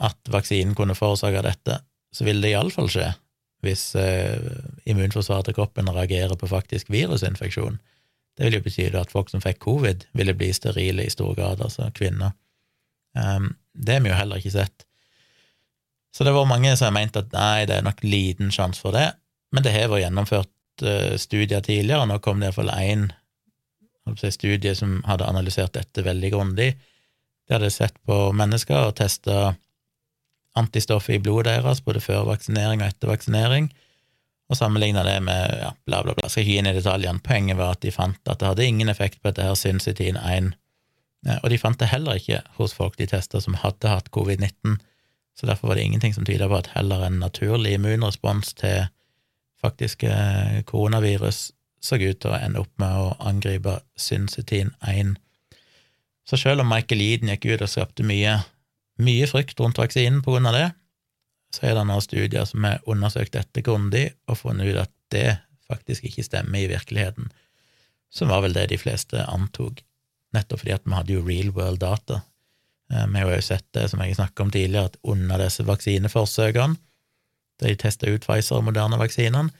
at 0.02 0.32
vaksinen 0.32 0.74
kunne 0.78 0.96
forårsake 0.98 1.44
dette, 1.44 1.78
så 2.12 2.26
ville 2.26 2.42
det 2.44 2.54
iallfall 2.54 2.90
skje 2.90 3.12
hvis 3.62 3.92
eh, 3.94 4.42
immunforsvaret 4.90 5.46
til 5.46 5.54
kroppen 5.54 5.90
reagerer 5.94 6.34
på 6.38 6.48
faktisk 6.50 6.90
virusinfeksjon. 6.90 7.78
Det 8.34 8.48
vil 8.48 8.56
jo 8.58 8.64
bety 8.64 8.88
at 8.98 9.12
folk 9.12 9.30
som 9.30 9.42
fikk 9.44 9.60
covid, 9.62 10.06
ville 10.18 10.34
bli 10.34 10.48
sterile 10.56 11.04
i 11.06 11.12
stor 11.12 11.36
grad, 11.38 11.62
altså 11.62 11.90
kvinner. 11.94 12.32
Um, 13.14 13.52
det 13.72 13.98
har 13.98 14.02
vi 14.02 14.10
jo 14.10 14.18
heller 14.18 14.40
ikke 14.40 14.54
sett. 14.56 14.86
Så 16.12 16.26
det 16.26 16.32
var 16.34 16.48
mange 16.48 16.74
som 16.76 16.90
har 16.90 16.96
ment 16.96 17.16
at 17.20 17.30
nei, 17.32 17.64
det 17.68 17.78
er 17.78 17.86
nok 17.86 18.02
liten 18.04 18.50
sjanse 18.52 18.82
for 18.82 18.96
det, 18.96 19.12
men 19.52 19.64
det 19.64 19.76
har 19.76 19.92
vært 19.92 20.06
gjennomført 20.08 20.84
uh, 20.84 21.14
studier 21.20 21.62
tidligere, 21.62 22.02
og 22.02 22.10
nå 22.10 22.18
kom 22.24 22.42
det 22.42 22.50
iallfall 22.50 22.72
én 22.74 23.10
studie 24.30 24.74
som 24.74 25.02
hadde 25.06 25.28
analysert 25.28 25.74
dette 25.74 26.02
veldig 26.02 26.30
grundig. 26.32 26.72
De 27.48 27.54
hadde 27.54 27.70
sett 27.70 27.94
på 28.06 28.32
mennesker 28.32 28.88
og 28.88 28.96
testa 28.96 29.54
antistoffet 30.58 31.16
i 31.16 31.22
blodet 31.22 31.62
deres 31.62 31.80
både 31.84 32.00
før 32.00 32.26
vaksinering 32.28 32.82
og 32.82 32.90
etter 32.90 33.08
vaksinering, 33.08 33.70
og 34.50 34.58
sammenligna 34.58 35.04
det 35.06 35.18
med 35.24 35.54
ja, 35.62 35.70
bla, 35.86 36.02
bla, 36.04 36.14
bla. 36.14 36.28
Skal 36.28 36.44
ikke 36.44 36.52
gi 36.52 36.58
inn 36.60 36.68
i 36.68 36.74
detaljene. 36.76 37.22
Poenget 37.24 37.56
var 37.56 37.72
at 37.72 37.80
de 37.84 37.92
fant 37.94 38.20
at 38.28 38.40
det 38.40 38.50
hadde 38.50 38.66
ingen 38.68 38.92
effekt 38.92 39.22
på 39.22 39.30
dette 39.30 39.46
her 39.46 39.56
syncytin 39.56 40.18
1, 40.20 40.52
og 41.38 41.48
de 41.52 41.58
fant 41.62 41.78
det 41.78 41.88
heller 41.92 42.18
ikke 42.18 42.42
hos 42.58 42.74
folk 42.76 42.98
de 42.98 43.06
testa 43.08 43.40
som 43.40 43.56
hadde 43.62 43.88
hatt 43.88 44.10
covid-19, 44.12 44.76
så 45.38 45.48
derfor 45.48 45.70
var 45.70 45.78
det 45.78 45.86
ingenting 45.86 46.14
som 46.14 46.26
tyda 46.28 46.48
på 46.50 46.58
at 46.58 46.72
heller 46.74 47.06
en 47.06 47.20
naturlig 47.22 47.76
immunrespons 47.78 48.52
til 48.58 48.90
faktiske 49.62 50.12
koronavirus 50.68 51.52
så 51.82 51.98
ut 51.98 52.20
til 52.22 52.30
å 52.30 52.38
ende 52.38 52.62
opp 52.62 52.72
med 52.80 52.94
å 52.94 53.12
angripe 53.26 53.80
synsetin 53.98 54.70
1. 54.86 55.16
Så 56.28 56.38
selv 56.38 56.62
om 56.62 56.70
Michael 56.70 57.02
Eaden 57.02 57.32
gikk 57.32 57.48
ut 57.50 57.64
og 57.64 57.72
skapte 57.72 58.06
mye, 58.06 58.38
mye 59.02 59.26
frykt 59.26 59.58
rundt 59.60 59.80
vaksinen 59.80 60.22
på 60.22 60.36
grunn 60.36 60.46
av 60.50 60.56
det, 60.56 60.68
så 61.52 61.68
er 61.68 61.76
det 61.76 61.86
nå 61.88 61.98
studier 62.00 62.46
som 62.48 62.64
har 62.64 62.84
undersøkt 62.88 63.34
dette 63.36 63.64
grundig 63.66 64.06
og 64.30 64.38
funnet 64.40 64.70
ut 64.70 64.82
at 64.86 64.92
det 65.12 65.26
faktisk 65.68 66.06
ikke 66.08 66.24
stemmer 66.24 66.62
i 66.62 66.70
virkeligheten, 66.70 67.28
som 68.12 68.30
var 68.32 68.44
vel 68.44 68.54
det 68.56 68.68
de 68.72 68.78
fleste 68.80 69.24
antok, 69.28 69.82
nettopp 70.36 70.62
fordi 70.62 70.76
at 70.76 70.86
vi 70.86 70.96
hadde 70.96 71.16
jo 71.16 71.26
real 71.26 71.52
world 71.56 71.82
data. 71.82 72.22
Eh, 72.92 73.06
vi 73.08 73.20
har 73.20 73.34
jo 73.34 73.44
sett 73.44 73.66
det, 73.76 73.88
som 73.90 74.00
jeg 74.04 74.16
snakket 74.16 74.44
om 74.44 74.54
tidligere, 74.54 74.92
at 74.92 74.98
under 75.02 75.42
disse 75.42 75.66
vaksineforsøkene, 75.68 76.78
da 77.60 77.68
de 77.68 77.78
testa 77.78 78.08
ut 78.08 78.24
Pfizer 78.24 78.58
og 78.58 78.66
moderne 78.68 78.98
vaksinene, 79.00 79.52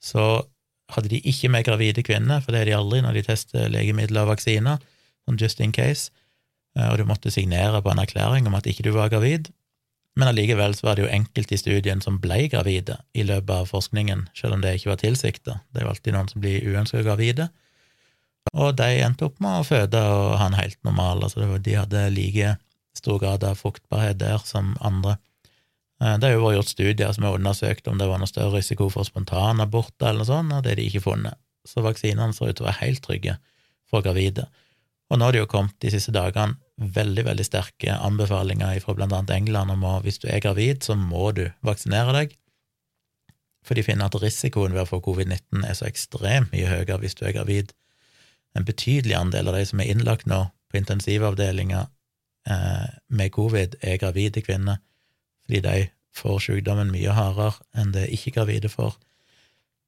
så 0.00 0.44
hadde 0.94 1.12
de 1.12 1.20
ikke 1.26 1.50
med 1.52 1.66
gravide 1.66 2.04
kvinner, 2.06 2.42
for 2.44 2.54
det 2.54 2.62
er 2.62 2.70
de 2.70 2.78
aldri 2.78 3.02
når 3.04 3.18
de 3.18 3.26
tester 3.26 3.70
legemidler 3.72 4.24
og 4.24 4.34
vaksiner, 4.34 4.82
sånn 5.26 5.40
just 5.40 5.62
in 5.64 5.72
case, 5.76 6.10
eh, 6.78 6.88
og 6.90 6.98
du 7.00 7.06
måtte 7.08 7.32
signere 7.34 7.82
på 7.82 7.92
en 7.92 8.02
erklæring 8.02 8.48
om 8.50 8.58
at 8.58 8.68
ikke 8.70 8.86
du 8.88 8.92
var 8.96 9.12
gravid, 9.12 9.50
men 10.18 10.28
allikevel 10.28 10.74
så 10.74 10.88
var 10.88 10.98
det 10.98 11.04
jo 11.04 11.12
enkelte 11.12 11.54
i 11.54 11.60
studien 11.60 12.02
som 12.02 12.18
ble 12.20 12.42
gravide 12.50 12.98
i 13.14 13.22
løpet 13.24 13.52
av 13.62 13.70
forskningen, 13.70 14.26
selv 14.36 14.56
om 14.56 14.64
det 14.64 14.74
ikke 14.76 14.90
var 14.90 14.98
tilsikta. 15.00 15.60
Det 15.70 15.80
er 15.80 15.86
jo 15.86 15.92
alltid 15.92 16.16
noen 16.16 16.30
som 16.32 16.42
blir 16.42 16.66
uønska 16.66 17.04
gravide. 17.06 17.46
Og 18.50 18.74
de 18.76 18.88
endte 19.04 19.28
opp 19.28 19.38
med 19.42 19.60
å 19.60 19.66
føde 19.68 20.00
og 20.10 20.34
ha 20.40 20.48
en 20.50 20.58
helt 20.58 20.78
normal, 20.86 21.22
altså 21.24 21.46
de 21.62 21.76
hadde 21.78 22.08
like 22.16 22.56
stor 22.96 23.20
grad 23.22 23.44
av 23.46 23.60
fruktbarhet 23.60 24.18
der 24.20 24.42
som 24.44 24.74
andre. 24.84 25.16
Eh, 26.00 26.16
det 26.16 26.28
har 26.28 26.36
jo 26.36 26.46
vært 26.46 26.58
gjort 26.60 26.72
studier 26.72 27.12
som 27.16 27.26
har 27.28 27.36
undersøkt 27.36 27.88
om 27.90 28.00
det 28.00 28.08
var 28.08 28.20
noe 28.20 28.30
større 28.30 28.56
risiko 28.56 28.88
for 28.92 29.08
spontanaborter 29.08 30.10
eller 30.10 30.24
noe 30.24 30.30
sånt, 30.30 30.56
og 30.56 30.64
det 30.64 30.74
har 30.74 30.80
de 30.80 30.88
ikke 30.88 31.04
funnet. 31.04 31.40
Så 31.68 31.84
vaksinene 31.84 32.32
ser 32.32 32.50
ut 32.50 32.58
til 32.58 32.64
å 32.64 32.70
være 32.70 32.82
helt 32.86 33.04
trygge 33.04 33.36
for 33.90 34.04
gravide. 34.04 34.46
Og 35.10 35.18
nå 35.18 35.26
har 35.26 35.34
det 35.34 35.42
jo 35.42 35.50
kommet 35.50 35.76
de 35.82 35.90
siste 35.92 36.14
dagene 36.14 36.56
veldig, 36.80 37.26
veldig 37.26 37.44
sterke 37.44 37.96
anbefalinger 38.00 38.78
fra 38.80 38.94
blant 38.96 39.12
annet 39.12 39.34
England 39.34 39.74
om 39.74 39.82
at 39.90 40.06
hvis 40.06 40.20
du 40.22 40.28
er 40.30 40.40
gravid, 40.40 40.84
så 40.86 40.96
må 40.96 41.32
du 41.36 41.48
vaksinere 41.66 42.14
deg, 42.16 42.36
for 43.66 43.76
de 43.76 43.84
finner 43.84 44.08
at 44.08 44.16
risikoen 44.22 44.72
ved 44.72 44.86
å 44.86 44.88
få 44.88 45.02
covid-19 45.04 45.66
er 45.68 45.76
så 45.76 45.84
ekstremt 45.90 46.54
mye 46.54 46.70
høyere 46.70 46.96
hvis 47.02 47.18
du 47.18 47.26
er 47.28 47.34
gravid. 47.36 47.74
En 48.56 48.64
betydelig 48.64 49.18
andel 49.18 49.50
av 49.50 49.58
de 49.58 49.66
som 49.68 49.82
er 49.82 49.90
innlagt 49.92 50.24
nå 50.30 50.46
på 50.70 50.78
intensivavdelinger 50.80 51.90
eh, 52.48 52.86
med 53.12 53.34
covid, 53.34 53.76
er 53.84 54.00
gravide 54.00 54.40
kvinner 54.46 54.80
fordi 55.50 55.66
de 55.66 55.88
får 56.14 56.42
sykdommen 56.44 56.92
mye 56.94 57.14
hardere 57.14 57.56
enn 57.74 57.90
det 57.94 58.06
ikke-gravide 58.14 58.70
får. 58.70 58.94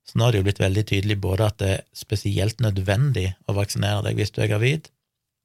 Så 0.03 0.19
nå 0.19 0.27
er 0.27 0.35
det 0.35 0.41
jo 0.41 0.47
blitt 0.49 0.63
veldig 0.63 0.83
tydelig 0.91 1.17
både 1.23 1.47
at 1.47 1.59
det 1.63 1.69
er 1.77 1.85
spesielt 1.95 2.59
nødvendig 2.65 3.29
å 3.47 3.55
vaksinere 3.55 4.03
deg 4.03 4.19
hvis 4.19 4.35
du 4.35 4.41
er 4.43 4.51
gravid, 4.51 4.89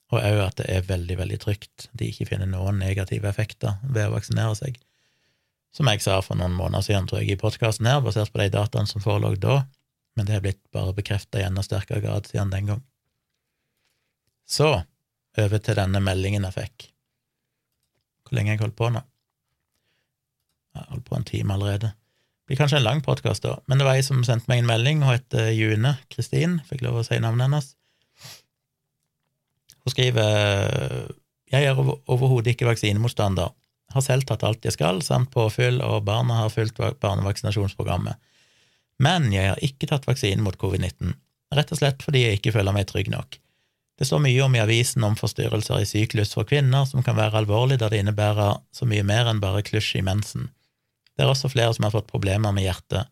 og 0.09 0.23
òg 0.23 0.39
at 0.41 0.57
det 0.57 0.65
er 0.73 0.87
veldig, 0.87 1.17
veldig 1.19 1.37
trygt. 1.43 1.89
De 1.93 2.07
ikke 2.09 2.25
finner 2.31 2.49
noen 2.49 2.79
negative 2.81 3.29
effekter 3.29 3.75
ved 3.83 4.07
å 4.07 4.15
vaksinere 4.15 4.55
seg. 4.57 4.79
som 5.77 5.85
jeg 5.91 6.01
sa 6.01 6.15
for 6.25 6.39
noen 6.39 6.55
måneder 6.57 6.81
siden, 6.81 7.05
tror 7.05 7.21
jeg, 7.21 7.35
i 7.35 7.37
podkasten 7.37 7.85
her, 7.85 7.99
basert 8.01 8.31
på 8.33 8.39
de 8.39 8.47
dataene 8.49 8.89
som 8.89 9.03
forelå 9.03 9.35
da, 9.37 9.59
men 10.17 10.25
det 10.25 10.33
er 10.33 10.41
blitt 10.41 10.63
bare 10.73 10.95
bekrefta 10.95 11.37
i 11.37 11.45
enda 11.45 11.61
sterkere 11.61 12.01
grad 12.01 12.25
siden 12.25 12.49
den 12.49 12.71
gang. 12.71 12.81
Så 14.47 14.71
over 15.37 15.61
til 15.61 15.77
denne 15.77 16.01
meldingen 16.01 16.47
jeg 16.47 16.55
fikk. 16.55 16.87
Hvor 18.25 18.39
lenge 18.39 18.49
har 18.49 18.57
jeg 18.57 18.63
holdt 18.63 18.79
på 18.79 18.89
nå? 18.95 19.03
Jeg 20.77 20.89
holder 20.91 21.07
på 21.09 21.17
en 21.17 21.27
time 21.27 21.55
allerede. 21.57 21.91
Det 21.91 22.53
blir 22.53 22.61
kanskje 22.61 22.79
en 22.79 22.87
lang 22.87 23.01
podkast, 23.03 23.43
da, 23.43 23.57
men 23.67 23.79
det 23.79 23.87
var 23.87 23.99
ei 23.99 24.05
som 24.05 24.23
sendte 24.23 24.47
meg 24.51 24.61
en 24.61 24.69
melding. 24.69 25.03
Hun 25.03 25.17
heter 25.17 25.49
June 25.51 25.97
Kristin, 26.13 26.61
fikk 26.69 26.85
lov 26.85 27.01
å 27.01 27.05
si 27.07 27.19
navnet 27.19 27.49
hennes. 27.49 27.73
Hun 29.83 29.93
skriver 29.95 31.11
jeg 31.47 31.63
er 31.63 31.77
overhodet 31.79 32.53
ikke 32.53 32.67
vaksinemotstander, 32.67 33.53
har 33.95 34.03
selv 34.03 34.27
tatt 34.27 34.43
alt 34.43 34.65
jeg 34.67 34.75
skal, 34.75 34.99
samt 35.03 35.31
påfyll, 35.31 35.79
og 35.83 36.03
barna 36.07 36.41
har 36.41 36.51
fulgt 36.51 36.81
barnevaksinasjonsprogrammet. 37.03 38.19
Men 38.99 39.29
jeg 39.31 39.53
har 39.53 39.61
ikke 39.63 39.87
tatt 39.87 40.07
vaksinen 40.09 40.43
mot 40.43 40.57
covid-19, 40.59 41.13
rett 41.55 41.71
og 41.71 41.79
slett 41.79 42.03
fordi 42.03 42.25
jeg 42.25 42.39
ikke 42.39 42.55
føler 42.57 42.75
meg 42.75 42.89
trygg 42.89 43.11
nok. 43.13 43.39
Det 43.97 44.05
står 44.05 44.21
mye 44.21 44.43
om 44.45 44.53
i 44.53 44.61
avisen 44.61 45.05
om 45.07 45.15
forstyrrelser 45.17 45.81
i 45.81 45.87
syklus 45.89 46.35
for 46.35 46.45
kvinner 46.49 46.85
som 46.85 47.01
kan 47.05 47.17
være 47.17 47.39
alvorlig 47.39 47.79
da 47.81 47.89
det 47.89 48.03
innebærer 48.03 48.59
så 48.75 48.85
mye 48.89 49.05
mer 49.07 49.31
enn 49.31 49.41
bare 49.41 49.63
klusj 49.65 49.95
i 50.01 50.05
mensen. 50.05 50.51
Det 51.17 51.25
er 51.25 51.31
også 51.31 51.49
flere 51.49 51.73
som 51.73 51.87
har 51.87 51.95
fått 51.95 52.09
problemer 52.11 52.53
med 52.53 52.67
hjertet. 52.67 53.09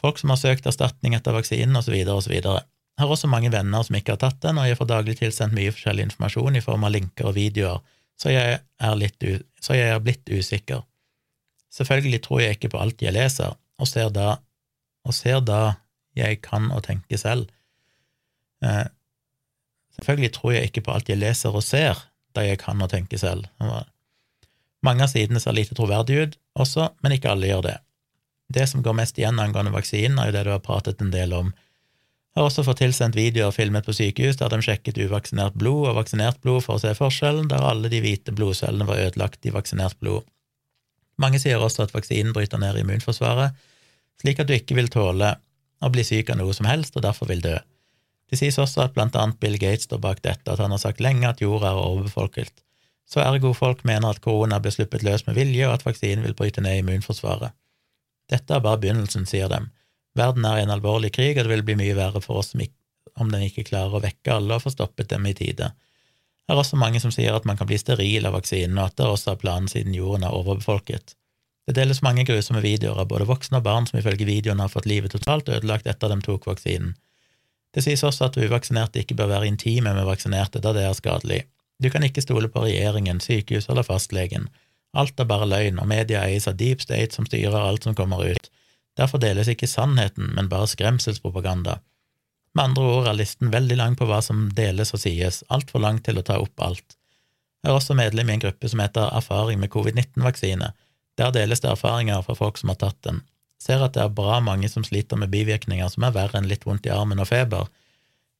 Folk 0.00 0.20
som 0.20 0.32
har 0.32 0.38
søkt 0.40 0.68
erstatning 0.70 1.16
etter 1.16 1.34
vaksinen, 1.34 1.76
osv., 1.76 1.96
osv. 2.14 2.36
Jeg 2.36 3.02
har 3.02 3.12
også 3.12 3.28
mange 3.32 3.50
venner 3.52 3.82
som 3.84 3.96
ikke 3.98 4.14
har 4.14 4.22
tatt 4.22 4.38
den, 4.44 4.60
og 4.60 4.68
jeg 4.68 4.78
får 4.78 4.88
daglig 4.92 5.16
tilsendt 5.18 5.56
mye 5.56 5.72
forskjellig 5.74 6.06
informasjon 6.08 6.56
i 6.56 6.62
form 6.64 6.86
av 6.86 6.94
linker 6.94 7.30
og 7.30 7.36
videoer, 7.36 7.82
så 8.20 8.32
jeg 8.32 8.60
er, 8.60 9.42
så 9.64 9.76
jeg 9.76 9.92
er 9.94 10.02
blitt 10.04 10.28
usikker. 10.28 10.82
Selvfølgelig 11.72 12.20
tror 12.26 12.42
jeg 12.42 12.58
ikke 12.58 12.72
på 12.74 12.80
alt 12.82 13.02
jeg 13.02 13.16
leser, 13.16 13.54
og 13.80 13.88
ser 13.88 14.10
da, 14.12 14.34
og 15.06 15.16
ser 15.16 15.40
da 15.40 15.60
jeg 16.18 16.40
kan 16.44 16.68
og 16.74 16.84
tenker 16.84 17.20
selv. 17.20 17.48
Eh, 18.64 18.84
selvfølgelig 19.96 20.32
tror 20.36 20.52
jeg 20.56 20.68
ikke 20.68 20.84
på 20.84 20.92
alt 20.92 21.08
jeg 21.08 21.20
leser 21.20 21.56
og 21.56 21.64
ser, 21.64 22.04
da 22.36 22.44
jeg 22.44 22.60
kan 22.60 22.82
og 22.84 22.92
tenker 22.92 23.20
selv. 23.20 23.48
Mange 24.86 25.04
av 25.04 25.12
sidene 25.12 25.40
ser 25.42 25.56
lite 25.56 25.76
troverdige 25.76 26.26
ut 26.26 26.36
også, 26.60 26.90
men 27.04 27.16
ikke 27.16 27.32
alle 27.34 27.50
gjør 27.50 27.66
det. 27.66 27.76
Det 28.50 28.66
som 28.66 28.82
går 28.82 28.96
mest 28.98 29.18
igjen 29.20 29.38
angående 29.38 29.74
vaksinen, 29.74 30.18
er 30.18 30.30
jo 30.30 30.36
det 30.38 30.46
du 30.48 30.54
har 30.54 30.64
pratet 30.64 31.02
en 31.02 31.12
del 31.12 31.34
om. 31.36 31.52
Jeg 32.30 32.40
har 32.40 32.46
også 32.46 32.64
fått 32.66 32.80
tilsendt 32.80 33.18
videoer 33.18 33.54
filmet 33.54 33.86
på 33.86 33.94
sykehus 33.94 34.38
der 34.38 34.52
de 34.52 34.60
sjekket 34.62 34.98
uvaksinert 35.02 35.56
blod 35.58 35.88
og 35.90 35.96
vaksinert 35.98 36.38
blod 36.42 36.62
for 36.64 36.78
å 36.78 36.82
se 36.82 36.92
forskjellen, 36.94 37.48
der 37.50 37.66
alle 37.66 37.90
de 37.90 38.00
hvite 38.02 38.34
blodcellene 38.34 38.86
var 38.86 39.02
ødelagt 39.02 39.46
i 39.46 39.54
vaksinert 39.54 39.98
blod. 40.02 40.24
Mange 41.20 41.40
sier 41.42 41.60
også 41.60 41.84
at 41.84 41.94
vaksinen 41.94 42.32
bryter 42.34 42.62
ned 42.62 42.78
immunforsvaret, 42.80 43.58
slik 44.22 44.40
at 44.40 44.48
du 44.48 44.54
ikke 44.54 44.78
vil 44.78 44.88
tåle 44.92 45.34
å 45.80 45.90
bli 45.92 46.06
syk 46.06 46.30
av 46.30 46.40
noe 46.40 46.54
som 46.56 46.68
helst 46.70 46.96
og 46.96 47.04
derfor 47.04 47.28
vil 47.30 47.42
dø. 47.44 47.58
Det 48.30 48.38
sies 48.38 48.58
også 48.62 48.86
at 48.86 48.94
blant 48.94 49.18
annet 49.18 49.40
Bill 49.42 49.58
Gates 49.58 49.88
står 49.90 50.00
bak 50.02 50.22
dette, 50.22 50.46
at 50.46 50.62
han 50.62 50.70
har 50.70 50.80
sagt 50.80 51.02
lenge 51.02 51.28
at 51.28 51.42
jorda 51.42 51.72
er 51.74 51.82
overbefolket 51.82 52.54
så 53.10 53.22
ergo 53.24 53.52
folk 53.56 53.82
mener 53.88 54.12
at 54.12 54.22
korona 54.22 54.60
ble 54.62 54.70
sluppet 54.70 55.02
løs 55.02 55.26
med 55.26 55.34
vilje, 55.38 55.66
og 55.66 55.74
at 55.74 55.86
vaksinen 55.86 56.22
vil 56.26 56.36
bryte 56.38 56.62
ned 56.62 56.78
immunforsvaret. 56.80 57.56
Dette 58.30 58.54
er 58.54 58.62
bare 58.62 58.78
begynnelsen, 58.78 59.26
sier 59.26 59.50
dem. 59.50 59.72
Verden 60.18 60.46
er 60.46 60.60
i 60.60 60.64
en 60.64 60.74
alvorlig 60.74 61.10
krig, 61.16 61.34
og 61.36 61.46
det 61.46 61.50
vil 61.50 61.66
bli 61.66 61.78
mye 61.80 61.96
verre 61.98 62.22
for 62.22 62.42
oss 62.42 62.54
om 62.54 63.30
den 63.32 63.42
ikke 63.42 63.66
klarer 63.66 63.98
å 63.98 64.02
vekke 64.04 64.36
alle 64.36 64.56
og 64.56 64.62
få 64.62 64.70
stoppet 64.70 65.10
dem 65.10 65.26
i 65.26 65.34
tide. 65.34 65.72
Det 65.74 66.54
er 66.54 66.60
også 66.62 66.78
mange 66.78 67.02
som 67.02 67.12
sier 67.14 67.34
at 67.34 67.46
man 67.46 67.58
kan 67.58 67.68
bli 67.70 67.78
steril 67.78 68.26
av 68.26 68.36
vaksinen, 68.38 68.78
og 68.78 68.90
at 68.90 68.96
det 68.98 69.06
også 69.06 69.34
er 69.34 69.42
planen 69.42 69.68
siden 69.70 69.94
jorden 69.94 70.24
er 70.26 70.34
overbefolket. 70.34 71.16
Det 71.66 71.76
deles 71.76 72.02
mange 72.02 72.24
grusomme 72.26 72.62
videoer 72.64 73.02
av 73.02 73.10
både 73.10 73.28
voksne 73.28 73.60
og 73.60 73.66
barn 73.66 73.86
som 73.86 74.00
ifølge 74.00 74.26
videoene 74.26 74.64
har 74.64 74.72
fått 74.72 74.88
livet 74.90 75.14
totalt 75.14 75.50
ødelagt 75.50 75.86
etter 75.90 76.10
de 76.10 76.18
tok 76.24 76.48
vaksinen. 76.50 76.96
Det 77.74 77.84
sies 77.84 78.02
også 78.06 78.26
at 78.26 78.38
uvaksinerte 78.40 79.02
ikke 79.02 79.14
bør 79.18 79.30
være 79.36 79.50
intime 79.50 79.92
med 79.94 80.08
vaksinerte, 80.08 80.62
da 80.62 80.72
det 80.74 80.86
er 80.86 80.96
skadelig. 80.98 81.44
Du 81.80 81.88
kan 81.90 82.04
ikke 82.04 82.22
stole 82.22 82.50
på 82.52 82.64
regjeringen, 82.66 83.20
sykehus 83.24 83.68
eller 83.72 83.86
fastlegen. 83.86 84.48
Alt 84.92 85.20
er 85.20 85.28
bare 85.30 85.48
løgn, 85.48 85.78
og 85.80 85.88
media 85.88 86.24
eies 86.26 86.48
av 86.50 86.58
deep 86.60 86.82
state 86.84 87.14
som 87.16 87.26
styrer 87.28 87.56
alt 87.56 87.86
som 87.86 87.96
kommer 87.96 88.24
ut. 88.26 88.50
Derfor 88.98 89.22
deles 89.22 89.48
ikke 89.48 89.70
sannheten, 89.70 90.32
men 90.36 90.50
bare 90.50 90.68
skremselspropaganda. 90.68 91.78
Med 92.54 92.64
andre 92.64 92.86
ord 92.96 93.08
er 93.08 93.16
listen 93.16 93.52
veldig 93.54 93.76
lang 93.78 93.96
på 93.96 94.08
hva 94.10 94.18
som 94.24 94.48
deles 94.56 94.90
og 94.96 95.02
sies, 95.04 95.44
altfor 95.48 95.80
lang 95.84 96.00
til 96.04 96.18
å 96.18 96.26
ta 96.26 96.40
opp 96.42 96.66
alt. 96.66 96.96
Jeg 97.62 97.70
er 97.70 97.76
også 97.76 97.94
medlem 97.94 98.30
i 98.30 98.36
en 98.36 98.42
gruppe 98.42 98.68
som 98.72 98.80
heter 98.82 99.12
Erfaring 99.14 99.60
med 99.60 99.70
covid-19-vaksine. 99.72 100.72
Der 101.20 101.34
deles 101.36 101.62
det 101.62 101.70
erfaringer 101.70 102.24
fra 102.26 102.34
folk 102.34 102.58
som 102.58 102.72
har 102.72 102.80
tatt 102.80 102.98
den. 103.06 103.20
Ser 103.60 103.84
at 103.84 103.94
det 103.94 104.02
er 104.02 104.16
bra 104.16 104.40
mange 104.40 104.70
som 104.72 104.84
sliter 104.86 105.20
med 105.20 105.30
bivirkninger 105.30 105.88
som 105.92 106.06
er 106.08 106.16
verre 106.16 106.40
enn 106.40 106.48
litt 106.50 106.64
vondt 106.66 106.88
i 106.88 106.94
armen 106.94 107.20
og 107.20 107.28
feber, 107.28 107.68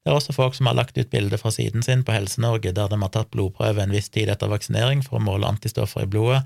det 0.01 0.09
er 0.09 0.16
også 0.16 0.32
folk 0.32 0.55
som 0.57 0.70
har 0.70 0.78
lagt 0.78 0.96
ut 0.96 1.11
bilde 1.12 1.36
fra 1.38 1.53
siden 1.53 1.84
sin 1.84 2.03
på 2.07 2.14
Helse-Norge 2.14 2.72
der 2.72 2.88
de 2.88 2.98
har 3.03 3.12
tatt 3.12 3.30
blodprøve 3.34 3.82
en 3.84 3.92
viss 3.92 4.09
tid 4.09 4.32
etter 4.32 4.48
vaksinering 4.48 5.03
for 5.05 5.18
å 5.18 5.24
måle 5.24 5.48
antistoffer 5.48 6.07
i 6.07 6.11
blodet, 6.11 6.40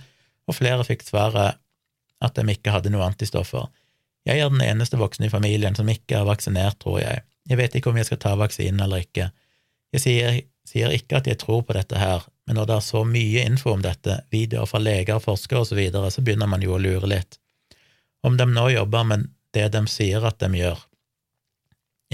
og 0.51 0.59
flere 0.59 0.87
fikk 0.87 1.07
svaret 1.07 1.61
at 2.25 2.35
de 2.35 2.45
ikke 2.51 2.75
hadde 2.75 2.91
noe 2.91 3.07
antistoffer. 3.07 3.69
Jeg 4.27 4.41
er 4.41 4.51
den 4.51 4.65
eneste 4.65 4.99
voksne 4.99 5.29
i 5.29 5.33
familien 5.33 5.77
som 5.77 5.89
ikke 5.91 6.19
er 6.19 6.29
vaksinert, 6.29 6.81
tror 6.83 6.99
jeg. 7.03 7.23
Jeg 7.49 7.61
vet 7.61 7.77
ikke 7.77 7.93
om 7.93 8.01
jeg 8.01 8.09
skal 8.09 8.21
ta 8.23 8.33
vaksinen 8.41 8.81
eller 8.81 9.05
ikke. 9.05 9.29
Jeg 9.95 10.03
sier, 10.03 10.39
sier 10.67 10.95
ikke 10.97 11.21
at 11.21 11.29
jeg 11.29 11.39
tror 11.39 11.63
på 11.63 11.77
dette 11.77 12.01
her, 12.01 12.25
men 12.49 12.59
når 12.59 12.69
det 12.69 12.77
er 12.79 12.87
så 12.89 13.05
mye 13.07 13.45
info 13.45 13.75
om 13.77 13.85
dette, 13.85 14.19
videoer 14.35 14.67
fra 14.69 14.81
leger, 14.83 15.21
forskere 15.23 15.63
osv., 15.63 15.71
så, 15.71 15.79
videre, 15.79 16.11
så 16.11 16.25
begynner 16.25 16.51
man 16.51 16.65
jo 16.65 16.75
å 16.75 16.81
lure 16.81 17.11
litt. 17.11 17.39
Om 18.25 18.41
de 18.41 18.49
nå 18.51 18.71
jobber 18.73 19.07
med 19.07 19.29
det 19.55 19.69
de 19.77 19.85
sier 19.93 20.25
at 20.27 20.41
de 20.41 20.51
gjør, 20.59 20.81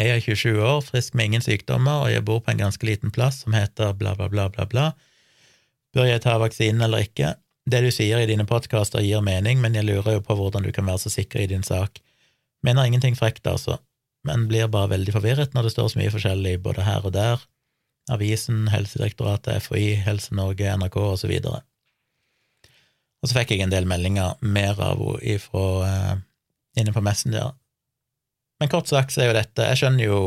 jeg 0.01 0.17
er 0.17 0.23
27 0.25 0.63
år, 0.65 0.81
frisk 0.87 1.17
med 1.19 1.29
ingen 1.29 1.45
sykdommer, 1.45 2.07
og 2.07 2.13
jeg 2.13 2.25
bor 2.25 2.41
på 2.41 2.55
en 2.55 2.63
ganske 2.63 2.87
liten 2.89 3.13
plass 3.13 3.43
som 3.45 3.53
heter 3.57 3.93
bla, 3.99 4.15
bla, 4.17 4.31
bla, 4.33 4.49
bla, 4.49 4.65
bla. 4.65 4.87
Bør 5.93 6.09
jeg 6.09 6.23
ta 6.25 6.39
vaksinen 6.41 6.81
eller 6.87 7.05
ikke? 7.05 7.35
Det 7.71 7.83
du 7.85 7.91
sier 7.93 8.23
i 8.23 8.29
dine 8.31 8.47
podkaster, 8.49 9.05
gir 9.05 9.21
mening, 9.25 9.61
men 9.61 9.77
jeg 9.77 9.85
lurer 9.85 10.17
jo 10.17 10.25
på 10.25 10.37
hvordan 10.39 10.65
du 10.65 10.73
kan 10.73 10.89
være 10.89 11.05
så 11.05 11.13
sikker 11.13 11.45
i 11.45 11.51
din 11.51 11.67
sak. 11.67 12.01
Mener 12.65 12.89
ingenting 12.89 13.19
frekt, 13.19 13.45
altså, 13.47 13.77
men 14.25 14.49
blir 14.49 14.73
bare 14.73 14.95
veldig 14.95 15.15
forvirret 15.17 15.55
når 15.55 15.69
det 15.69 15.75
står 15.77 15.93
så 15.93 16.01
mye 16.01 16.15
forskjellig 16.15 16.57
både 16.65 16.87
her 16.89 17.05
og 17.05 17.15
der, 17.17 17.45
avisen, 18.11 18.67
Helsedirektoratet, 18.73 19.67
FHI, 19.67 20.01
Helse 20.07 20.35
Norge, 20.35 20.73
NRK 20.81 20.97
og 20.97 21.19
så 21.21 21.29
videre. 21.31 21.61
Og 23.21 23.29
så 23.29 23.37
fikk 23.37 23.53
jeg 23.53 23.67
en 23.67 23.73
del 23.73 23.89
meldinger 23.89 24.41
mer 24.41 24.81
av 24.81 25.01
henne 25.21 25.65
uh, 25.85 26.15
inne 26.81 26.95
på 26.97 27.03
Messenger 27.05 27.53
men 28.61 28.71
kort 28.73 28.91
sagt 28.91 29.15
så 29.15 29.25
er 29.25 29.31
jo 29.31 29.39
dette 29.39 29.67
Jeg 29.73 29.81
skjønner 29.81 30.05
jo 30.05 30.21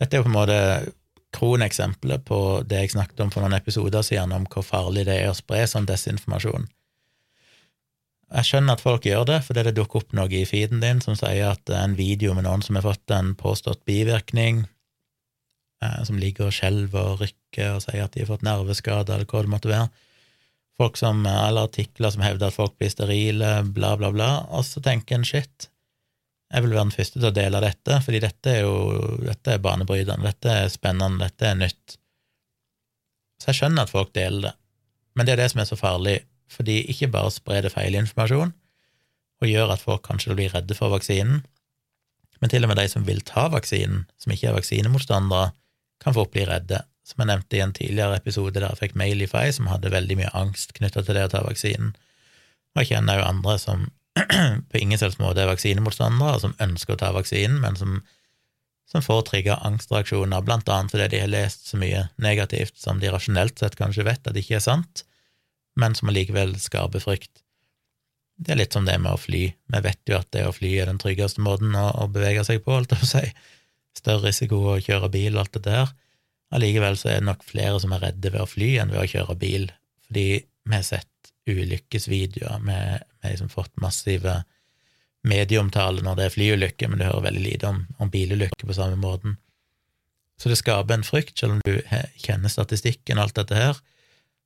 Dette 0.00 0.16
er 0.16 0.20
jo 0.20 0.26
på 0.26 0.32
en 0.32 0.38
måte 0.40 0.58
kroneksempelet 1.32 2.24
på 2.28 2.38
det 2.68 2.82
jeg 2.82 2.92
snakket 2.94 3.20
om 3.24 3.30
for 3.32 3.44
noen 3.44 3.56
episoder 3.56 4.04
siden, 4.04 4.34
om 4.36 4.44
hvor 4.50 4.64
farlig 4.66 5.06
det 5.08 5.14
er 5.22 5.30
å 5.30 5.36
spre 5.36 5.62
sånn 5.70 5.86
desinformasjon. 5.88 6.66
Jeg 8.32 8.48
skjønner 8.48 8.76
at 8.76 8.84
folk 8.84 9.06
gjør 9.08 9.26
det, 9.28 9.38
fordi 9.46 9.64
det 9.66 9.74
dukker 9.76 10.02
opp 10.02 10.14
noe 10.16 10.32
i 10.32 10.44
feeden 10.48 10.80
din 10.80 11.02
som 11.04 11.16
sier 11.18 11.52
at 11.52 11.72
en 11.76 11.96
video 11.96 12.36
med 12.36 12.46
noen 12.46 12.64
som 12.64 12.78
har 12.78 12.86
fått 12.86 13.12
en 13.12 13.34
påstått 13.38 13.82
bivirkning, 13.88 14.62
eh, 15.84 15.98
som 16.08 16.20
ligger 16.20 16.48
og 16.48 16.56
skjelver 16.56 17.14
og 17.14 17.24
rykker 17.24 17.76
og 17.76 17.84
sier 17.84 18.06
at 18.06 18.16
de 18.16 18.24
har 18.24 18.32
fått 18.32 18.46
nerveskade, 18.46 19.12
eller 19.12 19.28
hva 19.28 19.44
det 19.44 19.52
måtte 19.52 19.72
være. 19.72 19.90
Folk 20.80 20.96
som, 20.96 21.26
Eller 21.26 21.68
artikler 21.68 22.10
som 22.10 22.24
hevder 22.24 22.48
at 22.48 22.56
folk 22.56 22.78
blir 22.78 22.88
sterile, 22.90 23.62
bla, 23.64 23.96
bla, 23.96 24.10
bla. 24.10 24.30
Og 24.50 24.64
så 24.64 24.80
tenker 24.80 25.18
en 25.18 25.28
shit, 25.28 25.68
jeg 26.52 26.64
vil 26.64 26.74
være 26.74 26.84
den 26.84 26.94
første 26.94 27.18
til 27.18 27.28
å 27.30 27.34
dele 27.34 27.62
dette, 27.64 27.98
fordi 28.04 28.20
dette 28.22 28.52
er 28.52 28.66
jo 28.66 28.74
dette 29.24 29.54
er 29.54 29.62
banebrytende, 29.64 30.26
dette 30.26 30.56
er 30.64 30.72
spennende, 30.72 31.24
dette 31.24 31.48
er 31.48 31.56
nytt. 31.58 31.96
Så 33.40 33.50
jeg 33.50 33.60
skjønner 33.62 33.86
at 33.86 33.92
folk 33.92 34.12
deler 34.16 34.50
det, 34.50 34.52
men 35.16 35.28
det 35.28 35.34
er 35.34 35.42
det 35.42 35.48
som 35.52 35.62
er 35.62 35.68
så 35.68 35.78
farlig, 35.80 36.18
fordi 36.52 36.82
ikke 36.92 37.10
bare 37.12 37.32
sprer 37.32 37.64
det 37.64 37.72
feilinformasjon 37.72 38.52
og 39.42 39.48
gjør 39.48 39.72
at 39.74 39.82
folk 39.82 40.04
kanskje 40.06 40.36
blir 40.36 40.52
redde 40.54 40.76
for 40.78 40.92
vaksinen, 40.92 41.40
men 42.42 42.50
til 42.50 42.66
og 42.66 42.72
med 42.72 42.78
de 42.82 42.88
som 42.90 43.04
vil 43.06 43.22
ta 43.26 43.46
vaksinen, 43.50 44.04
som 44.18 44.34
ikke 44.34 44.50
er 44.50 44.56
vaksinemotstandere, 44.56 45.52
kan 46.02 46.14
fort 46.16 46.32
bli 46.34 46.42
redde. 46.48 46.80
Som 47.06 47.22
jeg 47.22 47.30
nevnte 47.30 47.58
i 47.58 47.62
en 47.62 47.74
tidligere 47.74 48.18
episode 48.18 48.54
der 48.56 48.66
jeg 48.66 48.80
fikk 48.80 48.96
mail 48.98 49.22
i 49.22 49.28
ei 49.38 49.50
som 49.54 49.68
hadde 49.70 49.90
veldig 49.94 50.16
mye 50.18 50.32
angst 50.38 50.74
knytta 50.74 51.04
til 51.06 51.18
det 51.18 51.28
å 51.28 51.30
ta 51.30 51.42
vaksinen. 51.46 51.92
Og 52.74 52.82
jeg 52.82 52.92
kjenner 52.92 53.20
jo 53.20 53.28
andre 53.28 53.54
som 53.62 53.86
på 54.70 54.80
ingen 54.80 55.00
selvs 55.00 55.18
måte 55.20 55.42
er 55.42 55.50
vaksinemotstandere, 55.50 56.40
som 56.42 56.56
ønsker 56.62 56.96
å 56.96 57.00
ta 57.00 57.12
vaksinen, 57.16 57.60
men 57.62 57.78
som, 57.78 58.00
som 58.90 59.04
får 59.04 59.24
trigga 59.30 59.60
angstreaksjoner, 59.64 60.44
blant 60.44 60.68
annet 60.72 60.92
fordi 60.92 61.08
de 61.14 61.22
har 61.24 61.32
lest 61.32 61.70
så 61.70 61.80
mye 61.80 62.06
negativt 62.22 62.76
som 62.80 63.00
de 63.00 63.12
rasjonelt 63.12 63.62
sett 63.62 63.78
kanskje 63.78 64.06
vet 64.08 64.26
at 64.26 64.36
det 64.36 64.44
ikke 64.44 64.58
er 64.60 64.66
sant, 64.66 65.06
men 65.80 65.96
som 65.96 66.12
allikevel 66.12 66.58
skaper 66.60 67.00
frykt. 67.00 67.42
Det 68.42 68.54
er 68.54 68.60
litt 68.60 68.74
som 68.74 68.86
det 68.88 68.98
med 69.00 69.14
å 69.14 69.20
fly. 69.20 69.42
Vi 69.54 69.80
vet 69.84 70.00
jo 70.08 70.18
at 70.18 70.30
det 70.34 70.46
å 70.48 70.54
fly 70.54 70.72
er 70.82 70.88
den 70.90 71.00
tryggeste 71.00 71.42
måten 71.44 71.74
å, 71.78 71.88
å 72.02 72.08
bevege 72.10 72.44
seg 72.44 72.62
på, 72.64 72.74
holdt 72.74 72.94
jeg 72.94 73.02
på 73.02 73.08
å 73.08 73.12
si. 73.12 73.26
Større 73.96 74.30
risiko 74.30 74.58
å 74.72 74.80
kjøre 74.82 75.10
bil 75.12 75.38
alt 75.38 75.52
det 75.56 75.64
der. 75.68 75.92
Allikevel 76.52 76.98
så 77.00 77.12
er 77.12 77.20
det 77.20 77.28
nok 77.28 77.44
flere 77.46 77.78
som 77.80 77.94
er 77.96 78.02
redde 78.08 78.32
ved 78.32 78.42
å 78.42 78.48
fly 78.48 78.74
enn 78.82 78.92
ved 78.92 79.04
å 79.04 79.08
kjøre 79.08 79.36
bil, 79.40 79.70
fordi 80.04 80.26
vi 80.42 80.74
har 80.74 80.84
sett 80.84 81.32
ulykkesvideoer 81.48 82.60
med, 82.64 83.06
med 83.22 83.34
liksom 83.34 83.52
fått 83.52 83.72
massive 83.80 84.42
medieomtale 85.28 86.02
når 86.02 86.18
det 86.18 86.26
er 86.26 86.34
flyulykker, 86.34 86.90
men 86.90 86.98
du 86.98 87.06
hører 87.06 87.28
veldig 87.28 87.44
lite 87.44 87.70
om, 87.70 87.84
om 88.02 88.10
bilulykker 88.10 88.66
på 88.66 88.76
samme 88.76 88.98
måten. 88.98 89.36
Så 90.40 90.50
det 90.50 90.58
skaper 90.58 90.98
en 90.98 91.06
frykt, 91.06 91.36
selv 91.38 91.56
om 91.56 91.60
du 91.62 91.78
kjenner 92.18 92.50
statistikken 92.50 93.20
og 93.20 93.28
alt 93.28 93.38
dette 93.38 93.58
her, 93.58 93.78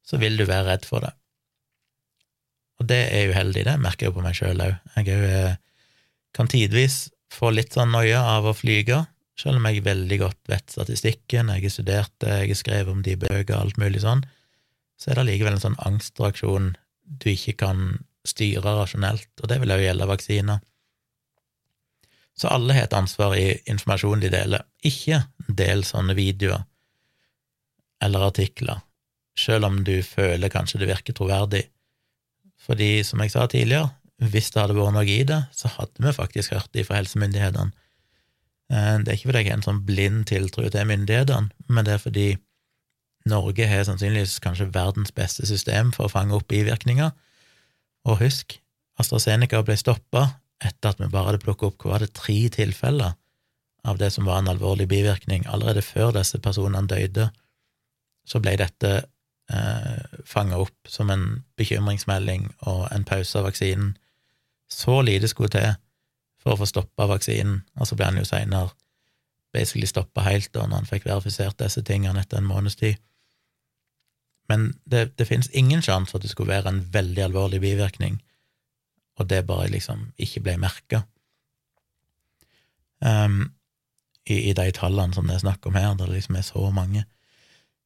så 0.06 0.20
vil 0.20 0.36
du 0.36 0.44
være 0.44 0.68
redd 0.68 0.84
for 0.88 1.06
det. 1.06 1.14
Og 2.76 2.88
det 2.90 3.02
er 3.16 3.32
uheldig, 3.32 3.64
det 3.64 3.78
merker 3.80 4.06
jeg 4.06 4.12
jo 4.12 4.18
på 4.18 4.24
meg 4.26 4.36
sjøl 4.36 4.60
òg. 4.60 4.74
Jeg 4.98 5.16
òg 5.16 5.28
eh, 5.30 5.54
kan 6.36 6.50
tidvis 6.52 7.06
få 7.32 7.50
litt 7.54 7.72
sånn 7.72 7.94
noia 7.94 8.20
av 8.36 8.50
å 8.50 8.56
flyge, 8.56 9.06
selv 9.36 9.60
om 9.60 9.68
jeg 9.68 9.84
veldig 9.84 10.18
godt 10.20 10.50
vet 10.52 10.72
statistikken, 10.72 11.50
jeg 11.52 11.64
har 11.64 11.72
studert 11.72 12.12
det, 12.24 12.34
jeg 12.42 12.52
har 12.52 12.60
skrevet 12.60 12.92
om 12.92 13.02
de 13.04 13.16
bøker, 13.20 13.56
alt 13.56 13.80
mulig 13.80 14.04
sånn, 14.04 14.22
så 14.96 15.10
er 15.10 15.18
det 15.18 15.24
allikevel 15.26 15.56
en 15.56 15.64
sånn 15.64 15.80
angstreaksjon 15.88 16.70
du 17.04 17.28
ikke 17.32 17.56
kan 17.64 17.82
styre 18.28 18.74
rasjonelt, 18.78 19.30
og 19.42 19.50
det 19.50 19.60
vil 19.62 19.74
også 19.74 19.86
gjelde 19.86 20.08
vaksiner. 20.10 20.64
Så 22.36 22.50
alle 22.52 22.76
har 22.76 22.86
et 22.86 22.96
ansvar 22.96 23.36
i 23.38 23.46
informasjonen 23.70 24.26
de 24.26 24.32
deler. 24.32 24.66
Ikke 24.84 25.22
del 25.48 25.84
sånne 25.88 26.16
videoer 26.18 26.66
eller 28.04 28.26
artikler, 28.26 28.82
selv 29.38 29.70
om 29.70 29.78
du 29.84 29.94
føler 30.04 30.52
kanskje 30.52 30.82
det 30.82 30.90
virker 30.90 31.16
troverdig. 31.16 31.62
Fordi, 32.66 33.00
som 33.08 33.22
jeg 33.24 33.32
sa 33.32 33.46
tidligere, 33.48 33.88
hvis 34.20 34.50
det 34.52 34.60
hadde 34.62 34.76
vært 34.76 34.96
noe 34.96 35.08
i 35.08 35.22
det, 35.28 35.38
så 35.56 35.70
hadde 35.78 36.02
vi 36.04 36.12
faktisk 36.12 36.52
hørt 36.52 36.72
det 36.76 36.86
fra 36.88 36.98
helsemyndighetene. 37.00 37.72
Eh, 38.72 38.96
det 39.00 39.12
er 39.12 39.18
ikke 39.18 39.30
fordi 39.30 39.42
jeg 39.42 39.50
har 39.50 39.58
en 39.60 39.66
sånn 39.66 39.84
blind 39.88 40.26
tiltro 40.28 40.66
til 40.72 40.88
myndighetene, 40.90 41.52
men 41.68 41.88
det 41.88 41.96
er 41.96 42.02
fordi 42.02 42.26
Norge 43.26 43.66
har 43.66 43.84
sannsynligvis 43.86 44.38
kanskje 44.42 44.70
verdens 44.74 45.12
beste 45.14 45.46
system 45.48 45.90
for 45.94 46.06
å 46.06 46.12
fange 46.12 46.36
opp 46.36 46.46
bivirkninger. 46.50 47.10
Og 48.06 48.20
husk, 48.22 48.58
AstraZeneca 49.00 49.62
ble 49.66 49.76
stoppa 49.78 50.28
etter 50.64 50.92
at 50.92 51.00
vi 51.02 51.10
bare 51.12 51.32
hadde 51.32 51.42
plukket 51.42 51.68
opp 51.68 51.82
hva 51.84 51.96
var 51.96 52.04
det, 52.04 52.14
tre 52.16 52.38
tilfeller 52.54 53.16
av 53.86 53.98
det 54.00 54.10
som 54.14 54.26
var 54.26 54.40
en 54.40 54.50
alvorlig 54.50 54.88
bivirkning. 54.90 55.44
Allerede 55.46 55.84
før 55.84 56.14
disse 56.16 56.40
personene 56.42 56.88
døde, 56.90 57.28
så 58.26 58.40
ble 58.42 58.56
dette 58.58 58.92
eh, 59.52 60.22
fanga 60.26 60.58
opp 60.62 60.90
som 60.90 61.10
en 61.12 61.26
bekymringsmelding 61.58 62.48
og 62.66 62.86
en 62.94 63.06
pause 63.06 63.38
av 63.38 63.46
vaksinen. 63.50 63.94
Så 64.70 65.00
lite 65.06 65.30
skulle 65.30 65.52
til 65.54 65.76
for 66.42 66.54
å 66.54 66.60
få 66.62 66.70
stoppa 66.70 67.08
vaksinen, 67.10 67.62
og 67.78 67.88
så 67.88 67.98
ble 67.98 68.10
han 68.10 68.18
jo 68.18 68.26
seinere 68.26 68.72
basically 69.54 69.88
stoppa 69.88 70.24
helt 70.26 70.50
da 70.54 70.66
når 70.66 70.82
han 70.82 70.88
fikk 70.88 71.06
verifisert 71.08 71.58
disse 71.62 71.82
tingene 71.86 72.20
etter 72.22 72.40
en 72.40 72.48
måneds 72.48 72.78
tid. 72.80 72.98
Men 74.50 74.70
det, 74.84 75.16
det 75.18 75.26
finnes 75.28 75.50
ingen 75.50 75.82
sjanse 75.82 76.12
for 76.12 76.20
at 76.20 76.26
det 76.26 76.32
skulle 76.32 76.54
være 76.54 76.70
en 76.70 76.84
veldig 76.92 77.22
alvorlig 77.24 77.60
bivirkning, 77.64 78.20
og 79.18 79.28
det 79.30 79.46
bare 79.48 79.72
liksom 79.72 80.10
ikke 80.22 80.44
ble 80.44 80.56
merka. 80.62 81.02
Um, 83.00 83.52
i, 84.26 84.50
i, 84.50 84.54
de 84.56 84.70
tallene 84.74 85.14
som 85.14 85.28
det 85.28 85.36
er 85.36 85.44
snakk 85.44 85.66
om 85.68 85.76
her, 85.78 85.94
der 85.94 86.08
det 86.08 86.18
liksom 86.20 86.38
er 86.38 86.46
så 86.46 86.70
mange. 86.74 87.04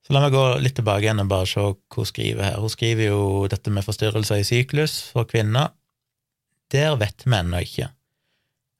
Så 0.06 0.14
la 0.14 0.22
meg 0.24 0.32
gå 0.32 0.44
litt 0.64 0.78
tilbake 0.78 1.04
igjen 1.04 1.20
og 1.20 1.28
bare 1.30 1.48
se 1.48 1.62
hva 1.62 1.74
hun 1.98 2.08
skriver 2.08 2.46
her. 2.46 2.60
Hun 2.62 2.72
skriver 2.72 3.10
jo 3.10 3.22
dette 3.52 3.72
med 3.72 3.84
forstyrrelser 3.84 4.40
i 4.40 4.46
syklus 4.48 5.00
for 5.12 5.28
kvinner. 5.28 5.74
Der 6.72 6.96
vet 7.00 7.26
vi 7.26 7.36
ennå 7.36 7.60
ikke. 7.66 7.90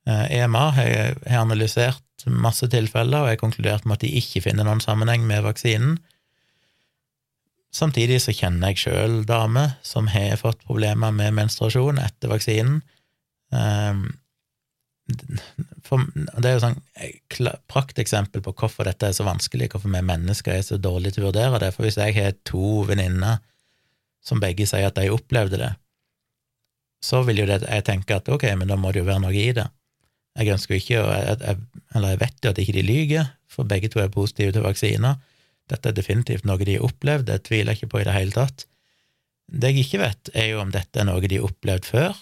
EMA 0.09 0.63
eh, 0.81 0.87
e 0.89 1.29
har 1.29 1.43
analysert 1.43 2.25
masse 2.25 2.65
tilfeller 2.69 3.21
og 3.21 3.29
har 3.29 3.41
konkludert 3.41 3.85
med 3.85 3.99
at 3.99 4.05
de 4.05 4.15
ikke 4.17 4.41
finner 4.47 4.65
noen 4.65 4.81
sammenheng 4.81 5.27
med 5.29 5.45
vaksinen. 5.45 5.99
Samtidig 7.71 8.19
så 8.23 8.33
kjenner 8.35 8.73
jeg 8.73 8.83
sjøl 8.83 9.21
damer 9.27 9.77
som 9.87 10.09
har 10.11 10.35
fått 10.39 10.65
problemer 10.67 11.13
med 11.15 11.37
menstruasjon 11.37 12.01
etter 12.03 12.31
vaksinen. 12.31 12.81
Ehm, 13.55 14.09
det 15.11 16.47
er 16.47 16.55
jo 16.55 16.63
sånn 16.63 16.77
prakteksempel 17.71 18.43
på 18.43 18.53
hvorfor 18.59 18.87
dette 18.87 19.09
er 19.09 19.15
så 19.15 19.25
vanskelig, 19.27 19.71
hvorfor 19.71 19.91
vi 19.91 20.03
mennesker 20.07 20.55
er 20.55 20.65
så 20.67 20.77
dårlige 20.79 21.17
til 21.17 21.25
å 21.25 21.29
vurdere 21.31 21.59
det. 21.63 21.71
For 21.75 21.87
hvis 21.87 21.99
jeg 21.99 22.15
har 22.15 22.37
to 22.47 22.83
venninner 22.87 23.39
som 24.23 24.39
begge 24.43 24.67
sier 24.69 24.91
at 24.91 24.99
de 24.99 25.11
opplevde 25.11 25.59
det, 25.59 25.71
så 27.01 27.23
vil 27.25 27.41
jo 27.41 27.47
det, 27.49 27.63
jeg 27.65 27.87
tenke 27.87 28.19
at 28.19 28.29
ok, 28.29 28.45
men 28.59 28.69
da 28.69 28.77
må 28.77 28.91
det 28.91 29.01
jo 29.01 29.07
være 29.07 29.23
noe 29.23 29.33
i 29.33 29.49
det. 29.57 29.65
Jeg 30.37 30.53
ønsker 30.53 30.77
jo 30.77 30.79
ikke 30.79 30.99
Eller 31.91 32.13
jeg 32.13 32.19
vet 32.21 32.45
jo 32.45 32.51
at 32.53 32.59
ikke 32.61 32.75
de 32.77 32.83
lyver, 32.87 33.31
for 33.51 33.67
begge 33.67 33.89
to 33.91 33.99
er 33.99 34.13
positive 34.13 34.53
til 34.55 34.63
vaksiner. 34.63 35.17
Dette 35.69 35.91
er 35.91 35.95
definitivt 35.95 36.47
noe 36.47 36.61
de 36.63 36.77
har 36.79 36.87
opplevd, 36.87 37.27
det 37.29 37.43
tviler 37.47 37.73
jeg 37.73 37.81
ikke 37.81 37.93
på 37.93 38.01
i 38.01 38.07
det 38.07 38.17
hele 38.17 38.35
tatt. 38.35 38.65
Det 39.51 39.71
jeg 39.71 39.85
ikke 39.85 40.01
vet, 40.01 40.31
er 40.33 40.51
jo 40.53 40.61
om 40.63 40.71
dette 40.73 40.99
er 40.99 41.07
noe 41.07 41.21
de 41.21 41.37
har 41.39 41.47
opplevd 41.47 41.87
før. 41.87 42.17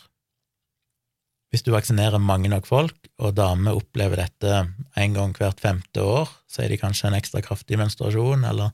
Hvis 1.50 1.64
du 1.66 1.72
vaksinerer 1.74 2.22
mange 2.22 2.50
nok 2.52 2.68
folk, 2.70 3.10
og 3.18 3.34
damer 3.38 3.78
opplever 3.78 4.22
dette 4.22 4.60
en 5.02 5.16
gang 5.16 5.34
hvert 5.38 5.62
femte 5.62 6.04
år, 6.06 6.30
så 6.50 6.62
er 6.64 6.70
de 6.70 6.78
kanskje 6.82 7.10
en 7.10 7.18
ekstra 7.18 7.42
kraftig 7.46 7.80
menstruasjon, 7.82 8.46
eller 8.46 8.70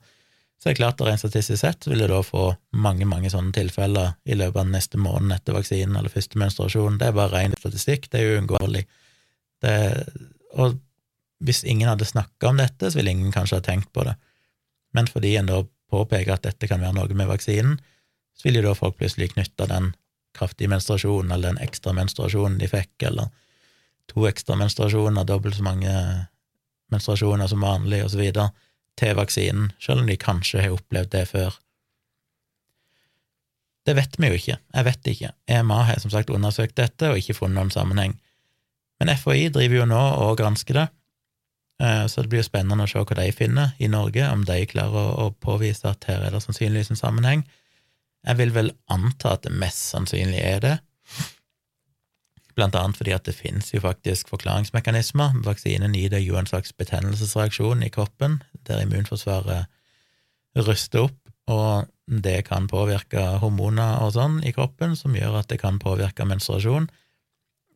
så 0.56 0.70
er 0.70 0.74
det 0.74 0.80
klart 0.80 1.00
at 1.00 1.08
rent 1.08 1.20
statistisk 1.20 1.60
sett 1.60 1.84
vil 1.88 2.00
du 2.00 2.06
da 2.08 2.22
få 2.24 2.46
mange, 2.80 3.04
mange 3.08 3.28
sånne 3.32 3.52
tilfeller 3.56 4.14
i 4.24 4.36
løpet 4.36 4.62
av 4.62 4.70
neste 4.72 5.00
måneden 5.00 5.34
etter 5.36 5.56
vaksinen 5.56 5.98
eller 5.98 6.12
første 6.12 6.40
menstruasjon. 6.40 6.96
Det 7.00 7.10
er 7.10 7.16
bare 7.16 7.32
ren 7.34 7.56
statistikk, 7.60 8.08
det 8.12 8.22
er 8.22 8.38
uunngåelig. 8.38 8.84
Og 10.56 10.78
hvis 11.44 11.60
ingen 11.68 11.90
hadde 11.90 12.08
snakka 12.08 12.48
om 12.48 12.60
dette, 12.60 12.88
så 12.88 12.96
ville 12.96 13.12
ingen 13.12 13.34
kanskje 13.34 13.60
ha 13.60 13.66
tenkt 13.66 13.92
på 13.92 14.06
det. 14.08 14.16
Men 14.96 15.08
fordi 15.10 15.34
en 15.36 15.50
da 15.50 15.60
påpeker 15.92 16.34
at 16.34 16.46
dette 16.46 16.68
kan 16.70 16.82
være 16.82 16.96
noe 16.96 17.16
med 17.18 17.28
vaksinen, 17.30 17.76
så 18.36 18.48
vil 18.48 18.58
jo 18.60 18.66
da 18.66 18.76
folk 18.76 18.96
plutselig 18.98 19.34
knytte 19.34 19.68
den 19.70 19.92
kraftige 20.36 20.68
menstruasjonen 20.72 21.32
eller 21.32 21.54
den 21.54 21.64
ekstra 21.64 21.94
menstruasjonen 21.96 22.58
de 22.60 22.68
fikk, 22.68 22.94
eller 23.08 23.30
to 24.12 24.26
ekstra 24.28 24.56
menstruasjoner, 24.60 25.28
dobbelt 25.28 25.56
så 25.56 25.64
mange 25.66 25.92
menstruasjoner 26.92 27.48
som 27.50 27.64
vanlig, 27.64 28.04
osv., 28.06 28.24
til 28.96 29.16
vaksinen, 29.18 29.72
selv 29.82 30.00
om 30.00 30.06
de 30.08 30.16
kanskje 30.16 30.62
har 30.64 30.72
opplevd 30.76 31.12
det 31.12 31.26
før. 31.28 31.56
Det 33.86 33.94
vet 33.94 34.16
vi 34.18 34.30
jo 34.30 34.38
ikke, 34.38 34.56
jeg 34.56 34.86
vet 34.88 35.10
ikke. 35.12 35.32
EMA 35.52 35.82
har 35.90 36.00
som 36.02 36.10
sagt 36.10 36.32
undersøkt 36.32 36.78
dette 36.80 37.10
og 37.12 37.20
ikke 37.20 37.36
funnet 37.36 37.60
noen 37.60 37.74
sammenheng. 37.74 38.16
Men 38.98 39.12
FHI 39.12 39.50
driver 39.52 39.82
jo 39.82 39.88
nå 39.90 40.00
og 40.24 40.38
gransker 40.40 40.80
det, 40.80 40.86
så 41.76 42.22
det 42.22 42.30
blir 42.32 42.40
jo 42.40 42.48
spennende 42.48 42.86
å 42.86 42.88
se 42.88 43.02
hva 43.02 43.18
de 43.18 43.28
finner 43.36 43.74
i 43.82 43.88
Norge, 43.92 44.24
om 44.32 44.44
de 44.48 44.62
klarer 44.70 45.18
å 45.20 45.28
påvise 45.44 45.88
at 45.90 46.06
her 46.08 46.24
er 46.24 46.32
det 46.32 46.40
sannsynligvis 46.44 46.94
en 46.94 47.00
sammenheng. 47.00 47.42
Jeg 48.26 48.40
vil 48.40 48.54
vel 48.54 48.72
anta 48.90 49.34
at 49.36 49.44
det 49.44 49.52
mest 49.54 49.90
sannsynlig 49.92 50.40
er 50.40 50.62
det, 50.64 50.74
blant 52.56 52.76
annet 52.80 52.96
fordi 52.96 53.12
at 53.12 53.26
det 53.28 53.36
finnes 53.36 53.68
jo 53.74 53.82
faktisk 53.84 54.30
forklaringsmekanismer. 54.32 55.36
Vaksinen 55.44 55.92
gir 55.94 56.14
deg 56.14 56.24
jo 56.24 56.38
en 56.40 56.48
slags 56.48 56.72
betennelsesreaksjon 56.80 57.84
i 57.84 57.92
kroppen, 57.92 58.40
der 58.64 58.80
immunforsvaret 58.86 59.68
ruster 60.64 61.10
opp, 61.10 61.18
og 61.52 61.92
det 62.08 62.46
kan 62.48 62.64
påvirke 62.70 63.20
hormoner 63.42 64.00
og 64.00 64.14
sånn 64.16 64.40
i 64.48 64.54
kroppen, 64.56 64.96
som 64.96 65.14
gjør 65.14 65.42
at 65.42 65.52
det 65.52 65.60
kan 65.60 65.76
påvirke 65.82 66.24
menstruasjon. 66.24 66.88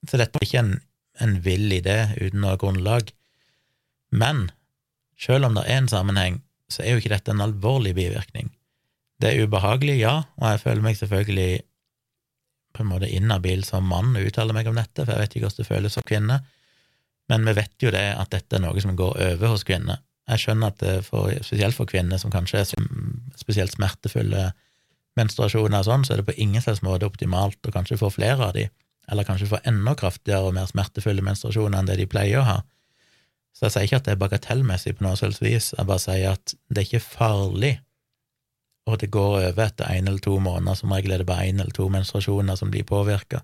Så 0.08 0.16
dette 0.16 0.40
er 0.40 0.48
ikke 0.48 0.64
en 0.64 0.78
en 1.20 1.36
vill 1.44 1.72
idé 1.72 1.98
uten 2.20 2.44
noe 2.44 2.58
grunnlag. 2.60 3.12
Men 4.10 4.48
selv 5.20 5.48
om 5.48 5.56
det 5.56 5.66
er 5.66 5.80
en 5.80 5.90
sammenheng, 5.90 6.40
så 6.70 6.84
er 6.84 6.94
jo 6.94 7.02
ikke 7.02 7.12
dette 7.14 7.34
en 7.34 7.42
alvorlig 7.44 7.94
bivirkning. 7.98 8.52
Det 9.20 9.32
er 9.32 9.44
ubehagelig, 9.44 9.98
ja, 10.00 10.22
og 10.40 10.46
jeg 10.52 10.62
føler 10.62 10.84
meg 10.84 10.96
selvfølgelig 10.96 11.50
på 12.72 12.84
en 12.84 12.90
måte 12.92 13.10
inhabil 13.10 13.64
som 13.66 13.88
mann 13.90 14.14
og 14.16 14.28
uttaler 14.30 14.56
meg 14.56 14.70
om 14.70 14.78
dette, 14.78 15.02
for 15.02 15.12
jeg 15.12 15.24
vet 15.24 15.34
ikke 15.34 15.48
hvordan 15.48 15.60
det 15.60 15.68
føles 15.68 15.96
som 15.98 16.06
kvinne, 16.06 16.38
men 17.30 17.46
vi 17.46 17.54
vet 17.58 17.84
jo 17.84 17.92
det 17.94 18.06
at 18.18 18.30
dette 18.32 18.56
er 18.56 18.62
noe 18.64 18.82
som 18.82 18.96
går 18.98 19.18
over 19.26 19.52
hos 19.52 19.66
kvinner. 19.66 20.00
Jeg 20.30 20.44
skjønner 20.44 20.72
at 20.72 20.82
det 20.82 20.94
for, 21.06 21.30
spesielt 21.46 21.76
for 21.76 21.90
kvinner 21.90 22.18
som 22.22 22.32
kanskje 22.32 22.62
er 22.62 22.70
spesielt 23.38 23.74
smertefulle 23.74 24.50
menstruasjoner 25.18 25.82
og 25.82 25.86
sånn, 25.86 26.06
så 26.06 26.14
er 26.14 26.20
det 26.20 26.28
på 26.30 26.38
ingen 26.42 26.62
slags 26.62 26.82
måte 26.86 27.08
optimalt 27.08 27.66
å 27.66 27.74
kanskje 27.74 27.98
få 28.00 28.12
flere 28.14 28.46
av 28.46 28.54
de 28.56 28.68
eller 29.10 29.26
kanskje 29.26 29.48
få 29.50 29.58
enda 29.66 29.96
kraftigere 29.98 30.46
og 30.46 30.54
mer 30.54 30.68
smertefulle 30.70 31.24
menstruasjoner 31.26 31.80
enn 31.80 31.88
det 31.88 31.98
de 31.98 32.06
pleier 32.10 32.40
å 32.40 32.46
ha. 32.46 32.58
Så 33.60 33.66
jeg 33.66 33.72
sier 33.74 33.86
ikke 33.86 33.98
at 34.00 34.06
det 34.06 34.12
er 34.14 34.20
bagatellmessig 34.22 34.94
på 34.96 35.04
noe 35.04 35.18
slags 35.20 35.42
vis, 35.44 35.74
jeg 35.76 35.84
bare 35.84 36.00
sier 36.00 36.32
at 36.32 36.54
det 36.72 36.80
er 36.80 36.86
ikke 36.86 37.02
farlig, 37.04 37.74
og 38.88 38.96
det 39.02 39.10
går 39.12 39.34
over 39.36 39.60
etter 39.66 39.90
én 39.92 40.08
eller 40.08 40.22
to 40.24 40.38
måneder, 40.40 40.78
som 40.80 40.94
regel 40.96 41.12
er 41.12 41.20
det 41.20 41.28
bare 41.28 41.44
én 41.50 41.60
eller 41.60 41.76
to 41.76 41.90
menstruasjoner 41.92 42.56
som 42.56 42.72
blir 42.72 42.88
påvirka, 42.88 43.42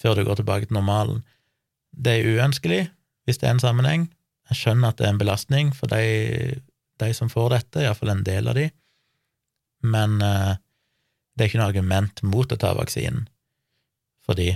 før 0.00 0.16
du 0.16 0.24
går 0.24 0.40
tilbake 0.40 0.70
til 0.70 0.78
normalen. 0.78 1.20
Det 1.92 2.16
er 2.16 2.30
uønskelig 2.32 2.86
hvis 3.28 3.42
det 3.42 3.50
er 3.50 3.58
en 3.58 3.60
sammenheng. 3.60 4.08
Jeg 4.48 4.62
skjønner 4.62 4.94
at 4.94 5.02
det 5.02 5.04
er 5.04 5.12
en 5.12 5.20
belastning 5.20 5.74
for 5.76 5.92
de, 5.92 6.56
de 6.96 7.12
som 7.12 7.28
får 7.28 7.52
dette, 7.58 7.84
iallfall 7.84 8.14
en 8.14 8.24
del 8.24 8.48
av 8.48 8.56
de, 8.56 8.70
men 9.84 10.16
uh, 10.24 10.56
det 11.36 11.44
er 11.44 11.50
ikke 11.50 11.60
noe 11.60 11.72
argument 11.74 12.24
mot 12.24 12.48
å 12.48 12.56
ta 12.56 12.72
vaksinen, 12.78 13.28
fordi 14.24 14.54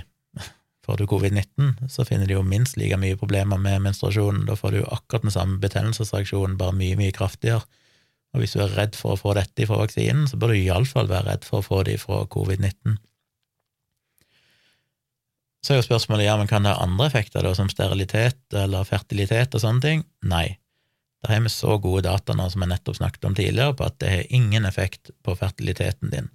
Får 0.91 0.97
du 0.97 1.05
covid-19, 1.07 1.87
så 1.87 2.03
finner 2.03 2.27
de 2.27 2.35
jo 2.35 2.41
minst 2.43 2.75
like 2.75 2.97
mye 2.99 3.15
problemer 3.15 3.55
med 3.55 3.79
menstruasjonen. 3.85 4.41
Da 4.43 4.57
får 4.59 4.73
du 4.73 4.77
jo 4.81 4.89
akkurat 4.91 5.23
den 5.23 5.31
samme 5.31 5.55
betennelsesreaksjonen, 5.63 6.57
bare 6.59 6.75
mye, 6.75 6.97
mye 6.99 7.13
kraftigere. 7.15 7.63
Og 8.35 8.43
hvis 8.43 8.57
du 8.57 8.59
er 8.59 8.73
redd 8.75 8.97
for 8.99 9.15
å 9.15 9.19
få 9.21 9.31
dette 9.37 9.69
fra 9.69 9.77
vaksinen, 9.79 10.25
så 10.27 10.35
bør 10.35 10.51
du 10.51 10.57
iallfall 10.57 11.07
være 11.07 11.29
redd 11.29 11.47
for 11.47 11.61
å 11.61 11.67
få 11.69 11.79
det 11.87 11.95
fra 12.03 12.25
covid-19. 12.35 12.97
Så 15.63 15.77
er 15.77 15.79
jo 15.79 15.87
spørsmålet 15.87 16.27
ja, 16.27 16.35
men 16.35 16.51
kan 16.51 16.67
det 16.67 16.75
ha 16.75 16.83
andre 16.83 17.07
effekter, 17.07 17.47
da, 17.47 17.55
som 17.55 17.71
sterilitet 17.71 18.59
eller 18.65 18.83
fertilitet 18.91 19.55
og 19.55 19.63
sånne 19.63 19.87
ting? 19.87 20.05
Nei. 20.27 20.57
Da 21.23 21.31
har 21.31 21.47
vi 21.47 21.55
så 21.55 21.79
gode 21.79 22.03
data 22.09 22.35
nå, 22.35 22.51
som 22.51 22.67
jeg 22.67 22.73
nettopp 22.75 22.99
snakket 22.99 23.31
om 23.31 23.39
tidligere, 23.39 23.79
på 23.79 23.87
at 23.87 24.01
det 24.03 24.11
har 24.11 24.37
ingen 24.41 24.67
effekt 24.67 25.15
på 25.23 25.39
fertiliteten 25.39 26.11
din. 26.11 26.31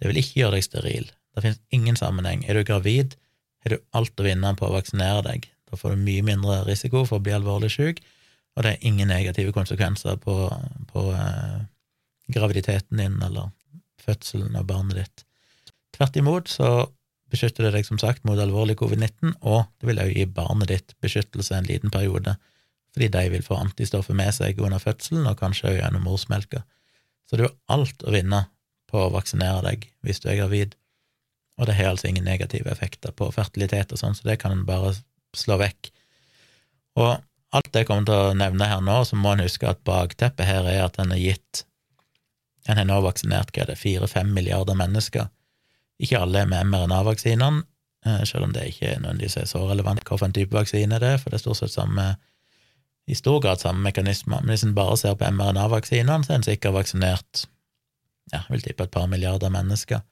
Det 0.00 0.08
vil 0.08 0.24
ikke 0.24 0.46
gjøre 0.46 0.56
deg 0.56 0.64
steril. 0.64 1.08
Det 1.36 1.44
finnes 1.44 1.64
ingen 1.76 2.00
sammenheng. 2.00 2.48
Er 2.48 2.56
du 2.56 2.64
gravid, 2.64 3.18
har 3.64 3.74
du 3.74 3.78
alt 3.98 4.20
å 4.20 4.26
vinne 4.26 4.54
på 4.58 4.68
å 4.68 4.74
vaksinere 4.74 5.24
deg. 5.26 5.48
Da 5.68 5.76
får 5.76 5.94
du 5.94 6.04
mye 6.06 6.24
mindre 6.24 6.62
risiko 6.68 7.04
for 7.08 7.18
å 7.18 7.24
bli 7.24 7.34
alvorlig 7.36 7.70
syk, 7.74 8.02
og 8.56 8.64
det 8.64 8.74
er 8.74 8.86
ingen 8.90 9.10
negative 9.12 9.52
konsekvenser 9.54 10.16
på, 10.22 10.34
på 10.90 11.04
eh, 11.14 11.58
graviditeten 12.34 13.00
din 13.02 13.18
eller 13.22 13.52
fødselen 14.02 14.56
av 14.58 14.66
barnet 14.68 15.02
ditt. 15.02 15.24
Tvert 15.94 16.16
imot 16.18 16.50
så 16.50 16.70
beskytter 17.32 17.66
det 17.66 17.74
deg 17.76 17.86
som 17.86 18.00
sagt 18.00 18.24
mot 18.26 18.40
alvorlig 18.40 18.78
covid-19, 18.80 19.36
og 19.44 19.68
det 19.78 19.90
vil 19.90 20.00
også 20.00 20.16
gi 20.16 20.28
barnet 20.38 20.72
ditt 20.72 20.94
beskyttelse 21.04 21.56
en 21.56 21.68
liten 21.68 21.92
periode, 21.92 22.38
fordi 22.94 23.10
de 23.14 23.24
vil 23.34 23.44
få 23.44 23.58
antistoffer 23.60 24.16
med 24.16 24.32
seg 24.34 24.60
under 24.64 24.80
fødselen, 24.82 25.28
og 25.28 25.38
kanskje 25.40 25.68
også 25.68 25.80
gjennom 25.82 26.06
morsmelka. 26.08 26.64
Så 27.28 27.36
du 27.36 27.44
har 27.44 27.56
alt 27.74 28.02
å 28.02 28.14
vinne 28.14 28.46
på 28.88 29.02
å 29.04 29.12
vaksinere 29.12 29.60
deg 29.66 29.90
hvis 30.06 30.22
du 30.24 30.30
er 30.32 30.40
gravid, 30.40 30.74
og 31.58 31.66
det 31.66 31.74
har 31.74 31.90
altså 31.92 32.08
ingen 32.08 32.26
negative 32.26 32.70
effekter 32.70 33.14
på 33.14 33.30
fertilitet 33.34 33.92
og 33.92 34.00
sånn, 34.00 34.14
så 34.14 34.28
det 34.28 34.38
kan 34.42 34.54
en 34.54 34.66
bare 34.68 34.94
slå 35.36 35.58
vekk. 35.60 35.90
Og 36.98 37.16
alt 37.56 37.72
det 37.72 37.82
jeg 37.82 37.88
kommer 37.88 38.06
til 38.06 38.14
å 38.28 38.36
nevne 38.36 38.68
her 38.70 38.84
nå, 38.84 39.00
så 39.08 39.18
må 39.18 39.32
en 39.34 39.42
huske 39.42 39.66
at 39.68 39.82
bakteppet 39.86 40.46
her 40.46 40.68
er 40.68 40.84
at 40.86 41.00
en 41.02 41.14
har 41.14 41.22
gitt 41.22 41.64
En 42.68 42.76
har 42.76 42.84
nå 42.84 42.98
vaksinert 43.00 43.48
hva 43.54 43.62
er 43.62 43.70
det, 43.70 43.78
fire-fem 43.80 44.28
milliarder 44.36 44.76
mennesker. 44.76 45.30
Ikke 46.04 46.18
alle 46.20 46.42
er 46.42 46.50
med 46.50 46.66
mRNA-vaksinene, 46.68 47.62
eh, 48.04 48.18
selv 48.28 48.44
om 48.44 48.52
det 48.52 48.66
ikke 48.68 48.90
nødvendigvis 48.98 49.38
er 49.40 49.46
så 49.48 49.62
relevant 49.70 50.02
hvilken 50.04 50.34
type 50.36 50.52
vaksine 50.52 50.98
det 51.00 51.14
er, 51.14 51.16
for 51.22 51.32
det 51.32 51.38
er 51.38 51.44
stort 51.46 51.62
sett 51.62 51.72
samme 51.72 52.04
i 53.08 53.16
stor 53.16 53.40
grad 53.40 53.62
samme 53.62 53.80
mekanismer. 53.86 54.42
Men 54.42 54.52
hvis 54.52 54.66
en 54.66 54.76
bare 54.76 54.98
ser 55.00 55.16
på 55.16 55.30
mRNA-vaksinene, 55.32 56.26
så 56.26 56.34
er 56.34 56.42
en 56.42 56.44
sikkert 56.44 56.76
vaksinert 56.76 57.46
ja, 58.34 58.42
jeg 58.42 58.52
vil 58.52 58.66
tippe 58.66 58.84
et 58.84 58.92
par 58.92 59.08
milliarder 59.08 59.48
mennesker. 59.48 60.04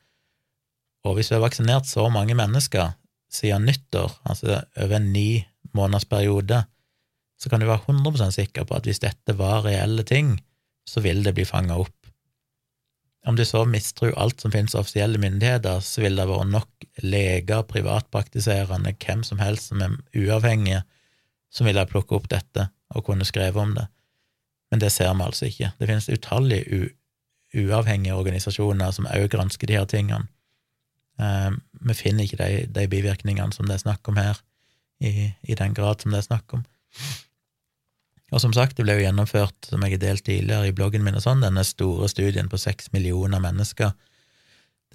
Og 1.06 1.14
hvis 1.16 1.30
vi 1.30 1.36
har 1.38 1.44
vaksinert 1.44 1.86
så 1.86 2.08
mange 2.10 2.34
mennesker 2.34 2.96
siden 3.32 3.66
nyttår, 3.68 4.10
altså 4.26 4.62
over 4.74 4.96
en 4.98 5.12
ni 5.14 5.44
måneders 5.76 6.08
periode, 6.08 6.64
så 7.38 7.50
kan 7.52 7.60
du 7.60 7.68
være 7.68 7.84
100% 7.92 8.34
sikker 8.38 8.64
på 8.66 8.78
at 8.78 8.88
hvis 8.88 9.02
dette 9.04 9.36
var 9.38 9.64
reelle 9.66 10.02
ting, 10.08 10.38
så 10.88 11.02
vil 11.04 11.22
det 11.24 11.34
bli 11.36 11.44
fanga 11.46 11.76
opp. 11.78 11.92
Om 13.26 13.36
du 13.36 13.44
så 13.44 13.64
mistro 13.66 14.12
alt 14.14 14.40
som 14.40 14.52
finnes 14.54 14.74
av 14.74 14.84
offisielle 14.84 15.18
myndigheter, 15.18 15.80
så 15.82 16.04
vil 16.04 16.18
det 16.18 16.28
være 16.30 16.46
nok 16.46 16.86
leger, 17.02 17.64
privatpraktiserende, 17.66 18.94
hvem 19.02 19.24
som 19.26 19.42
helst 19.42 19.72
som 19.72 19.82
er 19.82 19.96
uavhengige, 20.14 20.84
som 21.50 21.66
ville 21.66 21.86
plukke 21.90 22.14
opp 22.16 22.30
dette 22.30 22.68
og 22.94 23.04
kunne 23.08 23.26
skrevet 23.26 23.58
om 23.58 23.74
det. 23.74 23.88
Men 24.70 24.82
det 24.82 24.92
ser 24.94 25.10
vi 25.14 25.26
altså 25.26 25.50
ikke. 25.50 25.72
Det 25.78 25.90
finnes 25.90 26.08
utallige 26.08 26.86
uavhengige 27.56 28.14
organisasjoner 28.14 28.94
som 28.94 29.10
òg 29.10 29.28
gransker 29.34 29.70
de 29.70 29.78
her 29.78 29.90
tingene. 29.90 30.30
Eh, 31.20 31.52
vi 31.88 31.96
finner 31.96 32.26
ikke 32.26 32.40
de, 32.40 32.66
de, 32.72 32.88
bivirkningene 32.92 33.54
som 33.54 33.68
det 33.68 33.78
er 33.78 33.84
snakk 33.86 34.08
om 34.10 34.18
her, 34.20 34.40
i, 35.00 35.30
i, 35.44 35.54
den 35.56 35.76
grad 35.76 36.00
som 36.00 36.12
det 36.12 36.22
er 36.22 36.28
snakk 36.28 36.56
om. 36.56 36.64
Og 38.34 38.42
som 38.42 38.52
sagt, 38.56 38.76
det 38.76 38.86
ble 38.86 38.96
jo 38.96 39.04
gjennomført, 39.04 39.68
som 39.68 39.84
jeg 39.84 39.96
har 39.96 40.02
delt 40.02 40.24
tidligere 40.26 40.70
i 40.70 40.74
bloggen 40.76 41.04
min, 41.06 41.16
og 41.18 41.24
sånn, 41.24 41.44
denne 41.44 41.64
store 41.64 42.08
studien 42.10 42.50
på 42.50 42.60
seks 42.60 42.90
millioner 42.96 43.42
mennesker, 43.42 43.92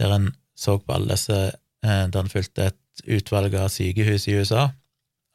der 0.02 0.16
en 0.16 0.32
så 0.58 0.78
på 0.82 0.94
alle 0.94 1.16
disse 1.16 1.38
eh, 1.48 2.06
Der 2.12 2.20
en 2.20 2.30
fulgte 2.30 2.68
et 2.70 3.04
utvalg 3.10 3.56
av 3.58 3.72
sykehus 3.74 4.28
i 4.30 4.36
USA, 4.38 4.68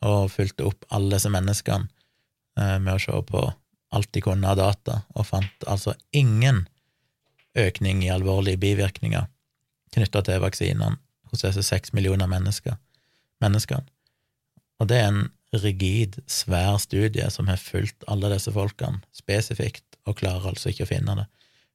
og 0.07 0.31
fulgte 0.31 0.67
opp 0.69 0.85
alle 0.95 1.17
disse 1.17 1.33
menneskene 1.33 1.89
eh, 2.61 2.77
med 2.79 2.93
å 2.95 3.01
se 3.03 3.23
på 3.31 3.47
alt 3.97 4.11
de 4.13 4.23
kunne 4.23 4.51
av 4.51 4.59
data, 4.61 5.01
og 5.17 5.27
fant 5.27 5.67
altså 5.67 5.97
ingen 6.15 6.67
økning 7.57 8.05
i 8.05 8.13
alvorlige 8.13 8.61
bivirkninger 8.61 9.25
knytta 9.95 10.23
til 10.27 10.43
vaksinene 10.43 10.97
hos 11.31 11.43
disse 11.43 11.63
seks 11.67 11.93
millioner 11.97 12.29
mennesker, 12.31 12.77
menneskene. 13.43 13.87
Og 14.81 14.91
det 14.91 15.01
er 15.01 15.09
en 15.11 15.25
rigid, 15.57 16.19
svær 16.29 16.77
studie 16.83 17.31
som 17.33 17.49
har 17.49 17.61
fulgt 17.61 18.05
alle 18.11 18.31
disse 18.35 18.53
folkene 18.53 19.01
spesifikt, 19.17 19.85
og 20.07 20.19
klarer 20.21 20.53
altså 20.53 20.71
ikke 20.71 20.87
å 20.87 20.91
finne 20.91 21.17
det. 21.19 21.27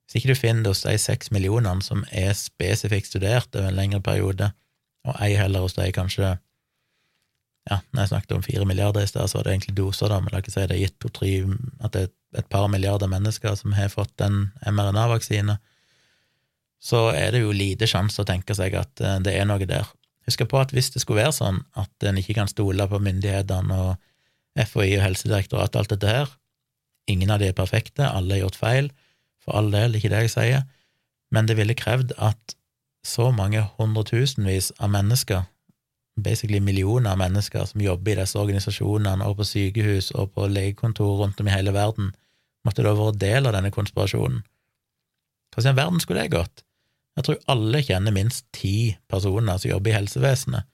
Hvis 0.06 0.22
ikke 0.22 0.34
du 0.34 0.40
finner 0.40 0.64
det 0.66 0.72
hos 0.74 0.86
de 0.86 0.94
seks 1.00 1.32
millionene 1.32 1.84
som 1.84 2.06
er 2.12 2.34
spesifikt 2.38 3.10
studert 3.12 3.56
over 3.56 3.72
en 3.72 3.78
lengre 3.80 4.02
periode, 4.04 4.52
og 5.08 5.18
ei 5.24 5.34
heller 5.40 5.66
hos 5.66 5.78
de 5.78 5.88
kanskje 5.96 6.36
ja, 7.70 7.78
når 7.92 8.02
jeg 8.02 8.10
snakket 8.10 8.34
om 8.36 8.44
fire 8.46 8.66
milliarder 8.66 9.06
i 9.06 9.10
sted, 9.10 9.28
så 9.30 9.38
var 9.38 9.46
det 9.46 9.54
egentlig 9.54 9.76
doser, 9.78 10.10
da, 10.10 10.18
men 10.22 10.34
la 10.34 10.42
oss 10.42 10.56
si 10.56 10.64
det 10.66 10.76
er 10.76 10.82
gitt 10.82 10.98
to-tre 11.02 11.32
At 11.80 11.94
det 11.94 12.02
er 12.08 12.42
et 12.42 12.50
par 12.50 12.68
milliarder 12.72 13.10
mennesker 13.12 13.54
som 13.60 13.76
har 13.78 13.92
fått 13.94 14.24
en 14.26 14.48
mRNA-vaksine, 14.66 15.60
så 16.82 17.12
er 17.14 17.36
det 17.36 17.44
jo 17.44 17.54
lite 17.54 17.88
sjanse 17.90 18.24
å 18.24 18.28
tenke 18.28 18.56
seg 18.58 18.76
at 18.80 19.02
eh, 19.04 19.20
det 19.24 19.36
er 19.38 19.48
noe 19.50 19.68
der. 19.70 19.88
Husk 20.28 20.44
på 20.50 20.60
at 20.62 20.74
hvis 20.74 20.92
det 20.94 21.04
skulle 21.04 21.22
være 21.24 21.38
sånn 21.38 21.62
at 21.78 22.08
en 22.10 22.20
ikke 22.22 22.38
kan 22.38 22.50
stole 22.50 22.86
på 22.90 23.02
myndighetene 23.02 23.78
og 23.86 23.94
FHI 24.58 24.98
og 24.98 25.06
Helsedirektoratet 25.06 25.78
og 25.78 25.84
alt 25.84 25.94
dette 25.96 26.12
her, 26.12 26.34
ingen 27.10 27.32
av 27.34 27.42
de 27.42 27.50
er 27.50 27.58
perfekte, 27.58 28.06
alle 28.06 28.38
har 28.38 28.46
gjort 28.46 28.60
feil, 28.60 28.92
for 29.42 29.58
all 29.58 29.72
del, 29.74 29.98
ikke 29.98 30.12
det 30.12 30.26
jeg 30.26 30.34
sier, 30.36 30.66
men 31.34 31.48
det 31.50 31.56
ville 31.58 31.78
krevd 31.78 32.14
at 32.22 32.56
så 33.08 33.32
mange 33.34 33.64
hundretusenvis 33.80 34.70
av 34.78 34.92
mennesker, 34.94 35.48
basically 36.22 36.60
millioner 36.62 37.16
av 37.16 37.22
mennesker 37.22 37.66
som 37.66 37.82
jobber 37.82 38.14
i 38.14 38.20
disse 38.20 38.38
organisasjonene 38.38 39.26
og 39.26 39.40
på 39.40 39.48
sykehus 39.48 40.12
og 40.14 40.36
på 40.36 40.50
legekontor 40.52 41.24
rundt 41.24 41.40
om 41.42 41.50
i 41.50 41.56
hele 41.56 41.74
verden, 41.74 42.12
måtte 42.68 42.86
da 42.86 42.94
vært 42.94 43.22
del 43.22 43.50
av 43.50 43.56
denne 43.58 43.72
konspirasjonen. 43.74 44.44
Hva 45.52 45.64
i 45.66 45.74
verden 45.76 46.04
skulle 46.04 46.28
det 46.28 46.36
gått? 46.36 46.62
Jeg 47.22 47.28
tror 47.28 47.42
alle 47.54 47.84
kjenner 47.86 48.14
minst 48.16 48.48
ti 48.50 48.96
personer 49.12 49.60
som 49.62 49.70
jobber 49.70 49.92
i 49.92 49.94
helsevesenet. 49.94 50.66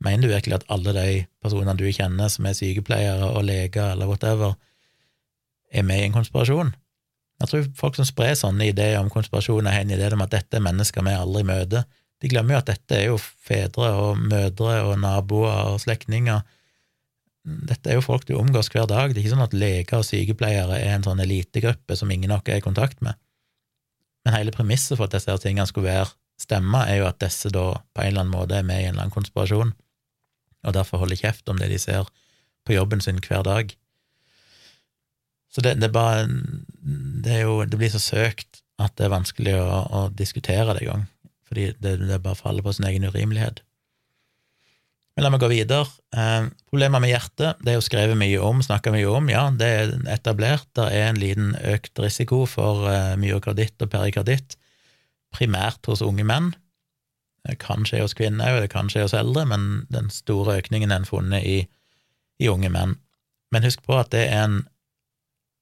Mener 0.00 0.24
du 0.24 0.32
virkelig 0.32 0.56
at 0.56 0.70
alle 0.72 0.94
de 0.96 1.08
personene 1.44 1.74
du 1.76 1.84
kjenner 1.92 2.30
som 2.32 2.46
er 2.48 2.56
sykepleiere 2.56 3.26
og 3.28 3.44
leger 3.44 3.90
eller 3.92 4.08
whatever, 4.08 4.54
er 5.68 5.84
med 5.84 6.00
i 6.00 6.06
en 6.06 6.16
konspirasjon? 6.16 6.72
Jeg 7.44 7.52
tror 7.52 7.68
folk 7.76 8.00
som 8.00 8.08
sprer 8.08 8.32
sånne 8.32 8.70
ideer 8.72 8.96
om 8.96 9.12
konspirasjon, 9.12 9.68
har 9.68 9.84
en 9.84 9.92
idé 9.92 10.08
om 10.16 10.24
at 10.24 10.32
dette 10.32 10.56
er 10.56 10.64
mennesker 10.64 11.04
vi 11.04 11.12
aldri 11.20 11.44
møter. 11.52 11.84
De 12.24 12.32
glemmer 12.32 12.56
jo 12.56 12.62
at 12.62 12.72
dette 12.72 12.96
er 12.96 13.06
jo 13.10 13.20
fedre 13.20 13.92
og 14.00 14.24
mødre 14.24 14.80
og 14.88 14.96
naboer 15.04 15.74
og 15.74 15.82
slektninger. 15.84 16.40
Dette 17.44 17.92
er 17.92 18.00
jo 18.00 18.08
folk 18.08 18.24
du 18.24 18.38
omgås 18.40 18.72
hver 18.72 18.88
dag. 18.88 19.12
Det 19.12 19.20
er 19.20 19.26
ikke 19.26 19.36
sånn 19.36 19.48
at 19.50 19.60
leger 19.68 20.00
og 20.00 20.08
sykepleiere 20.08 20.80
er 20.80 20.96
en 20.96 21.04
sånn 21.04 21.20
elitegruppe 21.20 22.00
som 22.00 22.08
ingen 22.08 22.32
av 22.32 22.40
oss 22.40 22.48
er 22.56 22.64
i 22.64 22.64
kontakt 22.64 23.04
med. 23.04 23.20
Men 24.24 24.36
hele 24.36 24.54
premisset 24.54 24.98
for 24.98 25.08
at 25.08 25.14
disse 25.16 25.36
tingene 25.42 25.68
skulle 25.68 25.90
være 25.90 26.10
stemme, 26.40 26.84
er 26.88 27.00
jo 27.00 27.08
at 27.08 27.20
disse 27.22 27.52
da 27.52 27.66
på 27.94 28.02
en 28.02 28.12
eller 28.12 28.24
annen 28.24 28.34
måte 28.34 28.56
er 28.56 28.66
med 28.66 28.80
i 28.80 28.88
en 28.88 28.94
eller 28.94 29.06
annen 29.06 29.14
konspirasjon, 29.16 29.74
og 30.64 30.76
derfor 30.76 31.00
holder 31.02 31.20
kjeft 31.20 31.48
om 31.48 31.60
det 31.60 31.70
de 31.72 31.78
ser 31.80 32.08
på 32.68 32.76
jobben 32.76 33.00
sin 33.00 33.20
hver 33.24 33.44
dag. 33.46 33.72
Så 35.50 35.64
det, 35.64 35.78
det 35.80 35.88
er 35.88 35.94
bare 35.94 36.28
Det 37.24 37.32
er 37.34 37.40
jo 37.42 37.64
Det 37.66 37.78
blir 37.78 37.90
så 37.90 37.98
søkt 37.98 38.60
at 38.78 38.94
det 38.96 39.08
er 39.08 39.12
vanskelig 39.12 39.56
å, 39.60 39.80
å 39.92 40.00
diskutere 40.16 40.72
det 40.72 40.86
engang, 40.86 41.02
fordi 41.48 41.66
det, 41.84 41.98
det 42.08 42.22
bare 42.24 42.38
faller 42.38 42.64
på 42.64 42.72
sin 42.72 42.86
egen 42.88 43.04
urimelighet. 43.04 43.60
Men 45.20 45.26
la 45.26 45.34
meg 45.34 45.42
gå 45.42 45.48
videre. 45.52 45.84
Eh, 46.16 46.46
problemer 46.72 47.02
med 47.04 47.10
hjertet 47.10 47.58
det 47.60 47.74
er 47.74 47.74
jo 47.76 47.84
skrevet 47.84 48.16
mye 48.16 48.38
om, 48.40 48.62
snakka 48.64 48.88
mye 48.94 49.04
om. 49.12 49.26
Ja, 49.28 49.42
det 49.52 49.66
er 49.68 49.90
etablert. 50.08 50.64
Det 50.72 50.86
er 50.96 51.10
en 51.10 51.20
liten 51.20 51.50
økt 51.60 52.00
risiko 52.00 52.46
for 52.48 52.88
eh, 52.88 53.18
myokarditt 53.20 53.84
og 53.84 53.90
perikarditt, 53.92 54.56
primært 55.36 55.84
hos 55.92 56.00
unge 56.00 56.24
menn. 56.24 56.54
Det 57.44 57.58
kan 57.60 57.84
skje 57.84 58.00
hos 58.00 58.16
kvinner 58.16 58.54
òg, 58.54 58.62
det 58.64 58.72
kan 58.72 58.88
skje 58.88 59.04
hos 59.04 59.18
eldre, 59.18 59.44
men 59.52 59.84
den 59.92 60.08
store 60.08 60.56
økningen 60.62 60.96
er 60.96 61.04
funnet 61.04 61.44
i, 61.44 61.58
i 62.40 62.48
unge 62.48 62.72
menn. 62.72 62.96
Men 63.52 63.68
husk 63.68 63.84
på 63.84 64.00
at 64.00 64.14
det 64.16 64.24
er 64.30 64.46
en 64.46 64.62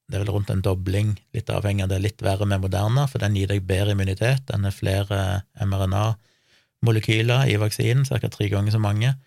det 0.06 0.20
er 0.20 0.22
vel 0.22 0.36
rundt 0.38 0.54
en 0.54 0.62
dobling, 0.62 1.16
litt 1.34 1.50
avhengig 1.50 1.82
av 1.82 1.90
det 1.90 2.04
litt 2.04 2.22
verre 2.22 2.46
med 2.46 2.62
Moderna, 2.62 3.10
for 3.10 3.18
den 3.18 3.34
gir 3.34 3.50
deg 3.50 3.66
bedre 3.66 3.98
immunitet. 3.98 4.46
Den 4.46 4.70
er 4.70 4.72
flere 4.72 5.18
mRNA-molekyler 5.58 7.50
i 7.50 7.58
vaksinen, 7.58 8.06
ca. 8.06 8.30
tre 8.30 8.54
ganger 8.54 8.78
så 8.78 8.80
mange 8.86 9.18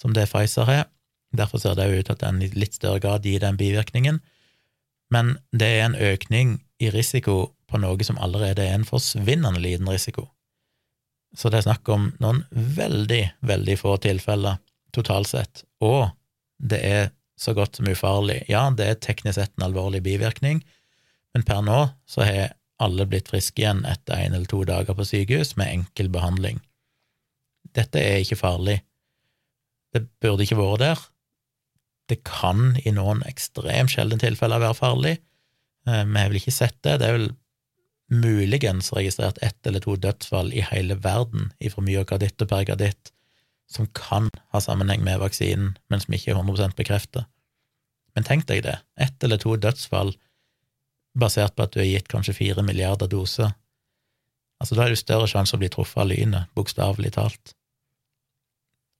som 0.00 0.14
det 0.14 0.28
Pfizer 0.30 0.68
har. 0.68 0.86
Derfor 1.36 1.60
ser 1.60 1.76
det 1.76 1.88
ut 1.90 2.06
til 2.06 2.16
at 2.16 2.24
den 2.24 2.42
i 2.42 2.50
litt 2.54 2.78
større 2.78 3.02
grad 3.02 3.26
gir 3.26 3.42
den 3.42 3.58
bivirkningen. 3.60 4.20
Men 5.12 5.36
det 5.52 5.68
er 5.76 5.84
en 5.86 5.98
økning 5.98 6.58
i 6.78 6.90
risiko 6.94 7.52
på 7.68 7.80
noe 7.82 8.04
som 8.06 8.20
allerede 8.22 8.64
er 8.64 8.76
en 8.76 8.88
forsvinnende 8.88 9.60
liten 9.60 9.88
risiko. 9.90 10.28
Så 11.36 11.50
det 11.52 11.60
er 11.60 11.68
snakk 11.68 11.88
om 11.92 12.10
noen 12.22 12.44
veldig, 12.52 13.24
veldig 13.44 13.76
få 13.80 13.98
tilfeller 14.00 14.56
totalt 14.96 15.28
sett, 15.28 15.64
og 15.84 16.08
det 16.56 16.78
er 16.80 17.10
så 17.38 17.52
godt 17.54 17.76
som 17.76 17.90
ufarlig. 17.90 18.40
Ja, 18.48 18.64
det 18.74 18.86
er 18.86 19.02
teknisk 19.04 19.36
sett 19.36 19.52
en 19.58 19.66
alvorlig 19.68 20.00
bivirkning, 20.06 20.62
men 21.36 21.44
per 21.46 21.60
nå 21.62 21.82
så 22.08 22.24
har 22.24 22.54
alle 22.82 23.04
blitt 23.10 23.28
friske 23.30 23.60
igjen 23.60 23.84
etter 23.86 24.16
en 24.16 24.34
eller 24.34 24.48
to 24.48 24.62
dager 24.66 24.96
på 24.96 25.06
sykehus 25.06 25.56
med 25.60 25.70
enkel 25.70 26.08
behandling. 26.14 26.62
Dette 27.76 28.00
er 28.00 28.22
ikke 28.22 28.40
farlig. 28.40 28.78
Det 29.98 30.06
burde 30.22 30.46
ikke 30.46 30.58
vært 30.58 30.84
der. 30.84 31.02
Det 32.08 32.22
kan 32.24 32.78
i 32.86 32.94
noen 32.94 33.20
ekstremt 33.28 33.92
sjeldne 33.92 34.20
tilfeller 34.22 34.62
være 34.62 34.78
farlig. 34.78 35.18
Vi 35.84 35.92
har 35.92 36.30
vel 36.30 36.40
ikke 36.40 36.54
sett 36.54 36.78
det. 36.86 36.98
Det 37.00 37.08
er 37.08 37.18
vel 37.18 37.30
muligens 38.08 38.88
registrert 38.96 39.40
ett 39.44 39.66
eller 39.68 39.84
to 39.84 39.96
dødsfall 40.00 40.52
i 40.56 40.64
hele 40.64 40.96
verden 41.04 41.50
ifra 41.60 41.84
myokarditt 41.84 42.40
og 42.40 42.48
perikarditt 42.48 43.12
som 43.68 43.84
kan 43.92 44.30
ha 44.54 44.60
sammenheng 44.64 45.02
med 45.04 45.20
vaksinen, 45.20 45.74
men 45.92 46.00
som 46.00 46.14
ikke 46.16 46.32
er 46.32 46.40
100% 46.40 46.76
bekreftet. 46.78 47.28
Men 48.16 48.24
tenk 48.24 48.46
deg 48.48 48.62
det, 48.64 48.78
ett 48.96 49.24
eller 49.24 49.40
to 49.42 49.58
dødsfall 49.60 50.14
basert 51.18 51.54
på 51.56 51.66
at 51.66 51.74
du 51.74 51.82
har 51.82 51.90
gitt 51.90 52.08
kanskje 52.08 52.36
fire 52.36 52.64
milliarder 52.64 53.10
doser. 53.12 53.52
Altså, 54.58 54.74
da 54.74 54.86
er 54.86 54.94
det 54.94 55.02
større 55.02 55.28
sjanse 55.30 55.56
å 55.56 55.60
bli 55.60 55.68
truffet 55.72 56.00
av 56.00 56.08
lynet, 56.10 56.48
bokstavelig 56.56 57.12
talt. 57.18 57.52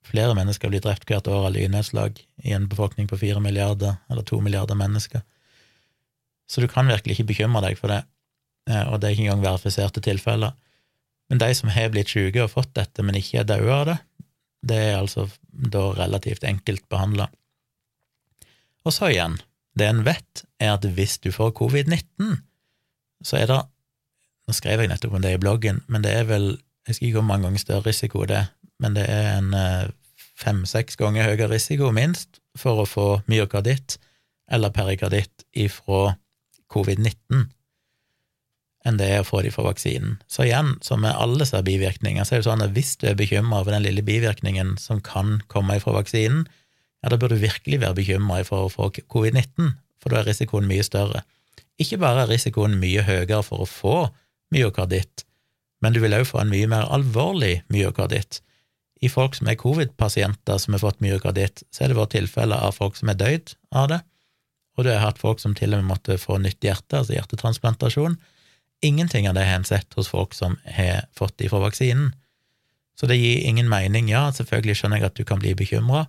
Flere 0.06 0.34
mennesker 0.36 0.70
blir 0.70 0.82
drept 0.84 1.08
hvert 1.08 1.28
år 1.28 1.48
av 1.48 1.54
lynnedslag 1.56 2.20
i 2.44 2.54
en 2.56 2.68
befolkning 2.70 3.08
på 3.10 3.18
fire 3.20 3.42
milliarder, 3.44 3.98
eller 4.08 4.24
to 4.26 4.40
milliarder 4.40 4.78
mennesker. 4.78 5.24
Så 6.48 6.62
du 6.64 6.68
kan 6.70 6.88
virkelig 6.88 7.18
ikke 7.18 7.32
bekymre 7.32 7.62
deg 7.66 7.76
for 7.80 7.92
det, 7.92 8.02
eh, 8.70 8.84
og 8.88 9.00
det 9.00 9.08
er 9.08 9.16
ikke 9.16 9.26
engang 9.26 9.44
verifiserte 9.44 10.04
tilfeller. 10.04 10.54
Men 11.28 11.42
de 11.42 11.50
som 11.54 11.68
har 11.68 11.90
blitt 11.92 12.08
syke 12.08 12.40
og 12.44 12.54
fått 12.54 12.72
dette, 12.78 13.04
men 13.04 13.18
ikke 13.18 13.42
er 13.42 13.50
døde 13.50 13.74
av 13.74 13.84
det, 13.90 13.98
det 14.68 14.78
er 14.90 14.96
altså 14.98 15.28
da 15.50 15.90
relativt 15.94 16.46
enkelt 16.48 16.88
behandla. 16.88 17.28
Og 18.86 18.94
så 18.94 19.10
igjen, 19.12 19.36
det 19.78 19.90
en 19.90 20.04
vet, 20.06 20.44
er 20.58 20.74
at 20.74 20.86
hvis 20.96 21.18
du 21.22 21.28
får 21.34 21.52
covid-19, 21.58 22.38
så 23.24 23.42
er 23.42 23.50
det 23.50 23.64
Nå 24.48 24.54
skrev 24.56 24.80
jeg 24.80 24.88
nettopp 24.88 25.18
om 25.18 25.20
det 25.20 25.34
i 25.36 25.40
bloggen, 25.42 25.82
men 25.92 26.00
det 26.00 26.14
er 26.16 26.22
vel 26.24 26.46
Jeg 26.88 26.94
husker 26.94 27.04
ikke 27.04 27.18
hvor 27.18 27.26
mange 27.28 27.44
ganger 27.44 27.60
større 27.60 27.84
risiko 27.84 28.22
det 28.24 28.36
er, 28.38 28.46
men 28.82 28.96
det 28.96 29.06
er 29.10 29.30
en 29.36 29.52
eh, 29.56 29.90
fem-seks 30.38 30.98
ganger 31.00 31.30
høyere 31.30 31.50
risiko, 31.54 31.90
minst, 31.94 32.40
for 32.58 32.82
å 32.82 32.88
få 32.88 33.08
myokarditt 33.30 33.98
eller 34.50 34.74
perikarditt 34.74 35.46
ifra 35.52 36.16
covid-19 36.72 37.48
enn 38.86 38.98
det 39.00 39.08
er 39.10 39.22
å 39.22 39.26
få 39.26 39.42
de 39.44 39.50
fra 39.52 39.66
vaksinen. 39.66 40.16
Så 40.30 40.46
igjen, 40.46 40.76
som 40.84 41.02
med 41.02 41.16
alle 41.18 41.42
disse 41.42 41.60
bivirkninger, 41.64 42.24
så 42.24 42.36
er 42.36 42.40
det 42.40 42.48
sånn 42.48 42.64
at 42.64 42.74
hvis 42.76 42.94
du 43.00 43.08
er 43.10 43.18
bekymra 43.18 43.62
over 43.62 43.74
den 43.74 43.84
lille 43.84 44.04
bivirkningen 44.06 44.76
som 44.80 45.02
kan 45.04 45.38
komme 45.52 45.78
ifra 45.78 45.96
vaksinen, 45.98 46.46
ja, 47.02 47.10
da 47.12 47.18
bør 47.20 47.34
du 47.34 47.42
virkelig 47.42 47.80
være 47.82 47.98
bekymra 47.98 48.40
for 48.46 48.66
å 48.66 48.72
få 48.72 48.90
covid-19, 49.12 49.74
for 50.02 50.14
da 50.14 50.22
er 50.22 50.30
risikoen 50.30 50.68
mye 50.70 50.86
større. 50.86 51.22
Ikke 51.78 52.00
bare 52.02 52.24
er 52.24 52.32
risikoen 52.32 52.78
mye 52.80 53.04
høyere 53.06 53.42
for 53.46 53.62
å 53.62 53.70
få 53.70 53.98
myokarditt, 54.54 55.26
men 55.82 55.94
du 55.94 56.00
vil 56.02 56.16
også 56.16 56.32
få 56.32 56.42
en 56.42 56.50
mye 56.50 56.70
mer 56.70 56.88
alvorlig 56.94 57.60
myokarditt. 57.70 58.40
I 59.00 59.10
folk 59.12 59.36
som 59.38 59.48
er 59.50 59.58
covid-pasienter 59.60 60.58
som 60.58 60.74
har 60.74 60.82
fått 60.82 61.02
myokarditt, 61.04 61.62
så 61.70 61.84
er 61.84 61.92
det 61.92 61.98
vært 61.98 62.16
tilfeller 62.16 62.64
av 62.66 62.74
folk 62.78 62.98
som 62.98 63.12
er 63.12 63.18
døyd 63.20 63.54
av 63.70 63.92
det, 63.92 64.00
og 64.78 64.86
du 64.86 64.92
har 64.92 65.02
hatt 65.02 65.18
folk 65.18 65.40
som 65.42 65.54
til 65.58 65.74
og 65.74 65.82
med 65.82 65.90
måtte 65.90 66.18
få 66.22 66.38
nytt 66.42 66.62
hjerte, 66.62 67.00
altså 67.00 67.16
hjertetransplantasjon, 67.16 68.18
Ingenting 68.80 69.28
av 69.28 69.34
det 69.34 69.42
har 69.42 69.58
en 69.58 69.66
sett 69.66 69.94
hos 69.98 70.08
folk 70.08 70.34
som 70.34 70.56
har 70.64 71.08
fått 71.18 71.38
det 71.38 71.50
fra 71.50 71.58
vaksinen. 71.64 72.12
Så 72.98 73.06
det 73.10 73.18
gir 73.18 73.42
ingen 73.46 73.68
mening. 73.70 74.10
Ja, 74.10 74.28
selvfølgelig 74.34 74.78
skjønner 74.78 75.02
jeg 75.02 75.10
at 75.10 75.18
du 75.18 75.24
kan 75.26 75.42
bli 75.42 75.54
bekymra, 75.58 76.06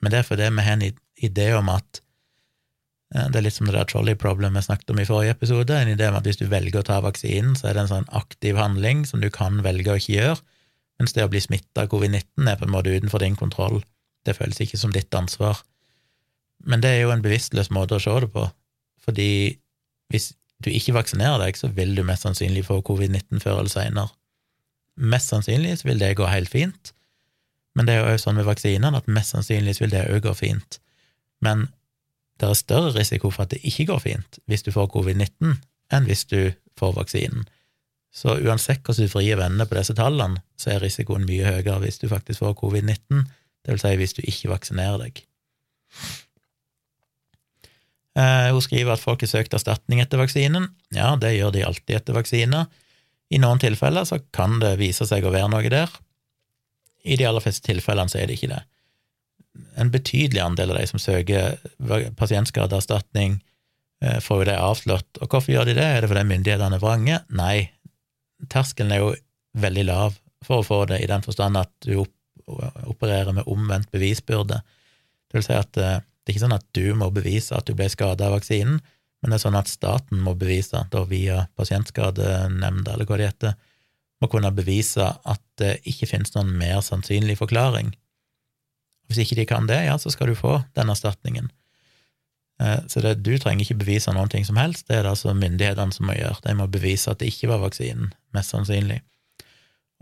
men 0.00 0.12
det 0.12 0.20
er 0.20 0.26
fordi 0.28 0.48
vi 0.52 0.64
har 0.64 0.78
en 0.78 0.86
idé 1.24 1.46
om 1.56 1.68
at 1.72 2.00
eh, 3.14 3.28
Det 3.28 3.38
er 3.38 3.44
litt 3.46 3.56
som 3.56 3.68
det 3.68 3.76
der 3.76 3.88
trolley 3.88 4.16
problem 4.20 4.56
vi 4.56 4.64
snakket 4.64 4.90
om 4.92 5.00
i 5.00 5.06
forrige 5.08 5.36
episode, 5.36 5.76
en 5.76 5.92
idé 5.92 6.08
om 6.08 6.18
at 6.18 6.26
hvis 6.28 6.40
du 6.40 6.46
velger 6.48 6.80
å 6.80 6.88
ta 6.88 6.98
vaksinen, 7.04 7.54
så 7.56 7.68
er 7.68 7.76
det 7.76 7.84
en 7.84 7.92
sånn 7.92 8.10
aktiv 8.12 8.56
handling 8.56 9.04
som 9.08 9.20
du 9.20 9.30
kan 9.32 9.62
velge 9.64 9.92
å 9.92 10.00
ikke 10.00 10.16
gjøre, 10.16 10.40
mens 11.00 11.14
det 11.16 11.24
å 11.24 11.30
bli 11.30 11.42
smitta 11.42 11.84
av 11.84 11.90
covid-19 11.92 12.48
er 12.50 12.58
på 12.58 12.66
en 12.66 12.74
måte 12.74 12.94
utenfor 12.94 13.22
din 13.22 13.36
kontroll. 13.38 13.82
Det 14.24 14.36
føles 14.38 14.60
ikke 14.62 14.80
som 14.80 14.92
ditt 14.94 15.14
ansvar. 15.14 15.60
Men 16.64 16.82
det 16.84 16.94
er 16.94 17.04
jo 17.04 17.12
en 17.12 17.24
bevisstløs 17.24 17.72
måte 17.74 17.98
å 17.98 18.02
se 18.02 18.14
det 18.24 18.30
på, 18.32 18.46
fordi 19.04 19.30
hvis 20.12 20.32
du 20.64 20.70
ikke 20.72 20.94
vaksinerer 20.96 21.42
deg, 21.42 21.58
så 21.58 21.68
vil 21.74 21.92
du 21.96 22.04
mest 22.06 22.24
sannsynlig 22.24 22.64
få 22.68 22.78
covid-19 22.86 23.42
før 23.42 23.60
eller 23.60 23.72
seinere. 23.72 24.14
Mest 24.94 25.32
sannsynlig 25.32 25.80
vil 25.84 25.98
det 26.00 26.14
gå 26.16 26.28
helt 26.30 26.48
fint, 26.52 26.94
men 27.74 27.88
det 27.88 27.96
er 27.98 28.14
jo 28.14 28.20
sånn 28.22 28.38
med 28.38 28.46
vaksinene 28.46 29.00
at 29.00 29.10
mest 29.10 29.34
sannsynlig 29.34 29.74
vil 29.80 29.92
det 29.92 30.06
òg 30.06 30.22
gå 30.28 30.34
fint. 30.38 30.78
Men 31.42 31.66
det 32.38 32.48
er 32.48 32.58
større 32.58 32.92
risiko 32.94 33.30
for 33.34 33.44
at 33.44 33.54
det 33.54 33.64
ikke 33.66 33.88
går 33.90 34.02
fint 34.06 34.38
hvis 34.50 34.64
du 34.66 34.70
får 34.74 34.92
covid-19, 34.94 35.58
enn 35.94 36.08
hvis 36.08 36.24
du 36.30 36.54
får 36.78 36.94
vaksinen. 36.96 37.44
Så 38.14 38.36
uansett 38.38 38.84
hvordan 38.86 39.08
du 39.08 39.10
vrir 39.10 39.38
vennene 39.40 39.66
på 39.66 39.74
disse 39.74 39.96
tallene, 39.98 40.42
så 40.60 40.74
er 40.74 40.84
risikoen 40.84 41.26
mye 41.26 41.48
høyere 41.48 41.80
hvis 41.82 41.98
du 41.98 42.06
faktisk 42.10 42.44
får 42.44 42.54
covid-19, 42.60 43.24
det 43.64 43.74
vil 43.74 43.80
si 43.82 43.94
hvis 43.98 44.14
du 44.14 44.22
ikke 44.22 44.52
vaksinerer 44.52 45.00
deg. 45.02 45.24
Eh, 48.14 48.50
hun 48.54 48.62
skriver 48.62 48.94
at 48.94 49.02
folk 49.02 49.24
har 49.24 49.32
søkt 49.32 49.56
erstatning 49.56 50.02
etter 50.02 50.20
vaksinen. 50.20 50.68
Ja, 50.94 51.14
det 51.18 51.34
gjør 51.34 51.54
de 51.56 51.64
alltid 51.66 51.96
etter 51.98 52.14
vaksiner. 52.14 52.68
I 53.34 53.40
noen 53.42 53.58
tilfeller 53.58 54.06
så 54.06 54.20
kan 54.36 54.60
det 54.62 54.76
vise 54.78 55.08
seg 55.08 55.26
å 55.26 55.32
være 55.34 55.50
noe 55.50 55.72
der. 55.72 55.90
I 57.04 57.18
de 57.18 57.26
aller 57.26 57.42
fleste 57.42 57.66
tilfellene 57.66 58.12
så 58.12 58.20
er 58.20 58.30
det 58.30 58.38
ikke 58.38 58.52
det. 58.54 58.62
En 59.80 59.90
betydelig 59.90 60.42
andel 60.42 60.74
av 60.74 60.78
de 60.78 60.86
som 60.90 61.02
søker 61.02 61.58
pasientskadeerstatning, 62.20 63.40
eh, 64.02 64.20
får 64.22 64.44
jo 64.44 64.48
det 64.52 64.58
avslått. 64.60 65.18
Og 65.20 65.28
hvorfor 65.28 65.50
gjør 65.50 65.72
de 65.72 65.78
det? 65.80 65.84
Er 65.84 66.04
det 66.04 66.12
fordi 66.12 66.26
myndighetene 66.30 66.78
er 66.78 66.84
vrange? 66.84 67.20
Nei, 67.34 67.70
terskelen 68.50 68.94
er 68.94 69.02
jo 69.02 69.12
veldig 69.60 69.84
lav 69.88 70.18
for 70.44 70.60
å 70.60 70.66
få 70.66 70.80
det, 70.90 71.00
i 71.02 71.10
den 71.10 71.24
forstand 71.24 71.58
at 71.60 71.72
du 71.86 72.02
opererer 72.44 73.32
med 73.32 73.48
omvendt 73.50 73.92
bevisbyrde. 73.94 74.60
Det 75.28 75.38
vil 75.38 75.46
si 75.46 75.56
at 75.56 75.78
eh, 75.80 76.02
det 76.04 76.32
er 76.32 76.36
ikke 76.36 76.44
sånn 76.46 76.56
at 76.56 76.66
du 76.76 76.84
må 76.96 77.10
bevise 77.12 77.56
at 77.56 77.68
du 77.68 77.74
ble 77.76 77.88
skada 77.92 78.28
av 78.28 78.36
vaksinen, 78.38 78.80
men 79.20 79.32
det 79.32 79.38
er 79.38 79.44
sånn 79.46 79.56
at 79.56 79.70
staten 79.72 80.20
må 80.20 80.34
bevise, 80.36 80.82
da 80.92 81.02
via 81.08 81.46
Pasientskadenemnda, 81.56 82.92
eller 82.92 83.08
hva 83.08 83.18
det 83.20 83.30
heter, 83.30 83.54
må 84.20 84.28
kunne 84.32 84.52
bevise 84.56 85.04
at 85.04 85.42
det 85.60 85.78
ikke 85.88 86.08
finnes 86.10 86.32
noen 86.36 86.52
mer 86.60 86.80
sannsynlig 86.84 87.38
forklaring. 87.40 87.92
Hvis 89.08 89.20
ikke 89.24 89.38
de 89.40 89.46
kan 89.48 89.68
det, 89.68 89.82
ja, 89.86 89.96
så 90.00 90.12
skal 90.12 90.32
du 90.32 90.36
få 90.38 90.58
den 90.76 90.92
erstatningen. 90.92 91.50
Eh, 92.64 92.80
så 92.88 93.02
det, 93.04 93.18
du 93.26 93.34
trenger 93.38 93.66
ikke 93.66 93.82
bevise 93.82 94.12
noen 94.14 94.30
ting 94.32 94.46
som 94.46 94.58
helst, 94.60 94.86
det 94.88 94.98
er 94.98 95.04
det 95.04 95.12
altså 95.12 95.34
myndighetene 95.36 95.94
som 95.94 96.08
må 96.08 96.16
gjøre. 96.16 96.40
De 96.46 96.56
må 96.58 96.68
bevise 96.72 97.12
at 97.12 97.20
det 97.20 97.32
ikke 97.32 97.50
var 97.52 97.62
vaksinen, 97.64 98.12
mest 98.36 98.54
sannsynlig. 98.54 99.02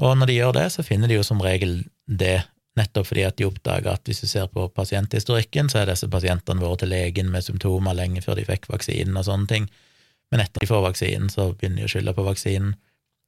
Og 0.02 0.16
når 0.18 0.30
de 0.30 0.38
gjør 0.38 0.56
det, 0.56 0.66
så 0.74 0.84
finner 0.86 1.10
de 1.10 1.18
jo 1.18 1.26
som 1.26 1.42
regel 1.42 1.82
det 2.06 2.40
nettopp 2.78 3.10
fordi 3.10 3.24
at 3.26 3.36
de 3.36 3.44
oppdager 3.44 3.92
at 3.92 4.08
hvis 4.08 4.22
du 4.24 4.28
ser 4.30 4.46
på 4.52 4.64
pasienthistorikken, 4.72 5.68
så 5.68 5.82
er 5.82 5.90
disse 5.90 6.08
pasientene 6.10 6.62
vært 6.62 6.82
til 6.82 6.92
legen 6.92 7.28
med 7.32 7.44
symptomer 7.44 7.96
lenge 7.96 8.22
før 8.24 8.38
de 8.38 8.46
fikk 8.48 8.70
vaksinen 8.72 9.18
og 9.20 9.26
sånne 9.28 9.50
ting, 9.50 9.68
men 10.32 10.40
etter 10.40 10.64
de 10.64 10.70
får 10.70 10.86
vaksinen, 10.86 11.28
så 11.28 11.50
begynner 11.52 11.82
de 11.82 11.90
å 11.90 11.92
skylde 11.92 12.14
på 12.16 12.24
vaksinen. 12.24 12.72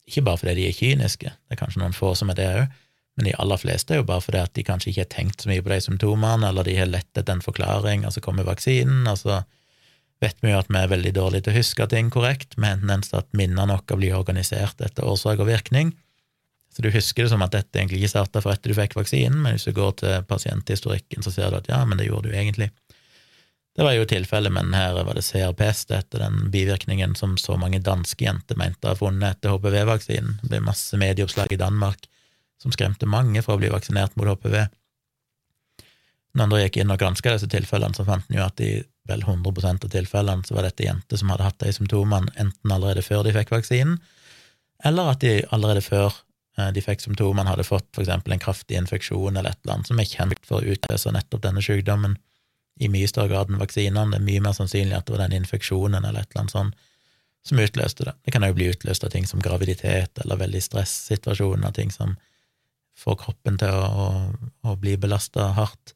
Ikke 0.09 0.25
bare 0.25 0.41
fordi 0.41 0.55
de 0.57 0.65
er 0.71 0.77
kyniske, 0.77 1.35
det 1.35 1.57
er 1.57 1.61
kanskje 1.61 1.83
noen 1.83 1.97
få 1.97 2.15
som 2.17 2.33
er 2.33 2.39
det 2.39 2.49
òg, 2.55 2.81
men 3.17 3.29
de 3.29 3.35
aller 3.39 3.61
fleste 3.63 3.95
er 3.95 4.01
jo 4.01 4.07
bare 4.09 4.25
fordi 4.25 4.41
at 4.43 4.55
de 4.59 4.65
kanskje 4.67 4.91
ikke 4.91 5.05
har 5.05 5.13
tenkt 5.13 5.45
så 5.45 5.51
mye 5.51 5.63
på 5.63 5.71
de 5.71 5.81
symptomene, 5.85 6.49
eller 6.49 6.67
de 6.67 6.79
har 6.79 6.91
lett 6.91 7.11
etter 7.15 7.37
en 7.37 7.45
forklaring, 7.45 8.07
og 8.07 8.15
så 8.15 8.23
kommer 8.25 8.47
vaksinen, 8.49 9.05
og 9.11 9.21
så 9.21 9.43
vet 10.23 10.41
vi 10.43 10.51
jo 10.51 10.59
at 10.59 10.71
vi 10.71 10.81
er 10.81 10.91
veldig 10.91 11.13
dårlige 11.15 11.47
til 11.47 11.55
å 11.55 11.61
huske 11.61 11.87
ting 11.93 12.11
korrekt, 12.15 12.57
med 12.59 12.79
en 12.79 12.83
tendens 12.83 13.13
til 13.13 13.21
at 13.21 13.31
minnene 13.37 13.69
våre 13.71 14.01
blir 14.01 14.17
organisert 14.19 14.83
etter 14.83 15.07
årsak 15.07 15.43
og 15.43 15.51
virkning, 15.51 15.95
så 16.75 16.83
du 16.83 16.91
husker 16.91 17.23
det 17.23 17.31
som 17.31 17.43
at 17.45 17.55
dette 17.55 17.79
egentlig 17.79 18.01
ikke 18.01 18.17
starta 18.17 18.41
for 18.43 18.51
etter 18.51 18.73
du 18.73 18.75
fikk 18.75 18.97
vaksinen, 18.99 19.39
men 19.45 19.55
hvis 19.55 19.69
du 19.69 19.77
går 19.77 19.93
til 20.01 20.25
pasienthistorikken, 20.27 21.23
så 21.23 21.31
ser 21.31 21.53
du 21.53 21.61
at 21.61 21.71
ja, 21.71 21.85
men 21.87 22.01
det 22.01 22.09
gjorde 22.09 22.33
du 22.33 22.35
egentlig. 22.35 22.73
Det 23.75 23.87
var 23.87 23.95
jo 23.95 24.07
tilfellet, 24.11 24.51
men 24.55 24.75
her 24.75 24.97
var 25.07 25.15
det 25.15 25.23
CRPS, 25.27 25.85
etter 25.95 26.25
den 26.25 26.51
bivirkningen 26.51 27.15
som 27.19 27.37
så 27.39 27.55
mange 27.59 27.79
danske 27.83 28.27
jenter 28.27 28.59
mente 28.59 28.87
å 28.87 28.95
ha 28.95 28.99
funnet 28.99 29.37
etter 29.37 29.55
HPV-vaksinen. 29.55 30.41
Det 30.43 30.51
ble 30.51 30.61
masse 30.67 30.99
medieoppslag 30.99 31.55
i 31.55 31.61
Danmark 31.63 32.11
som 32.65 32.75
skremte 32.75 33.09
mange 33.11 33.45
fra 33.45 33.55
å 33.55 33.61
bli 33.61 33.71
vaksinert 33.73 34.17
mot 34.17 34.33
HPV. 34.33 34.57
Når 36.35 36.49
andre 36.49 36.65
gikk 36.65 36.81
inn 36.83 36.91
og 36.91 36.99
granska 36.99 37.37
disse 37.37 37.49
tilfellene, 37.53 37.95
så 37.95 38.07
fant 38.09 38.27
en 38.27 38.41
jo 38.41 38.43
at 38.43 38.61
i 38.65 38.73
vel 39.07 39.23
100 39.23 39.69
av 39.77 39.91
tilfellene 39.93 40.49
så 40.49 40.57
var 40.57 40.67
dette 40.67 40.87
jenter 40.87 41.21
som 41.21 41.31
hadde 41.31 41.47
hatt 41.47 41.61
de 41.61 41.73
symptomene 41.77 42.33
enten 42.41 42.73
allerede 42.73 43.05
før 43.05 43.23
de 43.27 43.35
fikk 43.37 43.53
vaksinen, 43.53 43.99
eller 44.85 45.13
at 45.13 45.21
de 45.23 45.43
allerede 45.55 45.85
før 45.85 46.17
Eh, 46.59 46.71
de 46.71 46.83
fikk 46.83 47.03
symptomene, 47.03 47.51
hadde 47.51 47.67
fått 47.67 47.99
eksempel 47.99 48.35
en 48.35 48.43
kraftig 48.43 48.79
infeksjon 48.79 49.37
eller 49.37 49.51
et 49.51 49.61
eller 49.65 49.79
annet 49.79 49.91
som 49.91 50.01
er 50.01 50.11
kjent 50.11 50.47
for 50.47 50.63
å 50.63 50.75
utløse 50.75 51.13
nettopp 51.15 51.43
denne 51.47 51.63
sykdommen, 51.65 52.19
i 52.83 52.89
mye 52.91 53.07
større 53.07 53.31
grad 53.31 53.51
enn 53.51 53.61
vaksinene. 53.61 54.11
Det 54.11 54.19
er 54.19 54.27
mye 54.27 54.43
mer 54.43 54.55
sannsynlig 54.57 54.97
at 54.97 55.07
det 55.07 55.15
var 55.15 55.23
den 55.23 55.37
infeksjonen 55.39 56.03
eller 56.03 56.25
et 56.25 56.31
eller 56.33 56.45
annet 56.45 56.55
sånt 56.55 56.81
som 57.45 57.61
utløste 57.61 58.07
det. 58.09 58.15
Det 58.25 58.33
kan 58.35 58.47
òg 58.47 58.55
bli 58.57 58.71
utløst 58.73 59.05
av 59.05 59.13
ting 59.13 59.29
som 59.31 59.43
graviditet 59.45 60.19
eller 60.23 60.41
veldig 60.41 60.63
stressituasjoner, 60.65 61.75
ting 61.77 61.93
som 61.95 62.17
får 62.99 63.19
kroppen 63.25 63.59
til 63.61 63.75
å, 63.75 63.85
å, 63.85 64.09
å 64.71 64.77
bli 64.81 64.97
belasta 65.01 65.51
hardt. 65.57 65.95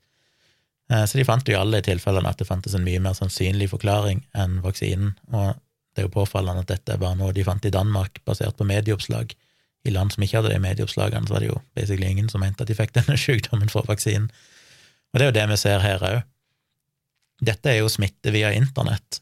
Eh, 0.92 1.04
så 1.04 1.18
de 1.18 1.26
fant 1.28 1.48
jo 1.48 1.54
i 1.54 1.58
alle 1.58 1.80
tilfellene 1.84 2.30
at 2.30 2.40
det 2.40 2.48
fantes 2.48 2.74
en 2.76 2.86
mye 2.86 3.00
mer 3.02 3.16
sannsynlig 3.18 3.70
forklaring 3.74 4.24
enn 4.38 4.60
vaksinen, 4.64 5.16
og 5.32 5.56
Det 5.98 6.04
er 6.04 6.06
jo 6.06 6.14
påfallende 6.14 6.62
at 6.62 6.68
dette 6.70 6.92
er 6.94 6.98
bare 7.02 7.18
noe 7.18 7.32
de 7.34 7.42
fant 7.42 7.64
i 7.66 7.72
Danmark, 7.74 8.20
basert 8.22 8.54
på 8.54 8.62
medieoppslag. 8.68 9.32
I 9.82 9.90
land 9.90 10.12
som 10.14 10.22
ikke 10.22 10.36
hadde 10.36 10.52
de 10.52 10.60
medieoppslagene, 10.62 11.26
så 11.26 11.34
var 11.34 11.42
det 11.42 11.48
jo 11.48 11.56
basically 11.74 12.06
ingen 12.06 12.28
som 12.30 12.44
mente 12.44 12.62
at 12.62 12.70
de 12.70 12.76
fikk 12.78 12.92
denne 12.94 13.16
sykdommen 13.24 13.72
for 13.72 13.88
vaksinen. 13.88 14.28
Og 15.10 15.18
det 15.18 15.24
er 15.24 15.32
jo 15.32 15.36
det 15.40 15.46
vi 15.50 15.56
ser 15.58 15.82
her 15.82 16.04
òg. 16.06 16.20
Dette 17.50 17.72
er 17.72 17.80
jo 17.80 17.90
smitte 17.90 18.30
via 18.30 18.52
internett. 18.54 19.18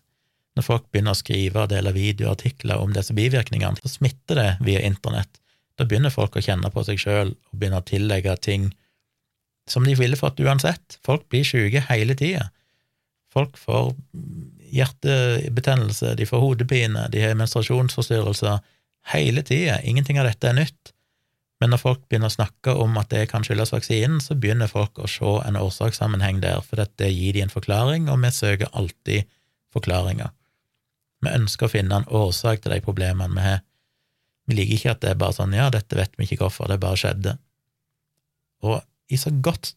Når 0.56 0.66
folk 0.68 0.86
begynner 0.92 1.16
å 1.16 1.20
skrive 1.22 1.64
og 1.64 1.72
dele 1.72 1.94
videoartikler 1.96 2.84
om 2.84 2.92
disse 2.92 3.16
bivirkningene, 3.16 3.80
så 3.80 3.94
smitter 3.96 4.42
det 4.42 4.50
via 4.68 4.84
internett. 4.84 5.40
Da 5.76 5.84
begynner 5.84 6.12
folk 6.12 6.36
å 6.36 6.44
kjenne 6.44 6.70
på 6.72 6.84
seg 6.86 7.00
sjøl 7.00 7.32
og 7.34 7.54
begynner 7.56 7.82
å 7.82 7.88
tillegge 7.88 8.36
ting 8.40 8.70
som 9.68 9.84
de 9.84 9.96
ville 9.98 10.16
fått 10.18 10.40
uansett. 10.40 10.98
Folk 11.04 11.26
blir 11.32 11.44
syke 11.44 11.82
hele 11.88 12.16
tida. 12.18 12.48
Folk 13.32 13.58
får 13.60 13.92
hjertebetennelse, 14.72 16.14
de 16.16 16.26
får 16.26 16.42
hodepine, 16.42 17.06
de 17.12 17.22
har 17.22 17.36
menstruasjonsforstyrrelser 17.38 18.62
hele 19.12 19.42
tida. 19.46 19.80
Ingenting 19.82 20.20
av 20.20 20.30
dette 20.30 20.48
er 20.48 20.56
nytt. 20.56 20.92
Men 21.60 21.72
når 21.72 21.80
folk 21.80 22.02
begynner 22.08 22.28
å 22.28 22.36
snakke 22.36 22.74
om 22.76 22.96
at 23.00 23.10
det 23.12 23.26
kan 23.30 23.44
skyldes 23.44 23.72
vaksinen, 23.72 24.20
så 24.20 24.36
begynner 24.36 24.68
folk 24.68 24.98
å 25.00 25.08
se 25.08 25.36
en 25.46 25.56
årsakssammenheng 25.56 26.42
der, 26.42 26.60
for 26.64 26.80
det 26.80 27.12
gir 27.12 27.36
de 27.36 27.44
en 27.46 27.52
forklaring, 27.52 28.10
og 28.12 28.20
vi 28.24 28.32
søker 28.34 28.72
alltid 28.76 29.28
forklaringer. 29.72 30.34
Vi 31.24 31.32
ønsker 31.32 31.68
å 31.68 31.72
finne 31.72 32.02
en 32.02 32.10
årsak 32.12 32.60
til 32.62 32.74
de 32.74 32.82
problemene 32.84 33.32
vi 33.32 33.46
har. 33.46 33.64
Vi 34.46 34.56
liker 34.56 34.78
ikke 34.78 34.94
at 34.94 35.02
det 35.02 35.10
er 35.12 35.20
bare 35.20 35.36
sånn 35.36 35.54
ja, 35.56 35.68
dette 35.74 35.98
vet 35.98 36.14
vi 36.16 36.26
ikke 36.26 36.44
hvorfor, 36.44 36.70
det 36.70 36.78
bare 36.82 36.98
skjedde. 37.00 37.36
Og 38.66 38.80
i 39.12 39.18
så 39.20 39.30
godt 39.30 39.74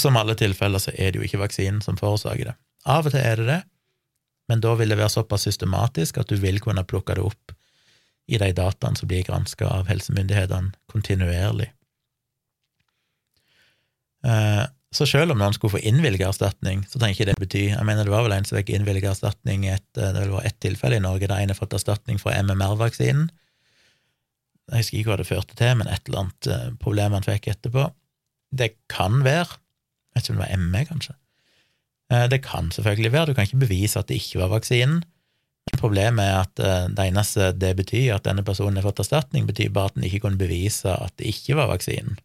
som 0.00 0.16
alle 0.20 0.36
tilfeller 0.36 0.82
så 0.82 0.92
er 0.92 1.12
det 1.12 1.20
jo 1.20 1.26
ikke 1.26 1.40
vaksinen 1.44 1.82
som 1.84 1.98
forårsaker 2.00 2.50
det. 2.50 2.56
Av 2.86 3.06
og 3.06 3.12
til 3.12 3.22
er 3.22 3.40
det 3.40 3.46
det, 3.48 3.60
men 4.50 4.62
da 4.62 4.74
vil 4.78 4.92
det 4.92 4.98
være 5.00 5.12
såpass 5.12 5.46
systematisk 5.48 6.20
at 6.20 6.30
du 6.30 6.36
vil 6.40 6.60
kunne 6.62 6.84
plukke 6.86 7.16
det 7.18 7.24
opp 7.24 7.54
i 8.26 8.38
de 8.42 8.50
dataene 8.54 8.98
som 8.98 9.08
blir 9.10 9.24
granska 9.26 9.68
av 9.70 9.90
helsemyndighetene 9.90 10.74
kontinuerlig. 10.90 11.70
Eh, 14.26 14.64
så 14.94 15.06
selv 15.06 15.34
om 15.34 15.40
noen 15.40 15.54
skulle 15.54 15.76
få 15.76 15.82
innvilget 15.86 16.28
erstatning, 16.30 16.84
så 16.88 16.98
trenger 16.98 17.16
ikke 17.16 17.28
det 17.28 17.40
bety 17.40 17.64
Jeg 17.68 17.86
mener 17.86 18.06
det 18.06 18.12
var 18.14 18.24
vel 18.26 18.36
en 18.36 18.46
som 18.48 18.56
fikk 18.58 18.72
innvilget 18.74 19.12
erstatning 19.12 19.66
i 19.66 19.74
et, 19.74 19.88
eh, 19.98 20.12
det 20.14 20.28
var 20.30 20.46
ett 20.46 20.58
tilfelle 20.62 20.98
i 20.98 21.04
Norge 21.04 21.28
der 21.28 21.42
en 21.42 21.52
har 21.52 21.58
fått 21.58 21.76
erstatning 21.76 22.18
for 22.22 22.32
MMR-vaksinen. 22.32 23.28
Jeg 24.72 24.82
husker 24.82 24.98
ikke 24.98 25.12
hva 25.12 25.20
det 25.20 25.28
førte 25.28 25.58
til, 25.58 25.76
men 25.78 25.90
et 25.90 26.08
eller 26.08 26.24
annet 26.24 26.48
eh, 26.50 26.70
problem 26.82 27.14
han 27.16 27.26
fikk 27.26 27.50
etterpå. 27.52 27.90
Det 28.56 28.72
kan 28.92 29.22
være 29.26 29.58
Jeg 30.16 30.22
vet 30.22 30.24
ikke 30.24 30.32
om 30.32 30.40
det 30.40 30.46
var 30.46 30.62
ME, 30.62 30.82
kanskje. 30.88 31.14
Det 32.30 32.38
kan 32.44 32.68
selvfølgelig 32.70 33.10
være, 33.12 33.26
du 33.26 33.34
kan 33.34 33.44
ikke 33.48 33.64
bevise 33.66 33.98
at 33.98 34.06
det 34.08 34.16
ikke 34.20 34.38
var 34.38 34.52
vaksinen, 34.54 35.00
Problemet 35.74 36.22
er 36.22 36.36
at 36.44 36.62
eh, 36.62 36.84
det 36.94 37.08
eneste 37.10 37.50
det 37.58 37.72
betyr, 37.80 38.14
at 38.14 38.26
denne 38.28 38.44
personen 38.46 38.78
har 38.78 38.86
fått 38.86 39.02
erstatning, 39.02 39.48
betyr 39.48 39.72
bare 39.74 39.90
at 39.90 39.98
en 39.98 40.06
ikke 40.06 40.22
kunne 40.22 40.38
bevise 40.38 40.92
at 40.92 41.16
det 41.18 41.32
ikke 41.32 41.58
var 41.58 41.72
vaksinen. 41.72 42.20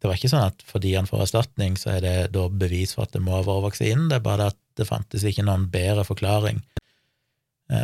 Det 0.00 0.08
var 0.08 0.16
ikke 0.16 0.30
sånn 0.32 0.46
at 0.46 0.62
fordi 0.64 0.94
han 0.96 1.08
får 1.08 1.26
erstatning, 1.26 1.76
så 1.76 1.98
er 1.98 2.04
det 2.06 2.14
da 2.32 2.46
bevis 2.48 2.96
for 2.96 3.04
at 3.04 3.12
det 3.12 3.20
må 3.20 3.36
ha 3.36 3.42
vært 3.44 3.66
vaksinen, 3.68 4.08
det 4.08 4.16
er 4.16 4.24
bare 4.24 4.48
at 4.54 4.58
det 4.80 4.88
fantes 4.88 5.26
ikke 5.28 5.44
noen 5.44 5.68
bedre 5.72 6.06
forklaring, 6.08 6.62
eh, 6.64 6.86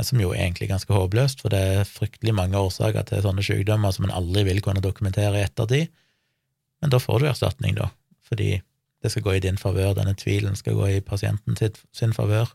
som 0.03 0.19
jo 0.19 0.33
er 0.33 0.41
egentlig 0.49 0.67
ganske 0.73 0.91
håpløst, 0.91 1.45
for 1.45 1.55
det 1.55 1.61
er 1.63 1.87
fryktelig 1.87 2.33
mange 2.35 2.59
årsaker 2.59 3.05
til 3.07 3.21
sånne 3.23 3.45
sykdommer 3.47 3.93
som 3.95 4.09
en 4.09 4.15
aldri 4.15 4.43
vil 4.49 4.59
kunne 4.65 4.83
dokumentere 4.83 5.39
i 5.39 5.45
ettertid, 5.47 5.93
men 6.83 6.91
da 6.91 6.99
får 6.99 7.23
du 7.23 7.29
erstatning, 7.31 7.77
da, 7.79 7.93
fordi 8.27 8.57
det 9.03 9.13
skal 9.13 9.23
gå 9.23 9.37
i 9.37 9.43
din 9.45 9.59
favør, 9.61 9.95
denne 9.95 10.17
tvilen 10.19 10.57
skal 10.59 10.75
gå 10.75 10.89
i 10.97 11.03
pasienten 11.05 11.55
sin 11.95 12.15
favør. 12.17 12.51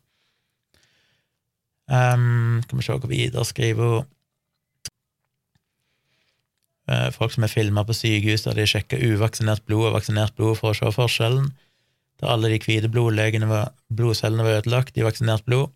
Um, 1.91 2.61
skal 2.63 2.79
vi 2.79 2.85
se 2.85 2.95
hva 2.95 3.09
videre 3.11 3.45
skriver 3.47 3.93
hun. 3.93 4.09
Uh, 6.91 7.09
folk 7.15 7.31
som 7.31 7.45
er 7.45 7.51
filma 7.51 7.83
på 7.87 7.95
sykehus 7.95 8.43
der 8.43 8.57
de 8.57 8.65
sjekker 8.67 9.03
uvaksinert 9.13 9.63
blod 9.67 9.89
og 9.89 9.95
vaksinert 9.99 10.35
blod 10.35 10.57
for 10.59 10.71
å 10.71 10.77
se 10.77 10.91
forskjellen. 10.95 11.51
Der 12.19 12.33
alle 12.33 12.51
de 12.51 12.59
hvite 12.63 12.91
blodcellene 12.91 13.47
var 14.45 14.57
ødelagt 14.59 14.97
i 14.99 15.05
vaksinert 15.05 15.45
blod. 15.47 15.71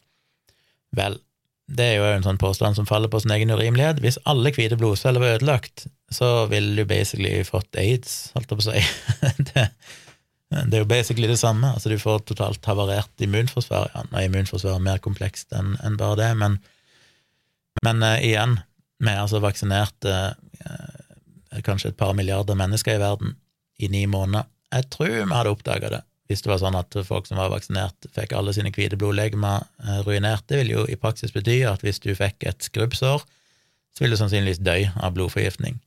Vel, 0.96 1.20
det 1.66 1.86
er 1.86 1.96
jo 1.98 2.06
en 2.06 2.26
sånn 2.26 2.40
påstand 2.42 2.78
som 2.78 2.86
faller 2.86 3.10
på 3.10 3.20
sin 3.24 3.34
egen 3.34 3.50
urimelighet. 3.50 4.02
Hvis 4.04 4.20
alle 4.30 4.52
hvite 4.54 4.78
blodceller 4.78 5.24
var 5.24 5.40
ødelagt, 5.40 5.88
så 6.14 6.46
ville 6.52 6.76
du 6.78 6.90
basically 6.90 7.40
fått 7.48 7.80
aids, 7.82 8.30
holdt 8.36 8.54
jeg 8.54 8.60
på 8.60 8.66
å 8.66 8.68
si. 8.68 8.84
det, 9.50 9.66
er 10.62 10.84
jo 10.84 10.90
basically 10.90 11.30
det 11.32 11.40
samme. 11.42 11.74
altså 11.74 11.90
Du 11.90 11.98
får 12.02 12.22
totalt 12.30 12.70
havarert 12.70 13.26
immunforsvar. 13.26 13.90
Ja, 13.96 14.06
nå 14.06 14.22
er 14.22 14.30
immunforsvaret 14.30 14.86
mer 14.86 15.02
komplekst 15.02 15.58
enn 15.58 15.74
en 15.86 15.98
bare 15.98 16.20
det, 16.22 16.32
men, 16.38 16.60
men 17.86 18.06
uh, 18.06 18.20
igjen, 18.22 18.60
vi 19.02 19.12
er 19.12 19.24
altså 19.24 19.42
vaksinert 19.42 20.06
uh, 20.06 20.38
kanskje 21.66 21.96
et 21.96 21.98
par 21.98 22.14
milliarder 22.14 22.58
mennesker 22.60 23.00
i 23.00 23.02
verden 23.02 23.40
i 23.82 23.90
ni 23.90 24.06
måneder. 24.06 24.46
Jeg 24.76 24.92
tror 24.94 25.18
vi 25.18 25.32
hadde 25.34 25.56
oppdaga 25.56 25.98
det 25.98 26.06
hvis 26.26 26.42
det 26.42 26.50
var 26.50 26.62
sånn 26.62 26.78
at 26.80 26.96
folk 27.06 27.28
som 27.30 27.38
var 27.38 27.52
vaksinert, 27.54 28.08
fikk 28.16 28.34
alle 28.34 28.54
sine 28.56 28.72
hvite 28.74 28.98
blodlegemer 28.98 29.66
uh, 29.86 30.00
ruinert. 30.08 30.48
Det 30.50 30.64
vil 30.64 30.72
jo 30.74 30.86
i 30.90 30.98
praksis 30.98 31.34
bety 31.36 31.60
at 31.70 31.86
hvis 31.86 32.02
du 32.02 32.16
fikk 32.18 32.48
et 32.50 32.66
skrubbsår, 32.66 33.26
så 33.96 34.04
vil 34.04 34.16
du 34.16 34.20
sannsynligvis 34.20 34.64
dø 34.66 34.80
av 35.00 35.14
blodforgiftning. 35.16 35.78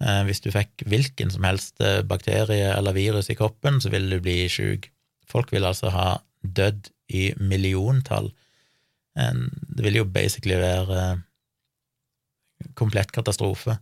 Eh, 0.00 0.22
hvis 0.28 0.40
du 0.40 0.48
fikk 0.52 0.84
hvilken 0.88 1.32
som 1.32 1.44
helst 1.44 1.80
eh, 1.84 2.00
bakterie 2.08 2.72
eller 2.72 2.96
virus 2.96 3.28
i 3.32 3.36
kroppen, 3.36 3.80
så 3.84 3.92
ville 3.92 4.16
du 4.16 4.24
bli 4.24 4.44
sjuk. 4.52 4.88
Folk 5.28 5.52
vil 5.52 5.68
altså 5.68 5.92
ha 5.92 6.08
dødd 6.40 6.88
i 7.12 7.30
milliontall. 7.36 8.30
Det 9.10 9.82
vil 9.84 9.98
jo 9.98 10.06
basically 10.08 10.56
være 10.56 11.00
eh, 11.02 11.20
komplett 12.78 13.12
katastrofe. 13.12 13.76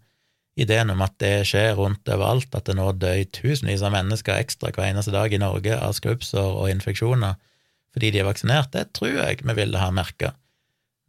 Ideen 0.59 0.91
om 0.91 1.03
at 1.05 1.15
det 1.23 1.47
skjer 1.47 1.77
rundt 1.79 2.09
overalt, 2.11 2.51
at 2.57 2.67
det 2.67 2.75
nå 2.79 2.91
dør 2.99 3.21
tusenvis 3.35 3.85
av 3.87 3.95
mennesker 3.95 4.41
ekstra 4.41 4.73
hver 4.75 4.89
eneste 4.91 5.15
dag 5.15 5.33
i 5.33 5.39
Norge 5.39 5.77
av 5.79 5.95
skrubbsår 5.97 6.59
og 6.65 6.73
infeksjoner 6.73 7.39
fordi 7.95 8.11
de 8.15 8.21
er 8.21 8.27
vaksinert, 8.29 8.69
det 8.75 8.93
tror 8.95 9.17
jeg 9.17 9.41
vi 9.43 9.55
ville 9.57 9.81
ha 9.81 9.89
merka. 9.91 10.35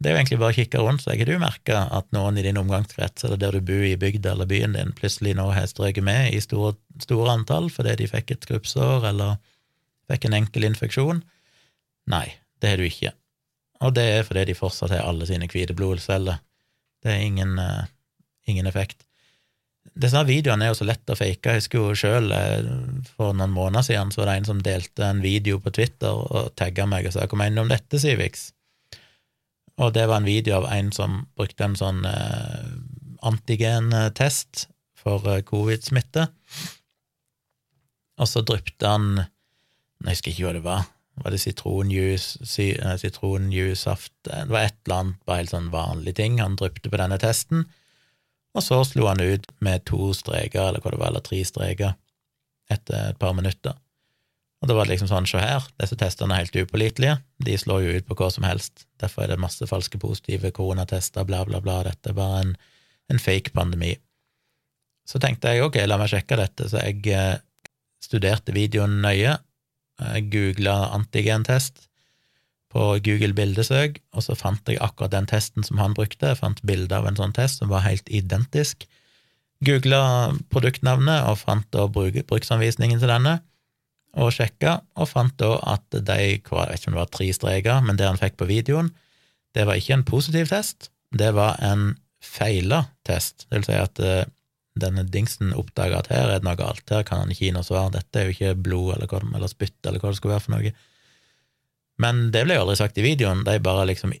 Det 0.00 0.08
er 0.08 0.14
jo 0.14 0.20
egentlig 0.22 0.38
bare 0.40 0.54
å 0.54 0.56
kikke 0.56 0.80
rundt 0.80 1.02
seg. 1.04 1.20
Har 1.20 1.28
du 1.28 1.42
merka 1.42 1.82
at 1.92 2.06
noen 2.16 2.38
i 2.40 2.44
din 2.46 2.56
omgangskrets, 2.56 3.26
eller 3.26 3.36
der 3.38 3.52
du 3.52 3.60
bor 3.68 3.84
i 3.84 3.98
bygda 4.00 4.32
eller 4.32 4.48
byen 4.48 4.72
din, 4.72 4.94
plutselig 4.96 5.34
nå 5.36 5.50
har 5.52 5.68
strøket 5.68 6.06
med 6.06 6.32
i 6.32 6.40
store, 6.40 6.72
store 7.04 7.34
antall 7.36 7.68
fordi 7.70 7.98
de 8.00 8.08
fikk 8.08 8.32
et 8.32 8.48
skrubbsår 8.48 9.04
eller 9.10 9.36
fikk 10.08 10.24
en 10.26 10.38
enkel 10.40 10.66
infeksjon? 10.70 11.20
Nei, 12.10 12.24
det 12.64 12.72
har 12.72 12.80
du 12.80 12.88
ikke. 12.88 13.12
Og 13.84 13.92
det 13.96 14.06
er 14.14 14.24
fordi 14.24 14.48
de 14.48 14.56
fortsatt 14.56 14.96
har 14.96 15.04
alle 15.04 15.28
sine 15.28 15.48
hvite 15.52 15.76
blodceller. 15.76 16.40
Det 17.04 17.12
er 17.12 17.22
ingen, 17.28 17.54
uh, 17.60 17.84
ingen 18.48 18.68
effekt. 18.68 19.04
Disse 20.00 20.20
videoene 20.24 20.64
er 20.64 20.72
jo 20.72 20.78
så 20.78 20.86
lett 20.88 21.12
å 21.12 21.16
fake. 21.18 21.50
Jeg 21.50 21.60
husker 21.60 21.82
jo 21.82 21.96
sjøl, 21.98 22.30
eh, 22.32 22.70
for 23.18 23.34
noen 23.36 23.52
måneder 23.52 23.84
siden, 23.84 24.12
så 24.12 24.22
var 24.22 24.30
det 24.30 24.36
en 24.38 24.48
som 24.48 24.62
delte 24.64 25.04
en 25.04 25.20
video 25.20 25.58
på 25.60 25.72
Twitter 25.76 26.08
og 26.08 26.54
tagga 26.56 26.86
meg 26.86 27.06
og 27.06 27.12
sa 27.12 27.26
'Hva 27.26 27.36
mener 27.36 27.56
du 27.56 27.62
om 27.62 27.68
dette, 27.68 28.00
Civix?' 28.00 28.52
Og 29.78 29.92
det 29.94 30.06
var 30.08 30.20
en 30.20 30.28
video 30.28 30.56
av 30.56 30.72
en 30.72 30.92
som 30.92 31.26
brukte 31.36 31.64
en 31.64 31.76
sånn 31.76 32.04
eh, 32.04 32.68
antigentest 33.22 34.68
for 34.94 35.26
eh, 35.26 35.42
covid-smitte. 35.42 36.28
Og 38.20 38.28
så 38.28 38.44
drypte 38.44 38.86
han 38.86 39.26
Jeg 40.04 40.16
husker 40.16 40.30
ikke 40.32 40.44
hva 40.46 40.52
det 40.52 40.64
var. 40.64 40.86
Var 41.20 41.30
det 41.30 41.40
sitronjuice, 41.40 42.46
sitronjuice, 42.48 43.00
sitronjuicesaft 43.02 44.12
Det 44.24 44.48
var 44.48 44.60
et 44.64 44.76
eller 44.86 44.96
annet, 44.96 45.16
bare 45.26 45.42
helt 45.42 45.52
sånn 45.52 45.72
vanlig 45.72 46.14
ting 46.16 46.38
han 46.40 46.56
drypte 46.56 46.88
på 46.88 46.96
denne 46.96 47.18
testen. 47.20 47.66
Og 48.56 48.64
så 48.66 48.80
slo 48.86 49.06
han 49.06 49.22
ut 49.22 49.46
med 49.62 49.84
to 49.88 50.10
streker, 50.16 50.68
eller 50.68 50.82
hva 50.82 50.92
det 50.94 51.00
var, 51.00 51.12
eller 51.12 51.24
tre 51.24 51.40
streker, 51.46 51.94
etter 52.70 53.12
et 53.12 53.18
par 53.20 53.34
minutter. 53.36 53.76
Og 54.60 54.68
da 54.68 54.76
var 54.76 54.86
det 54.86 54.94
liksom 54.94 55.08
sånn, 55.08 55.28
se 55.30 55.40
her, 55.40 55.64
disse 55.80 55.96
testene 55.96 56.36
er 56.36 56.44
helt 56.44 56.56
upålitelige, 56.66 57.16
de 57.40 57.56
slår 57.58 57.84
jo 57.84 57.92
ut 57.96 58.08
på 58.08 58.16
hva 58.18 58.28
som 58.34 58.44
helst, 58.44 58.84
derfor 59.00 59.24
er 59.24 59.32
det 59.32 59.40
masse 59.40 59.66
falske 59.70 60.00
positive 60.02 60.50
koronatester, 60.56 61.24
bla, 61.28 61.44
bla, 61.48 61.62
bla, 61.64 61.78
dette 61.86 62.12
er 62.12 62.18
bare 62.18 62.42
en, 62.44 62.56
en 63.12 63.22
fake 63.22 63.54
pandemi. 63.56 63.94
Så 65.08 65.22
tenkte 65.22 65.54
jeg 65.54 65.64
ok, 65.64 65.80
la 65.88 65.96
meg 66.00 66.10
sjekke 66.12 66.36
dette, 66.38 66.68
så 66.68 66.82
jeg 66.84 67.06
eh, 67.16 67.38
studerte 68.04 68.52
videoen 68.54 69.00
nøye, 69.00 69.38
jeg 70.00 70.28
googla 70.32 70.76
antigentest 70.96 71.89
på 72.70 72.86
Google 73.02 73.34
bildesøk, 73.34 73.98
og 74.14 74.24
så 74.24 74.36
fant 74.38 74.68
jeg 74.70 74.78
akkurat 74.82 75.12
den 75.14 75.26
testen 75.30 75.66
som 75.66 75.80
han 75.82 75.94
brukte, 75.96 76.30
jeg 76.30 76.38
fant 76.38 76.62
bilde 76.66 76.94
av 76.94 77.08
en 77.08 77.18
sånn 77.18 77.34
test 77.34 77.58
som 77.58 77.70
var 77.72 77.82
helt 77.86 78.06
identisk, 78.14 78.86
googla 79.66 80.32
produktnavnet 80.52 81.26
og 81.28 81.40
fant 81.42 81.66
da 81.74 81.86
bruksanvisningen 81.90 83.02
til 83.02 83.10
denne, 83.10 83.40
og 84.18 84.32
sjekka, 84.34 84.80
og 84.98 85.06
fant 85.06 85.36
da 85.38 85.52
at 85.70 85.84
de 85.94 86.16
Jeg 86.18 86.42
vet 86.42 86.80
ikke 86.80 86.90
om 86.90 86.96
det 86.96 87.02
var 87.02 87.14
tre 87.14 87.28
streker, 87.34 87.82
men 87.86 87.98
det 87.98 88.08
han 88.08 88.18
fikk 88.18 88.40
på 88.40 88.48
videoen, 88.48 88.90
det 89.54 89.66
var 89.66 89.78
ikke 89.78 89.98
en 89.98 90.06
positiv 90.06 90.50
test, 90.50 90.90
det 91.14 91.34
var 91.34 91.58
en 91.62 91.96
feila 92.22 92.84
test. 93.06 93.46
Det 93.48 93.58
vil 93.60 93.66
si 93.66 93.78
at 93.78 94.02
uh, 94.02 94.24
denne 94.78 95.04
dingsen 95.06 95.54
oppdaga 95.58 96.00
at 96.00 96.10
her 96.12 96.28
er 96.28 96.38
det 96.38 96.46
noe 96.46 96.58
galt, 96.58 96.86
her 96.90 97.06
kan 97.06 97.22
han 97.22 97.30
ikke 97.32 97.48
gi 97.48 97.54
noe 97.54 97.66
svar, 97.66 97.90
dette 97.94 98.18
er 98.18 98.28
jo 98.28 98.36
ikke 98.36 98.54
blod 98.66 98.94
eller, 98.96 99.26
eller 99.34 99.50
spytt 99.50 99.78
eller 99.86 100.02
hva 100.02 100.12
det 100.12 100.20
skulle 100.20 100.36
være 100.36 100.46
for 100.46 100.56
noe. 100.56 100.74
Men 102.00 102.28
det 102.34 102.46
ble 102.46 102.56
jo 102.56 102.64
aldri 102.64 102.78
sagt 102.80 102.98
i 102.98 103.04
videoen, 103.04 103.44
de 103.44 103.58
bare 103.62 103.86
liksom 103.90 104.14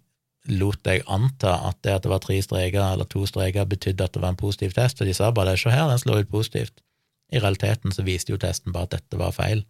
lot 0.50 0.80
deg 0.84 1.04
anta 1.12 1.52
at 1.68 1.78
det 1.84 1.94
at 1.94 2.04
det 2.04 2.12
var 2.12 2.22
tre 2.24 2.38
streker 2.42 2.80
eller 2.82 3.08
to 3.08 3.26
streker, 3.28 3.68
betydde 3.68 4.06
at 4.06 4.16
det 4.16 4.22
var 4.22 4.34
en 4.34 4.40
positiv 4.40 4.74
test, 4.76 5.00
og 5.00 5.08
de 5.08 5.14
sa 5.16 5.30
bare 5.36 5.56
se 5.60 5.72
her, 5.72 5.88
den 5.88 6.00
slår 6.00 6.24
ut 6.24 6.32
positivt. 6.32 6.82
I 7.30 7.40
realiteten 7.40 7.94
så 7.94 8.04
viste 8.06 8.32
jo 8.34 8.40
testen 8.40 8.74
bare 8.74 8.88
at 8.88 8.96
dette 8.98 9.20
var 9.20 9.34
feil, 9.36 9.64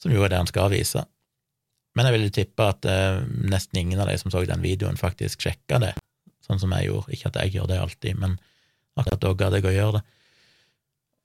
som 0.00 0.12
jo 0.12 0.22
er 0.22 0.32
det 0.32 0.40
han 0.40 0.50
skal 0.50 0.70
vise. 0.72 1.02
Men 1.96 2.08
jeg 2.08 2.16
ville 2.16 2.34
tippe 2.34 2.66
at 2.68 2.84
eh, 2.88 3.22
nesten 3.48 3.80
ingen 3.80 4.00
av 4.02 4.10
de 4.10 4.18
som 4.20 4.30
så 4.32 4.44
den 4.44 4.64
videoen, 4.64 5.00
faktisk 5.00 5.42
sjekka 5.42 5.80
det, 5.82 5.94
sånn 6.44 6.60
som 6.60 6.74
jeg 6.76 6.90
gjorde. 6.90 7.16
Ikke 7.16 7.32
at 7.32 7.40
jeg 7.40 7.56
gjør 7.56 7.70
det 7.72 7.80
alltid, 7.80 8.20
men 8.20 8.36
akkurat 8.96 9.22
da 9.24 9.32
gadd 9.40 9.56
jeg 9.56 9.68
å 9.70 9.76
gjøre 9.76 9.98
det. 9.98 10.04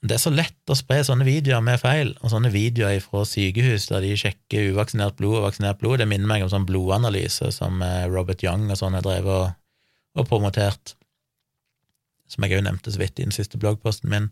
Det 0.02 0.16
er 0.16 0.22
så 0.22 0.32
lett 0.34 0.72
å 0.72 0.76
spre 0.78 1.04
sånne 1.06 1.26
videoer 1.28 1.62
med 1.62 1.78
feil, 1.78 2.16
og 2.26 2.32
sånne 2.34 2.50
videoer 2.50 3.04
fra 3.04 3.22
sykehus 3.28 3.86
der 3.92 4.02
de 4.02 4.16
sjekker 4.18 4.72
uvaksinert 4.74 5.20
blod 5.20 5.38
og 5.38 5.44
vaksinert 5.46 5.78
blod. 5.82 6.00
Det 6.02 6.08
minner 6.10 6.30
meg 6.30 6.46
om 6.46 6.50
sånn 6.50 6.66
blodanalyse 6.66 7.52
som 7.54 7.84
eh, 7.86 8.08
Robert 8.10 8.42
Young 8.42 8.66
og 8.72 8.80
sånn 8.80 8.98
har 8.98 9.06
drevet 9.06 9.30
og, 9.30 9.52
og, 10.18 10.26
promotert, 10.26 10.96
som 12.32 12.48
jeg 12.48 12.58
òg 12.58 12.66
nevnte 12.66 12.94
så 12.94 13.02
vidt 13.02 13.22
i 13.22 13.28
den 13.28 13.36
siste 13.36 13.62
bloggposten 13.62 14.10
min, 14.10 14.32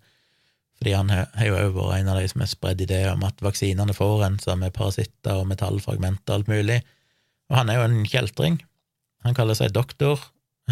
fordi 0.80 0.96
han 0.96 1.14
har 1.14 1.46
jo 1.46 1.60
òg 1.60 1.78
vært 1.78 2.00
en 2.00 2.12
av 2.16 2.18
de 2.18 2.34
som 2.34 2.42
har 2.42 2.50
spredd 2.50 2.82
ideer 2.88 3.12
om 3.14 3.28
at 3.28 3.46
vaksinene 3.46 3.94
forurenser 3.94 4.58
med 4.58 4.74
parasitter 4.74 5.44
og 5.44 5.52
metallfragmenter 5.52 6.34
og 6.34 6.40
alt 6.40 6.50
mulig, 6.50 6.80
og 7.52 7.60
han 7.60 7.70
er 7.70 7.78
jo 7.78 7.86
en 7.86 8.02
kjeltring. 8.10 8.58
Han 9.28 9.38
kaller 9.38 9.60
seg 9.60 9.76
doktor, 9.78 10.18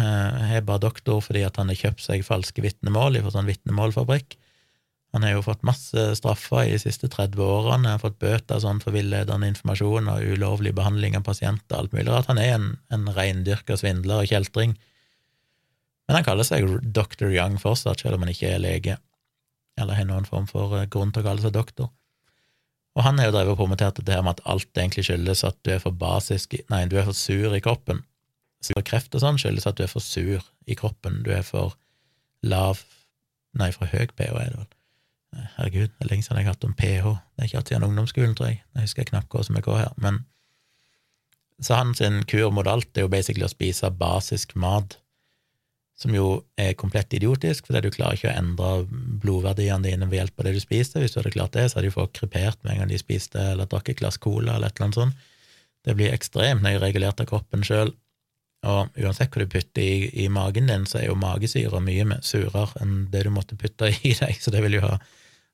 eh, 0.00 0.58
er 0.58 0.66
bare 0.66 0.88
doktor 0.88 1.22
fordi 1.22 1.46
at 1.46 1.62
han 1.62 1.70
har 1.70 1.78
kjøpt 1.84 2.02
seg 2.02 2.26
falske 2.26 2.66
vitnemål 2.66 3.22
fra 3.22 3.36
sånn 3.36 3.50
vitnemålfabrikk 3.52 4.40
han 5.16 5.24
har 5.24 5.38
jo 5.38 5.44
fått 5.46 5.64
masse 5.64 6.02
straffer 6.18 6.66
i 6.66 6.74
de 6.74 6.80
siste 6.82 7.08
30 7.08 7.40
årene, 7.40 7.72
han 7.72 7.86
har 7.94 8.02
fått 8.02 8.18
bøter 8.20 8.60
sånn 8.60 8.80
for 8.82 8.92
villedende 8.92 9.48
informasjon 9.48 10.10
og 10.12 10.34
ulovlig 10.34 10.74
behandling 10.76 11.16
av 11.16 11.24
pasienter 11.24 11.78
og 11.78 11.80
alt 11.80 11.96
mulig 11.96 12.12
rart. 12.12 12.28
Han 12.28 12.40
er 12.42 12.52
en, 12.58 12.68
en 12.92 13.08
reindyrka 13.16 13.78
svindler 13.80 14.22
og 14.22 14.28
kjeltring. 14.28 14.76
Men 16.08 16.18
han 16.18 16.26
kaller 16.26 16.44
seg 16.44 16.68
Dr. 16.84 17.30
Young 17.32 17.56
fortsatt, 17.60 18.04
selv 18.04 18.18
om 18.18 18.26
han 18.26 18.34
ikke 18.34 18.52
er 18.52 18.60
lege, 18.60 18.98
eller 19.80 19.96
har 19.96 20.08
noen 20.08 20.28
form 20.28 20.48
for 20.50 20.76
eh, 20.76 20.88
grunn 20.92 21.14
til 21.14 21.24
å 21.24 21.28
kalle 21.30 21.44
seg 21.44 21.56
doktor. 21.56 21.90
Og 22.98 23.04
han 23.06 23.20
har 23.20 23.30
jo 23.30 23.36
drevet 23.36 23.54
og 23.54 23.60
promotert 23.60 24.00
det 24.04 24.12
her 24.12 24.24
med 24.26 24.36
at 24.36 24.46
alt 24.50 24.68
egentlig 24.76 25.06
skyldes 25.08 25.44
at 25.46 25.56
du 25.64 25.72
er 25.72 25.82
for 25.82 25.94
basisk 25.94 26.56
Nei, 26.72 26.84
du 26.90 26.98
er 26.98 27.06
for 27.06 27.16
sur 27.16 27.54
i 27.56 27.62
kroppen. 27.64 28.02
Sur 28.64 28.82
kreft 28.84 29.14
og 29.14 29.22
sånn 29.22 29.38
skyldes 29.40 29.68
at 29.70 29.78
du 29.78 29.84
er 29.86 29.92
for 29.92 30.04
sur 30.04 30.42
i 30.68 30.76
kroppen, 30.76 31.22
du 31.24 31.30
er 31.32 31.46
for 31.46 31.78
lav 32.44 32.82
Nei, 33.56 33.70
for 33.72 33.88
høy 33.88 34.10
pH 34.12 34.34
er 34.34 34.52
det 34.52 34.58
vel 34.58 34.77
Herregud, 35.36 35.90
det 35.92 36.04
er 36.04 36.10
lenge 36.10 36.24
siden 36.24 36.40
jeg 36.40 36.48
har 36.48 36.56
hatt 36.56 36.64
om 36.64 36.74
pH. 36.78 37.10
Det 37.36 37.42
er 37.42 37.48
ikke 37.48 37.60
hatt 37.60 37.70
siden 37.72 37.86
ungdomsskolen, 37.88 38.34
tror 38.38 38.50
jeg. 38.50 38.62
Jeg 38.74 38.86
husker 38.86 39.04
jeg 39.04 39.10
knakk 39.10 39.34
hva 39.34 39.44
som 39.44 39.58
jeg 39.58 39.66
går 39.66 39.80
her. 39.82 39.92
Men 40.00 40.22
så 41.60 41.80
hans 41.80 42.00
kur 42.30 42.50
mot 42.54 42.70
alt 42.70 42.96
er 42.96 43.06
jo 43.06 43.12
basically 43.12 43.44
å 43.44 43.50
spise 43.50 43.90
basisk 43.98 44.54
mat, 44.56 44.96
som 45.98 46.14
jo 46.14 46.44
er 46.54 46.76
komplett 46.78 47.12
idiotisk, 47.18 47.66
fordi 47.66 47.82
du 47.82 47.94
klarer 47.94 48.14
ikke 48.14 48.30
å 48.30 48.38
endre 48.38 48.68
blodverdiene 49.22 49.82
dine 49.82 50.06
ved 50.06 50.20
hjelp 50.20 50.38
av 50.38 50.46
det 50.46 50.54
du 50.54 50.60
spiste. 50.62 51.02
Hvis 51.02 51.16
du 51.16 51.18
hadde 51.18 51.34
klart 51.34 51.56
det, 51.58 51.66
så 51.68 51.78
hadde 51.80 51.90
du 51.90 51.96
fått 51.96 52.14
krepert 52.20 52.60
med 52.62 52.76
en 52.76 52.84
gang 52.84 52.92
de 52.92 53.00
spiste 53.02 53.42
eller 53.52 53.66
drakk 53.66 53.90
et 53.90 53.98
glass 53.98 54.20
cola 54.22 54.54
eller 54.54 54.70
et 54.70 54.78
eller 54.78 54.86
annet 54.86 55.00
sånt. 55.00 55.24
Det 55.86 55.96
blir 55.98 56.14
ekstremt 56.14 56.62
nøye 56.62 56.78
regulert 56.82 57.18
av 57.22 57.26
kroppen 57.26 57.66
sjøl. 57.66 57.90
Og 58.66 58.98
uansett 58.98 59.30
hva 59.30 59.44
du 59.44 59.52
putter 59.52 59.82
i, 59.84 60.08
i, 60.24 60.26
magen 60.32 60.66
din, 60.66 60.86
så 60.88 60.98
er 60.98 61.08
jo 61.08 61.18
magesyre 61.18 61.78
mye 61.84 62.18
surere 62.26 62.82
enn 62.82 63.04
det 63.12 63.22
du 63.28 63.30
måtte 63.30 63.58
putte 63.58 63.92
i 64.08 64.14
deg, 64.18 64.40
så 64.40 64.50
det 64.54 64.64
vil 64.64 64.80
jo 64.80 64.86
ha 64.86 64.96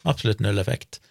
absolutt 0.09 0.41
null 0.45 0.61
effekt 0.61 1.03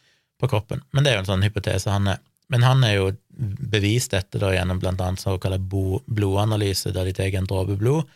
på 0.41 0.49
kroppen. 0.49 0.81
Men 0.91 1.05
det 1.05 1.11
er 1.11 1.19
jo 1.19 1.25
en 1.25 1.31
sånn 1.35 1.45
hypotese 1.45 1.93
han 1.93 2.09
er. 2.15 2.21
Men 2.51 2.65
han 2.65 2.83
er 2.85 2.97
jo 2.97 3.05
bevist 3.33 4.13
dette 4.13 4.41
da 4.41 4.51
gjennom 4.53 4.81
blant 4.81 5.01
annet 5.01 5.21
såkalt 5.21 5.63
blodanalyse, 5.69 6.91
der 6.93 7.07
de 7.07 7.13
tar 7.17 7.37
en 7.37 7.47
dråpe 7.49 7.77
blod, 7.79 8.09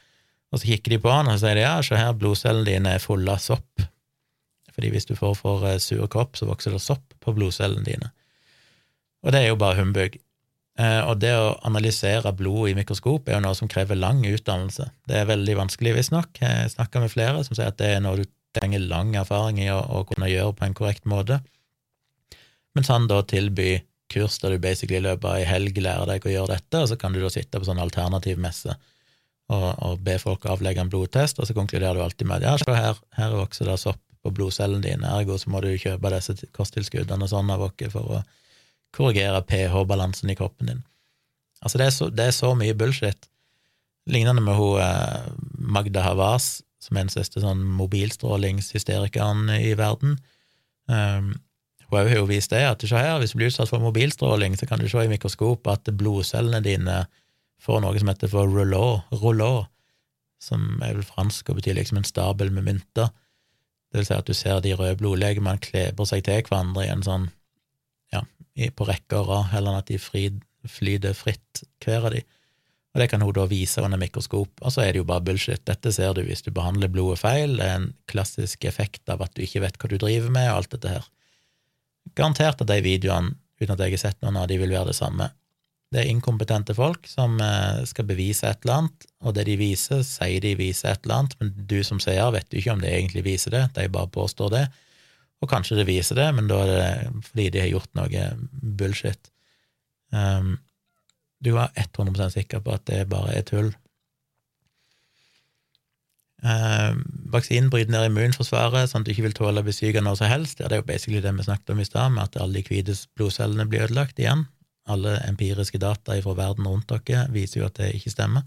og 0.48 0.60
så 0.60 0.70
kikker 0.70 0.96
de 0.96 1.00
på 1.04 1.12
han 1.12 1.30
og 1.32 1.40
sier 1.42 1.58
de, 1.58 1.64
ja, 1.66 1.78
se 1.84 1.98
her, 2.00 2.14
blodcellene 2.18 2.68
dine 2.68 2.94
er 2.96 3.04
fulle 3.04 3.34
av 3.34 3.42
sopp. 3.44 3.84
Fordi 4.78 4.92
hvis 4.94 5.10
du 5.10 5.16
får 5.18 5.34
for 5.40 5.66
eh, 5.68 5.80
sur 5.82 6.06
kropp, 6.12 6.38
så 6.38 6.48
vokser 6.48 6.76
det 6.76 6.84
sopp 6.84 7.16
på 7.24 7.34
blodcellene 7.36 7.84
dine. 7.84 8.12
Og 9.26 9.34
det 9.34 9.42
er 9.42 9.50
jo 9.50 9.60
bare 9.60 9.80
humbug. 9.80 10.16
Eh, 10.78 11.02
og 11.10 11.18
det 11.24 11.34
å 11.34 11.56
analysere 11.66 12.32
blod 12.38 12.70
i 12.70 12.76
mikroskop 12.78 13.30
er 13.30 13.40
jo 13.40 13.44
noe 13.48 13.58
som 13.58 13.70
krever 13.72 13.98
lang 13.98 14.22
utdannelse. 14.30 14.92
Det 15.10 15.22
er 15.22 15.30
veldig 15.30 15.56
vanskelig, 15.64 15.96
visstnok. 15.98 16.38
Jeg 16.42 16.74
snakka 16.76 17.02
med 17.02 17.14
flere 17.14 17.42
som 17.46 17.58
sier 17.58 17.72
at 17.72 17.80
det 17.82 17.96
er 17.96 18.04
noe 18.06 18.20
du 18.22 18.28
trenger 18.58 18.86
lang 18.86 19.16
erfaring 19.18 19.62
i 19.64 19.72
å, 19.74 19.80
å, 19.82 20.04
kunne 20.10 20.30
gjøre 20.30 20.54
på 20.58 20.68
en 20.68 20.78
korrekt 20.78 21.08
måte. 21.10 21.40
Mens 22.78 22.92
han 22.94 23.10
da 23.10 23.24
tilbyr 23.26 23.82
kurs 24.14 24.38
der 24.40 24.56
du 24.56 24.62
basically 24.64 25.10
i 25.10 25.18
ei 25.34 25.48
helg 25.50 25.82
lærer 25.82 26.08
deg 26.08 26.26
å 26.26 26.32
gjøre 26.32 26.56
dette, 26.56 26.80
og 26.80 26.92
så 26.92 26.98
kan 27.00 27.14
du 27.14 27.20
da 27.24 27.32
sitte 27.34 27.60
på 27.60 27.68
sånn 27.68 27.82
alternativ 27.84 28.40
messe 28.40 28.78
og, 29.52 29.68
og 29.84 30.04
be 30.04 30.16
folk 30.22 30.46
avlegge 30.48 30.84
en 30.84 30.92
blodtest, 30.92 31.40
og 31.40 31.48
så 31.48 31.56
konkluderer 31.58 31.98
du 31.98 32.04
alltid 32.04 32.30
med 32.30 32.46
ja, 32.46 32.56
se 32.60 32.76
her, 32.76 33.00
her 33.18 33.36
vokser 33.36 33.68
det 33.68 33.78
sopp 33.82 34.00
på 34.24 34.32
blodcellene 34.36 34.84
dine, 34.84 35.10
ergo 35.20 35.38
så 35.40 35.52
må 35.52 35.62
du 35.64 35.70
kjøpe 35.80 36.12
disse 36.14 36.36
kosttilskuddene 36.56 37.28
og 37.28 37.32
sånn 37.32 37.52
av 37.54 37.66
oss 37.68 37.92
for 37.94 38.18
å 38.18 38.22
korrigere 38.98 39.44
pH-balansen 39.46 40.34
i 40.34 40.38
kroppen 40.38 40.72
din. 40.72 40.86
Altså, 41.62 41.80
det 41.80 41.88
er, 41.88 41.96
så, 41.96 42.10
det 42.14 42.28
er 42.28 42.36
så 42.36 42.54
mye 42.58 42.76
bullshit. 42.78 43.30
Lignende 44.08 44.44
med 44.44 44.58
hun 44.58 44.82
eh, 44.82 45.28
Magda 45.58 46.04
Havas, 46.06 46.62
som 46.82 46.98
er 46.98 47.08
den 47.08 47.14
største 47.14 47.42
sånn 47.44 47.64
mobilstrålingshysterikeren 47.78 49.50
i 49.58 49.74
verden. 49.78 50.18
Um, 50.88 51.34
hun 51.88 52.00
har 52.00 52.12
jo 52.14 52.28
vist 52.28 52.52
det, 52.52 52.64
at 52.68 52.84
her, 52.92 53.18
hvis 53.20 53.34
du 53.34 53.40
blir 53.40 53.52
utsatt 53.52 53.72
for 53.72 53.84
mobilstråling, 53.84 54.58
så 54.60 54.68
kan 54.68 54.80
du 54.80 54.90
se 54.92 55.04
i 55.04 55.12
mikroskop 55.12 55.68
at 55.72 55.88
blodcellene 56.00 56.62
dine 56.64 57.06
får 57.64 57.82
noe 57.84 58.00
som 58.00 58.12
heter 58.12 58.32
for 58.32 58.52
rouleau, 58.52 59.66
som 60.44 60.68
er 60.84 61.00
vel 61.00 61.08
fransk 61.08 61.50
og 61.50 61.60
betyr 61.60 61.80
liksom 61.80 62.02
en 62.02 62.08
stabel 62.08 62.52
med 62.54 62.68
mynter. 62.68 63.10
Det 63.88 64.02
vil 64.02 64.10
si 64.10 64.18
at 64.18 64.28
du 64.28 64.36
ser 64.36 64.60
de 64.62 64.76
røde 64.76 65.00
blodlegemene 65.00 65.64
kleber 65.64 66.08
seg 66.10 66.26
til 66.28 66.44
hverandre 66.44 66.86
i 66.86 66.92
en 66.92 67.06
sånn, 67.06 67.30
på 68.58 68.88
rekke 68.90 69.20
og 69.20 69.30
rad, 69.30 69.52
heller 69.54 69.76
enn 69.76 69.84
at 69.84 69.92
de 69.92 70.00
flyter 70.02 71.14
fritt, 71.18 71.64
hver 71.84 72.10
av 72.10 72.16
de 72.16 72.24
og 72.98 73.04
det 73.04 73.12
kan 73.12 73.22
hun 73.22 73.36
da 73.36 73.44
vise 73.46 73.82
under 73.86 74.00
mikroskop, 74.02 74.58
og 74.58 74.74
så 74.74 74.82
er 74.82 74.96
det 74.96 75.04
jo 75.04 75.06
bare 75.06 75.22
bullshit. 75.22 75.62
Dette 75.70 75.92
ser 75.94 76.16
du 76.18 76.24
hvis 76.26 76.42
du 76.42 76.50
behandler 76.50 76.90
blodet 76.90 77.20
feil, 77.22 77.52
det 77.60 77.68
er 77.68 77.76
en 77.78 77.92
klassisk 78.10 78.66
effekt 78.66 79.12
av 79.14 79.22
at 79.22 79.36
du 79.38 79.44
ikke 79.46 79.62
vet 79.62 79.78
hva 79.78 79.90
du 79.92 80.00
driver 80.02 80.34
med, 80.34 80.48
og 80.50 80.64
alt 80.64 80.72
dette 80.74 80.94
her. 80.96 81.06
Garantert 82.18 82.64
at 82.64 82.72
de 82.72 82.80
videoene, 82.82 83.36
uten 83.62 83.76
at 83.76 83.84
jeg 83.86 83.94
har 83.94 84.02
sett 84.02 84.26
noen 84.26 84.40
av 84.42 84.48
de, 84.50 84.58
vil 84.58 84.74
være 84.74 84.90
det 84.90 84.98
samme. 84.98 85.30
Det 85.94 86.02
er 86.02 86.10
inkompetente 86.10 86.74
folk 86.74 87.06
som 87.06 87.38
eh, 87.38 87.84
skal 87.86 88.10
bevise 88.10 88.50
et 88.50 88.66
eller 88.66 88.80
annet, 88.80 89.08
og 89.22 89.38
det 89.38 89.46
de 89.52 89.60
viser, 89.62 90.02
sier 90.02 90.42
de 90.42 90.56
viser 90.58 90.96
et 90.96 91.06
eller 91.06 91.20
annet, 91.22 91.38
men 91.38 91.54
du 91.70 91.78
som 91.86 92.02
seer 92.02 92.34
vet 92.34 92.50
jo 92.50 92.64
ikke 92.64 92.80
om 92.80 92.82
det 92.82 92.96
egentlig 92.96 93.28
viser 93.30 93.54
det, 93.54 93.64
de 93.78 93.86
bare 93.94 94.10
påstår 94.18 94.56
det. 94.58 94.66
Og 95.44 95.50
kanskje 95.52 95.78
det 95.78 95.88
viser 95.90 96.18
det, 96.18 96.28
men 96.34 96.48
da 96.50 96.62
er 96.64 96.72
det 96.72 97.26
fordi 97.30 97.50
de 97.54 97.62
har 97.62 97.74
gjort 97.74 97.92
noe 98.00 98.24
bullshit. 98.80 99.30
Um, 100.10 100.56
du 101.44 101.54
er 101.62 101.70
100% 101.78 102.34
sikker 102.34 102.64
på 102.66 102.74
at 102.74 102.88
det 102.90 103.04
bare 103.12 103.36
er 103.38 103.46
tull. 103.46 103.70
Um, 106.42 107.02
vaksinen 107.34 107.70
bryter 107.74 107.94
ned 107.94 108.12
immunforsvaret, 108.12 108.90
sånn 108.90 109.02
at 109.02 109.10
du 109.10 109.14
ikke 109.14 109.26
vil 109.26 109.38
tåle 109.38 109.62
å 109.62 109.66
bli 109.66 109.74
syk 109.74 109.98
av 109.98 110.06
noe 110.06 110.18
som 110.18 110.30
helst. 110.30 110.62
Det 110.62 110.70
er 110.70 110.82
jo 110.82 110.90
basically 110.90 111.22
det 111.22 111.34
vi 111.38 111.46
snakket 111.46 111.74
om 111.74 111.82
i 111.82 111.88
stad, 111.88 112.14
med 112.14 112.26
at 112.26 112.38
alle 112.42 112.60
de 112.60 112.66
hvite 112.66 112.98
blodcellene 113.18 113.66
blir 113.70 113.86
ødelagt 113.88 114.22
igjen. 114.22 114.46
Alle 114.90 115.18
empiriske 115.28 115.82
data 115.82 116.16
fra 116.24 116.38
verden 116.38 116.70
rundt 116.70 116.90
dere 116.90 117.28
viser 117.34 117.62
jo 117.62 117.70
at 117.70 117.78
det 117.82 117.94
ikke 117.98 118.14
stemmer. 118.14 118.46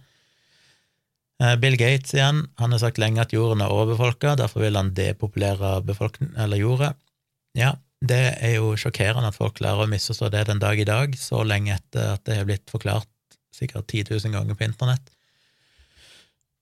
Eh, 1.40 1.56
Bill 1.56 1.76
Gates 1.80 2.12
igjen, 2.14 2.42
han 2.60 2.74
har 2.74 2.82
sagt 2.82 3.00
lenge 3.00 3.22
at 3.22 3.32
jorden 3.32 3.62
er 3.64 3.72
overbefolka, 3.72 4.34
derfor 4.36 4.66
vil 4.66 4.76
han 4.76 4.92
depopulere 4.96 5.78
eller 5.80 6.60
jorda. 6.60 6.92
Ja, 7.56 7.74
det 8.00 8.20
er 8.40 8.58
jo 8.58 8.74
sjokkerende 8.80 9.30
at 9.32 9.38
folk 9.38 9.56
klarer 9.56 9.86
å 9.86 9.90
misforstå 9.90 10.28
det 10.32 10.46
den 10.50 10.60
dag 10.60 10.78
i 10.78 10.88
dag, 10.88 11.16
så 11.16 11.42
lenge 11.44 11.78
etter 11.78 12.14
at 12.16 12.26
det 12.28 12.36
har 12.40 12.48
blitt 12.48 12.68
forklart 12.70 13.08
sikkert 13.56 13.88
10 13.88 14.12
000 14.20 14.36
ganger 14.36 14.56
på 14.56 14.68
internett. 14.68 15.10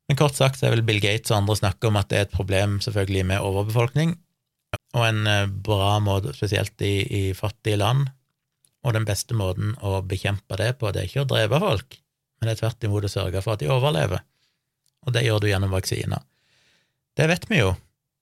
Men 0.08 0.16
kort 0.16 0.38
sagt 0.38 0.58
så 0.58 0.68
er 0.68 0.76
vel 0.76 0.86
Bill 0.86 1.02
Gates 1.02 1.30
og 1.30 1.42
andre 1.42 1.58
snakke 1.58 1.90
om 1.90 1.98
at 2.00 2.08
det 2.08 2.18
er 2.18 2.28
et 2.28 2.34
problem 2.34 2.78
selvfølgelig 2.84 3.26
med 3.32 3.44
overbefolkning, 3.44 4.14
og 4.94 5.04
en 5.04 5.26
eh, 5.26 5.50
bra 5.50 5.98
måte, 6.00 6.32
spesielt 6.38 6.80
i, 6.86 7.02
i 7.02 7.22
fattige 7.36 7.82
land, 7.82 8.08
og 8.86 8.94
den 8.94 9.04
beste 9.08 9.34
måten 9.34 9.74
å 9.82 9.98
bekjempe 10.06 10.56
det 10.56 10.76
på, 10.78 10.94
det 10.94 11.02
er 11.02 11.10
ikke 11.10 11.26
å 11.26 11.30
drepe 11.34 11.60
folk, 11.60 11.98
men 12.38 12.48
det 12.48 12.54
er 12.54 12.62
tvert 12.62 12.86
imot 12.86 13.06
å 13.08 13.10
sørge 13.12 13.42
for 13.42 13.58
at 13.58 13.62
de 13.62 13.70
overlever, 13.74 14.22
og 15.08 15.14
det 15.16 15.24
gjør 15.24 15.42
du 15.42 15.48
gjennom 15.50 15.72
vaksiner. 15.72 16.24
Det 17.16 17.26
vet 17.30 17.48
vi 17.50 17.62
jo, 17.62 17.72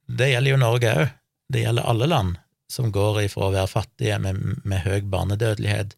det 0.07 0.31
gjelder 0.31 0.55
jo 0.55 0.63
Norge 0.63 0.93
òg, 1.03 1.15
det 1.53 1.63
gjelder 1.63 1.91
alle 1.91 2.09
land 2.11 2.39
som 2.71 2.91
går 2.95 3.21
ifra 3.27 3.49
å 3.49 3.55
være 3.55 3.71
fattige 3.71 4.17
med, 4.23 4.41
med 4.67 4.83
høy 4.87 5.05
barnedødelighet 5.11 5.95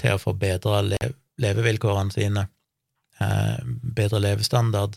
til 0.00 0.16
å 0.16 0.22
få 0.22 0.34
bedre 0.38 0.80
lev, 0.88 1.12
levevilkårene 1.42 2.14
sine, 2.14 2.48
eh, 3.20 3.60
bedre 3.98 4.22
levestandard, 4.24 4.96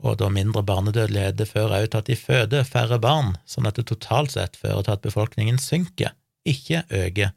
og 0.00 0.16
da 0.22 0.30
mindre 0.32 0.62
barnedødelighet. 0.64 1.36
Det 1.36 1.48
fører 1.50 1.82
òg 1.82 1.90
til 1.90 2.00
at 2.00 2.08
de 2.08 2.16
føder 2.16 2.68
færre 2.68 2.96
barn, 3.02 3.34
sånn 3.44 3.68
at 3.68 3.76
det 3.76 3.88
totalt 3.90 4.32
sett 4.36 4.56
fører 4.56 4.86
til 4.86 4.96
at 4.96 5.04
befolkningen 5.04 5.60
synker, 5.60 6.14
ikke 6.48 6.86
øker. 6.88 7.34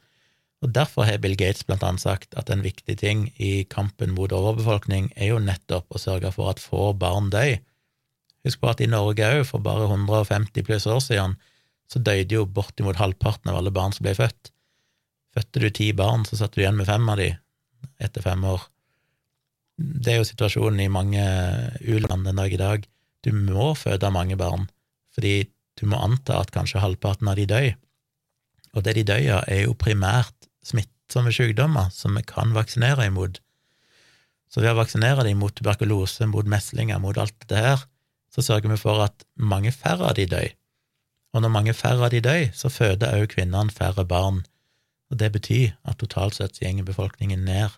Og 0.63 0.71
Derfor 0.71 1.03
har 1.03 1.19
Bill 1.19 1.35
Gates 1.35 1.65
blant 1.67 1.83
annet 1.83 2.03
sagt 2.05 2.35
at 2.39 2.49
en 2.53 2.63
viktig 2.63 2.95
ting 3.01 3.25
i 3.35 3.65
kampen 3.67 4.13
mot 4.15 4.31
overbefolkning 4.31 5.09
er 5.19 5.33
jo 5.33 5.41
nettopp 5.43 5.91
å 5.91 5.99
sørge 5.99 6.31
for 6.31 6.53
at 6.53 6.63
få 6.63 6.93
barn 6.95 7.27
dør. 7.33 7.57
Husk 8.47 8.61
på 8.61 8.69
at 8.71 8.83
i 8.83 8.87
Norge 8.87 9.27
òg, 9.27 9.43
for 9.47 9.63
bare 9.63 9.89
150 9.89 10.63
pluss 10.67 10.87
år 10.87 11.01
siden, 11.03 11.35
så 11.91 11.99
døde 11.99 12.39
jo 12.39 12.45
bortimot 12.47 12.99
halvparten 12.99 13.51
av 13.51 13.59
alle 13.59 13.73
barn 13.75 13.91
som 13.95 14.07
ble 14.07 14.15
født. 14.15 14.53
Fødte 15.35 15.63
du 15.63 15.67
ti 15.73 15.89
barn, 15.97 16.23
så 16.27 16.39
satt 16.39 16.55
du 16.55 16.61
igjen 16.63 16.77
med 16.79 16.87
fem 16.87 17.11
av 17.11 17.19
de 17.19 17.33
etter 18.03 18.23
fem 18.23 18.43
år. 18.47 18.63
Det 19.79 20.13
er 20.13 20.21
jo 20.21 20.29
situasjonen 20.29 20.83
i 20.83 20.91
mange 20.91 21.23
u-land 21.81 22.27
den 22.29 22.39
dag 22.39 22.55
i 22.55 22.61
dag. 22.61 22.87
Du 23.25 23.31
må 23.35 23.73
føde 23.79 24.11
mange 24.15 24.37
barn, 24.39 24.69
fordi 25.15 25.49
du 25.79 25.87
må 25.89 25.99
anta 26.05 26.39
at 26.39 26.53
kanskje 26.55 26.83
halvparten 26.83 27.31
av 27.31 27.39
de 27.39 27.49
dør. 27.49 27.69
Og 28.77 28.85
det 28.85 28.95
de 28.99 29.05
dør 29.11 29.29
av, 29.39 29.47
er 29.51 29.65
jo 29.65 29.75
primært 29.79 30.42
smittsomme 30.63 31.33
sykdommer 31.35 31.91
som 31.93 32.15
vi 32.17 32.23
kan 32.27 32.53
vaksinere 32.55 33.07
imot. 33.09 33.39
Så 34.51 34.61
ved 34.61 34.73
å 34.73 34.79
vaksinere 34.79 35.25
dem 35.25 35.39
mot 35.41 35.53
tuberkulose, 35.55 36.27
mot 36.29 36.47
meslinger, 36.47 37.01
mot 37.01 37.17
alt 37.17 37.35
dette 37.41 37.61
her, 37.65 37.85
så 38.33 38.41
sørger 38.45 38.73
vi 38.73 38.79
for 38.81 39.03
at 39.05 39.25
mange 39.37 39.71
færre 39.73 40.09
av 40.09 40.17
de 40.17 40.27
dør. 40.29 40.51
Og 41.33 41.41
når 41.41 41.53
mange 41.53 41.73
færre 41.73 42.05
av 42.05 42.13
de 42.13 42.21
dør, 42.21 42.49
så 42.53 42.69
føder 42.69 43.17
også 43.17 43.33
kvinnene 43.35 43.73
færre 43.73 44.05
barn, 44.05 44.43
og 45.09 45.19
det 45.21 45.31
betyr 45.33 45.73
at 45.85 45.99
totalt 46.01 46.37
sett 46.37 46.59
går 46.61 46.85
befolkningen 46.85 47.45
ned. 47.45 47.73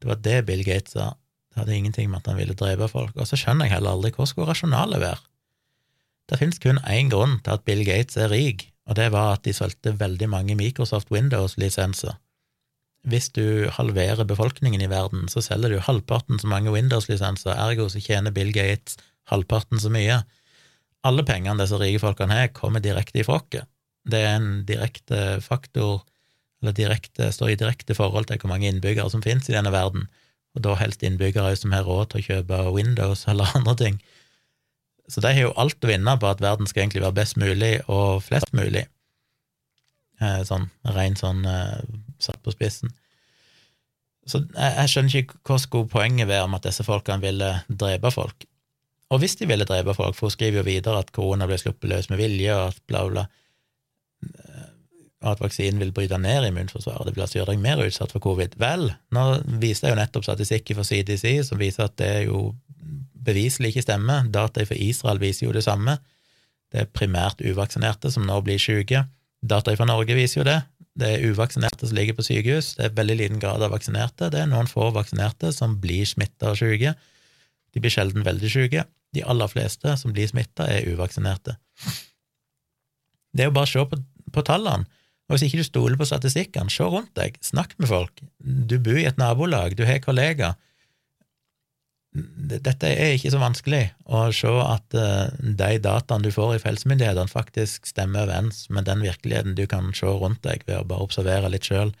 Det 0.00 0.08
var 0.08 0.18
det 0.22 0.46
Bill 0.46 0.64
Gates 0.66 0.96
sa. 0.96 1.12
Det 1.52 1.60
hadde 1.60 1.76
ingenting 1.76 2.10
med 2.10 2.22
at 2.22 2.30
han 2.32 2.38
ville 2.40 2.56
drepe 2.58 2.88
folk. 2.88 3.14
Og 3.14 3.28
så 3.28 3.36
skjønner 3.38 3.68
jeg 3.68 3.76
heller 3.76 3.94
aldri 3.94 4.10
hvor 4.16 4.26
skulle 4.26 4.48
rasjonalet 4.48 5.02
være. 5.02 5.20
Det 6.30 6.38
finnes 6.40 6.58
kun 6.62 6.80
én 6.88 7.10
grunn 7.12 7.38
til 7.44 7.54
at 7.54 7.64
Bill 7.66 7.84
Gates 7.84 8.16
er 8.16 8.32
rik, 8.32 8.70
og 8.88 8.96
det 8.96 9.10
var 9.12 9.36
at 9.36 9.44
de 9.44 9.52
solgte 9.54 9.92
veldig 10.00 10.28
mange 10.32 10.56
Microsoft 10.58 11.12
Windows-lisenser. 11.12 12.16
Hvis 13.02 13.32
du 13.34 13.66
halverer 13.74 14.22
befolkningen 14.28 14.82
i 14.84 14.90
verden, 14.90 15.26
så 15.28 15.42
selger 15.42 15.72
du 15.72 15.82
halvparten 15.82 16.38
så 16.38 16.46
mange 16.50 16.70
Windows-lisenser, 16.70 17.56
ergo 17.58 17.88
så 17.90 18.02
tjener 18.02 18.34
Bill 18.34 18.52
Gates 18.54 18.94
halvparten 19.30 19.80
så 19.82 19.90
mye. 19.90 20.20
Alle 21.02 21.24
pengene 21.26 21.58
disse 21.58 21.78
rike 21.80 22.02
folkene 22.02 22.38
har, 22.38 22.52
kommer 22.54 22.82
direkte 22.82 23.22
i 23.22 23.26
frokket. 23.26 23.66
Det 24.06 24.20
er 24.22 24.36
en 24.36 24.50
direkte 24.66 25.40
faktor 25.42 26.04
eller 26.62 26.74
direkte, 26.78 27.32
står 27.34 27.52
i 27.52 27.58
direkte 27.58 27.94
forhold 27.98 28.28
til 28.30 28.38
hvor 28.38 28.52
mange 28.52 28.68
innbyggere 28.70 29.10
som 29.10 29.22
finnes 29.22 29.48
i 29.50 29.54
denne 29.56 29.72
verden, 29.74 30.06
og 30.54 30.62
da 30.62 30.76
helst 30.78 31.02
innbyggere 31.02 31.56
som 31.58 31.74
har 31.74 31.86
råd 31.88 32.12
til 32.12 32.22
å 32.22 32.26
kjøpe 32.28 32.60
Windows 32.76 33.26
eller 33.30 33.50
andre 33.58 33.74
ting. 33.78 33.98
Så 35.10 35.20
de 35.24 35.32
har 35.34 35.48
jo 35.48 35.56
alt 35.58 35.82
å 35.82 35.90
vinne 35.90 36.14
på 36.22 36.28
at 36.30 36.42
verden 36.42 36.70
skal 36.70 36.84
egentlig 36.84 37.02
være 37.02 37.18
best 37.18 37.38
mulig 37.40 37.74
og 37.90 38.22
flest 38.22 38.54
mulig, 38.54 38.84
eh, 40.22 40.40
sånn 40.46 40.68
ren 40.94 41.18
sånn 41.18 41.42
eh, 41.48 41.82
satt 42.24 42.40
på 42.42 42.54
spissen. 42.54 42.92
Så 44.26 44.38
jeg, 44.44 44.72
jeg 44.78 44.90
skjønner 44.90 45.20
ikke 45.22 45.40
hva 45.48 45.58
skulle 45.58 45.90
poenget 45.90 46.30
være 46.30 46.46
om 46.46 46.56
at 46.58 46.66
disse 46.68 46.86
folkene 46.86 47.22
ville 47.24 47.52
drepe 47.68 48.12
folk. 48.14 48.46
Og 49.12 49.20
hvis 49.20 49.36
de 49.40 49.48
ville 49.50 49.66
drepe 49.68 49.94
folk, 49.96 50.16
for 50.16 50.30
hun 50.30 50.34
skriver 50.34 50.62
jo 50.62 50.68
videre 50.68 51.02
at 51.02 51.12
korona 51.12 51.48
ble 51.50 51.58
sluppet 51.60 51.90
løs 51.90 52.08
med 52.08 52.22
vilje, 52.22 52.54
og 52.54 52.70
at 52.70 52.78
bla, 52.88 53.02
bla, 53.10 53.26
og 55.22 55.34
at 55.36 55.42
vaksinen 55.42 55.78
vil 55.82 55.92
bryte 55.94 56.18
ned 56.18 56.48
immunforsvaret, 56.48 57.06
det 57.06 57.14
vil 57.16 57.24
altså 57.24 57.38
gjøre 57.38 57.52
deg 57.52 57.62
mer 57.62 57.82
utsatt 57.84 58.14
for 58.14 58.24
covid. 58.24 58.56
Vel, 58.58 58.88
nå 59.14 59.26
viser 59.62 59.88
jeg 59.88 59.94
jo 59.94 60.00
nettopp 60.00 60.26
statistikker 60.26 60.78
fra 60.78 60.86
CDC 60.86 61.26
som 61.46 61.60
viser 61.60 61.86
at 61.86 61.94
det 62.00 62.14
jo 62.26 62.48
beviselig 63.22 63.70
ikke 63.70 63.84
stemmer. 63.86 64.26
Data 64.34 64.64
fra 64.66 64.78
Israel 64.78 65.22
viser 65.22 65.46
jo 65.46 65.54
det 65.54 65.62
samme. 65.66 66.00
Det 66.72 66.82
er 66.82 66.90
primært 66.90 67.44
uvaksinerte 67.44 68.10
som 68.10 68.26
nå 68.26 68.40
blir 68.42 68.58
syke. 68.58 69.04
Data 69.42 69.74
fra 69.78 69.86
Norge 69.86 70.16
viser 70.18 70.40
jo 70.40 70.48
det. 70.48 70.58
Det 70.98 71.08
er 71.08 71.30
uvaksinerte 71.32 71.88
som 71.88 71.96
ligger 71.96 72.16
på 72.18 72.24
sykehus. 72.26 72.74
Det 72.76 72.84
er 72.84 72.96
veldig 72.96 73.16
liten 73.20 73.40
grad 73.40 73.64
av 73.64 73.72
vaksinerte. 73.72 74.28
Det 74.32 74.42
er 74.42 74.50
noen 74.50 74.68
få 74.68 74.90
vaksinerte 74.92 75.52
som 75.56 75.78
blir 75.80 76.04
smitta 76.08 76.52
og 76.52 76.58
syke. 76.60 76.94
De 77.72 77.80
blir 77.80 77.92
sjelden 77.94 78.26
veldig 78.26 78.50
syke. 78.52 78.84
De 79.16 79.24
aller 79.28 79.48
fleste 79.48 79.94
som 80.00 80.12
blir 80.12 80.28
smitta, 80.28 80.68
er 80.68 80.88
uvaksinerte. 80.92 81.56
Det 83.32 83.44
er 83.44 83.48
jo 83.48 83.56
bare 83.56 83.68
å 83.68 83.72
se 83.72 83.84
på, 83.88 83.98
på 84.32 84.44
tallene. 84.44 84.88
Og 85.28 85.36
hvis 85.36 85.46
ikke 85.46 85.62
du 85.62 85.64
stoler 85.64 85.96
på 85.96 86.08
statistikkene, 86.08 86.72
se 86.72 86.84
rundt 86.84 87.12
deg, 87.16 87.38
snakk 87.44 87.72
med 87.80 87.88
folk. 87.88 88.20
Du 88.42 88.76
bor 88.82 88.98
i 89.00 89.06
et 89.08 89.20
nabolag, 89.20 89.76
du 89.78 89.86
har 89.88 90.02
kollegaer. 90.04 90.58
Dette 92.12 92.90
er 92.92 93.14
ikke 93.14 93.30
så 93.32 93.38
vanskelig 93.40 93.86
å 94.04 94.26
se 94.36 94.50
at 94.60 94.96
eh, 95.00 95.30
de 95.40 95.78
dataene 95.80 96.26
du 96.26 96.34
får 96.34 96.58
i 96.58 96.60
helsemyndighetene, 96.60 97.30
faktisk 97.30 97.88
stemmer 97.88 98.26
overens 98.26 98.66
med 98.68 98.84
den 98.84 99.00
virkeligheten 99.00 99.56
du 99.56 99.64
kan 99.70 99.88
se 99.96 100.10
rundt 100.10 100.42
deg 100.44 100.66
ved 100.68 100.82
å 100.82 100.88
bare 100.90 101.06
observere 101.06 101.48
litt 101.54 101.70
sjøl. 101.70 101.94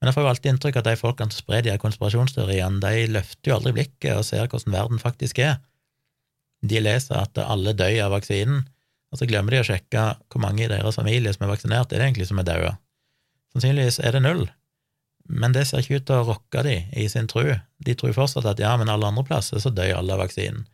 Men 0.00 0.10
jeg 0.10 0.16
får 0.16 0.26
jo 0.26 0.30
alltid 0.34 0.50
inntrykk 0.52 0.80
at 0.80 0.90
de 0.90 0.94
folkene 1.00 1.32
som 1.32 1.44
sprer 1.44 1.64
de 1.64 1.72
her 1.72 1.80
konspirasjonsteoriene, 1.80 2.82
de 2.84 3.08
løfter 3.16 3.52
jo 3.52 3.56
aldri 3.56 3.74
blikket 3.78 4.12
og 4.18 4.28
ser 4.28 4.44
hvordan 4.44 4.76
verden 4.76 5.00
faktisk 5.00 5.40
er. 5.44 5.56
De 6.60 6.84
leser 6.84 7.16
at 7.16 7.40
alle 7.40 7.72
dør 7.76 7.96
av 8.06 8.14
vaksinen, 8.18 8.66
og 9.10 9.18
så 9.20 9.28
glemmer 9.28 9.56
de 9.56 9.64
å 9.64 9.66
sjekke 9.66 10.04
hvor 10.28 10.44
mange 10.44 10.66
i 10.66 10.70
deres 10.70 11.00
familie 11.00 11.32
som 11.32 11.46
er 11.46 11.54
vaksinert, 11.54 11.92
er 11.92 12.00
det 12.00 12.10
egentlig 12.10 12.28
som 12.28 12.40
er 12.40 12.48
daua. 12.48 12.76
Sannsynligvis 13.54 14.02
er 14.04 14.14
det 14.14 14.24
null, 14.24 14.44
men 15.30 15.54
det 15.54 15.66
ser 15.68 15.84
ikke 15.84 16.00
ut 16.00 16.06
til 16.08 16.18
å 16.18 16.26
rokke 16.32 16.64
de 16.66 16.76
i 16.98 17.06
sin 17.10 17.28
tro. 17.30 17.44
De 17.78 17.94
tror 17.98 18.16
fortsatt 18.16 18.48
at 18.50 18.62
ja, 18.62 18.72
men 18.80 18.90
alle 18.90 19.08
andre 19.08 19.24
plasser 19.26 19.62
så 19.62 19.70
dør 19.72 20.00
alle 20.00 20.16
av 20.16 20.24
vaksinen. 20.24 20.66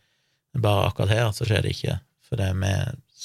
Bare 0.57 0.89
akkurat 0.89 1.13
her 1.13 1.35
så 1.37 1.45
skjer 1.45 1.67
det 1.67 1.75
ikke, 1.77 1.99
fordi 2.25 2.49
vi 2.63 2.73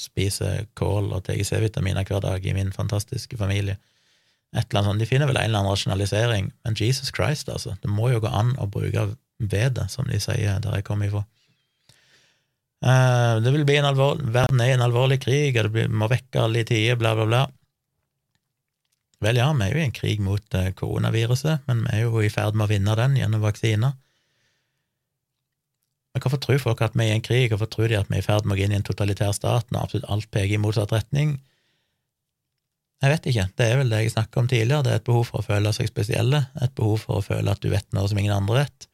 spiser 0.02 0.66
kål 0.78 1.12
og 1.16 1.24
tar 1.26 1.40
C-vitaminer 1.46 2.04
hver 2.08 2.20
dag 2.24 2.44
i 2.44 2.54
min 2.56 2.72
fantastiske 2.74 3.38
familie. 3.40 3.78
Et 4.52 4.66
eller 4.66 4.82
annet 4.82 4.90
sånt. 4.90 5.00
De 5.00 5.08
finner 5.08 5.30
vel 5.30 5.38
en 5.40 5.48
eller 5.48 5.62
annen 5.62 5.72
rasjonalisering, 5.72 6.50
men 6.64 6.76
Jesus 6.76 7.12
Christ, 7.14 7.48
altså, 7.48 7.76
det 7.80 7.88
må 7.88 8.10
jo 8.12 8.20
gå 8.20 8.28
an 8.28 8.52
å 8.60 8.68
bruke 8.68 9.14
vedet, 9.40 9.88
som 9.90 10.08
de 10.08 10.20
sier 10.20 10.60
der 10.60 10.76
jeg 10.76 10.86
kommer 10.86 11.08
ifra. 11.08 11.24
Uh, 12.82 13.38
det 13.40 13.52
vil 13.54 13.64
bli 13.64 13.78
en 13.78 13.88
alvor, 13.88 14.20
verden 14.34 14.60
er 14.60 14.72
i 14.72 14.76
en 14.76 14.84
alvorlig 14.84 15.20
krig, 15.22 15.56
og 15.56 15.72
det 15.72 15.86
må 15.88 16.10
vekke 16.10 16.42
alle 16.42 16.64
i 16.64 16.68
tide, 16.68 16.98
bla, 17.00 17.14
bla, 17.16 17.28
bla. 17.30 17.42
Vel, 19.22 19.38
ja, 19.38 19.48
vi 19.54 19.66
er 19.66 19.74
jo 19.74 19.78
i 19.78 19.86
en 19.86 19.94
krig 19.94 20.22
mot 20.22 20.56
uh, 20.58 20.70
koronaviruset, 20.74 21.62
men 21.68 21.84
vi 21.86 21.98
er 21.98 22.06
jo 22.08 22.22
i 22.22 22.30
ferd 22.32 22.56
med 22.58 22.66
å 22.66 22.72
vinne 22.72 22.96
den 22.98 23.14
gjennom 23.20 23.44
vaksiner. 23.44 23.94
Men 26.12 26.24
hvorfor 26.24 26.40
tror 26.42 26.58
folk 26.60 26.82
at 26.84 26.96
vi 26.98 27.06
er 27.06 27.14
i 27.14 27.16
en 27.20 27.24
krig, 27.24 27.48
hvorfor 27.52 27.70
tror 27.70 27.88
de 27.88 27.96
at 28.00 28.10
vi 28.10 28.18
er 28.18 28.24
i 28.24 28.26
ferd 28.26 28.44
med 28.44 28.56
å 28.56 28.58
gå 28.58 28.66
inn 28.66 28.74
i 28.74 28.80
en 28.80 28.84
totalitær 28.84 29.32
stat 29.36 29.70
når 29.70 29.86
absolutt 29.86 30.10
alt 30.12 30.28
peker 30.34 30.58
i 30.58 30.60
motsatt 30.60 30.92
retning? 30.92 31.38
Jeg 33.02 33.10
vet 33.10 33.28
ikke, 33.30 33.46
det 33.58 33.66
er 33.66 33.78
vel 33.80 33.90
det 33.90 34.02
jeg 34.02 34.12
snakka 34.14 34.42
om 34.42 34.48
tidligere, 34.50 34.84
det 34.86 34.92
er 34.92 35.00
et 35.00 35.06
behov 35.06 35.24
for 35.30 35.40
å 35.40 35.46
føle 35.46 35.72
seg 35.74 35.88
spesielle, 35.90 36.44
et 36.62 36.74
behov 36.78 37.00
for 37.06 37.18
å 37.18 37.24
føle 37.26 37.50
at 37.50 37.62
du 37.62 37.70
vet 37.72 37.88
noe 37.96 38.10
som 38.10 38.20
ingen 38.20 38.34
andre 38.36 38.60
vet. 38.60 38.86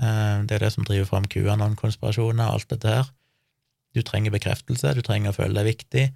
Eh, 0.00 0.36
det 0.48 0.56
er 0.56 0.64
det 0.64 0.70
som 0.72 0.86
driver 0.88 1.08
fram 1.10 1.28
QAnon-konspirasjoner 1.28 2.46
og 2.46 2.60
alt 2.60 2.70
dette 2.72 2.94
her. 2.94 3.10
Du 3.92 4.00
trenger 4.06 4.32
bekreftelse, 4.32 4.94
du 4.96 5.02
trenger 5.04 5.34
å 5.34 5.36
føle 5.36 5.56
deg 5.58 5.68
viktig. 5.68 6.06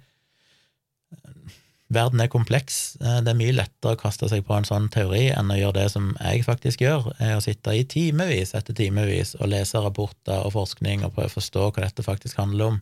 Verden 1.93 2.21
er 2.23 2.31
kompleks. 2.33 2.95
Eh, 3.01 3.19
det 3.21 3.31
er 3.31 3.37
mye 3.37 3.53
lettere 3.53 3.93
å 3.93 3.99
kaste 3.99 4.29
seg 4.31 4.45
på 4.47 4.55
en 4.57 4.65
sånn 4.65 4.87
teori 4.93 5.27
enn 5.35 5.51
å 5.53 5.57
gjøre 5.59 5.77
det 5.79 5.89
som 5.93 6.13
jeg 6.17 6.45
faktisk 6.47 6.81
gjør, 6.81 7.11
er 7.21 7.35
å 7.37 7.43
sitte 7.45 7.75
i 7.77 7.85
timevis 7.85 8.55
etter 8.57 8.77
timevis 8.77 9.35
og 9.37 9.51
lese 9.51 9.81
rapporter 9.83 10.41
og 10.41 10.55
forskning 10.55 11.05
og 11.05 11.13
prøve 11.17 11.29
å 11.29 11.35
forstå 11.35 11.67
hva 11.69 11.85
dette 11.85 12.05
faktisk 12.05 12.41
handler 12.41 12.73
om, 12.73 12.79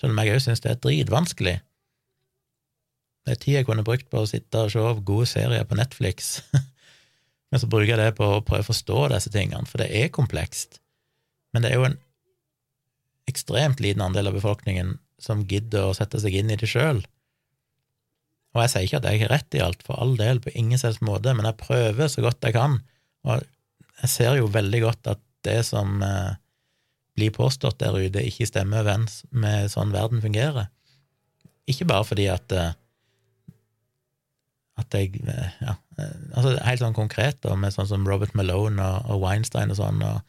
selv 0.00 0.14
om 0.14 0.22
jeg 0.22 0.36
òg 0.36 0.44
syns 0.46 0.62
det 0.62 0.70
er 0.70 0.82
dritvanskelig. 0.86 1.56
Det 3.24 3.34
er 3.34 3.40
tid 3.40 3.58
jeg 3.58 3.66
kunne 3.66 3.86
brukt 3.86 4.06
på 4.12 4.22
å 4.22 4.28
sitte 4.28 4.66
og 4.66 4.70
se 4.70 4.84
gode 5.08 5.26
serier 5.30 5.64
på 5.64 5.78
Netflix 5.78 6.42
Men 7.54 7.60
så 7.62 7.68
bruker 7.70 7.92
jeg 7.92 8.00
det 8.00 8.16
på 8.18 8.26
å 8.26 8.42
prøve 8.42 8.64
å 8.64 8.66
forstå 8.66 9.00
disse 9.12 9.30
tingene, 9.30 9.62
for 9.70 9.78
det 9.78 9.86
er 9.94 10.08
komplekst. 10.10 10.80
Men 11.54 11.62
det 11.62 11.68
er 11.70 11.78
jo 11.78 11.84
en 11.86 12.00
ekstremt 13.30 13.78
liten 13.78 14.02
andel 14.02 14.26
av 14.26 14.34
befolkningen 14.34 14.96
som 15.22 15.44
gidder 15.46 15.86
å 15.86 15.94
sette 15.94 16.18
seg 16.18 16.34
inn 16.40 16.50
i 16.50 16.56
det 16.58 16.66
sjøl. 16.66 17.04
Og 18.54 18.62
jeg 18.62 18.70
sier 18.70 18.86
ikke 18.86 19.00
at 19.00 19.08
jeg 19.10 19.22
har 19.24 19.32
rett 19.34 19.56
i 19.58 19.62
alt, 19.64 19.82
for 19.86 19.98
all 19.98 20.14
del, 20.18 20.40
på 20.42 20.52
ingen 20.54 20.78
selvs 20.78 21.02
måte, 21.04 21.34
men 21.34 21.48
jeg 21.48 21.58
prøver 21.58 22.10
så 22.10 22.22
godt 22.22 22.46
jeg 22.46 22.54
kan. 22.54 22.78
Og 23.26 23.42
jeg 24.02 24.12
ser 24.12 24.38
jo 24.38 24.50
veldig 24.52 24.80
godt 24.84 25.10
at 25.14 25.22
det 25.44 25.58
som 25.66 25.98
eh, 26.06 26.36
blir 27.18 27.34
påstått 27.34 27.80
der 27.82 27.98
ute, 27.98 28.22
ikke 28.22 28.46
stemmer 28.48 28.84
overens 28.84 29.22
med 29.34 29.72
sånn 29.72 29.92
verden 29.94 30.22
fungerer. 30.22 30.70
Ikke 31.70 31.88
bare 31.88 32.06
fordi 32.06 32.28
at 32.30 32.54
eh, 32.54 32.72
at 34.80 34.94
jeg 34.94 35.20
eh, 35.22 35.50
Ja, 35.62 35.76
altså 36.34 36.56
helt 36.58 36.82
sånn 36.82 36.96
konkret, 36.96 37.40
da, 37.44 37.54
med 37.58 37.74
sånn 37.74 37.90
som 37.90 38.06
Robert 38.08 38.34
Malone 38.38 38.82
og, 38.82 39.10
og 39.10 39.22
Weinstein 39.22 39.70
og 39.70 39.78
sånn, 39.78 40.02
og, 40.02 40.22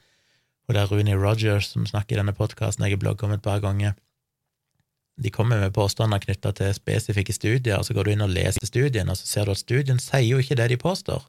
og 0.65 0.76
det 0.76 0.81
er 0.81 0.91
Rooney 0.91 1.18
Rogers 1.18 1.72
som 1.73 1.88
snakker 1.89 2.18
i 2.18 2.22
denne 2.22 2.35
podkasten 2.38 2.85
jeg 2.85 2.97
har 2.97 3.02
blogget 3.02 3.26
om 3.27 3.34
et 3.35 3.45
par 3.45 3.61
ganger. 3.64 3.95
De 5.16 5.32
kommer 5.32 5.62
med 5.62 5.74
påstander 5.76 6.20
knytta 6.20 6.52
til 6.58 6.74
spesifikke 6.76 7.34
studier, 7.34 7.80
og 7.80 7.88
så 7.88 7.96
går 7.96 8.08
du 8.08 8.12
inn 8.16 8.26
og 8.26 8.34
leser 8.36 8.68
studien, 8.68 9.10
og 9.10 9.18
så 9.20 9.30
ser 9.30 9.48
du 9.48 9.54
at 9.54 9.62
studien 9.62 10.02
sier 10.02 10.28
jo 10.28 10.42
ikke 10.44 10.58
det 10.60 10.68
de 10.74 10.82
påstår. 10.82 11.24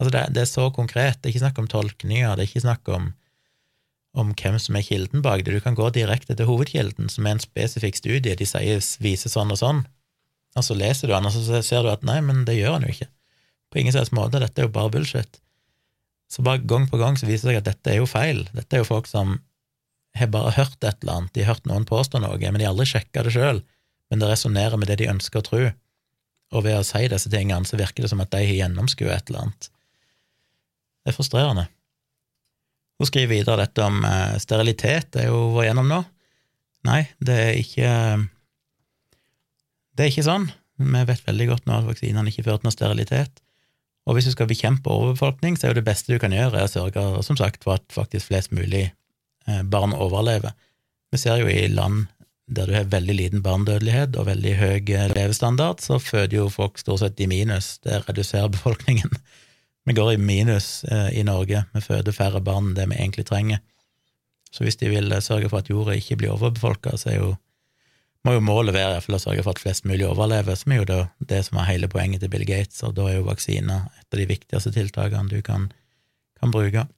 Altså, 0.00 0.12
det, 0.12 0.22
det 0.36 0.42
er 0.44 0.50
så 0.50 0.70
konkret, 0.72 1.20
det 1.20 1.28
er 1.28 1.34
ikke 1.34 1.44
snakk 1.44 1.60
om 1.60 1.68
tolkninger, 1.72 2.34
det 2.36 2.44
er 2.44 2.50
ikke 2.50 2.66
snakk 2.68 2.92
om 2.96 3.12
om 4.16 4.30
hvem 4.32 4.54
som 4.56 4.76
er 4.78 4.84
kilden 4.86 5.20
bak 5.20 5.42
det. 5.44 5.52
Du 5.52 5.60
kan 5.60 5.76
gå 5.76 5.90
direkte 5.92 6.32
til 6.32 6.48
hovedkilden, 6.48 7.10
som 7.12 7.26
er 7.26 7.36
en 7.36 7.42
spesifikk 7.42 7.98
studie. 7.98 8.36
De 8.38 8.46
sier 8.48 8.80
viser 9.04 9.32
sånn 9.32 9.52
og 9.52 9.60
sånn, 9.60 9.82
og 10.56 10.64
så 10.64 10.76
leser 10.76 11.10
du 11.10 11.12
den, 11.12 11.28
og 11.28 11.34
så 11.34 11.60
ser 11.60 11.84
du 11.84 11.90
at 11.92 12.06
nei, 12.06 12.22
men 12.24 12.46
det 12.48 12.56
gjør 12.56 12.78
han 12.78 12.86
jo 12.86 12.94
ikke. 12.94 13.10
På 13.68 13.82
ingen 13.82 13.92
slags 13.92 14.14
måte. 14.16 14.40
Dette 14.40 14.62
er 14.62 14.68
jo 14.70 14.72
bare 14.72 14.92
bullshit. 14.94 15.40
Så 16.32 16.42
bare 16.46 16.64
gang 16.64 16.88
på 16.90 16.98
gang 16.98 17.18
så 17.18 17.28
viser 17.28 17.50
det 17.50 17.52
seg 17.52 17.60
at 17.60 17.68
dette 17.68 17.92
er 17.92 18.00
jo 18.00 18.08
feil. 18.08 18.46
Dette 18.56 18.78
er 18.78 18.82
jo 18.82 18.88
folk 18.88 19.10
som 19.10 19.36
har 20.18 20.30
bare 20.32 20.54
hørt 20.56 20.76
et 20.82 21.02
eller 21.02 21.20
annet, 21.20 21.32
de 21.34 21.44
har 21.44 21.54
hørt 21.54 21.68
noen 21.68 21.86
påstå 21.88 22.20
noe, 22.22 22.38
men 22.38 22.60
de 22.60 22.66
har 22.66 22.74
aldri 22.74 22.88
sjekka 22.90 23.24
det 23.26 23.34
sjøl, 23.34 23.62
men 24.10 24.22
det 24.22 24.30
resonnerer 24.30 24.80
med 24.80 24.90
det 24.90 25.00
de 25.00 25.10
ønsker 25.12 25.42
å 25.42 25.46
tro, 25.46 25.62
og 26.54 26.66
ved 26.66 26.78
å 26.78 26.84
si 26.86 27.06
disse 27.10 27.30
tingene 27.32 27.66
så 27.68 27.78
virker 27.78 28.04
det 28.06 28.12
som 28.12 28.22
at 28.22 28.30
de 28.34 28.42
har 28.44 28.60
gjennomskuet 28.62 29.14
et 29.14 29.32
eller 29.32 29.46
annet. 29.46 29.70
Det 31.02 31.12
er 31.12 31.16
frustrerende. 31.16 31.66
Hun 32.96 33.08
skriver 33.10 33.34
videre 33.34 33.64
dette 33.64 33.84
om 33.84 34.04
eh, 34.08 34.36
sterilitet, 34.42 35.10
det 35.14 35.26
er 35.26 35.32
jo 35.32 35.50
vært 35.56 35.70
gjennom 35.70 35.90
nå. 35.90 36.02
Nei, 36.86 37.02
det 37.18 37.36
er 37.42 37.56
ikke 37.58 37.90
Det 39.96 40.04
er 40.04 40.12
ikke 40.12 40.26
sånn. 40.26 40.46
Vi 40.76 41.02
vet 41.08 41.26
veldig 41.26 41.46
godt 41.50 41.66
nå 41.68 41.78
at 41.80 41.88
vaksinene 41.88 42.30
ikke 42.30 42.44
fører 42.44 42.60
til 42.60 42.68
noe 42.68 42.74
sterilitet. 42.74 43.40
Og 44.06 44.16
hvis 44.16 44.28
du 44.28 44.34
skal 44.34 44.48
bekjempe 44.50 44.92
overbefolkning, 44.92 45.56
så 45.56 45.66
er 45.66 45.72
jo 45.72 45.80
det 45.80 45.86
beste 45.88 46.12
du 46.12 46.20
kan 46.22 46.34
gjøre, 46.34 46.62
å 46.62 46.70
sørge 46.70 47.04
som 47.26 47.38
sagt, 47.40 47.64
for 47.64 47.80
at 47.80 47.86
faktisk 47.94 48.28
flest 48.28 48.52
mulig 48.54 48.90
barn 49.70 49.92
overlever. 49.94 50.52
Vi 51.14 51.20
ser 51.22 51.38
jo 51.40 51.50
i 51.50 51.68
land 51.70 52.06
der 52.46 52.66
du 52.66 52.74
har 52.76 52.90
veldig 52.90 53.14
liten 53.14 53.42
barnedødelighet 53.42 54.16
og 54.20 54.28
veldig 54.28 54.52
høy 54.60 54.76
eh, 54.78 55.08
levestandard, 55.10 55.82
så 55.82 55.98
føder 55.98 56.38
jo 56.38 56.50
folk 56.52 56.78
stort 56.78 57.02
sett 57.02 57.20
i 57.20 57.26
minus. 57.30 57.76
Det 57.82 58.04
reduserer 58.06 58.52
befolkningen. 58.56 59.16
Vi 59.86 59.94
går 59.94 60.12
i 60.14 60.20
minus 60.20 60.84
eh, 60.84 61.10
i 61.18 61.24
Norge, 61.26 61.64
vi 61.74 61.82
føder 61.82 62.14
færre 62.14 62.42
barn 62.42 62.70
enn 62.70 62.76
det 62.78 62.86
vi 62.90 63.00
egentlig 63.00 63.26
trenger. 63.26 63.62
Så 64.54 64.64
hvis 64.64 64.78
de 64.78 64.88
vil 64.92 65.10
sørge 65.22 65.50
for 65.50 65.60
at 65.60 65.70
jorda 65.70 65.96
ikke 65.98 66.20
blir 66.20 66.34
overbefolka, 66.36 66.94
så 66.96 67.16
jo 67.16 67.34
må 68.26 68.32
jo 68.34 68.42
målet 68.42 68.74
være 68.74 68.98
å 68.98 69.18
sørge 69.22 69.42
for 69.44 69.54
at 69.54 69.60
flest 69.62 69.84
mulig 69.86 70.02
overlever, 70.02 70.56
som 70.58 70.72
er 70.74 70.80
jo 70.80 70.86
det, 70.88 71.02
det 71.30 71.44
som 71.46 71.60
er 71.60 71.68
hele 71.68 71.86
poenget 71.90 72.24
til 72.24 72.30
Bill 72.32 72.42
Gates, 72.46 72.80
og 72.82 72.96
da 72.96 73.04
er 73.06 73.20
jo 73.20 73.28
vaksiner 73.28 73.84
et 74.00 74.06
av 74.16 74.18
de 74.18 74.26
viktigste 74.26 74.72
tiltakene 74.74 75.30
du 75.30 75.38
kan, 75.46 75.68
kan 76.40 76.50
bruke. 76.54 76.88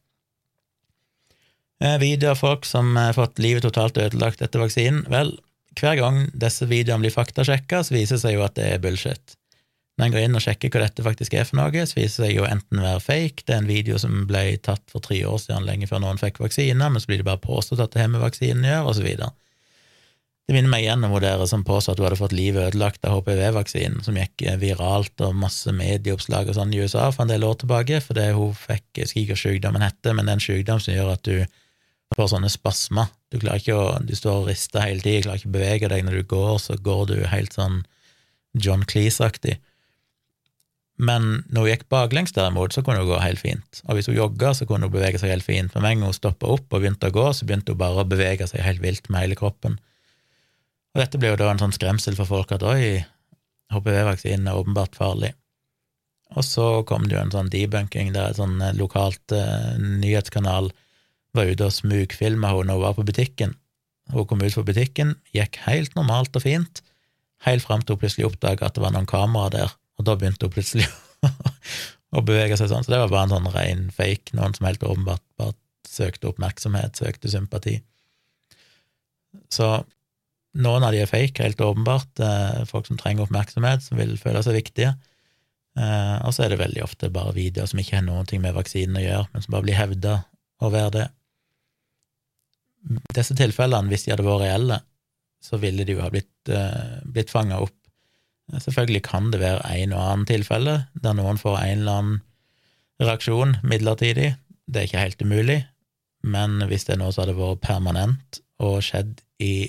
Eh, 1.79 1.99
videoer 2.03 2.35
av 2.35 2.41
folk 2.41 2.65
som 2.67 2.97
har 2.99 3.15
fått 3.15 3.39
livet 3.39 3.63
totalt 3.63 3.99
ødelagt 4.03 4.43
etter 4.43 4.63
vaksinen. 4.65 5.05
Vel, 5.13 5.37
hver 5.79 5.99
gang 6.01 6.25
disse 6.35 6.67
videoene 6.67 7.07
blir 7.07 7.15
faktasjekka, 7.15 7.85
så 7.87 7.95
viser 7.95 8.19
det 8.19 8.25
seg 8.25 8.35
jo 8.35 8.47
at 8.47 8.57
det 8.59 8.67
er 8.73 8.81
bullshit. 8.83 9.37
Når 9.99 10.07
en 10.07 10.15
går 10.15 10.25
inn 10.27 10.39
og 10.39 10.43
sjekker 10.43 10.71
hva 10.71 10.85
dette 10.85 11.03
faktisk 11.03 11.35
er 11.35 11.47
for 11.47 11.59
noe, 11.59 11.85
så 11.87 11.99
viser 11.99 12.23
det 12.23 12.29
seg 12.29 12.37
jo 12.37 12.47
enten 12.47 12.83
være 12.83 13.03
fake, 13.03 13.45
det 13.47 13.55
er 13.55 13.63
en 13.63 13.71
video 13.71 13.99
som 13.99 14.25
ble 14.31 14.43
tatt 14.63 14.85
for 14.91 15.03
tre 15.03 15.19
år 15.27 15.39
siden, 15.43 15.67
lenge 15.67 15.91
før 15.91 16.03
noen 16.05 16.21
fikk 16.21 16.39
vaksine, 16.43 16.79
men 16.79 17.03
så 17.03 17.11
blir 17.11 17.23
det 17.23 17.27
bare 17.27 17.43
påstått 17.43 17.83
at 17.83 17.95
det 17.95 18.05
har 18.05 18.11
med 18.13 18.23
vaksinen 18.23 18.67
å 18.67 18.73
gjøre, 18.73 18.95
videre. 19.07 19.31
Det 20.49 20.55
minner 20.55 20.71
meg 20.73 20.87
igjen 20.87 21.03
om 21.05 21.13
hun 21.13 21.21
der 21.21 21.43
som 21.51 21.65
påstod 21.67 21.93
at 21.93 22.01
hun 22.01 22.07
hadde 22.07 22.21
fått 22.23 22.35
livet 22.39 22.71
ødelagt 22.71 23.03
av 23.05 23.19
HPV-vaksinen, 23.19 24.01
som 24.07 24.17
gikk 24.17 24.47
viralt 24.63 25.27
og 25.27 25.35
masse 25.37 25.75
medieoppslag 25.77 26.49
og 26.49 26.57
sånn 26.57 26.73
i 26.73 26.81
USA 26.81 27.11
for 27.13 27.27
en 27.27 27.35
del 27.35 27.45
år 27.45 27.59
tilbake, 27.61 27.99
fordi 28.01 28.31
hun 28.39 28.55
fikk, 28.57 28.87
jeg 28.97 29.11
husker 29.11 29.21
ikke 29.21 29.35
hva 29.35 29.43
sykdommen 29.43 29.85
heter, 29.85 30.17
men 30.17 30.25
det 30.25 30.33
er 30.33 30.41
en 30.41 30.47
sykdom 30.47 30.81
som 30.81 30.95
gjør 30.95 31.13
at 31.19 31.27
du 31.29 31.37
får 32.16 32.32
sånne 32.32 32.51
spasmer. 32.52 33.10
Du 33.28 33.39
å, 33.43 33.80
du 34.01 34.14
står 34.16 34.43
og 34.43 34.48
rister 34.48 34.86
hele 34.86 35.05
tida, 35.05 35.26
klarer 35.26 35.40
ikke 35.43 35.51
å 35.51 35.56
bevege 35.56 35.90
deg. 35.93 36.05
Når 36.06 36.20
du 36.20 36.28
går, 36.30 36.55
så 36.64 36.78
går 36.80 37.02
du 37.10 37.16
helt 37.28 37.56
sånn 37.56 37.82
John 38.56 38.86
Cleese-aktig. 38.89 39.59
Men 40.98 41.44
når 41.47 41.62
hun 41.62 41.70
gikk 41.70 41.85
baklengs, 41.93 42.32
derimot, 42.35 42.74
så 42.74 42.82
kunne 42.82 43.05
hun 43.05 43.10
gå 43.12 43.18
helt 43.22 43.39
fint. 43.39 43.82
Og 43.86 43.98
hvis 43.98 44.09
hun 44.10 44.16
jogga, 44.16 44.51
så 44.56 44.66
kunne 44.66 44.89
hun 44.89 44.94
bevege 44.97 45.20
seg 45.20 45.30
helt 45.30 45.47
fint. 45.47 45.74
Med 45.76 45.85
en 45.85 46.01
gang 46.01 46.09
hun 46.10 46.16
stoppa 46.16 46.48
opp 46.56 46.72
og 46.72 46.82
begynte 46.82 47.12
å 47.12 47.14
gå, 47.14 47.28
så 47.36 47.47
begynte 47.47 47.74
hun 47.74 47.82
bare 47.85 48.02
å 48.02 48.09
bevege 48.09 48.48
seg 48.51 48.64
helt 48.66 48.82
vilt 48.82 49.06
med 49.12 49.22
hele 49.22 49.39
kroppen. 49.39 49.78
Og 50.97 51.02
dette 51.05 51.20
ble 51.20 51.30
jo 51.30 51.39
da 51.39 51.52
en 51.52 51.60
sånn 51.62 51.76
skremsel 51.76 52.16
for 52.18 52.26
folk 52.26 52.56
at 52.56 52.64
oi, 52.66 53.05
HPV-vaksinen 53.70 54.48
er 54.51 54.59
åpenbart 54.59 54.98
farlig. 54.98 55.35
Og 56.36 56.44
så 56.44 56.66
kom 56.89 57.06
det 57.06 57.14
jo 57.16 57.22
en 57.22 57.32
sånn 57.32 57.52
debunking 57.52 58.10
der 58.16 58.32
et 58.32 58.40
sånn 58.40 58.59
eh, 58.60 58.74
lokalt 58.76 59.32
uh, 59.32 59.76
nyhetskanal 59.78 60.72
var 61.37 61.51
ute 61.51 61.69
og 61.69 61.75
smugfilma 61.75 62.53
henne 62.53 62.71
når 62.71 62.79
hun 62.79 62.87
var 62.87 62.97
på 62.97 63.07
butikken. 63.09 63.57
Hun 64.15 64.29
kom 64.29 64.43
ut 64.43 64.55
fra 64.55 64.65
butikken, 64.65 65.17
gikk 65.37 65.61
helt 65.67 65.97
normalt 65.99 66.37
og 66.39 66.45
fint, 66.45 66.83
helt 67.45 67.65
fram 67.65 67.85
til 67.85 67.97
hun 67.97 68.03
plutselig 68.05 68.29
oppdaga 68.31 68.69
at 68.69 68.79
det 68.79 68.85
var 68.85 68.95
noen 68.95 69.09
kameraer 69.09 69.55
der, 69.55 69.77
og 69.99 70.09
da 70.09 70.17
begynte 70.17 70.49
hun 70.49 70.55
plutselig 70.55 70.89
å 72.17 72.25
bevege 72.25 72.57
seg 72.57 72.71
sånn. 72.73 72.87
Så 72.87 72.95
det 72.95 73.03
var 73.03 73.13
bare 73.13 73.29
en 73.29 73.37
sånn 73.37 73.53
rein 73.53 73.85
fake, 73.95 74.33
noen 74.39 74.57
som 74.57 74.69
helt 74.69 74.87
åpenbart 74.87 75.25
bare 75.41 75.57
søkte 75.89 76.31
oppmerksomhet, 76.31 76.99
søkte 77.01 77.31
sympati. 77.33 77.79
Så 79.53 79.69
noen 80.59 80.85
av 80.85 80.95
de 80.95 81.03
er 81.03 81.11
fake, 81.11 81.43
helt 81.45 81.61
åpenbart. 81.61 82.11
Eh, 82.25 82.65
folk 82.69 82.89
som 82.89 82.99
trenger 83.01 83.27
oppmerksomhet, 83.27 83.85
som 83.85 84.01
vil 84.01 84.17
føle 84.21 84.43
seg 84.45 84.57
viktige. 84.57 84.95
Eh, 85.79 86.17
og 86.25 86.35
så 86.35 86.45
er 86.45 86.53
det 86.53 86.63
veldig 86.63 86.83
ofte 86.85 87.13
bare 87.15 87.37
videoer 87.37 87.69
som 87.71 87.81
ikke 87.81 88.01
har 88.01 88.07
noe 88.07 88.41
med 88.43 88.57
vaksinen 88.57 88.99
å 88.99 89.05
gjøre, 89.05 89.29
men 89.33 89.45
som 89.45 89.55
bare 89.55 89.67
blir 89.69 89.79
hevda 89.79 90.17
å 90.62 90.70
være 90.72 90.93
det. 90.94 91.06
Disse 93.14 93.36
tilfellene, 93.39 93.90
hvis 93.90 94.06
de 94.06 94.14
hadde 94.14 94.26
vært 94.26 94.44
reelle, 94.44 94.80
så 95.44 95.59
ville 95.62 95.85
de 95.86 95.94
jo 95.94 96.02
ha 96.02 96.10
blitt, 96.12 96.32
uh, 96.51 96.98
blitt 97.06 97.30
fanga 97.30 97.60
opp. 97.62 97.74
Selvfølgelig 98.48 99.02
kan 99.06 99.30
det 99.32 99.43
være 99.43 99.62
en 99.76 99.93
og 99.93 100.02
annen 100.02 100.28
tilfelle 100.28 100.76
der 100.97 101.16
noen 101.18 101.39
får 101.40 101.59
en 101.60 101.82
eller 101.82 101.98
annen 102.01 102.20
reaksjon 103.02 103.59
midlertidig. 103.62 104.32
Det 104.66 104.80
er 104.80 104.89
ikke 104.89 105.02
helt 105.05 105.24
umulig, 105.24 105.59
men 106.26 106.62
hvis 106.70 106.89
det 106.89 106.97
er 106.97 107.02
noe 107.02 107.12
som 107.14 107.26
hadde 107.26 107.39
vært 107.39 107.62
permanent 107.66 108.40
og 108.64 108.80
skjedd 108.85 109.20
i 109.44 109.68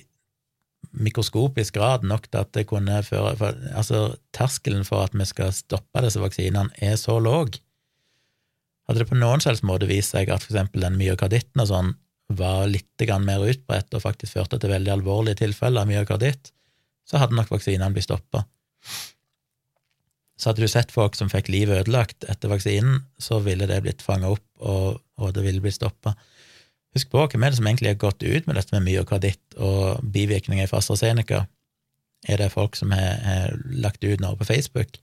mikroskopisk 0.95 1.75
grad 1.77 2.05
nok 2.07 2.29
til 2.29 2.41
at 2.41 2.53
det 2.55 2.65
kunne 2.69 3.01
føre 3.05 3.35
for, 3.37 3.57
Altså, 3.75 4.15
terskelen 4.33 4.85
for 4.87 5.05
at 5.05 5.13
vi 5.13 5.27
skal 5.27 5.53
stoppe 5.53 6.03
disse 6.05 6.21
vaksinene, 6.21 6.71
er 6.81 6.95
så 6.97 7.19
låg. 7.21 7.59
Hadde 8.89 9.03
det 9.03 9.11
på 9.11 9.19
noen 9.21 9.43
selvs 9.43 9.61
måte 9.61 9.85
vist 9.85 10.15
seg 10.15 10.31
at 10.33 10.47
eksempel 10.47 10.81
den 10.81 10.95
myokarditten 10.97 11.61
og 11.61 11.67
sånn 11.69 11.91
var 12.39 12.63
litt 12.69 13.05
mer 13.21 13.43
utbredt 13.45 13.93
og 13.93 14.01
faktisk 14.01 14.33
førte 14.33 14.57
til 14.57 14.71
veldig 14.73 14.95
alvorlige 14.95 15.43
tilfeller 15.43 15.85
av 15.85 15.89
myokarditt, 15.89 16.49
så 17.05 17.21
hadde 17.21 17.37
nok 17.37 17.51
vaksinene 17.53 17.93
blitt 17.93 18.07
stoppa. 18.07 18.43
Så 20.39 20.49
hadde 20.49 20.65
du 20.65 20.71
sett 20.71 20.93
folk 20.93 21.17
som 21.17 21.29
fikk 21.29 21.51
livet 21.53 21.83
ødelagt 21.83 22.25
etter 22.31 22.49
vaksinen, 22.49 23.03
så 23.21 23.41
ville 23.45 23.67
det 23.69 23.81
blitt 23.85 24.01
fanga 24.01 24.31
opp, 24.33 24.45
og, 24.57 25.01
og, 25.21 25.33
det 25.35 25.43
ville 25.45 25.61
blitt 25.61 25.77
stoppa. 25.77 26.15
Husk 26.97 27.11
på 27.13 27.25
hvem 27.29 27.45
er 27.45 27.53
det 27.53 27.59
som 27.59 27.69
egentlig 27.69 27.93
har 27.93 28.01
gått 28.01 28.23
ut 28.23 28.47
med 28.47 28.57
dette 28.57 28.73
med 28.73 28.87
myokarditt 28.87 29.57
og 29.61 30.01
bivirkninger 30.01 30.65
i 30.65 30.77
AstraZeneca. 30.79 31.43
Er 32.25 32.41
det 32.41 32.53
folk 32.55 32.77
som 32.79 32.93
har, 32.95 33.53
lagt 33.69 34.01
ut 34.01 34.21
noe 34.23 34.37
på 34.39 34.49
Facebook? 34.49 34.97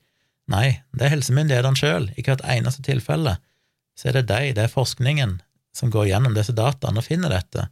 Nei, 0.51 0.81
det 0.95 1.07
er 1.07 1.15
helsemyndighetene 1.15 1.79
sjøl. 1.79 2.11
I 2.19 2.27
hvert 2.27 2.43
eneste 2.51 2.83
tilfelle 2.87 3.37
så 3.97 4.11
er 4.11 4.19
det 4.19 4.29
de, 4.29 4.53
det 4.57 4.67
er 4.67 4.73
forskningen, 4.73 5.39
som 5.77 5.93
går 5.93 6.11
gjennom 6.11 6.37
disse 6.37 6.55
dataene 6.57 7.01
og 7.01 7.07
finner 7.07 7.33
dette, 7.33 7.69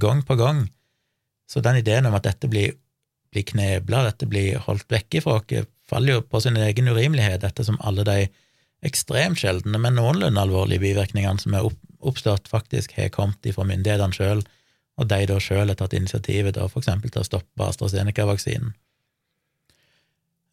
gang 0.00 0.22
på 0.26 0.36
gang. 0.38 0.64
Så 1.50 1.62
den 1.62 1.80
ideen 1.82 2.06
om 2.08 2.16
at 2.16 2.26
dette 2.26 2.48
blir, 2.50 2.76
blir 3.34 3.46
knebla, 3.46 4.04
dette 4.08 4.28
blir 4.30 4.62
holdt 4.64 4.90
vekke 4.90 5.22
fra 5.24 5.38
oss, 5.40 5.68
faller 5.84 6.16
jo 6.16 6.24
på 6.24 6.40
sin 6.40 6.56
egen 6.56 6.88
urimelighet, 6.88 7.44
ettersom 7.44 7.76
alle 7.84 8.06
de 8.06 8.18
ekstremt 8.84 9.40
sjeldne, 9.40 9.78
men 9.80 9.96
noenlunde 9.98 10.40
alvorlige 10.40 10.82
bivirkningene 10.82 11.40
som 11.42 11.56
er 11.56 11.66
oppstått, 12.04 12.48
faktisk 12.48 12.94
har 12.98 13.12
kommet 13.12 13.46
fra 13.56 13.66
myndighetene 13.68 14.16
sjøl, 14.16 14.44
og 15.00 15.10
de 15.10 15.26
da 15.26 15.40
sjøl 15.42 15.72
har 15.72 15.78
tatt 15.78 15.96
initiativet 15.96 16.56
da, 16.56 16.68
for 16.70 16.84
eksempel 16.84 17.10
til 17.10 17.24
å 17.24 17.28
stoppe 17.28 17.66
AstraZeneca-vaksinen. 17.66 18.74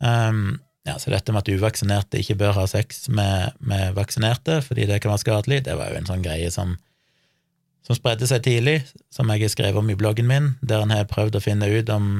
Um, 0.01 0.57
ja, 0.87 0.95
så 0.97 1.11
dette 1.13 1.33
med 1.33 1.43
at 1.43 1.51
uvaksinerte 1.53 2.21
ikke 2.21 2.39
bør 2.39 2.55
ha 2.57 2.67
sex 2.69 3.05
med, 3.13 3.57
med 3.59 3.93
vaksinerte 3.97 4.61
fordi 4.65 4.87
det 4.89 5.01
kan 5.01 5.13
være 5.13 5.23
skadelig, 5.25 5.63
det 5.67 5.75
var 5.77 5.91
jo 5.91 5.99
en 6.01 6.09
sånn 6.09 6.25
greie 6.25 6.49
som 6.53 6.77
som 7.81 7.97
spredde 7.97 8.27
seg 8.29 8.43
tidlig, 8.45 8.83
som 9.09 9.29
jeg 9.33 9.41
har 9.41 9.51
skrevet 9.51 9.81
om 9.81 9.89
i 9.89 9.97
bloggen 9.97 10.27
min, 10.29 10.51
der 10.61 10.83
en 10.83 10.93
har 10.93 11.09
prøvd 11.09 11.39
å 11.39 11.43
finne 11.43 11.69
ut 11.71 11.89
om 11.89 12.11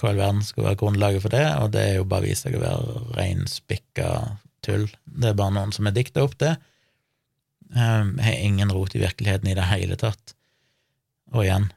hva 0.00 0.14
i 0.14 0.18
verden 0.20 0.42
skulle 0.46 0.70
være 0.70 0.80
grunnlaget 0.80 1.24
for 1.24 1.34
det, 1.34 1.46
og 1.60 1.72
det 1.74 1.82
er 1.82 1.96
jo 1.98 2.06
bare 2.08 2.28
vist 2.28 2.46
seg 2.46 2.56
å 2.56 2.62
være 2.62 3.00
reinspikka 3.18 4.10
tull. 4.64 4.86
Det 5.04 5.32
er 5.32 5.38
bare 5.38 5.56
noen 5.56 5.74
som 5.76 5.88
har 5.88 5.96
dikta 5.96 6.24
opp 6.24 6.38
det. 6.40 6.54
Ehm, 7.74 8.14
jeg 8.18 8.26
har 8.26 8.46
ingen 8.46 8.72
rot 8.72 8.94
i 8.96 9.02
virkeligheten 9.02 9.50
i 9.50 9.56
det 9.58 9.68
hele 9.70 9.98
tatt. 10.00 10.34
Og 11.34 11.44
igjen, 11.44 11.68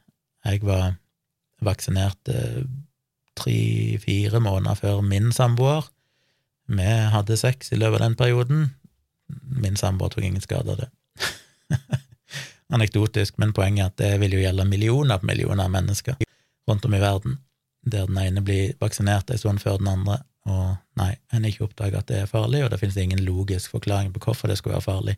jeg 0.47 0.63
var 0.65 0.95
vaksinert 1.63 2.31
eh, 2.31 2.63
tre-fire 3.39 4.41
måneder 4.43 4.79
før 4.79 5.03
min 5.05 5.31
samboer. 5.35 5.89
Vi 6.67 6.89
hadde 7.13 7.37
sex 7.37 7.73
i 7.73 7.79
løpet 7.79 7.99
av 7.99 8.07
den 8.07 8.17
perioden. 8.19 8.65
Min 9.63 9.75
samboer 9.79 10.13
tok 10.13 10.23
ingen 10.23 10.43
skade 10.43 10.71
av 10.71 10.83
det. 10.83 10.89
anekdotisk, 12.73 13.37
men 13.37 13.53
poenget 13.53 13.85
er 13.85 13.91
at 13.91 13.97
det 14.01 14.11
vil 14.23 14.37
jo 14.37 14.43
gjelde 14.43 14.65
millioner 14.67 15.21
på 15.21 15.29
millioner 15.29 15.67
av 15.67 15.73
mennesker 15.73 16.19
rundt 16.69 16.85
om 16.87 16.95
i 16.95 17.01
verden, 17.01 17.37
der 17.85 18.07
den 18.07 18.19
ene 18.21 18.43
blir 18.45 18.73
vaksinert 18.81 19.29
en 19.29 19.41
stund 19.41 19.61
før 19.61 19.81
den 19.81 19.91
andre, 19.91 20.21
og 20.47 20.75
nei, 20.99 21.11
en 21.31 21.43
har 21.43 21.51
ikke 21.51 21.67
oppdaga 21.67 22.01
at 22.01 22.09
det 22.09 22.21
er 22.23 22.31
farlig, 22.31 22.63
og 22.63 22.71
det 22.71 22.79
finnes 22.81 22.97
ingen 22.99 23.23
logisk 23.23 23.75
forklaring 23.75 24.13
på 24.15 24.23
hvorfor 24.25 24.51
det 24.51 24.57
skulle 24.59 24.77
være 24.77 24.87
farlig. 24.87 25.17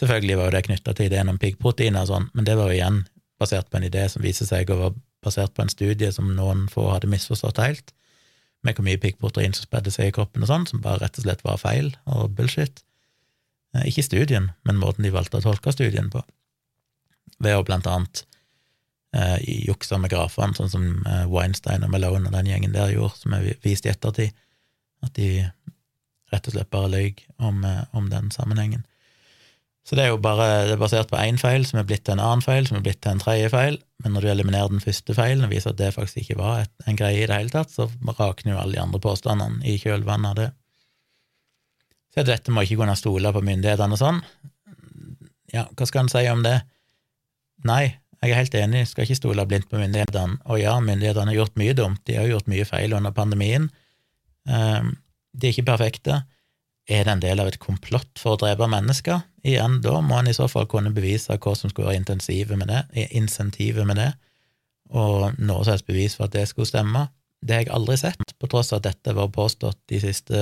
Selvfølgelig 0.00 0.38
var 0.38 0.48
jo 0.48 0.56
det 0.56 0.64
knytta 0.66 0.96
til 0.96 1.10
ideen 1.10 1.32
om 1.32 1.38
piggproteiner 1.40 2.04
og 2.04 2.10
sånn, 2.10 2.28
men 2.34 2.48
det 2.48 2.56
var 2.56 2.72
jo 2.72 2.78
igjen 2.78 3.02
basert 3.40 3.70
på 3.70 3.78
en 3.78 3.88
idé 3.88 4.06
som 4.12 4.24
viser 4.24 4.48
seg 4.48 4.72
å 4.72 4.80
være 4.80 4.98
basert 5.24 5.52
på 5.56 5.64
en 5.64 5.72
studie 5.72 6.08
som 6.12 6.32
noen 6.36 6.66
få 6.72 6.86
hadde 6.94 7.08
misforstått 7.12 7.60
helt, 7.60 7.92
med 8.66 8.76
hvor 8.76 8.84
mye 8.86 9.00
piggprotein 9.00 9.54
som 9.56 9.66
spredde 9.66 9.92
seg 9.94 10.10
i 10.10 10.14
kroppen 10.14 10.44
og 10.44 10.50
sånn, 10.50 10.66
som 10.68 10.82
bare 10.84 11.00
rett 11.04 11.18
og 11.18 11.26
slett 11.26 11.44
var 11.46 11.60
feil 11.60 11.94
og 12.10 12.34
bullshit. 12.36 12.82
Eh, 13.74 13.88
ikke 13.90 14.04
studien, 14.04 14.50
men 14.68 14.80
måten 14.80 15.06
de 15.06 15.14
valgte 15.14 15.40
å 15.40 15.46
tolke 15.46 15.72
studien 15.74 16.10
på, 16.12 16.22
ved 17.40 17.56
å 17.56 17.64
blant 17.64 17.88
annet 17.88 18.24
eh, 19.16 19.38
jukse 19.68 19.98
med 20.00 20.12
grafene, 20.12 20.56
sånn 20.58 20.72
som 20.72 20.86
eh, 21.06 21.26
Weinstein 21.30 21.86
og 21.86 21.92
Malone 21.94 22.28
og 22.28 22.36
den 22.36 22.50
gjengen 22.50 22.76
der 22.76 22.92
gjorde, 22.94 23.20
som 23.22 23.36
er 23.36 23.52
vist 23.64 23.88
i 23.88 23.92
ettertid, 23.92 24.36
at 25.00 25.16
de 25.16 25.30
rett 26.30 26.46
og 26.46 26.54
slett 26.54 26.70
bare 26.72 26.92
løy 26.92 27.14
om, 27.38 27.64
eh, 27.64 27.82
om 27.96 28.10
den 28.12 28.30
sammenhengen. 28.34 28.84
Så 29.90 29.96
det 29.98 30.04
er 30.04 30.12
jo 30.12 30.20
bare 30.22 30.44
det 30.68 30.76
er 30.76 30.78
basert 30.78 31.08
på 31.10 31.18
én 31.18 31.38
feil 31.40 31.64
som 31.66 31.80
er 31.80 31.86
blitt 31.88 32.04
til 32.06 32.14
en 32.14 32.22
annen 32.22 32.44
feil, 32.46 32.62
som 32.68 32.76
er 32.78 32.82
blitt 32.86 33.00
til 33.02 33.10
en 33.10 33.22
tredje 33.22 33.48
feil, 33.50 33.80
men 34.04 34.12
når 34.14 34.22
du 34.22 34.28
eliminerer 34.30 34.70
den 34.70 34.82
første 34.84 35.16
feilen 35.18 35.42
og 35.42 35.50
viser 35.50 35.72
at 35.72 35.80
det 35.80 35.88
faktisk 35.96 36.20
ikke 36.22 36.36
var 36.38 36.60
et, 36.62 36.70
en 36.86 36.98
greie 37.00 37.24
i 37.24 37.26
det 37.26 37.34
hele 37.34 37.50
tatt, 37.50 37.72
så 37.74 37.88
rakner 38.06 38.52
jo 38.52 38.60
alle 38.60 38.76
de 38.76 38.82
andre 38.84 39.00
påstandene 39.02 39.58
i 39.66 39.74
kjølvannet 39.82 40.30
av 40.30 40.38
det. 40.38 40.46
Så 42.14 42.22
dette 42.28 42.54
må 42.54 42.62
ikke 42.62 42.78
kunne 42.84 42.94
stole 42.98 43.34
på 43.34 43.42
myndighetene 43.50 43.98
og 43.98 44.02
sånn. 44.04 44.22
Ja, 45.50 45.66
hva 45.74 45.90
skal 45.90 46.04
en 46.04 46.12
si 46.14 46.22
om 46.30 46.46
det? 46.46 46.60
Nei, 47.66 47.82
jeg 48.20 48.30
er 48.30 48.38
helt 48.44 48.56
enig, 48.62 48.86
skal 48.92 49.08
ikke 49.08 49.18
stole 49.18 49.46
blindt 49.50 49.66
på 49.74 49.82
myndighetene. 49.82 50.38
Og 50.46 50.62
ja, 50.62 50.76
myndighetene 50.78 51.32
har 51.32 51.42
gjort 51.42 51.58
mye 51.58 51.74
dumt, 51.74 52.02
de 52.06 52.20
har 52.20 52.30
gjort 52.30 52.50
mye 52.52 52.66
feil 52.68 52.94
under 52.94 53.14
pandemien. 53.16 53.66
Ehm, 54.46 54.94
de 55.34 55.48
er 55.48 55.54
ikke 55.54 55.70
perfekte. 55.70 56.22
Er 56.90 57.06
det 57.06 57.12
en 57.12 57.22
del 57.22 57.38
av 57.38 57.46
et 57.46 57.60
komplott 57.62 58.18
for 58.18 58.34
å 58.34 58.40
drepe 58.40 58.66
mennesker? 58.70 59.22
Igjen, 59.46 59.78
da 59.84 60.00
må 60.02 60.18
en 60.18 60.30
i 60.30 60.34
så 60.34 60.48
fall 60.50 60.66
kunne 60.70 60.90
bevise 60.94 61.36
hva 61.38 61.54
som 61.54 61.70
skulle 61.70 61.86
være 61.92 62.00
intensivet 62.02 62.58
med 62.58 62.72
det, 62.72 63.06
insentivet 63.14 63.86
med 63.86 64.00
det, 64.00 64.10
og 64.90 65.38
noe 65.38 65.62
som 65.62 65.76
helst 65.76 65.86
bevis 65.86 66.18
for 66.18 66.26
at 66.26 66.34
det 66.34 66.48
skulle 66.50 66.68
stemme. 66.68 67.06
Det 67.40 67.54
har 67.54 67.62
jeg 67.62 67.72
aldri 67.76 67.96
sett, 68.00 68.34
på 68.42 68.50
tross 68.50 68.72
av 68.74 68.80
at 68.80 68.88
dette 68.90 69.14
var 69.16 69.30
påstått 69.32 69.78
de 69.88 70.00
siste 70.02 70.40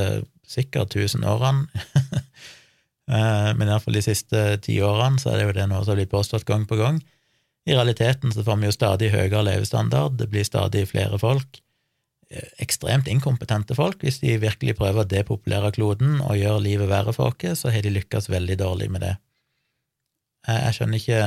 sikkert 0.48 0.94
tusen 0.96 1.26
årene. 1.28 1.68
Eh, 3.08 3.52
men 3.56 3.70
iallfall 3.70 3.96
de 3.96 4.02
siste 4.04 4.40
ti 4.60 4.74
årene 4.84 5.16
så 5.16 5.30
er 5.30 5.38
det 5.38 5.44
jo 5.46 5.52
det 5.56 5.62
noe 5.70 5.78
som 5.80 5.96
blitt 5.96 6.10
påstått 6.12 6.42
gang 6.44 6.66
på 6.68 6.76
gang. 6.76 6.98
I 7.64 7.72
realiteten 7.72 8.34
så 8.34 8.42
får 8.44 8.58
vi 8.60 8.68
jo 8.68 8.74
stadig 8.74 9.08
høyere 9.14 9.40
levestandard, 9.46 10.18
det 10.20 10.26
blir 10.28 10.44
stadig 10.44 10.82
flere 10.90 11.16
folk 11.16 11.56
ekstremt 12.60 13.08
inkompetente 13.08 13.74
folk. 13.74 14.02
Hvis 14.04 14.20
de 14.20 14.36
virkelig 14.40 14.76
prøver 14.78 15.04
å 15.04 15.08
depopulere 15.08 15.72
kloden 15.72 16.18
og 16.20 16.36
gjøre 16.36 16.64
livet 16.64 16.90
verre 16.90 17.14
for 17.16 17.32
oss, 17.32 17.62
så 17.62 17.72
har 17.72 17.84
de 17.84 17.94
lykkes 17.94 18.28
veldig 18.28 18.58
dårlig 18.60 18.90
med 18.92 19.04
det. 19.06 19.14
Jeg, 20.48 20.74
skjønner 20.76 21.02
ikke 21.02 21.20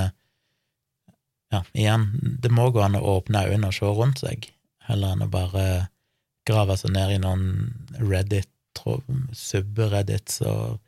Ja, 1.51 1.59
igjen, 1.75 2.05
det 2.39 2.47
må 2.53 2.69
gå 2.71 2.79
an 2.79 2.95
å 2.95 3.17
åpne 3.17 3.43
øynene 3.49 3.67
og 3.67 3.75
se 3.75 3.89
rundt 3.91 4.21
seg, 4.21 4.45
heller 4.87 5.17
enn 5.17 5.25
å 5.25 5.27
bare 5.27 5.65
grave 6.47 6.77
seg 6.79 6.93
ned 6.95 7.17
i 7.17 7.19
noen 7.19 7.43
Reddit, 7.99 8.47
subreddits 9.35 10.39
og 10.47 10.79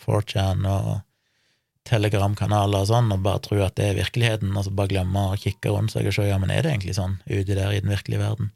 4chan 0.00 0.64
og 0.70 0.88
Telegram-kanaler 1.86 2.86
og 2.86 2.88
sånn, 2.88 3.12
og 3.12 3.20
bare 3.28 3.44
tro 3.44 3.60
at 3.62 3.76
det 3.76 3.90
er 3.90 4.00
virkeligheten, 4.00 4.56
og 4.56 4.64
så 4.66 4.72
bare 4.72 4.94
glemme 4.94 5.26
å 5.28 5.36
kikke 5.38 5.74
rundt 5.74 5.92
seg 5.92 6.08
og 6.08 6.16
se 6.16 6.24
ja, 6.26 6.40
men 6.40 6.50
er 6.50 6.64
det 6.64 6.72
egentlig 6.72 6.96
sånn 6.96 7.20
ute 7.28 7.52
der 7.52 7.76
i 7.76 7.82
den 7.84 7.92
virkelige 7.92 8.24
verden? 8.24 8.50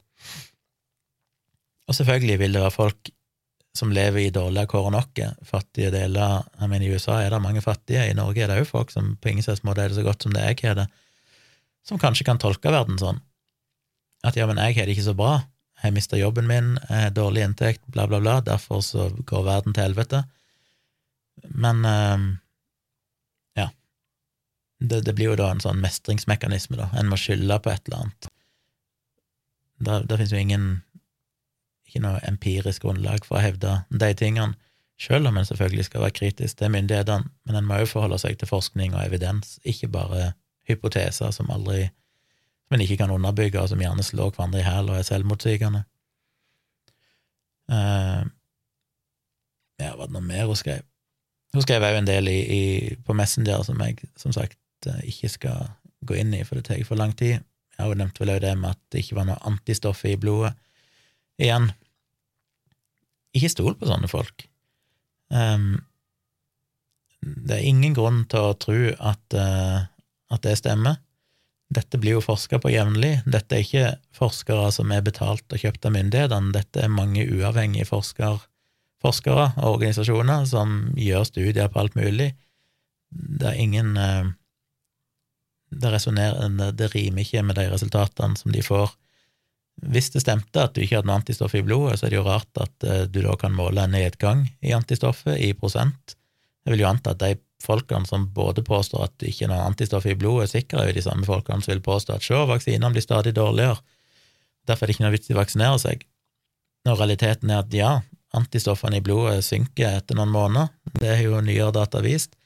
Og 1.91 1.97
selvfølgelig 1.99 2.39
vil 2.39 2.55
det 2.55 2.63
være 2.63 2.75
folk 2.75 3.11
som 3.75 3.93
lever 3.95 4.25
i 4.25 4.35
dårligere 4.35 4.71
kår 4.71 4.89
enn 4.89 4.99
oss, 4.99 5.37
fattige 5.47 5.91
deler. 5.95 6.47
Jeg 6.59 6.71
mener, 6.71 6.87
i 6.87 6.95
USA 6.95 7.21
er 7.23 7.31
det 7.35 7.43
mange 7.43 7.63
fattige, 7.63 8.07
i 8.07 8.17
Norge 8.19 8.43
er 8.43 8.51
det 8.51 8.59
òg 8.63 8.69
folk 8.69 8.91
som 8.95 9.17
på 9.19 9.31
ingen 9.31 9.47
slags 9.47 9.63
måte 9.67 9.83
er 9.83 9.91
det 9.91 9.99
så 9.99 10.07
godt 10.07 10.27
som 10.27 10.35
det 10.35 10.43
jeg 10.43 10.59
har 10.65 10.79
det, 10.79 10.87
som 11.87 11.99
kanskje 11.99 12.27
kan 12.27 12.39
tolke 12.39 12.71
verden 12.71 12.99
sånn. 12.99 13.23
At 14.27 14.37
ja, 14.37 14.47
men 14.47 14.59
jeg 14.61 14.77
har 14.77 14.87
det 14.87 14.97
ikke 14.97 15.07
så 15.07 15.17
bra, 15.19 15.39
jeg 15.81 15.97
mista 15.97 16.19
jobben 16.19 16.51
min, 16.51 16.75
jeg 16.89 17.07
har 17.07 17.15
dårlig 17.17 17.47
inntekt, 17.47 17.83
bla, 17.89 18.07
bla, 18.11 18.21
bla, 18.21 18.41
derfor 18.45 18.83
så 18.85 19.09
går 19.27 19.47
verden 19.47 19.75
til 19.75 19.87
helvete. 19.87 20.25
Men 21.49 21.87
øh, 21.89 22.27
ja, 23.57 23.71
det, 24.79 25.05
det, 25.07 25.15
blir 25.15 25.33
jo 25.33 25.39
da 25.41 25.49
en 25.55 25.63
sånn 25.63 25.81
mestringsmekanisme, 25.81 26.77
da, 26.83 26.91
en 27.01 27.09
må 27.09 27.19
skylde 27.19 27.63
på 27.65 27.73
et 27.73 27.89
eller 27.89 28.05
annet. 28.05 28.31
Det, 29.81 30.03
det 30.11 30.21
finnes 30.21 30.35
jo 30.35 30.43
ingen 30.43 30.69
ikke 31.91 32.03
noe 32.05 32.23
empirisk 32.29 32.87
grunnlag 32.87 33.27
for 33.27 33.39
å 33.39 33.45
hevde 33.45 33.81
de 33.91 34.11
tingene, 34.17 34.57
selv 35.01 35.31
om 35.31 35.39
en 35.41 35.47
selvfølgelig 35.49 35.87
skal 35.89 36.05
være 36.05 36.17
kritisk 36.19 36.59
til 36.61 36.73
myndighetene, 36.73 37.31
men 37.49 37.57
en 37.57 37.69
må 37.69 37.79
jo 37.81 37.89
forholde 37.89 38.19
seg 38.21 38.37
til 38.39 38.51
forskning 38.51 38.93
og 38.95 39.05
evidens, 39.07 39.57
ikke 39.65 39.89
bare 39.93 40.35
hypoteser 40.69 41.33
som 41.33 41.51
aldri 41.53 41.89
som 42.71 42.77
en 42.77 42.85
ikke 42.85 43.01
kan 43.01 43.11
underbygge, 43.11 43.59
og 43.59 43.71
som 43.73 43.81
gjerne 43.83 44.05
slår 44.07 44.35
hverandre 44.37 44.61
i 44.61 44.67
hæl 44.67 44.93
og 44.93 45.01
er 45.01 45.07
selvmotsigende. 45.09 45.81
Uh, 47.71 48.23
ja, 49.81 49.97
var 49.97 50.07
det 50.07 50.15
noe 50.15 50.27
mer 50.27 50.47
hun 50.47 50.59
skrev? 50.59 50.85
Hun 51.55 51.65
skrev 51.65 51.83
òg 51.83 51.99
en 51.99 52.07
del 52.07 52.31
i, 52.31 52.39
i, 52.39 52.63
på 53.03 53.17
Messenger 53.19 53.65
som 53.67 53.81
jeg 53.83 53.99
som 54.19 54.35
sagt 54.35 54.87
eh, 54.87 55.01
ikke 55.11 55.31
skal 55.33 55.73
gå 56.07 56.21
inn 56.21 56.35
i, 56.37 56.45
for 56.47 56.59
det 56.59 56.69
tar 56.69 56.83
for 56.87 57.01
lang 57.01 57.17
tid. 57.19 57.43
Ja, 57.75 57.89
hun 57.89 57.99
nevnte 57.99 58.23
vel 58.23 58.37
òg 58.37 58.45
det 58.45 58.53
med 58.61 58.77
at 58.77 58.81
det 58.93 59.03
ikke 59.03 59.19
var 59.19 59.27
noe 59.27 59.41
antistoff 59.49 60.05
i 60.07 60.15
blodet. 60.21 60.53
Igjen, 61.41 61.71
ikke 63.37 63.53
stol 63.53 63.77
på 63.79 63.89
sånne 63.89 64.11
folk. 64.11 64.45
Um, 65.33 65.79
det 67.21 67.59
er 67.59 67.69
ingen 67.69 67.95
grunn 67.97 68.25
til 68.31 68.51
å 68.51 68.59
tro 68.59 68.81
at, 68.97 69.37
uh, 69.37 69.87
at 70.33 70.45
det 70.45 70.59
stemmer. 70.61 70.99
Dette 71.71 72.01
blir 72.03 72.17
jo 72.17 72.25
forska 72.25 72.59
på 72.63 72.73
jevnlig. 72.73 73.21
Dette 73.31 73.57
er 73.57 73.65
ikke 73.65 73.91
forskere 74.17 74.71
som 74.75 74.91
er 74.93 75.05
betalt 75.07 75.47
og 75.55 75.63
kjøpt 75.63 75.87
av 75.87 75.95
myndighetene, 75.95 76.55
dette 76.57 76.83
er 76.83 76.93
mange 76.93 77.27
uavhengige 77.31 77.87
forsker, 77.89 78.41
forskere 79.01 79.53
og 79.61 79.77
organisasjoner 79.77 80.49
som 80.51 80.91
gjør 80.99 81.29
studier 81.29 81.71
på 81.71 81.85
alt 81.85 81.97
mulig. 81.97 82.33
Det 83.11 83.53
er 83.53 83.63
ingen 83.63 83.95
uh, 83.97 84.33
det, 85.71 85.95
det 86.75 86.91
rimer 86.95 87.23
ikke 87.23 87.45
med 87.47 87.57
de 87.61 87.69
resultatene 87.71 88.37
som 88.39 88.51
de 88.53 88.63
får 88.67 88.91
hvis 89.81 90.11
det 90.13 90.23
stemte 90.25 90.65
at 90.65 90.75
du 90.75 90.83
ikke 90.83 90.99
hadde 90.99 91.09
noe 91.09 91.21
antistoff 91.21 91.55
i 91.57 91.63
blodet, 91.65 91.99
så 91.99 92.07
er 92.07 92.13
det 92.13 92.19
jo 92.19 92.27
rart 92.27 92.61
at 92.61 92.87
uh, 92.87 93.05
du 93.09 93.21
da 93.25 93.37
kan 93.41 93.55
måle 93.57 93.85
en 93.85 93.95
nedgang 93.97 94.45
i 94.61 94.75
antistoffet 94.77 95.41
i 95.41 95.53
prosent. 95.57 96.17
Jeg 96.67 96.75
vil 96.75 96.85
jo 96.85 96.91
anta 96.91 97.15
at 97.15 97.23
de 97.23 97.39
folkene 97.65 98.09
som 98.09 98.27
både 98.35 98.65
påstår 98.65 99.07
at 99.07 99.17
det 99.21 99.33
ikke 99.33 99.47
er 99.47 99.53
noe 99.53 99.69
antistoff 99.69 100.07
i 100.09 100.17
blodet, 100.17 100.51
sikre 100.53 100.83
er 100.83 100.91
jo 100.91 100.99
de 100.99 101.05
samme 101.05 101.27
folkene 101.29 101.65
som 101.65 101.75
vil 101.75 101.85
påstå 101.85 102.17
at 102.17 102.25
sjå, 102.25 102.45
vaksinene 102.49 102.93
blir 102.95 103.05
stadig 103.05 103.35
dårligere, 103.37 103.81
derfor 104.69 104.85
er 104.85 104.91
det 104.91 104.97
ikke 104.97 105.07
noe 105.07 105.17
vits 105.17 105.31
i 105.31 105.37
å 105.37 105.41
vaksinere 105.41 105.83
seg. 105.83 106.05
Når 106.89 107.01
realiteten 107.03 107.53
er 107.53 107.65
at 107.65 107.77
ja, 107.77 107.93
antistoffene 108.37 109.01
i 109.01 109.05
blodet 109.05 109.43
synker 109.45 109.99
etter 109.99 110.17
noen 110.17 110.33
måneder, 110.33 110.73
det 111.01 111.17
har 111.17 111.25
jo 111.27 111.43
nyere 111.45 111.75
data 111.77 112.01
vist, 112.05 112.37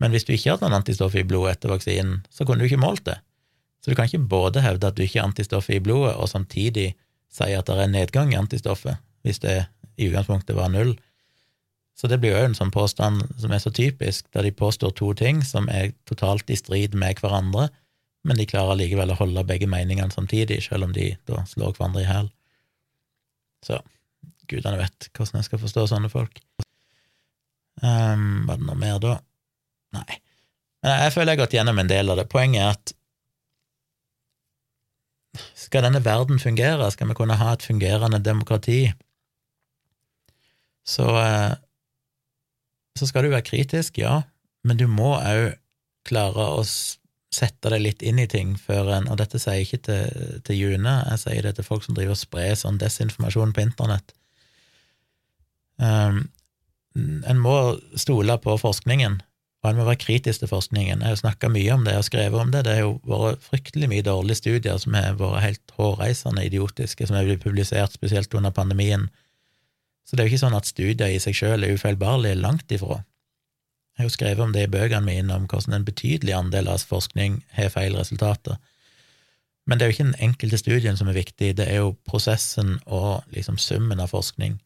men 0.00 0.14
hvis 0.14 0.26
du 0.26 0.32
ikke 0.34 0.54
hadde 0.54 0.68
noen 0.68 0.80
antistoff 0.80 1.16
i 1.16 1.26
blodet 1.28 1.58
etter 1.58 1.72
vaksinen, 1.72 2.22
så 2.32 2.46
kunne 2.48 2.64
du 2.64 2.68
ikke 2.68 2.80
målt 2.80 3.04
det. 3.08 3.18
Så 3.84 3.92
du 3.92 3.98
kan 3.98 4.08
ikke 4.08 4.30
både 4.32 4.62
hevde 4.64 4.88
at 4.88 4.96
du 4.96 5.02
ikke 5.04 5.20
har 5.20 5.28
antistoffet 5.28 5.76
i 5.76 5.82
blodet, 5.84 6.14
og 6.16 6.30
samtidig 6.30 6.94
si 7.34 7.50
at 7.52 7.68
det 7.68 7.76
er 7.76 7.90
nedgang 7.92 8.32
i 8.32 8.38
antistoffet, 8.40 8.96
hvis 9.26 9.42
det 9.44 9.66
i 10.00 10.08
utgangspunktet 10.08 10.56
var 10.56 10.70
null. 10.72 10.94
Så 11.94 12.08
det 12.08 12.16
blir 12.22 12.32
jo 12.32 12.46
en 12.48 12.56
sånn 12.56 12.72
påstand 12.74 13.26
som 13.38 13.52
er 13.52 13.60
så 13.60 13.70
typisk, 13.74 14.24
der 14.32 14.48
de 14.48 14.54
påstår 14.56 14.94
to 14.96 15.12
ting 15.18 15.44
som 15.44 15.68
er 15.68 15.92
totalt 16.08 16.48
i 16.48 16.56
strid 16.56 16.96
med 16.96 17.20
hverandre, 17.20 17.68
men 18.24 18.40
de 18.40 18.48
klarer 18.48 18.80
likevel 18.80 19.12
å 19.12 19.18
holde 19.18 19.44
begge 19.44 19.68
meningene 19.68 20.10
samtidig, 20.10 20.62
selv 20.64 20.88
om 20.88 20.96
de 20.96 21.12
da 21.28 21.44
slår 21.50 21.76
hverandre 21.76 22.06
i 22.06 22.08
hæl. 22.08 22.32
Så 23.68 23.82
gudene 24.48 24.80
vet 24.80 25.10
hvordan 25.12 25.42
jeg 25.42 25.50
skal 25.50 25.60
forstå 25.60 25.86
sånne 25.92 26.10
folk. 26.12 26.40
Um, 27.84 28.46
var 28.48 28.56
det 28.56 28.64
noe 28.64 28.80
mer 28.80 28.96
da? 29.02 29.18
Nei. 29.98 30.22
Jeg 30.84 31.12
føler 31.12 31.32
jeg 31.32 31.36
har 31.36 31.44
gått 31.44 31.56
gjennom 31.56 31.78
en 31.80 31.90
del 31.90 32.10
av 32.12 32.18
det. 32.20 32.30
Poenget 32.32 32.62
er 32.64 32.72
at 32.72 32.94
skal 35.58 35.86
denne 35.86 36.02
verden 36.04 36.40
fungere, 36.42 36.90
skal 36.92 37.10
vi 37.10 37.16
kunne 37.18 37.38
ha 37.40 37.52
et 37.54 37.66
fungerende 37.66 38.20
demokrati, 38.22 38.92
så, 40.84 41.08
eh, 41.20 41.54
så 42.98 43.08
skal 43.08 43.24
du 43.24 43.32
være 43.32 43.46
kritisk, 43.46 43.98
ja, 43.98 44.22
men 44.64 44.80
du 44.80 44.86
må 44.88 45.16
òg 45.16 45.56
klare 46.04 46.50
å 46.58 46.64
sette 47.34 47.72
deg 47.72 47.82
litt 47.82 48.04
inn 48.06 48.20
i 48.22 48.28
ting 48.30 48.52
før 48.60 48.92
en 48.94 49.08
Og 49.10 49.16
dette 49.18 49.40
sier 49.40 49.56
jeg 49.58 49.66
ikke 49.66 49.82
til, 49.88 50.40
til 50.46 50.58
June, 50.58 50.92
jeg 51.10 51.22
sier 51.24 51.46
det 51.46 51.56
til 51.56 51.66
folk 51.66 51.86
som 51.86 51.96
driver 51.96 52.14
og 52.14 52.20
sprer 52.20 52.54
sånn 52.58 52.78
desinformasjon 52.78 53.54
på 53.56 53.64
internett. 53.64 54.14
Um, 55.82 56.28
en 56.94 57.40
må 57.42 57.56
stole 57.98 58.36
på 58.38 58.54
forskningen, 58.60 59.18
og 59.64 59.70
en 59.70 59.78
må 59.80 59.86
være 59.88 60.02
kritisk 60.02 60.42
til 60.42 60.50
forskningen. 60.50 61.00
Jeg 61.00 61.08
har 61.08 61.16
snakka 61.16 61.48
mye 61.48 61.72
om 61.72 61.86
det 61.86 61.94
og 61.96 62.04
skrevet 62.04 62.36
om 62.36 62.50
det. 62.52 62.66
Det 62.66 62.74
har 62.76 62.82
jo 62.82 62.98
vært 63.08 63.46
fryktelig 63.46 63.88
mye 63.88 64.04
dårlige 64.04 64.42
studier 64.42 64.76
som 64.82 64.92
har 64.98 65.16
vært 65.16 65.40
helt 65.40 65.72
hårreisende 65.78 66.44
idiotiske, 66.44 67.06
som 67.08 67.16
har 67.16 67.24
blitt 67.24 67.40
publisert 67.40 67.96
spesielt 67.96 68.36
under 68.36 68.52
pandemien. 68.52 69.08
Så 70.04 70.16
det 70.16 70.22
er 70.22 70.28
jo 70.28 70.34
ikke 70.34 70.42
sånn 70.42 70.58
at 70.58 70.68
studier 70.68 71.08
i 71.08 71.22
seg 71.22 71.38
sjøl 71.38 71.64
er 71.64 71.78
ufeilbarlige, 71.78 72.36
langt 72.44 72.76
ifra. 72.76 73.00
Jeg 73.94 74.02
har 74.02 74.10
jo 74.10 74.14
skrevet 74.18 74.44
om 74.44 74.52
det 74.52 74.66
i 74.66 74.72
bøkene 74.76 75.06
mine, 75.06 75.32
om 75.32 75.48
hvordan 75.48 75.78
en 75.78 75.88
betydelig 75.88 76.36
andel 76.36 76.68
av 76.68 76.84
forskning 76.84 77.40
har 77.56 77.72
feil 77.72 77.96
resultater. 77.96 78.60
Men 79.64 79.80
det 79.80 79.86
er 79.86 79.88
jo 79.88 79.96
ikke 79.96 80.10
den 80.10 80.24
enkelte 80.28 80.60
studien 80.60 81.00
som 81.00 81.08
er 81.08 81.16
viktig, 81.16 81.54
det 81.56 81.70
er 81.70 81.80
jo 81.80 81.96
prosessen 82.04 82.76
og 82.84 83.24
liksom 83.32 83.56
summen 83.56 84.02
av 84.04 84.12
forskning. 84.12 84.58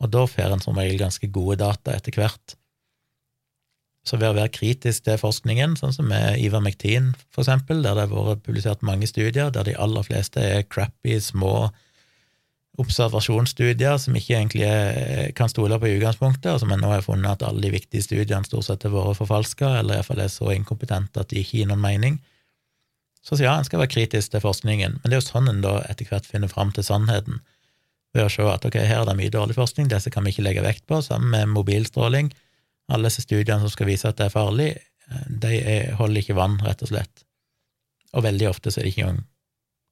Og 0.00 0.16
da 0.16 0.24
får 0.24 0.54
en 0.54 0.64
som 0.64 0.80
regel 0.80 0.96
ganske 1.02 1.28
gode 1.28 1.60
data 1.60 1.92
etter 1.92 2.16
hvert. 2.16 2.56
Så 4.04 4.18
ved 4.20 4.34
å 4.34 4.36
være 4.36 4.52
kritisk 4.52 5.06
til 5.06 5.16
forskningen, 5.16 5.78
sånn 5.80 5.94
som 5.96 6.10
med 6.10 6.36
Ivar 6.42 6.60
Mektin, 6.64 7.14
for 7.32 7.44
eksempel, 7.44 7.80
der 7.84 7.96
det 7.96 8.04
har 8.10 8.28
vært 8.28 8.44
publisert 8.44 8.84
mange 8.84 9.08
studier, 9.08 9.48
der 9.52 9.64
de 9.64 9.78
aller 9.80 10.04
fleste 10.04 10.42
er 10.44 10.66
crappy, 10.68 11.16
små 11.24 11.70
observasjonsstudier 12.82 13.96
som 14.02 14.16
ikke 14.18 14.34
egentlig 14.34 14.64
er, 14.66 15.30
kan 15.38 15.48
stole 15.48 15.78
på 15.78 15.88
i 15.88 15.96
utgangspunktet, 15.96 16.50
og 16.52 16.60
som 16.60 16.72
en 16.74 16.82
nå 16.82 16.90
har 16.90 17.04
funnet 17.06 17.30
at 17.36 17.46
alle 17.46 17.62
de 17.62 17.72
viktige 17.76 18.02
studiene 18.02 18.46
stort 18.48 18.66
sett 18.66 18.84
har 18.86 18.92
vært 18.92 19.20
forfalska, 19.20 19.76
eller 19.80 20.00
iallfall 20.00 20.24
er 20.24 20.32
så 20.32 20.50
inkompetente 20.52 21.22
at 21.22 21.30
de 21.30 21.40
ikke 21.40 21.60
gir 21.60 21.70
noen 21.70 21.84
mening. 21.84 22.18
Så 23.24 23.38
ja, 23.40 23.54
en 23.56 23.64
skal 23.64 23.80
være 23.80 23.94
kritisk 23.94 24.34
til 24.34 24.42
forskningen, 24.44 24.98
men 24.98 25.08
det 25.08 25.16
er 25.16 25.22
jo 25.22 25.28
sånn 25.30 25.48
en 25.48 25.62
da 25.64 25.78
etter 25.88 26.10
hvert 26.10 26.26
finner 26.28 26.50
fram 26.50 26.74
til 26.74 26.84
sannheten, 26.84 27.40
ved 28.14 28.26
å 28.26 28.30
se 28.30 28.44
at 28.46 28.66
ok, 28.66 28.76
her 28.78 29.00
er 29.00 29.08
det 29.08 29.16
mye 29.18 29.32
dårlig 29.32 29.56
forskning, 29.56 29.88
disse 29.90 30.10
kan 30.12 30.26
vi 30.26 30.34
ikke 30.34 30.44
legge 30.46 30.66
vekt 30.66 30.84
på, 30.90 31.00
sammen 31.02 31.32
med 31.32 31.54
mobilstråling. 31.54 32.28
Alle 32.92 33.08
disse 33.08 33.24
studiene 33.24 33.62
som 33.62 33.72
skal 33.72 33.88
vise 33.88 34.08
at 34.08 34.18
det 34.18 34.28
er 34.28 34.34
farlig, 34.34 34.70
de 35.28 35.54
holder 35.98 36.20
ikke 36.20 36.36
vann, 36.36 36.58
rett 36.64 36.82
og 36.84 36.90
slett. 36.90 37.24
Og 38.14 38.24
veldig 38.24 38.48
ofte 38.50 38.72
så 38.72 38.80
er 38.80 38.86
det 38.86 38.94
ikke 38.94 39.06
engang 39.06 39.24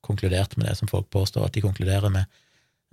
konkludert 0.03 0.57
med 0.59 0.67
det 0.67 0.77
som 0.79 0.91
folk 0.91 1.09
påstår 1.15 1.47
at 1.47 1.55
de 1.55 1.63
konkluderer 1.65 2.11
med 2.13 2.27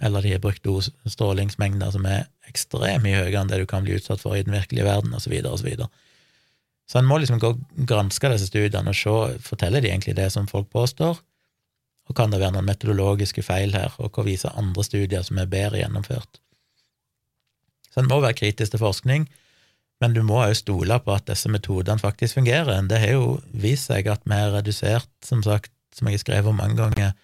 eller 0.01 0.21
de 0.23 0.31
har 0.31 0.39
brukt 0.39 0.67
strålingsmengder 1.11 1.91
som 1.91 2.05
er 2.07 2.29
ekstremt 2.47 3.03
mye 3.03 3.17
høyere 3.17 3.41
enn 3.41 3.49
det 3.51 3.57
du 3.59 3.65
kan 3.67 3.83
bli 3.83 3.97
utsatt 3.97 4.21
for 4.21 4.37
i 4.37 4.43
den 4.45 4.55
virkelige 4.55 4.87
verden, 4.87 5.11
osv., 5.11 5.33
osv. 5.41 5.57
Så, 5.59 5.65
videre, 5.65 5.89
og 5.89 6.89
så 6.89 6.99
en 6.99 7.09
må 7.09 7.19
liksom 7.21 7.41
gå 7.41 7.51
og 7.53 7.65
granske 7.89 8.31
disse 8.31 8.47
studiene 8.49 8.93
og 8.93 8.97
se 8.97 9.41
forteller 9.45 9.83
de 9.83 9.91
egentlig 9.91 10.15
det 10.17 10.29
som 10.33 10.47
folk 10.49 10.71
påstår, 10.73 11.19
og 12.09 12.17
kan 12.17 12.31
det 12.33 12.39
være 12.41 12.55
noen 12.55 12.65
metodologiske 12.65 13.43
feil 13.45 13.75
her, 13.75 13.93
og 14.01 14.15
hva 14.15 14.25
viser 14.25 14.55
andre 14.57 14.85
studier 14.87 15.25
som 15.25 15.37
er 15.37 15.51
bedre 15.51 15.83
gjennomført. 15.83 16.39
Så 17.93 18.01
en 18.01 18.09
må 18.09 18.17
være 18.23 18.39
kritisk 18.39 18.73
til 18.73 18.81
forskning, 18.81 19.27
men 19.99 20.15
du 20.15 20.21
må 20.23 20.39
òg 20.41 20.55
stole 20.55 20.99
på 21.03 21.15
at 21.15 21.27
disse 21.27 21.49
metodene 21.51 21.99
faktisk 21.99 22.39
fungerer. 22.39 22.85
Det 22.87 23.01
har 23.01 23.17
jo 23.17 23.39
vist 23.51 23.89
seg 23.91 24.07
at 24.07 24.23
vi 24.23 24.37
har 24.37 24.53
redusert, 24.55 25.09
som 25.25 25.43
sagt, 25.43 25.73
som 25.95 26.07
jeg 26.07 26.19
har 26.19 26.23
skrevet 26.23 26.51
om 26.51 26.59
mange 26.59 26.77
ganger, 26.79 27.15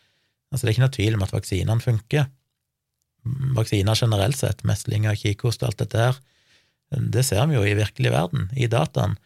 altså 0.52 0.66
det 0.66 0.72
er 0.72 0.76
ikke 0.76 0.86
noe 0.86 0.98
tvil 0.98 1.16
om 1.18 1.24
at 1.26 1.36
vaksinene 1.36 1.84
funker 1.84 2.26
vaksiner 3.56 3.98
generelt 3.98 4.38
sett, 4.38 4.64
meslinger, 4.68 5.18
kikhost 5.18 5.64
og 5.64 5.72
alt 5.72 5.84
dette 5.84 6.02
her, 6.02 6.18
det 6.96 7.26
ser 7.26 7.48
vi 7.50 7.58
jo 7.58 7.64
i 7.66 7.76
virkelig 7.78 8.12
verden, 8.14 8.50
i 8.56 8.70
dataen. 8.72 9.18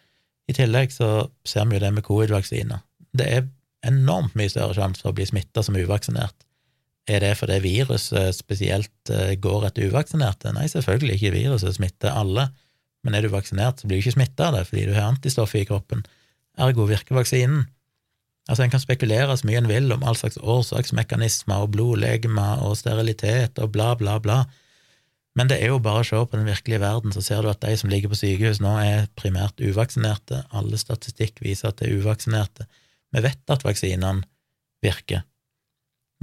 I 0.49 0.55
tillegg 0.57 0.93
så 0.95 1.29
ser 1.45 1.67
vi 1.67 1.77
jo 1.77 1.83
det 1.83 1.91
med 1.93 2.05
covid-vaksiner. 2.07 2.81
Det 3.11 3.27
er 3.27 3.49
enormt 3.85 4.35
mye 4.39 4.51
større 4.51 4.75
sjanse 4.77 5.03
for 5.03 5.11
å 5.11 5.17
bli 5.17 5.27
smitta 5.27 5.63
som 5.65 5.77
uvaksinert. 5.77 6.47
Er 7.09 7.23
det 7.23 7.35
fordi 7.39 7.59
viruset 7.63 8.37
spesielt 8.37 9.11
eh, 9.11 9.35
går 9.41 9.67
etter 9.69 9.89
uvaksinerte? 9.89 10.53
Nei, 10.55 10.67
selvfølgelig 10.71 11.17
ikke. 11.17 11.35
Viruset 11.35 11.77
smitter 11.77 12.13
alle. 12.13 12.49
Men 13.03 13.15
er 13.15 13.23
du 13.23 13.31
vaksinert, 13.31 13.79
så 13.79 13.87
blir 13.87 13.99
du 13.99 14.05
ikke 14.05 14.17
smitta 14.17 14.49
av 14.49 14.57
det 14.57 14.65
fordi 14.69 14.87
du 14.89 14.95
har 14.95 15.09
antistoffet 15.09 15.63
i 15.63 15.67
kroppen. 15.69 16.05
Ergo 16.59 16.87
virker 16.89 17.15
vaksinen. 17.15 17.67
Altså, 18.49 18.63
En 18.65 18.73
kan 18.73 18.81
spekulere 18.81 19.37
så 19.37 19.47
mye 19.47 19.61
en 19.61 19.69
vil 19.69 19.91
om 19.93 20.03
all 20.03 20.17
slags 20.17 20.39
årsaksmekanismer 20.41 21.63
og 21.63 21.71
blodlegemer 21.75 22.65
og 22.65 22.75
sterilitet 22.79 23.61
og 23.61 23.71
bla, 23.75 23.93
bla, 23.95 24.17
bla, 24.19 24.43
men 25.37 25.47
det 25.47 25.59
er 25.61 25.71
jo 25.71 25.79
bare 25.79 26.01
å 26.03 26.07
se 26.07 26.19
på 26.19 26.35
den 26.35 26.47
virkelige 26.49 26.81
verden, 26.81 27.13
så 27.15 27.21
ser 27.23 27.43
du 27.43 27.51
at 27.51 27.61
de 27.63 27.71
som 27.79 27.91
ligger 27.91 28.11
på 28.11 28.17
sykehus 28.19 28.61
nå, 28.63 28.73
er 28.81 29.09
primært 29.19 29.61
uvaksinerte. 29.61 30.41
Alle 30.55 30.79
statistikk 30.81 31.39
viser 31.45 31.69
at 31.69 31.79
det 31.79 31.87
er 31.87 32.01
uvaksinerte. 32.01 32.65
Vi 33.13 33.23
vet 33.23 33.53
at 33.53 33.63
vaksinene 33.63 34.25
virker. 34.83 35.23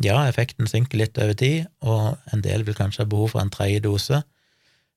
Ja, 0.04 0.18
effekten 0.28 0.68
synker 0.68 1.00
litt 1.00 1.16
over 1.16 1.36
tid, 1.38 1.70
og 1.80 2.18
en 2.34 2.42
del 2.44 2.66
vil 2.66 2.76
kanskje 2.76 3.06
ha 3.06 3.08
behov 3.08 3.32
for 3.32 3.40
en 3.40 3.52
tredje 3.54 3.80
dose. 3.86 4.20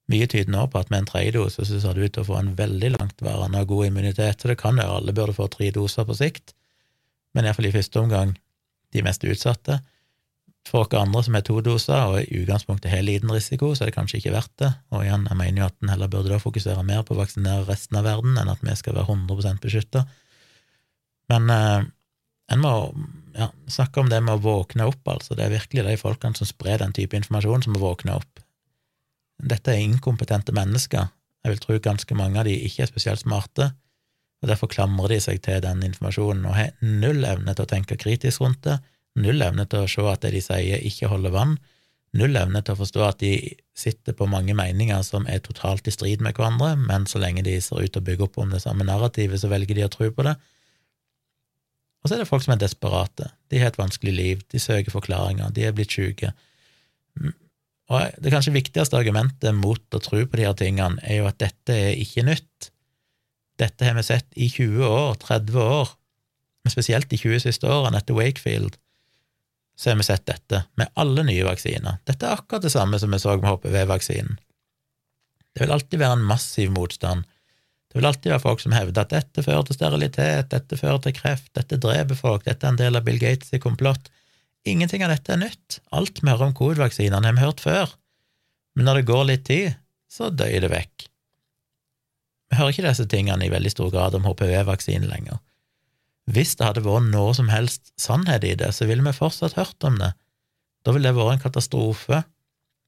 Mye 0.09 0.25
tyder 0.29 0.51
nå 0.51 0.63
på 0.71 0.79
at 0.79 0.89
med 0.89 1.03
en 1.03 1.09
tredje 1.09 1.35
dose 1.35 1.65
så 1.65 1.81
ser 1.81 1.97
det 1.97 2.07
ut 2.07 2.15
til 2.15 2.23
å 2.23 2.29
få 2.31 2.39
en 2.39 2.55
veldig 2.57 2.95
langtvarende 2.95 3.61
og 3.61 3.73
god 3.75 3.91
immunitet, 3.91 4.41
så 4.41 4.49
det 4.49 4.57
kan 4.61 4.79
jo 4.81 4.87
alle 4.95 5.13
burde 5.13 5.37
få 5.37 5.45
tre 5.53 5.69
doser 5.75 6.07
på 6.07 6.17
sikt 6.17 6.55
men 7.33 7.45
iallfall 7.45 7.69
i 7.69 7.73
første 7.73 8.01
omgang 8.01 8.33
de 8.93 9.03
mest 9.05 9.25
utsatte. 9.27 9.79
For 10.67 10.83
oss 10.83 10.97
andre 10.97 11.21
som 11.25 11.37
er 11.37 11.45
to 11.45 11.59
doser 11.65 12.01
og 12.11 12.17
i 12.21 12.41
utgangspunktet 12.41 12.91
har 12.91 13.05
liten 13.05 13.31
risiko, 13.33 13.71
så 13.73 13.85
er 13.85 13.91
det 13.91 13.97
kanskje 13.97 14.19
ikke 14.19 14.33
verdt 14.35 14.55
det. 14.61 14.71
Og 14.93 15.05
igjen, 15.05 15.27
jeg 15.29 15.39
mener 15.39 15.63
jo 15.63 15.69
at 15.69 15.77
en 15.79 15.93
heller 15.93 16.11
burde 16.11 16.33
da 16.33 16.41
fokusere 16.41 16.83
mer 16.85 17.05
på 17.05 17.15
å 17.15 17.21
vaksinere 17.21 17.67
resten 17.69 17.99
av 17.99 18.09
verden 18.09 18.37
enn 18.37 18.51
at 18.51 18.65
vi 18.65 18.75
skal 18.77 18.97
være 18.97 19.15
100% 19.15 19.63
beskytta. 19.63 20.03
Men 21.29 21.53
eh, 21.53 21.87
en 22.53 22.61
må 22.61 22.73
ja, 23.37 23.49
snakke 23.69 24.03
om 24.03 24.11
det 24.11 24.19
med 24.25 24.35
å 24.35 24.43
våkne 24.43 24.89
opp, 24.89 25.01
altså. 25.09 25.37
Det 25.37 25.45
er 25.45 25.53
virkelig 25.53 25.85
de 25.85 25.97
folkene 26.01 26.37
som 26.37 26.49
sprer 26.49 26.81
den 26.81 26.93
type 26.97 27.17
informasjon, 27.17 27.65
som 27.65 27.77
må 27.77 27.81
våkne 27.81 28.17
opp. 28.17 28.43
Dette 29.39 29.71
er 29.71 29.83
inkompetente 29.83 30.53
mennesker. 30.55 31.11
Jeg 31.43 31.53
vil 31.53 31.61
tro 31.63 31.77
ganske 31.79 32.15
mange 32.17 32.41
av 32.41 32.47
de 32.49 32.57
ikke 32.67 32.83
er 32.83 32.91
spesielt 32.91 33.23
smarte 33.23 33.71
og 34.39 34.47
Derfor 34.47 34.71
klamrer 34.71 35.11
de 35.11 35.19
seg 35.23 35.41
til 35.43 35.59
den 35.63 35.83
informasjonen 35.83 36.45
og 36.47 36.55
har 36.55 36.71
null 36.79 37.25
evne 37.27 37.55
til 37.55 37.65
å 37.65 37.69
tenke 37.69 37.99
kritisk 37.99 38.43
rundt 38.43 38.61
det, 38.67 38.77
null 39.19 39.41
evne 39.43 39.65
til 39.67 39.83
å 39.83 39.89
se 39.91 40.05
at 40.07 40.23
det 40.23 40.31
de 40.37 40.43
sier, 40.43 40.85
ikke 40.87 41.09
holder 41.11 41.33
vann, 41.35 41.57
null 42.15 42.37
evne 42.39 42.61
til 42.63 42.73
å 42.73 42.79
forstå 42.79 43.03
at 43.05 43.19
de 43.21 43.33
sitter 43.77 44.15
på 44.17 44.29
mange 44.31 44.55
meninger 44.57 45.03
som 45.05 45.27
er 45.29 45.43
totalt 45.43 45.87
i 45.87 45.93
strid 45.93 46.23
med 46.23 46.39
hverandre, 46.39 46.71
men 46.79 47.07
så 47.09 47.19
lenge 47.21 47.43
de 47.45 47.57
ser 47.61 47.83
ut 47.83 47.91
til 47.91 48.01
å 48.01 48.07
bygge 48.07 48.29
opp 48.29 48.39
om 48.39 48.55
det 48.55 48.63
samme 48.63 48.87
narrativet, 48.87 49.41
så 49.41 49.51
velger 49.51 49.75
de 49.75 49.85
å 49.85 49.91
tro 49.91 50.07
på 50.07 50.25
det. 50.25 50.37
Og 51.99 52.07
så 52.07 52.15
er 52.15 52.23
det 52.23 52.29
folk 52.29 52.45
som 52.45 52.55
er 52.55 52.63
desperate. 52.63 53.27
De 53.51 53.59
har 53.59 53.73
et 53.73 53.79
vanskelig 53.79 54.15
liv, 54.15 54.43
de 54.47 54.61
søker 54.63 54.95
forklaringer, 54.95 55.51
de 55.51 55.67
er 55.67 55.75
blitt 55.75 55.91
syke. 55.91 56.31
Og 57.89 58.19
det 58.21 58.33
kanskje 58.33 58.53
viktigste 58.53 58.99
argumentet 58.99 59.55
mot 59.57 59.97
å 59.97 60.01
tro 60.03 60.21
på 60.21 60.37
de 60.37 60.45
her 60.45 60.57
tingene 60.57 61.01
er 61.01 61.23
jo 61.23 61.29
at 61.29 61.39
dette 61.41 61.73
er 61.73 61.97
ikke 61.97 62.25
nytt. 62.27 62.69
Dette 63.59 63.87
har 63.87 63.97
vi 63.97 64.03
sett 64.05 64.27
i 64.37 64.49
20 64.51 64.85
år, 64.85 65.17
30 65.23 65.57
år, 65.63 65.95
men 66.63 66.73
spesielt 66.73 67.09
de 67.09 67.17
20 67.17 67.41
siste 67.47 67.67
årene 67.67 67.99
etter 67.99 68.15
Wakefield, 68.17 68.77
så 69.79 69.91
har 69.91 69.97
vi 69.99 70.05
sett 70.05 70.27
dette 70.27 70.61
med 70.77 70.91
alle 70.99 71.23
nye 71.27 71.47
vaksiner. 71.47 71.97
Dette 72.07 72.27
er 72.27 72.37
akkurat 72.37 72.65
det 72.65 72.73
samme 72.73 72.99
som 72.99 73.11
vi 73.15 73.19
så 73.19 73.35
med 73.39 73.47
HPV-vaksinen. 73.47 74.39
Det 75.55 75.63
vil 75.63 75.73
alltid 75.73 76.01
være 76.01 76.19
en 76.19 76.27
massiv 76.29 76.71
motstand. 76.75 77.25
Det 77.89 77.97
vil 77.97 78.05
alltid 78.05 78.29
være 78.35 78.43
folk 78.43 78.61
som 78.61 78.75
hevder 78.75 79.01
at 79.01 79.13
dette 79.15 79.43
fører 79.43 79.65
til 79.65 79.79
sterilitet, 79.79 80.51
dette 80.51 80.77
fører 80.77 80.99
til 81.03 81.15
kreft, 81.17 81.49
dette 81.57 81.79
dreper 81.81 82.19
folk, 82.19 82.45
dette 82.45 82.67
er 82.67 82.75
en 82.75 82.79
del 82.79 82.99
av 82.99 83.07
Bill 83.07 83.17
Gates' 83.19 83.55
komplott. 83.63 84.11
Ingenting 84.67 85.03
av 85.05 85.13
dette 85.13 85.33
er 85.33 85.41
nytt. 85.41 85.79
Alt 85.95 86.21
hører 86.25 86.49
om 86.49 86.55
covid-vaksinene, 86.57 87.23
har 87.25 87.37
vi 87.37 87.45
hørt 87.45 87.63
før. 87.63 87.93
Men 88.75 88.89
når 88.89 88.99
det 88.99 89.09
går 89.09 89.27
litt 89.29 89.45
tid, 89.47 89.77
så 90.11 90.31
døyer 90.33 90.65
det 90.65 90.71
vekk. 90.73 91.05
Vi 92.49 92.57
hører 92.57 92.73
ikke 92.73 92.87
disse 92.87 93.05
tingene 93.09 93.45
i 93.45 93.51
veldig 93.53 93.71
stor 93.71 93.91
grad 93.93 94.17
om 94.17 94.25
HPV-vaksinen 94.25 95.09
lenger. 95.09 95.37
Hvis 96.29 96.55
det 96.57 96.65
hadde 96.65 96.85
vært 96.85 97.09
noe 97.09 97.33
som 97.37 97.49
helst 97.49 97.93
sannhet 97.97 98.45
i 98.45 98.55
det, 98.57 98.71
så 98.75 98.85
ville 98.89 99.05
vi 99.05 99.15
fortsatt 99.15 99.57
hørt 99.57 99.85
om 99.85 99.97
det. 100.01 100.11
Da 100.85 100.93
ville 100.93 101.09
det 101.09 101.17
vært 101.17 101.37
en 101.37 101.45
katastrofe. 101.47 102.23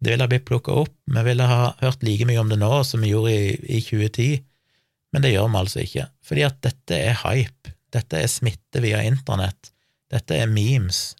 Det 0.01 0.13
ville 0.13 0.25
ha 0.25 0.29
blitt 0.29 0.47
plukka 0.49 0.73
opp, 0.83 0.93
vi 1.05 1.23
ville 1.25 1.45
ha 1.45 1.73
hørt 1.81 2.01
like 2.05 2.25
mye 2.25 2.41
om 2.41 2.49
det 2.49 2.57
nå 2.57 2.71
som 2.87 3.03
vi 3.05 3.11
gjorde 3.11 3.33
i, 3.37 3.51
i 3.77 3.81
2010, 3.85 4.39
men 5.13 5.21
det 5.21 5.33
gjør 5.35 5.51
vi 5.51 5.59
altså 5.59 5.83
ikke, 5.83 6.07
fordi 6.25 6.45
at 6.47 6.57
dette 6.65 6.97
er 6.97 7.19
hype, 7.21 7.73
dette 7.93 8.17
er 8.17 8.31
smitte 8.31 8.81
via 8.81 9.03
internett, 9.05 9.69
dette 10.09 10.39
er 10.41 10.49
memes, 10.49 11.11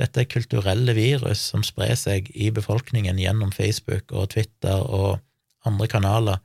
dette 0.00 0.22
er 0.22 0.28
kulturelle 0.28 0.92
virus 0.96 1.40
som 1.52 1.62
sprer 1.64 1.94
seg 1.96 2.28
i 2.34 2.50
befolkningen 2.52 3.18
gjennom 3.20 3.52
Facebook 3.54 4.12
og 4.12 4.30
Twitter 4.34 4.82
og 4.82 5.22
andre 5.66 5.88
kanaler 5.90 6.42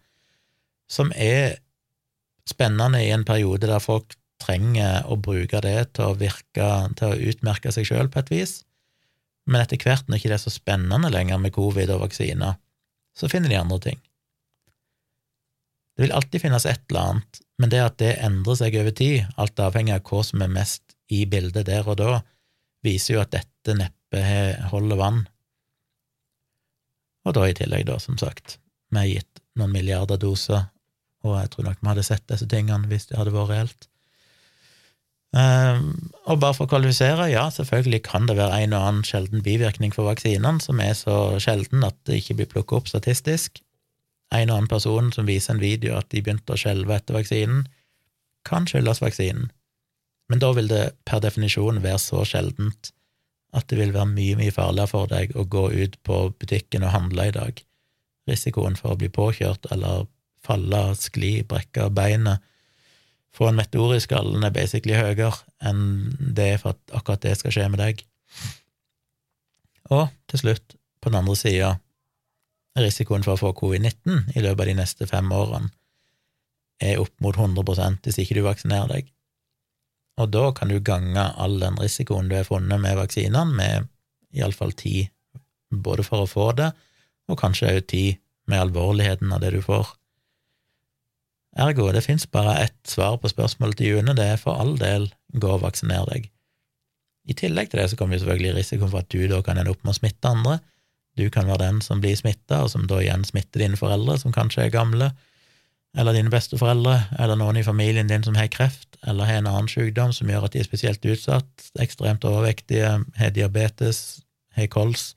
som 0.92 1.12
er 1.16 1.60
spennende 2.48 3.00
i 3.04 3.12
en 3.16 3.26
periode 3.28 3.70
der 3.70 3.84
folk 3.84 4.18
trenger 4.42 5.06
å 5.08 5.18
bruke 5.22 5.62
det 5.64 5.94
til 5.96 6.10
å 6.10 6.18
virke, 6.18 6.68
til 6.98 7.14
å 7.14 7.32
utmerke 7.32 7.72
seg 7.72 7.88
sjøl 7.88 8.10
på 8.12 8.24
et 8.24 8.32
vis, 8.34 8.54
men 9.46 9.62
etter 9.62 9.80
hvert, 9.82 10.08
når 10.08 10.18
det 10.18 10.22
ikke 10.22 10.34
er 10.36 10.42
så 10.42 10.54
spennende 10.54 11.12
lenger 11.14 11.40
med 11.42 11.54
covid 11.56 11.94
og 11.94 12.04
vaksiner, 12.06 12.58
så 13.18 13.30
finner 13.32 13.52
de 13.52 13.60
andre 13.60 13.80
ting. 13.86 14.02
Det 15.96 16.06
vil 16.06 16.16
alltid 16.16 16.44
finnes 16.44 16.66
et 16.66 16.84
eller 16.90 17.14
annet, 17.14 17.42
men 17.62 17.72
det 17.72 17.82
at 17.84 17.98
det 18.02 18.12
endrer 18.26 18.58
seg 18.58 18.78
over 18.82 18.96
tid, 18.98 19.30
alt 19.38 19.62
avhengig 19.62 19.96
av 19.96 20.04
hva 20.08 20.24
som 20.26 20.44
er 20.44 20.54
mest 20.54 20.96
i 21.12 21.26
bildet 21.30 21.68
der 21.70 21.88
og 21.88 22.00
da, 22.02 22.22
viser 22.86 23.16
jo 23.16 23.24
at 23.24 23.34
dette 23.36 23.78
neppe 23.78 24.24
holder 24.72 25.00
vann. 25.00 25.24
Og 27.26 27.36
da 27.38 27.46
i 27.48 27.56
tillegg, 27.58 27.86
da, 27.88 28.00
som 28.02 28.18
sagt, 28.18 28.58
vi 28.90 28.98
har 29.00 29.10
gitt 29.10 29.44
noen 29.60 29.74
milliarder 29.76 30.18
doser 30.22 30.66
og 31.28 31.38
jeg 31.38 31.54
tror 31.54 31.68
nok 31.68 31.82
vi 31.82 31.90
hadde 31.92 32.06
sett 32.06 32.28
disse 32.30 32.48
tingene 32.50 32.90
hvis 32.90 33.10
det 33.10 33.18
hadde 33.20 33.34
vært 33.36 33.52
reelt. 33.54 33.88
Um, 35.32 36.12
og 36.28 36.42
bare 36.44 36.56
for 36.58 36.68
å 36.68 36.72
kvalifisere, 36.74 37.30
ja, 37.32 37.46
selvfølgelig 37.56 38.02
kan 38.04 38.26
det 38.28 38.36
være 38.36 38.66
en 38.66 38.74
og 38.76 38.88
annen 38.88 39.06
sjelden 39.08 39.44
bivirkning 39.46 39.94
for 39.96 40.10
vaksinene 40.10 40.60
som 40.64 40.82
er 40.84 40.96
så 40.98 41.38
sjelden 41.40 41.86
at 41.88 41.96
det 42.10 42.20
ikke 42.20 42.42
blir 42.42 42.50
plukket 42.52 42.82
opp 42.82 42.92
statistisk. 42.92 43.62
En 44.36 44.50
og 44.50 44.58
annen 44.58 44.72
person 44.72 45.12
som 45.16 45.30
viser 45.30 45.56
en 45.56 45.64
video 45.64 45.96
at 46.00 46.10
de 46.12 46.24
begynte 46.24 46.56
å 46.56 46.60
skjelve 46.60 46.98
etter 46.98 47.16
vaksinen, 47.16 47.64
kan 48.48 48.66
skyldes 48.68 49.04
vaksinen, 49.04 49.52
men 50.32 50.40
da 50.40 50.54
vil 50.56 50.70
det 50.72 50.94
per 51.08 51.20
definisjon 51.24 51.82
være 51.84 52.00
så 52.00 52.24
sjeldent 52.28 52.94
at 53.52 53.68
det 53.68 53.82
vil 53.82 53.92
være 53.92 54.08
mye, 54.14 54.38
mye 54.40 54.54
farligere 54.56 54.88
for 54.88 55.12
deg 55.12 55.34
å 55.36 55.44
gå 55.44 55.66
ut 55.76 55.98
på 56.08 56.22
butikken 56.40 56.86
og 56.88 56.94
handle 56.94 57.28
i 57.28 57.34
dag. 57.36 57.60
Risikoen 58.30 58.78
for 58.80 58.94
å 58.94 59.00
bli 59.02 59.10
påkjørt 59.12 59.68
eller 59.76 60.06
falle, 60.46 60.80
skli, 60.96 61.42
brekke 61.48 61.90
beinet, 61.94 62.40
få 63.36 63.50
en 63.50 63.60
meteor 63.60 63.96
i 63.96 64.02
skallen 64.04 64.44
er 64.44 64.56
basically 64.56 64.96
høyere 64.96 65.34
enn 65.68 65.84
det 66.36 66.54
for 66.64 66.76
at 66.76 66.96
akkurat 66.96 67.24
det 67.24 67.38
skal 67.40 67.56
skje 67.56 67.68
med 67.72 67.80
deg. 67.84 68.02
Og 69.92 70.08
til 70.32 70.44
slutt, 70.46 70.76
på 71.02 71.12
den 71.12 71.20
andre 71.20 71.36
sida, 71.40 71.76
risikoen 72.80 73.24
for 73.26 73.36
å 73.36 73.42
få 73.42 73.54
covid-19 73.58 74.36
i 74.36 74.44
løpet 74.44 74.64
av 74.64 74.70
de 74.70 74.76
neste 74.80 75.08
fem 75.10 75.32
årene 75.36 75.72
er 76.82 77.02
opp 77.02 77.14
mot 77.24 77.36
100 77.36 78.00
hvis 78.06 78.20
ikke 78.24 78.40
du 78.40 78.46
vaksinerer 78.46 78.90
deg. 78.96 79.12
Og 80.20 80.32
da 80.34 80.50
kan 80.56 80.72
du 80.72 80.80
gange 80.84 81.24
all 81.40 81.60
den 81.62 81.80
risikoen 81.80 82.30
du 82.30 82.36
har 82.36 82.48
funnet 82.48 82.82
med 82.84 82.98
vaksinene, 83.00 83.46
med 83.56 83.88
iallfall 84.36 84.74
tid 84.78 85.10
både 85.72 86.04
for 86.04 86.26
å 86.26 86.30
få 86.30 86.52
det, 86.58 86.72
og 87.32 87.40
kanskje 87.40 87.72
òg 87.72 87.88
tid 87.88 88.20
med 88.52 88.60
alvorligheten 88.60 89.32
av 89.32 89.42
det 89.44 89.54
du 89.56 89.62
får. 89.64 89.94
Ergo, 91.60 91.90
det 91.92 92.04
fins 92.04 92.28
bare 92.32 92.60
ett 92.64 92.80
svar 92.88 93.18
på 93.20 93.32
spørsmålet 93.32 93.80
til 93.80 93.96
June, 93.96 94.16
det 94.16 94.28
er 94.34 94.40
for 94.40 94.60
all 94.60 94.78
del 94.80 95.10
gå 95.36 95.50
og 95.58 95.64
vaksiner 95.66 96.08
deg. 96.12 96.30
I 97.28 97.36
tillegg 97.38 97.72
til 97.72 97.82
det 97.82 97.90
så 97.92 97.98
kommer 98.00 98.18
jo 98.18 98.24
selvfølgelig 98.24 98.56
risikoen 98.58 98.92
for 98.92 99.04
at 99.04 99.12
du 99.12 99.28
da 99.30 99.42
kan 99.46 99.60
ende 99.60 99.74
opp 99.74 99.84
med 99.84 99.94
å 99.94 100.00
smitte 100.00 100.32
andre. 100.32 100.60
Du 101.20 101.28
kan 101.30 101.48
være 101.48 101.68
den 101.68 101.82
som 101.84 102.00
blir 102.04 102.16
smitta, 102.18 102.64
og 102.64 102.72
som 102.74 102.88
da 102.88 103.02
igjen 103.04 103.26
smitter 103.28 103.66
dine 103.66 103.80
foreldre, 103.80 104.18
som 104.20 104.34
kanskje 104.36 104.66
er 104.66 104.74
gamle, 104.74 105.12
eller 105.98 106.16
dine 106.16 106.32
besteforeldre, 106.32 106.96
eller 107.20 107.40
noen 107.40 107.60
i 107.60 107.66
familien 107.68 108.08
din 108.08 108.24
som 108.24 108.38
har 108.40 108.52
kreft, 108.54 108.96
eller 109.08 109.28
har 109.28 109.42
en 109.42 109.50
annen 109.52 109.70
sykdom 109.72 110.14
som 110.16 110.30
gjør 110.32 110.48
at 110.48 110.56
de 110.56 110.62
er 110.62 110.68
spesielt 110.68 111.06
utsatt, 111.06 111.72
ekstremt 111.84 112.26
overvektige, 112.28 112.94
har 113.20 113.34
diabetes, 113.36 114.22
har 114.56 114.72
kols. 114.72 115.12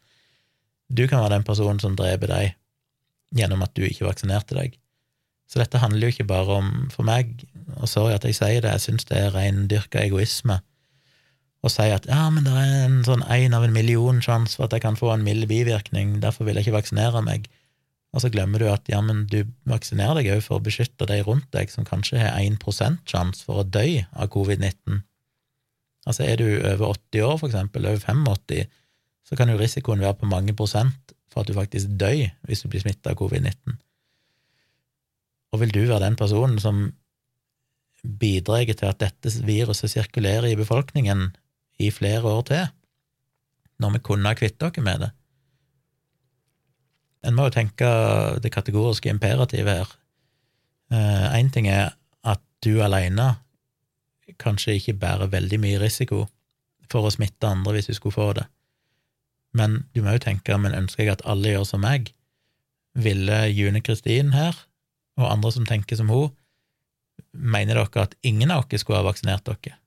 Du 0.90 1.06
kan 1.06 1.22
være 1.22 1.36
den 1.36 1.46
personen 1.46 1.82
som 1.82 1.96
dreper 1.98 2.30
deg 2.30 2.56
gjennom 3.34 3.62
at 3.66 3.74
du 3.74 3.84
ikke 3.86 4.06
vaksinerte 4.08 4.58
deg. 4.58 4.76
Så 5.50 5.60
dette 5.60 5.78
handler 5.78 6.08
jo 6.08 6.14
ikke 6.14 6.26
bare 6.30 6.58
om, 6.58 6.70
for 6.90 7.06
meg, 7.06 7.44
og 7.76 7.88
sorry 7.90 8.14
at 8.16 8.26
jeg 8.26 8.38
sier 8.38 8.62
det, 8.64 8.74
jeg 8.74 8.86
syns 8.88 9.06
det 9.10 9.18
er 9.20 9.34
reindyrka 9.34 10.02
egoisme 10.02 10.60
å 11.64 11.70
si 11.72 11.86
at 11.88 12.06
ja, 12.10 12.26
men 12.32 12.44
det 12.44 12.52
er 12.52 12.72
en 12.84 12.98
sånn 13.06 13.24
én 13.32 13.54
av 13.56 13.64
en 13.64 13.72
million 13.72 14.20
sjanse 14.24 14.58
for 14.58 14.66
at 14.66 14.74
jeg 14.76 14.84
kan 14.84 14.98
få 15.00 15.14
en 15.14 15.24
mild 15.24 15.46
bivirkning, 15.48 16.18
derfor 16.20 16.48
vil 16.48 16.58
jeg 16.58 16.66
ikke 16.66 16.78
vaksinere 16.78 17.22
meg. 17.24 17.48
Og 18.14 18.22
så 18.22 18.30
glemmer 18.30 18.62
du 18.62 18.68
at 18.70 18.86
ja, 18.90 19.00
men 19.02 19.24
du 19.26 19.40
vaksinerer 19.66 20.20
deg 20.20 20.30
òg 20.36 20.44
for 20.46 20.60
å 20.60 20.64
beskytte 20.64 21.08
de 21.10 21.18
rundt 21.26 21.48
deg 21.54 21.72
som 21.72 21.86
kanskje 21.86 22.20
har 22.22 22.38
1 22.38 22.60
sjanse 23.10 23.42
for 23.42 23.62
å 23.62 23.66
dø 23.66 24.04
av 24.14 24.30
covid-19. 24.30 25.02
Altså 26.06 26.26
er 26.28 26.38
du 26.38 26.46
over 26.60 26.92
80 26.92 27.24
år, 27.26 27.38
for 27.40 27.48
eksempel, 27.48 27.88
over 27.88 27.98
85, 27.98 28.68
så 29.24 29.38
kan 29.40 29.50
jo 29.50 29.58
risikoen 29.58 30.04
være 30.04 30.20
på 30.20 30.30
mange 30.30 30.54
prosent 30.54 31.14
for 31.32 31.42
at 31.42 31.50
du 31.50 31.56
faktisk 31.56 31.96
dør 31.98 32.28
hvis 32.46 32.62
du 32.62 32.68
blir 32.70 32.84
smitta 32.84 33.14
av 33.14 33.18
covid-19. 33.18 33.80
Og 35.54 35.62
vil 35.62 35.74
du 35.74 35.82
være 35.88 36.04
den 36.04 36.18
personen 36.18 36.60
som 36.62 36.86
bidrar 38.04 38.68
til 38.68 38.90
at 38.90 39.00
dette 39.00 39.32
viruset 39.46 39.90
sirkulerer 39.90 40.52
i 40.52 40.58
befolkningen 40.60 41.32
i 41.82 41.90
flere 41.90 42.30
år 42.30 42.42
til, 42.50 42.64
når 43.82 43.96
vi 43.96 44.04
kunne 44.06 44.30
ha 44.30 44.38
kvittet 44.38 44.76
dere 44.76 44.86
med 44.86 45.06
det? 45.06 45.10
En 47.24 47.36
må 47.36 47.48
jo 47.48 47.54
tenke 47.56 47.90
det 48.44 48.52
kategoriske 48.52 49.08
imperativet 49.12 49.80
her. 49.80 49.94
Én 50.92 51.48
eh, 51.48 51.52
ting 51.52 51.68
er 51.72 51.94
at 52.24 52.42
du 52.64 52.82
alene 52.84 53.34
kanskje 54.40 54.76
ikke 54.78 54.98
bærer 55.00 55.32
veldig 55.32 55.58
mye 55.60 55.80
risiko 55.80 56.24
for 56.90 57.06
å 57.06 57.12
smitte 57.12 57.48
andre 57.48 57.76
hvis 57.76 57.88
du 57.90 57.96
skulle 57.96 58.16
få 58.16 58.28
det, 58.36 58.44
men 59.56 59.84
du 59.94 60.02
må 60.04 60.16
jo 60.16 60.24
tenke 60.24 60.56
men 60.58 60.76
ønsker 60.76 61.04
jeg 61.04 61.14
at 61.14 61.24
alle 61.28 61.54
gjør 61.54 61.66
som 61.68 61.84
meg? 61.84 62.12
Ville 62.94 63.40
June 63.50 63.80
Kristin 63.82 64.32
her, 64.34 64.56
og 65.18 65.30
andre 65.30 65.52
som 65.54 65.66
tenker 65.66 65.98
som 65.98 66.10
hun, 66.12 66.32
mener 67.32 67.78
dere 67.80 68.04
at 68.04 68.16
ingen 68.22 68.52
av 68.54 68.66
dere 68.68 68.82
skulle 68.82 69.00
ha 69.00 69.06
vaksinert 69.06 69.46
dere? 69.48 69.78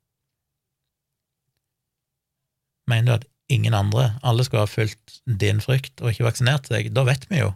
Mener 2.87 3.07
du 3.07 3.15
at 3.17 3.27
ingen 3.47 3.73
andre, 3.73 4.11
alle 4.21 4.45
skulle 4.45 4.65
ha 4.65 4.69
fulgt 4.69 5.19
din 5.25 5.61
frykt 5.63 6.01
og 6.01 6.11
ikke 6.11 6.27
vaksinert 6.27 6.69
seg, 6.69 6.91
da 6.93 7.05
vet 7.07 7.27
vi 7.31 7.41
jo, 7.41 7.53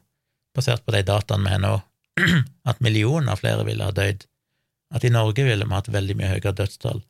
basert 0.56 0.86
på 0.86 0.96
de 0.96 1.04
dataene 1.08 1.48
vi 1.48 1.56
har 1.56 1.64
nå, 1.64 1.78
at 2.70 2.84
millioner 2.84 3.40
flere 3.40 3.66
ville 3.68 3.88
ha 3.88 3.96
dødd, 3.96 4.26
at 4.92 5.08
i 5.08 5.14
Norge 5.14 5.46
ville 5.48 5.68
vi 5.68 5.78
hatt 5.78 5.92
veldig 5.92 6.18
mye 6.20 6.34
høyere 6.34 6.56
dødstall, 6.56 7.04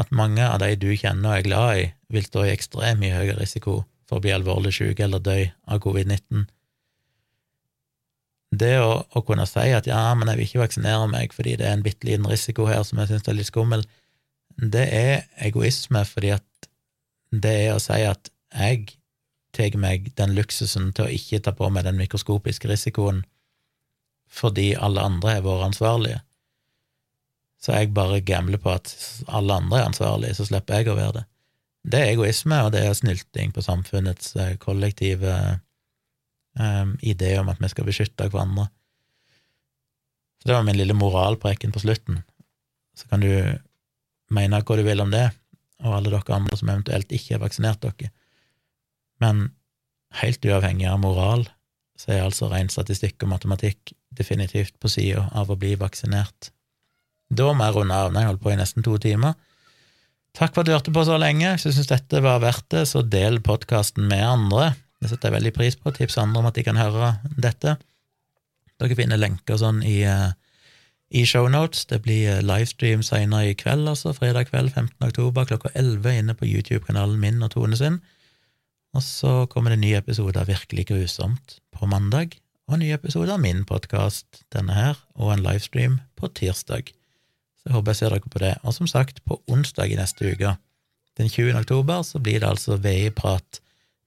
at 0.00 0.14
mange 0.14 0.42
av 0.46 0.58
de 0.62 0.74
du 0.80 0.90
kjenner 0.96 1.28
og 1.28 1.36
er 1.36 1.46
glad 1.46 1.82
i, 1.82 1.86
vil 2.14 2.26
stå 2.26 2.46
i 2.46 2.54
ekstremt 2.54 3.02
mye 3.02 3.14
høyere 3.14 3.38
risiko 3.42 3.82
for 4.08 4.18
å 4.18 4.24
bli 4.24 4.34
alvorlig 4.34 4.74
syke 4.74 5.06
eller 5.06 5.22
dø 5.22 5.38
av 5.70 5.82
covid-19. 5.84 6.46
Det 8.52 8.74
å, 8.84 8.90
å, 9.08 9.22
kunne 9.24 9.46
si 9.48 9.70
at 9.72 9.86
ja, 9.88 10.00
men 10.18 10.28
jeg 10.28 10.38
vil 10.38 10.48
ikke 10.50 10.64
vaksinere 10.66 11.08
meg 11.08 11.32
fordi 11.32 11.54
det 11.60 11.68
er 11.68 11.78
en 11.78 11.84
bitte 11.84 12.08
liten 12.08 12.28
risiko 12.28 12.66
her 12.68 12.82
som 12.84 13.00
jeg 13.00 13.12
syns 13.12 13.30
er 13.30 13.38
litt 13.38 13.48
skummel, 13.48 13.86
det 14.60 14.84
er 14.92 15.22
egoisme 15.46 16.02
fordi 16.04 16.34
at 16.34 16.68
det 17.32 17.52
er 17.66 17.74
å 17.74 17.80
si 17.82 17.98
at 18.04 18.30
jeg 18.52 18.92
tar 19.56 19.76
meg 19.80 20.12
den 20.16 20.34
luksusen 20.36 20.92
til 20.96 21.06
å 21.06 21.12
ikke 21.12 21.40
ta 21.44 21.52
på 21.56 21.68
meg 21.72 21.86
den 21.88 21.98
mikroskopiske 22.00 22.68
risikoen 22.70 23.22
fordi 24.32 24.70
alle 24.80 25.02
andre 25.04 25.34
har 25.34 25.42
vært 25.44 25.66
ansvarlige. 25.66 26.20
Så 27.60 27.74
jeg 27.76 27.90
bare 27.92 28.22
gambler 28.24 28.58
på 28.58 28.72
at 28.72 28.94
alle 29.28 29.58
andre 29.60 29.82
er 29.82 29.90
ansvarlige, 29.90 30.38
så 30.38 30.46
slipper 30.48 30.80
jeg 30.80 30.88
å 30.88 30.96
være 30.96 31.18
det. 31.18 31.24
Det 31.92 31.98
er 32.00 32.12
egoisme, 32.14 32.62
og 32.64 32.72
det 32.72 32.80
er 32.86 32.96
snylting 32.96 33.52
på 33.52 33.64
samfunnets 33.64 34.32
eh, 34.40 34.54
kollektive 34.62 35.34
um, 36.56 36.94
idé 37.02 37.34
om 37.40 37.50
at 37.52 37.60
vi 37.60 37.70
skal 37.70 37.86
beskytte 37.86 38.30
hverandre. 38.30 38.70
Så 40.40 40.48
det 40.48 40.56
var 40.56 40.64
min 40.66 40.80
lille 40.80 40.96
moralpreken 40.96 41.74
på 41.74 41.82
slutten. 41.84 42.22
Så 42.98 43.10
kan 43.10 43.22
du 43.22 43.30
mene 44.32 44.62
hva 44.64 44.78
du 44.78 44.82
vil 44.86 45.04
om 45.04 45.12
det, 45.12 45.28
og 45.82 45.96
alle 45.96 46.12
dere 46.14 46.36
andre 46.36 46.58
som 46.58 46.70
eventuelt 46.70 47.12
ikke 47.12 47.36
har 47.36 47.42
vaksinert 47.44 47.82
dere. 47.84 48.12
Men 49.22 49.50
helt 50.22 50.44
uavhengig 50.44 50.88
av 50.90 51.00
moral, 51.02 51.46
så 51.98 52.14
er 52.14 52.24
altså 52.24 52.48
ren 52.50 52.70
statistikk 52.72 53.22
og 53.22 53.32
matematikk 53.34 53.94
definitivt 54.16 54.74
på 54.82 54.90
sida 54.90 55.28
av 55.38 55.52
å 55.52 55.58
bli 55.58 55.74
vaksinert. 55.80 56.50
Da 57.32 57.52
må 57.56 57.64
jeg 57.64 57.76
runde 57.76 57.96
av. 57.96 58.12
Jeg 58.12 58.28
holdt 58.28 58.42
på 58.44 58.52
i 58.52 58.58
nesten 58.60 58.84
to 58.84 58.98
timer. 59.00 59.36
Takk 60.36 60.54
for 60.54 60.62
at 60.62 60.68
du 60.68 60.74
hørte 60.74 60.92
på 60.94 61.04
så 61.04 61.18
lenge. 61.20 61.54
Hvis 61.54 61.68
du 61.68 61.76
syns 61.76 61.90
dette 61.90 62.20
var 62.24 62.42
verdt 62.44 62.68
det, 62.74 62.86
så 62.88 63.04
del 63.04 63.40
podkasten 63.44 64.08
med 64.08 64.24
andre. 64.24 64.72
Det 65.00 65.10
setter 65.10 65.30
jeg 65.30 65.38
veldig 65.38 65.54
pris 65.56 65.76
på. 65.78 65.92
Tips 65.94 66.18
andre 66.20 66.42
om 66.42 66.48
at 66.48 66.58
de 66.58 66.64
kan 66.66 66.80
høre 66.80 67.14
dette. 67.36 67.76
Dere 68.80 68.98
finner 68.98 69.20
lenker 69.20 69.60
sånn 69.60 69.82
i 69.86 70.00
uh, 70.08 70.32
i 71.12 71.26
shownotes. 71.28 71.84
Det 71.90 72.00
blir 72.06 72.28
eh, 72.30 72.42
livestream 72.44 73.02
senere 73.04 73.50
i 73.50 73.56
kveld, 73.58 73.84
altså 73.90 74.14
fredag 74.16 74.48
kveld 74.50 74.72
15. 74.72 74.96
oktober 75.04 75.48
klokka 75.48 75.72
11 75.76 76.18
inne 76.22 76.36
på 76.38 76.48
YouTube-kanalen 76.48 77.20
min 77.20 77.44
og 77.44 77.52
Tone 77.54 77.76
sin. 77.76 78.00
Og 78.96 79.04
så 79.04 79.34
kommer 79.52 79.72
det 79.72 79.80
en 79.80 79.84
ny 79.86 79.92
episode 79.96 80.40
av 80.40 80.48
Virkelig 80.48 80.86
grusomt 80.88 81.58
på 81.72 81.88
mandag, 81.88 82.36
og 82.68 82.76
en 82.76 82.84
ny 82.84 82.90
episode 82.94 83.32
av 83.32 83.40
min 83.40 83.64
podkast, 83.68 84.44
denne 84.52 84.76
her, 84.76 85.00
og 85.16 85.34
en 85.34 85.44
livestream 85.44 86.00
på 86.16 86.28
tirsdag. 86.36 86.92
Så 87.60 87.68
jeg 87.68 87.76
håper 87.76 87.92
jeg 87.92 88.00
ser 88.00 88.14
dere 88.16 88.32
på 88.32 88.42
det. 88.42 88.54
Og 88.62 88.76
som 88.76 88.88
sagt, 88.90 89.20
på 89.28 89.40
onsdag 89.50 89.92
i 89.92 89.98
neste 89.98 90.32
uke, 90.32 90.56
den 91.20 91.28
20. 91.28 91.58
oktober, 91.60 92.02
så 92.08 92.20
blir 92.24 92.40
det 92.40 92.48
altså 92.48 92.78
VI-prat 92.80 93.60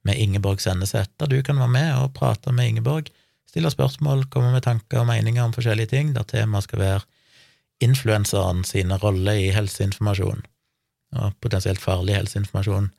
med 0.05 0.17
Ingeborg 0.21 0.61
Senneset, 0.61 1.09
der 1.19 1.29
du 1.29 1.41
kan 1.45 1.59
være 1.61 1.73
med 1.73 1.93
og 1.99 2.13
prate 2.17 2.53
med 2.53 2.73
Ingeborg 2.73 3.13
stille 3.55 3.71
spørsmål, 3.71 4.25
komme 4.27 4.49
med 4.51 4.65
tanker 4.65 4.97
og 4.99 5.05
meninger 5.07 5.45
om 5.45 5.53
forskjellige 5.55 5.87
ting, 5.93 6.09
der 6.15 6.23
temaet 6.27 6.63
skal 6.67 6.79
være 6.81 7.01
influenseren 7.83 8.63
sine 8.67 8.97
roller 8.99 9.35
i 9.39 9.53
helseinformasjon, 9.55 10.41
og 11.15 11.33
potensielt 11.39 11.79
farlig 11.79 12.15
helseinformasjon 12.17 12.89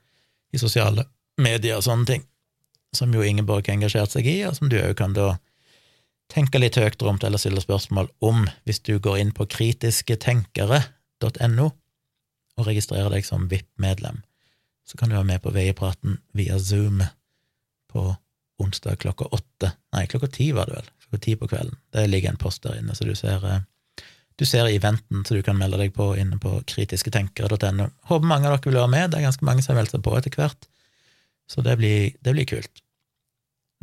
i 0.56 0.58
sosiale 0.60 1.04
medier 1.36 1.76
og 1.76 1.84
sånne 1.84 2.06
ting, 2.08 2.24
som 2.96 3.12
jo 3.12 3.20
Ingeborg 3.20 3.68
har 3.68 3.76
engasjert 3.76 4.10
seg 4.16 4.24
i, 4.32 4.48
og 4.48 4.56
som 4.56 4.72
du 4.72 4.80
òg 4.80 4.96
kan 4.96 5.12
da 5.16 5.36
tenke 6.32 6.58
litt 6.58 6.76
høyt 6.80 7.02
rundt 7.04 7.24
eller 7.28 7.38
stille 7.38 7.60
spørsmål 7.60 8.08
om 8.24 8.48
hvis 8.64 8.80
du 8.88 8.96
går 8.98 9.18
inn 9.20 9.32
på 9.36 9.46
kritisketenkere.no 9.52 11.66
og 12.56 12.64
registrerer 12.64 13.12
deg 13.12 13.24
som 13.28 13.44
VIP-medlem. 13.52 14.24
Så 14.88 14.96
kan 14.96 15.08
du 15.10 15.14
være 15.18 15.32
med 15.34 15.40
på 15.44 15.52
Veiepraten 15.52 16.16
via 16.32 16.56
Zoom 16.56 17.04
på 17.92 18.16
onsdag 18.62 19.00
klokka 19.02 19.28
åtte. 19.34 19.72
Nei, 19.94 20.06
klokka 20.10 20.28
ti 20.32 20.50
var 20.56 20.70
det 20.70 20.78
vel. 20.78 20.90
Klokka 21.04 21.22
ti 21.24 21.36
på 21.36 21.48
kvelden. 21.50 21.78
Det 21.92 22.06
ligger 22.10 22.32
en 22.32 22.40
post 22.40 22.62
der 22.64 22.78
inne, 22.80 22.94
så 22.96 23.04
du 23.08 23.14
ser, 23.18 23.44
eh, 23.44 23.60
du 24.36 24.44
ser 24.44 24.68
eventen, 24.70 25.24
så 25.24 25.34
du 25.34 25.42
kan 25.42 25.58
melde 25.58 25.80
deg 25.80 25.94
på 25.96 26.12
inne 26.16 26.38
på 26.40 26.58
kritisketenkere.no. 26.72 27.90
Håper 28.10 28.26
mange 28.26 28.48
av 28.48 28.56
dere 28.56 28.70
vil 28.70 28.80
være 28.80 28.94
med. 28.94 29.10
Det 29.10 29.20
er 29.20 29.28
ganske 29.28 29.48
mange 29.48 29.64
som 29.64 29.74
har 29.74 29.82
meldt 29.82 29.94
seg 29.96 30.04
på 30.04 30.16
etter 30.18 30.36
hvert, 30.36 30.68
så 31.48 31.62
det 31.62 31.76
blir, 31.80 32.16
det 32.20 32.36
blir 32.36 32.48
kult. 32.48 32.82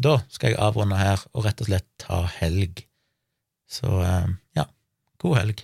Da 0.03 0.17
skal 0.33 0.53
jeg 0.53 0.61
avrunde 0.61 0.97
her 0.97 1.21
og 1.33 1.45
rett 1.45 1.61
og 1.61 1.69
slett 1.69 1.87
ta 2.01 2.23
helg. 2.39 2.85
Så 3.69 3.89
eh, 4.01 4.33
ja, 4.57 4.67
god 5.21 5.39
helg. 5.41 5.63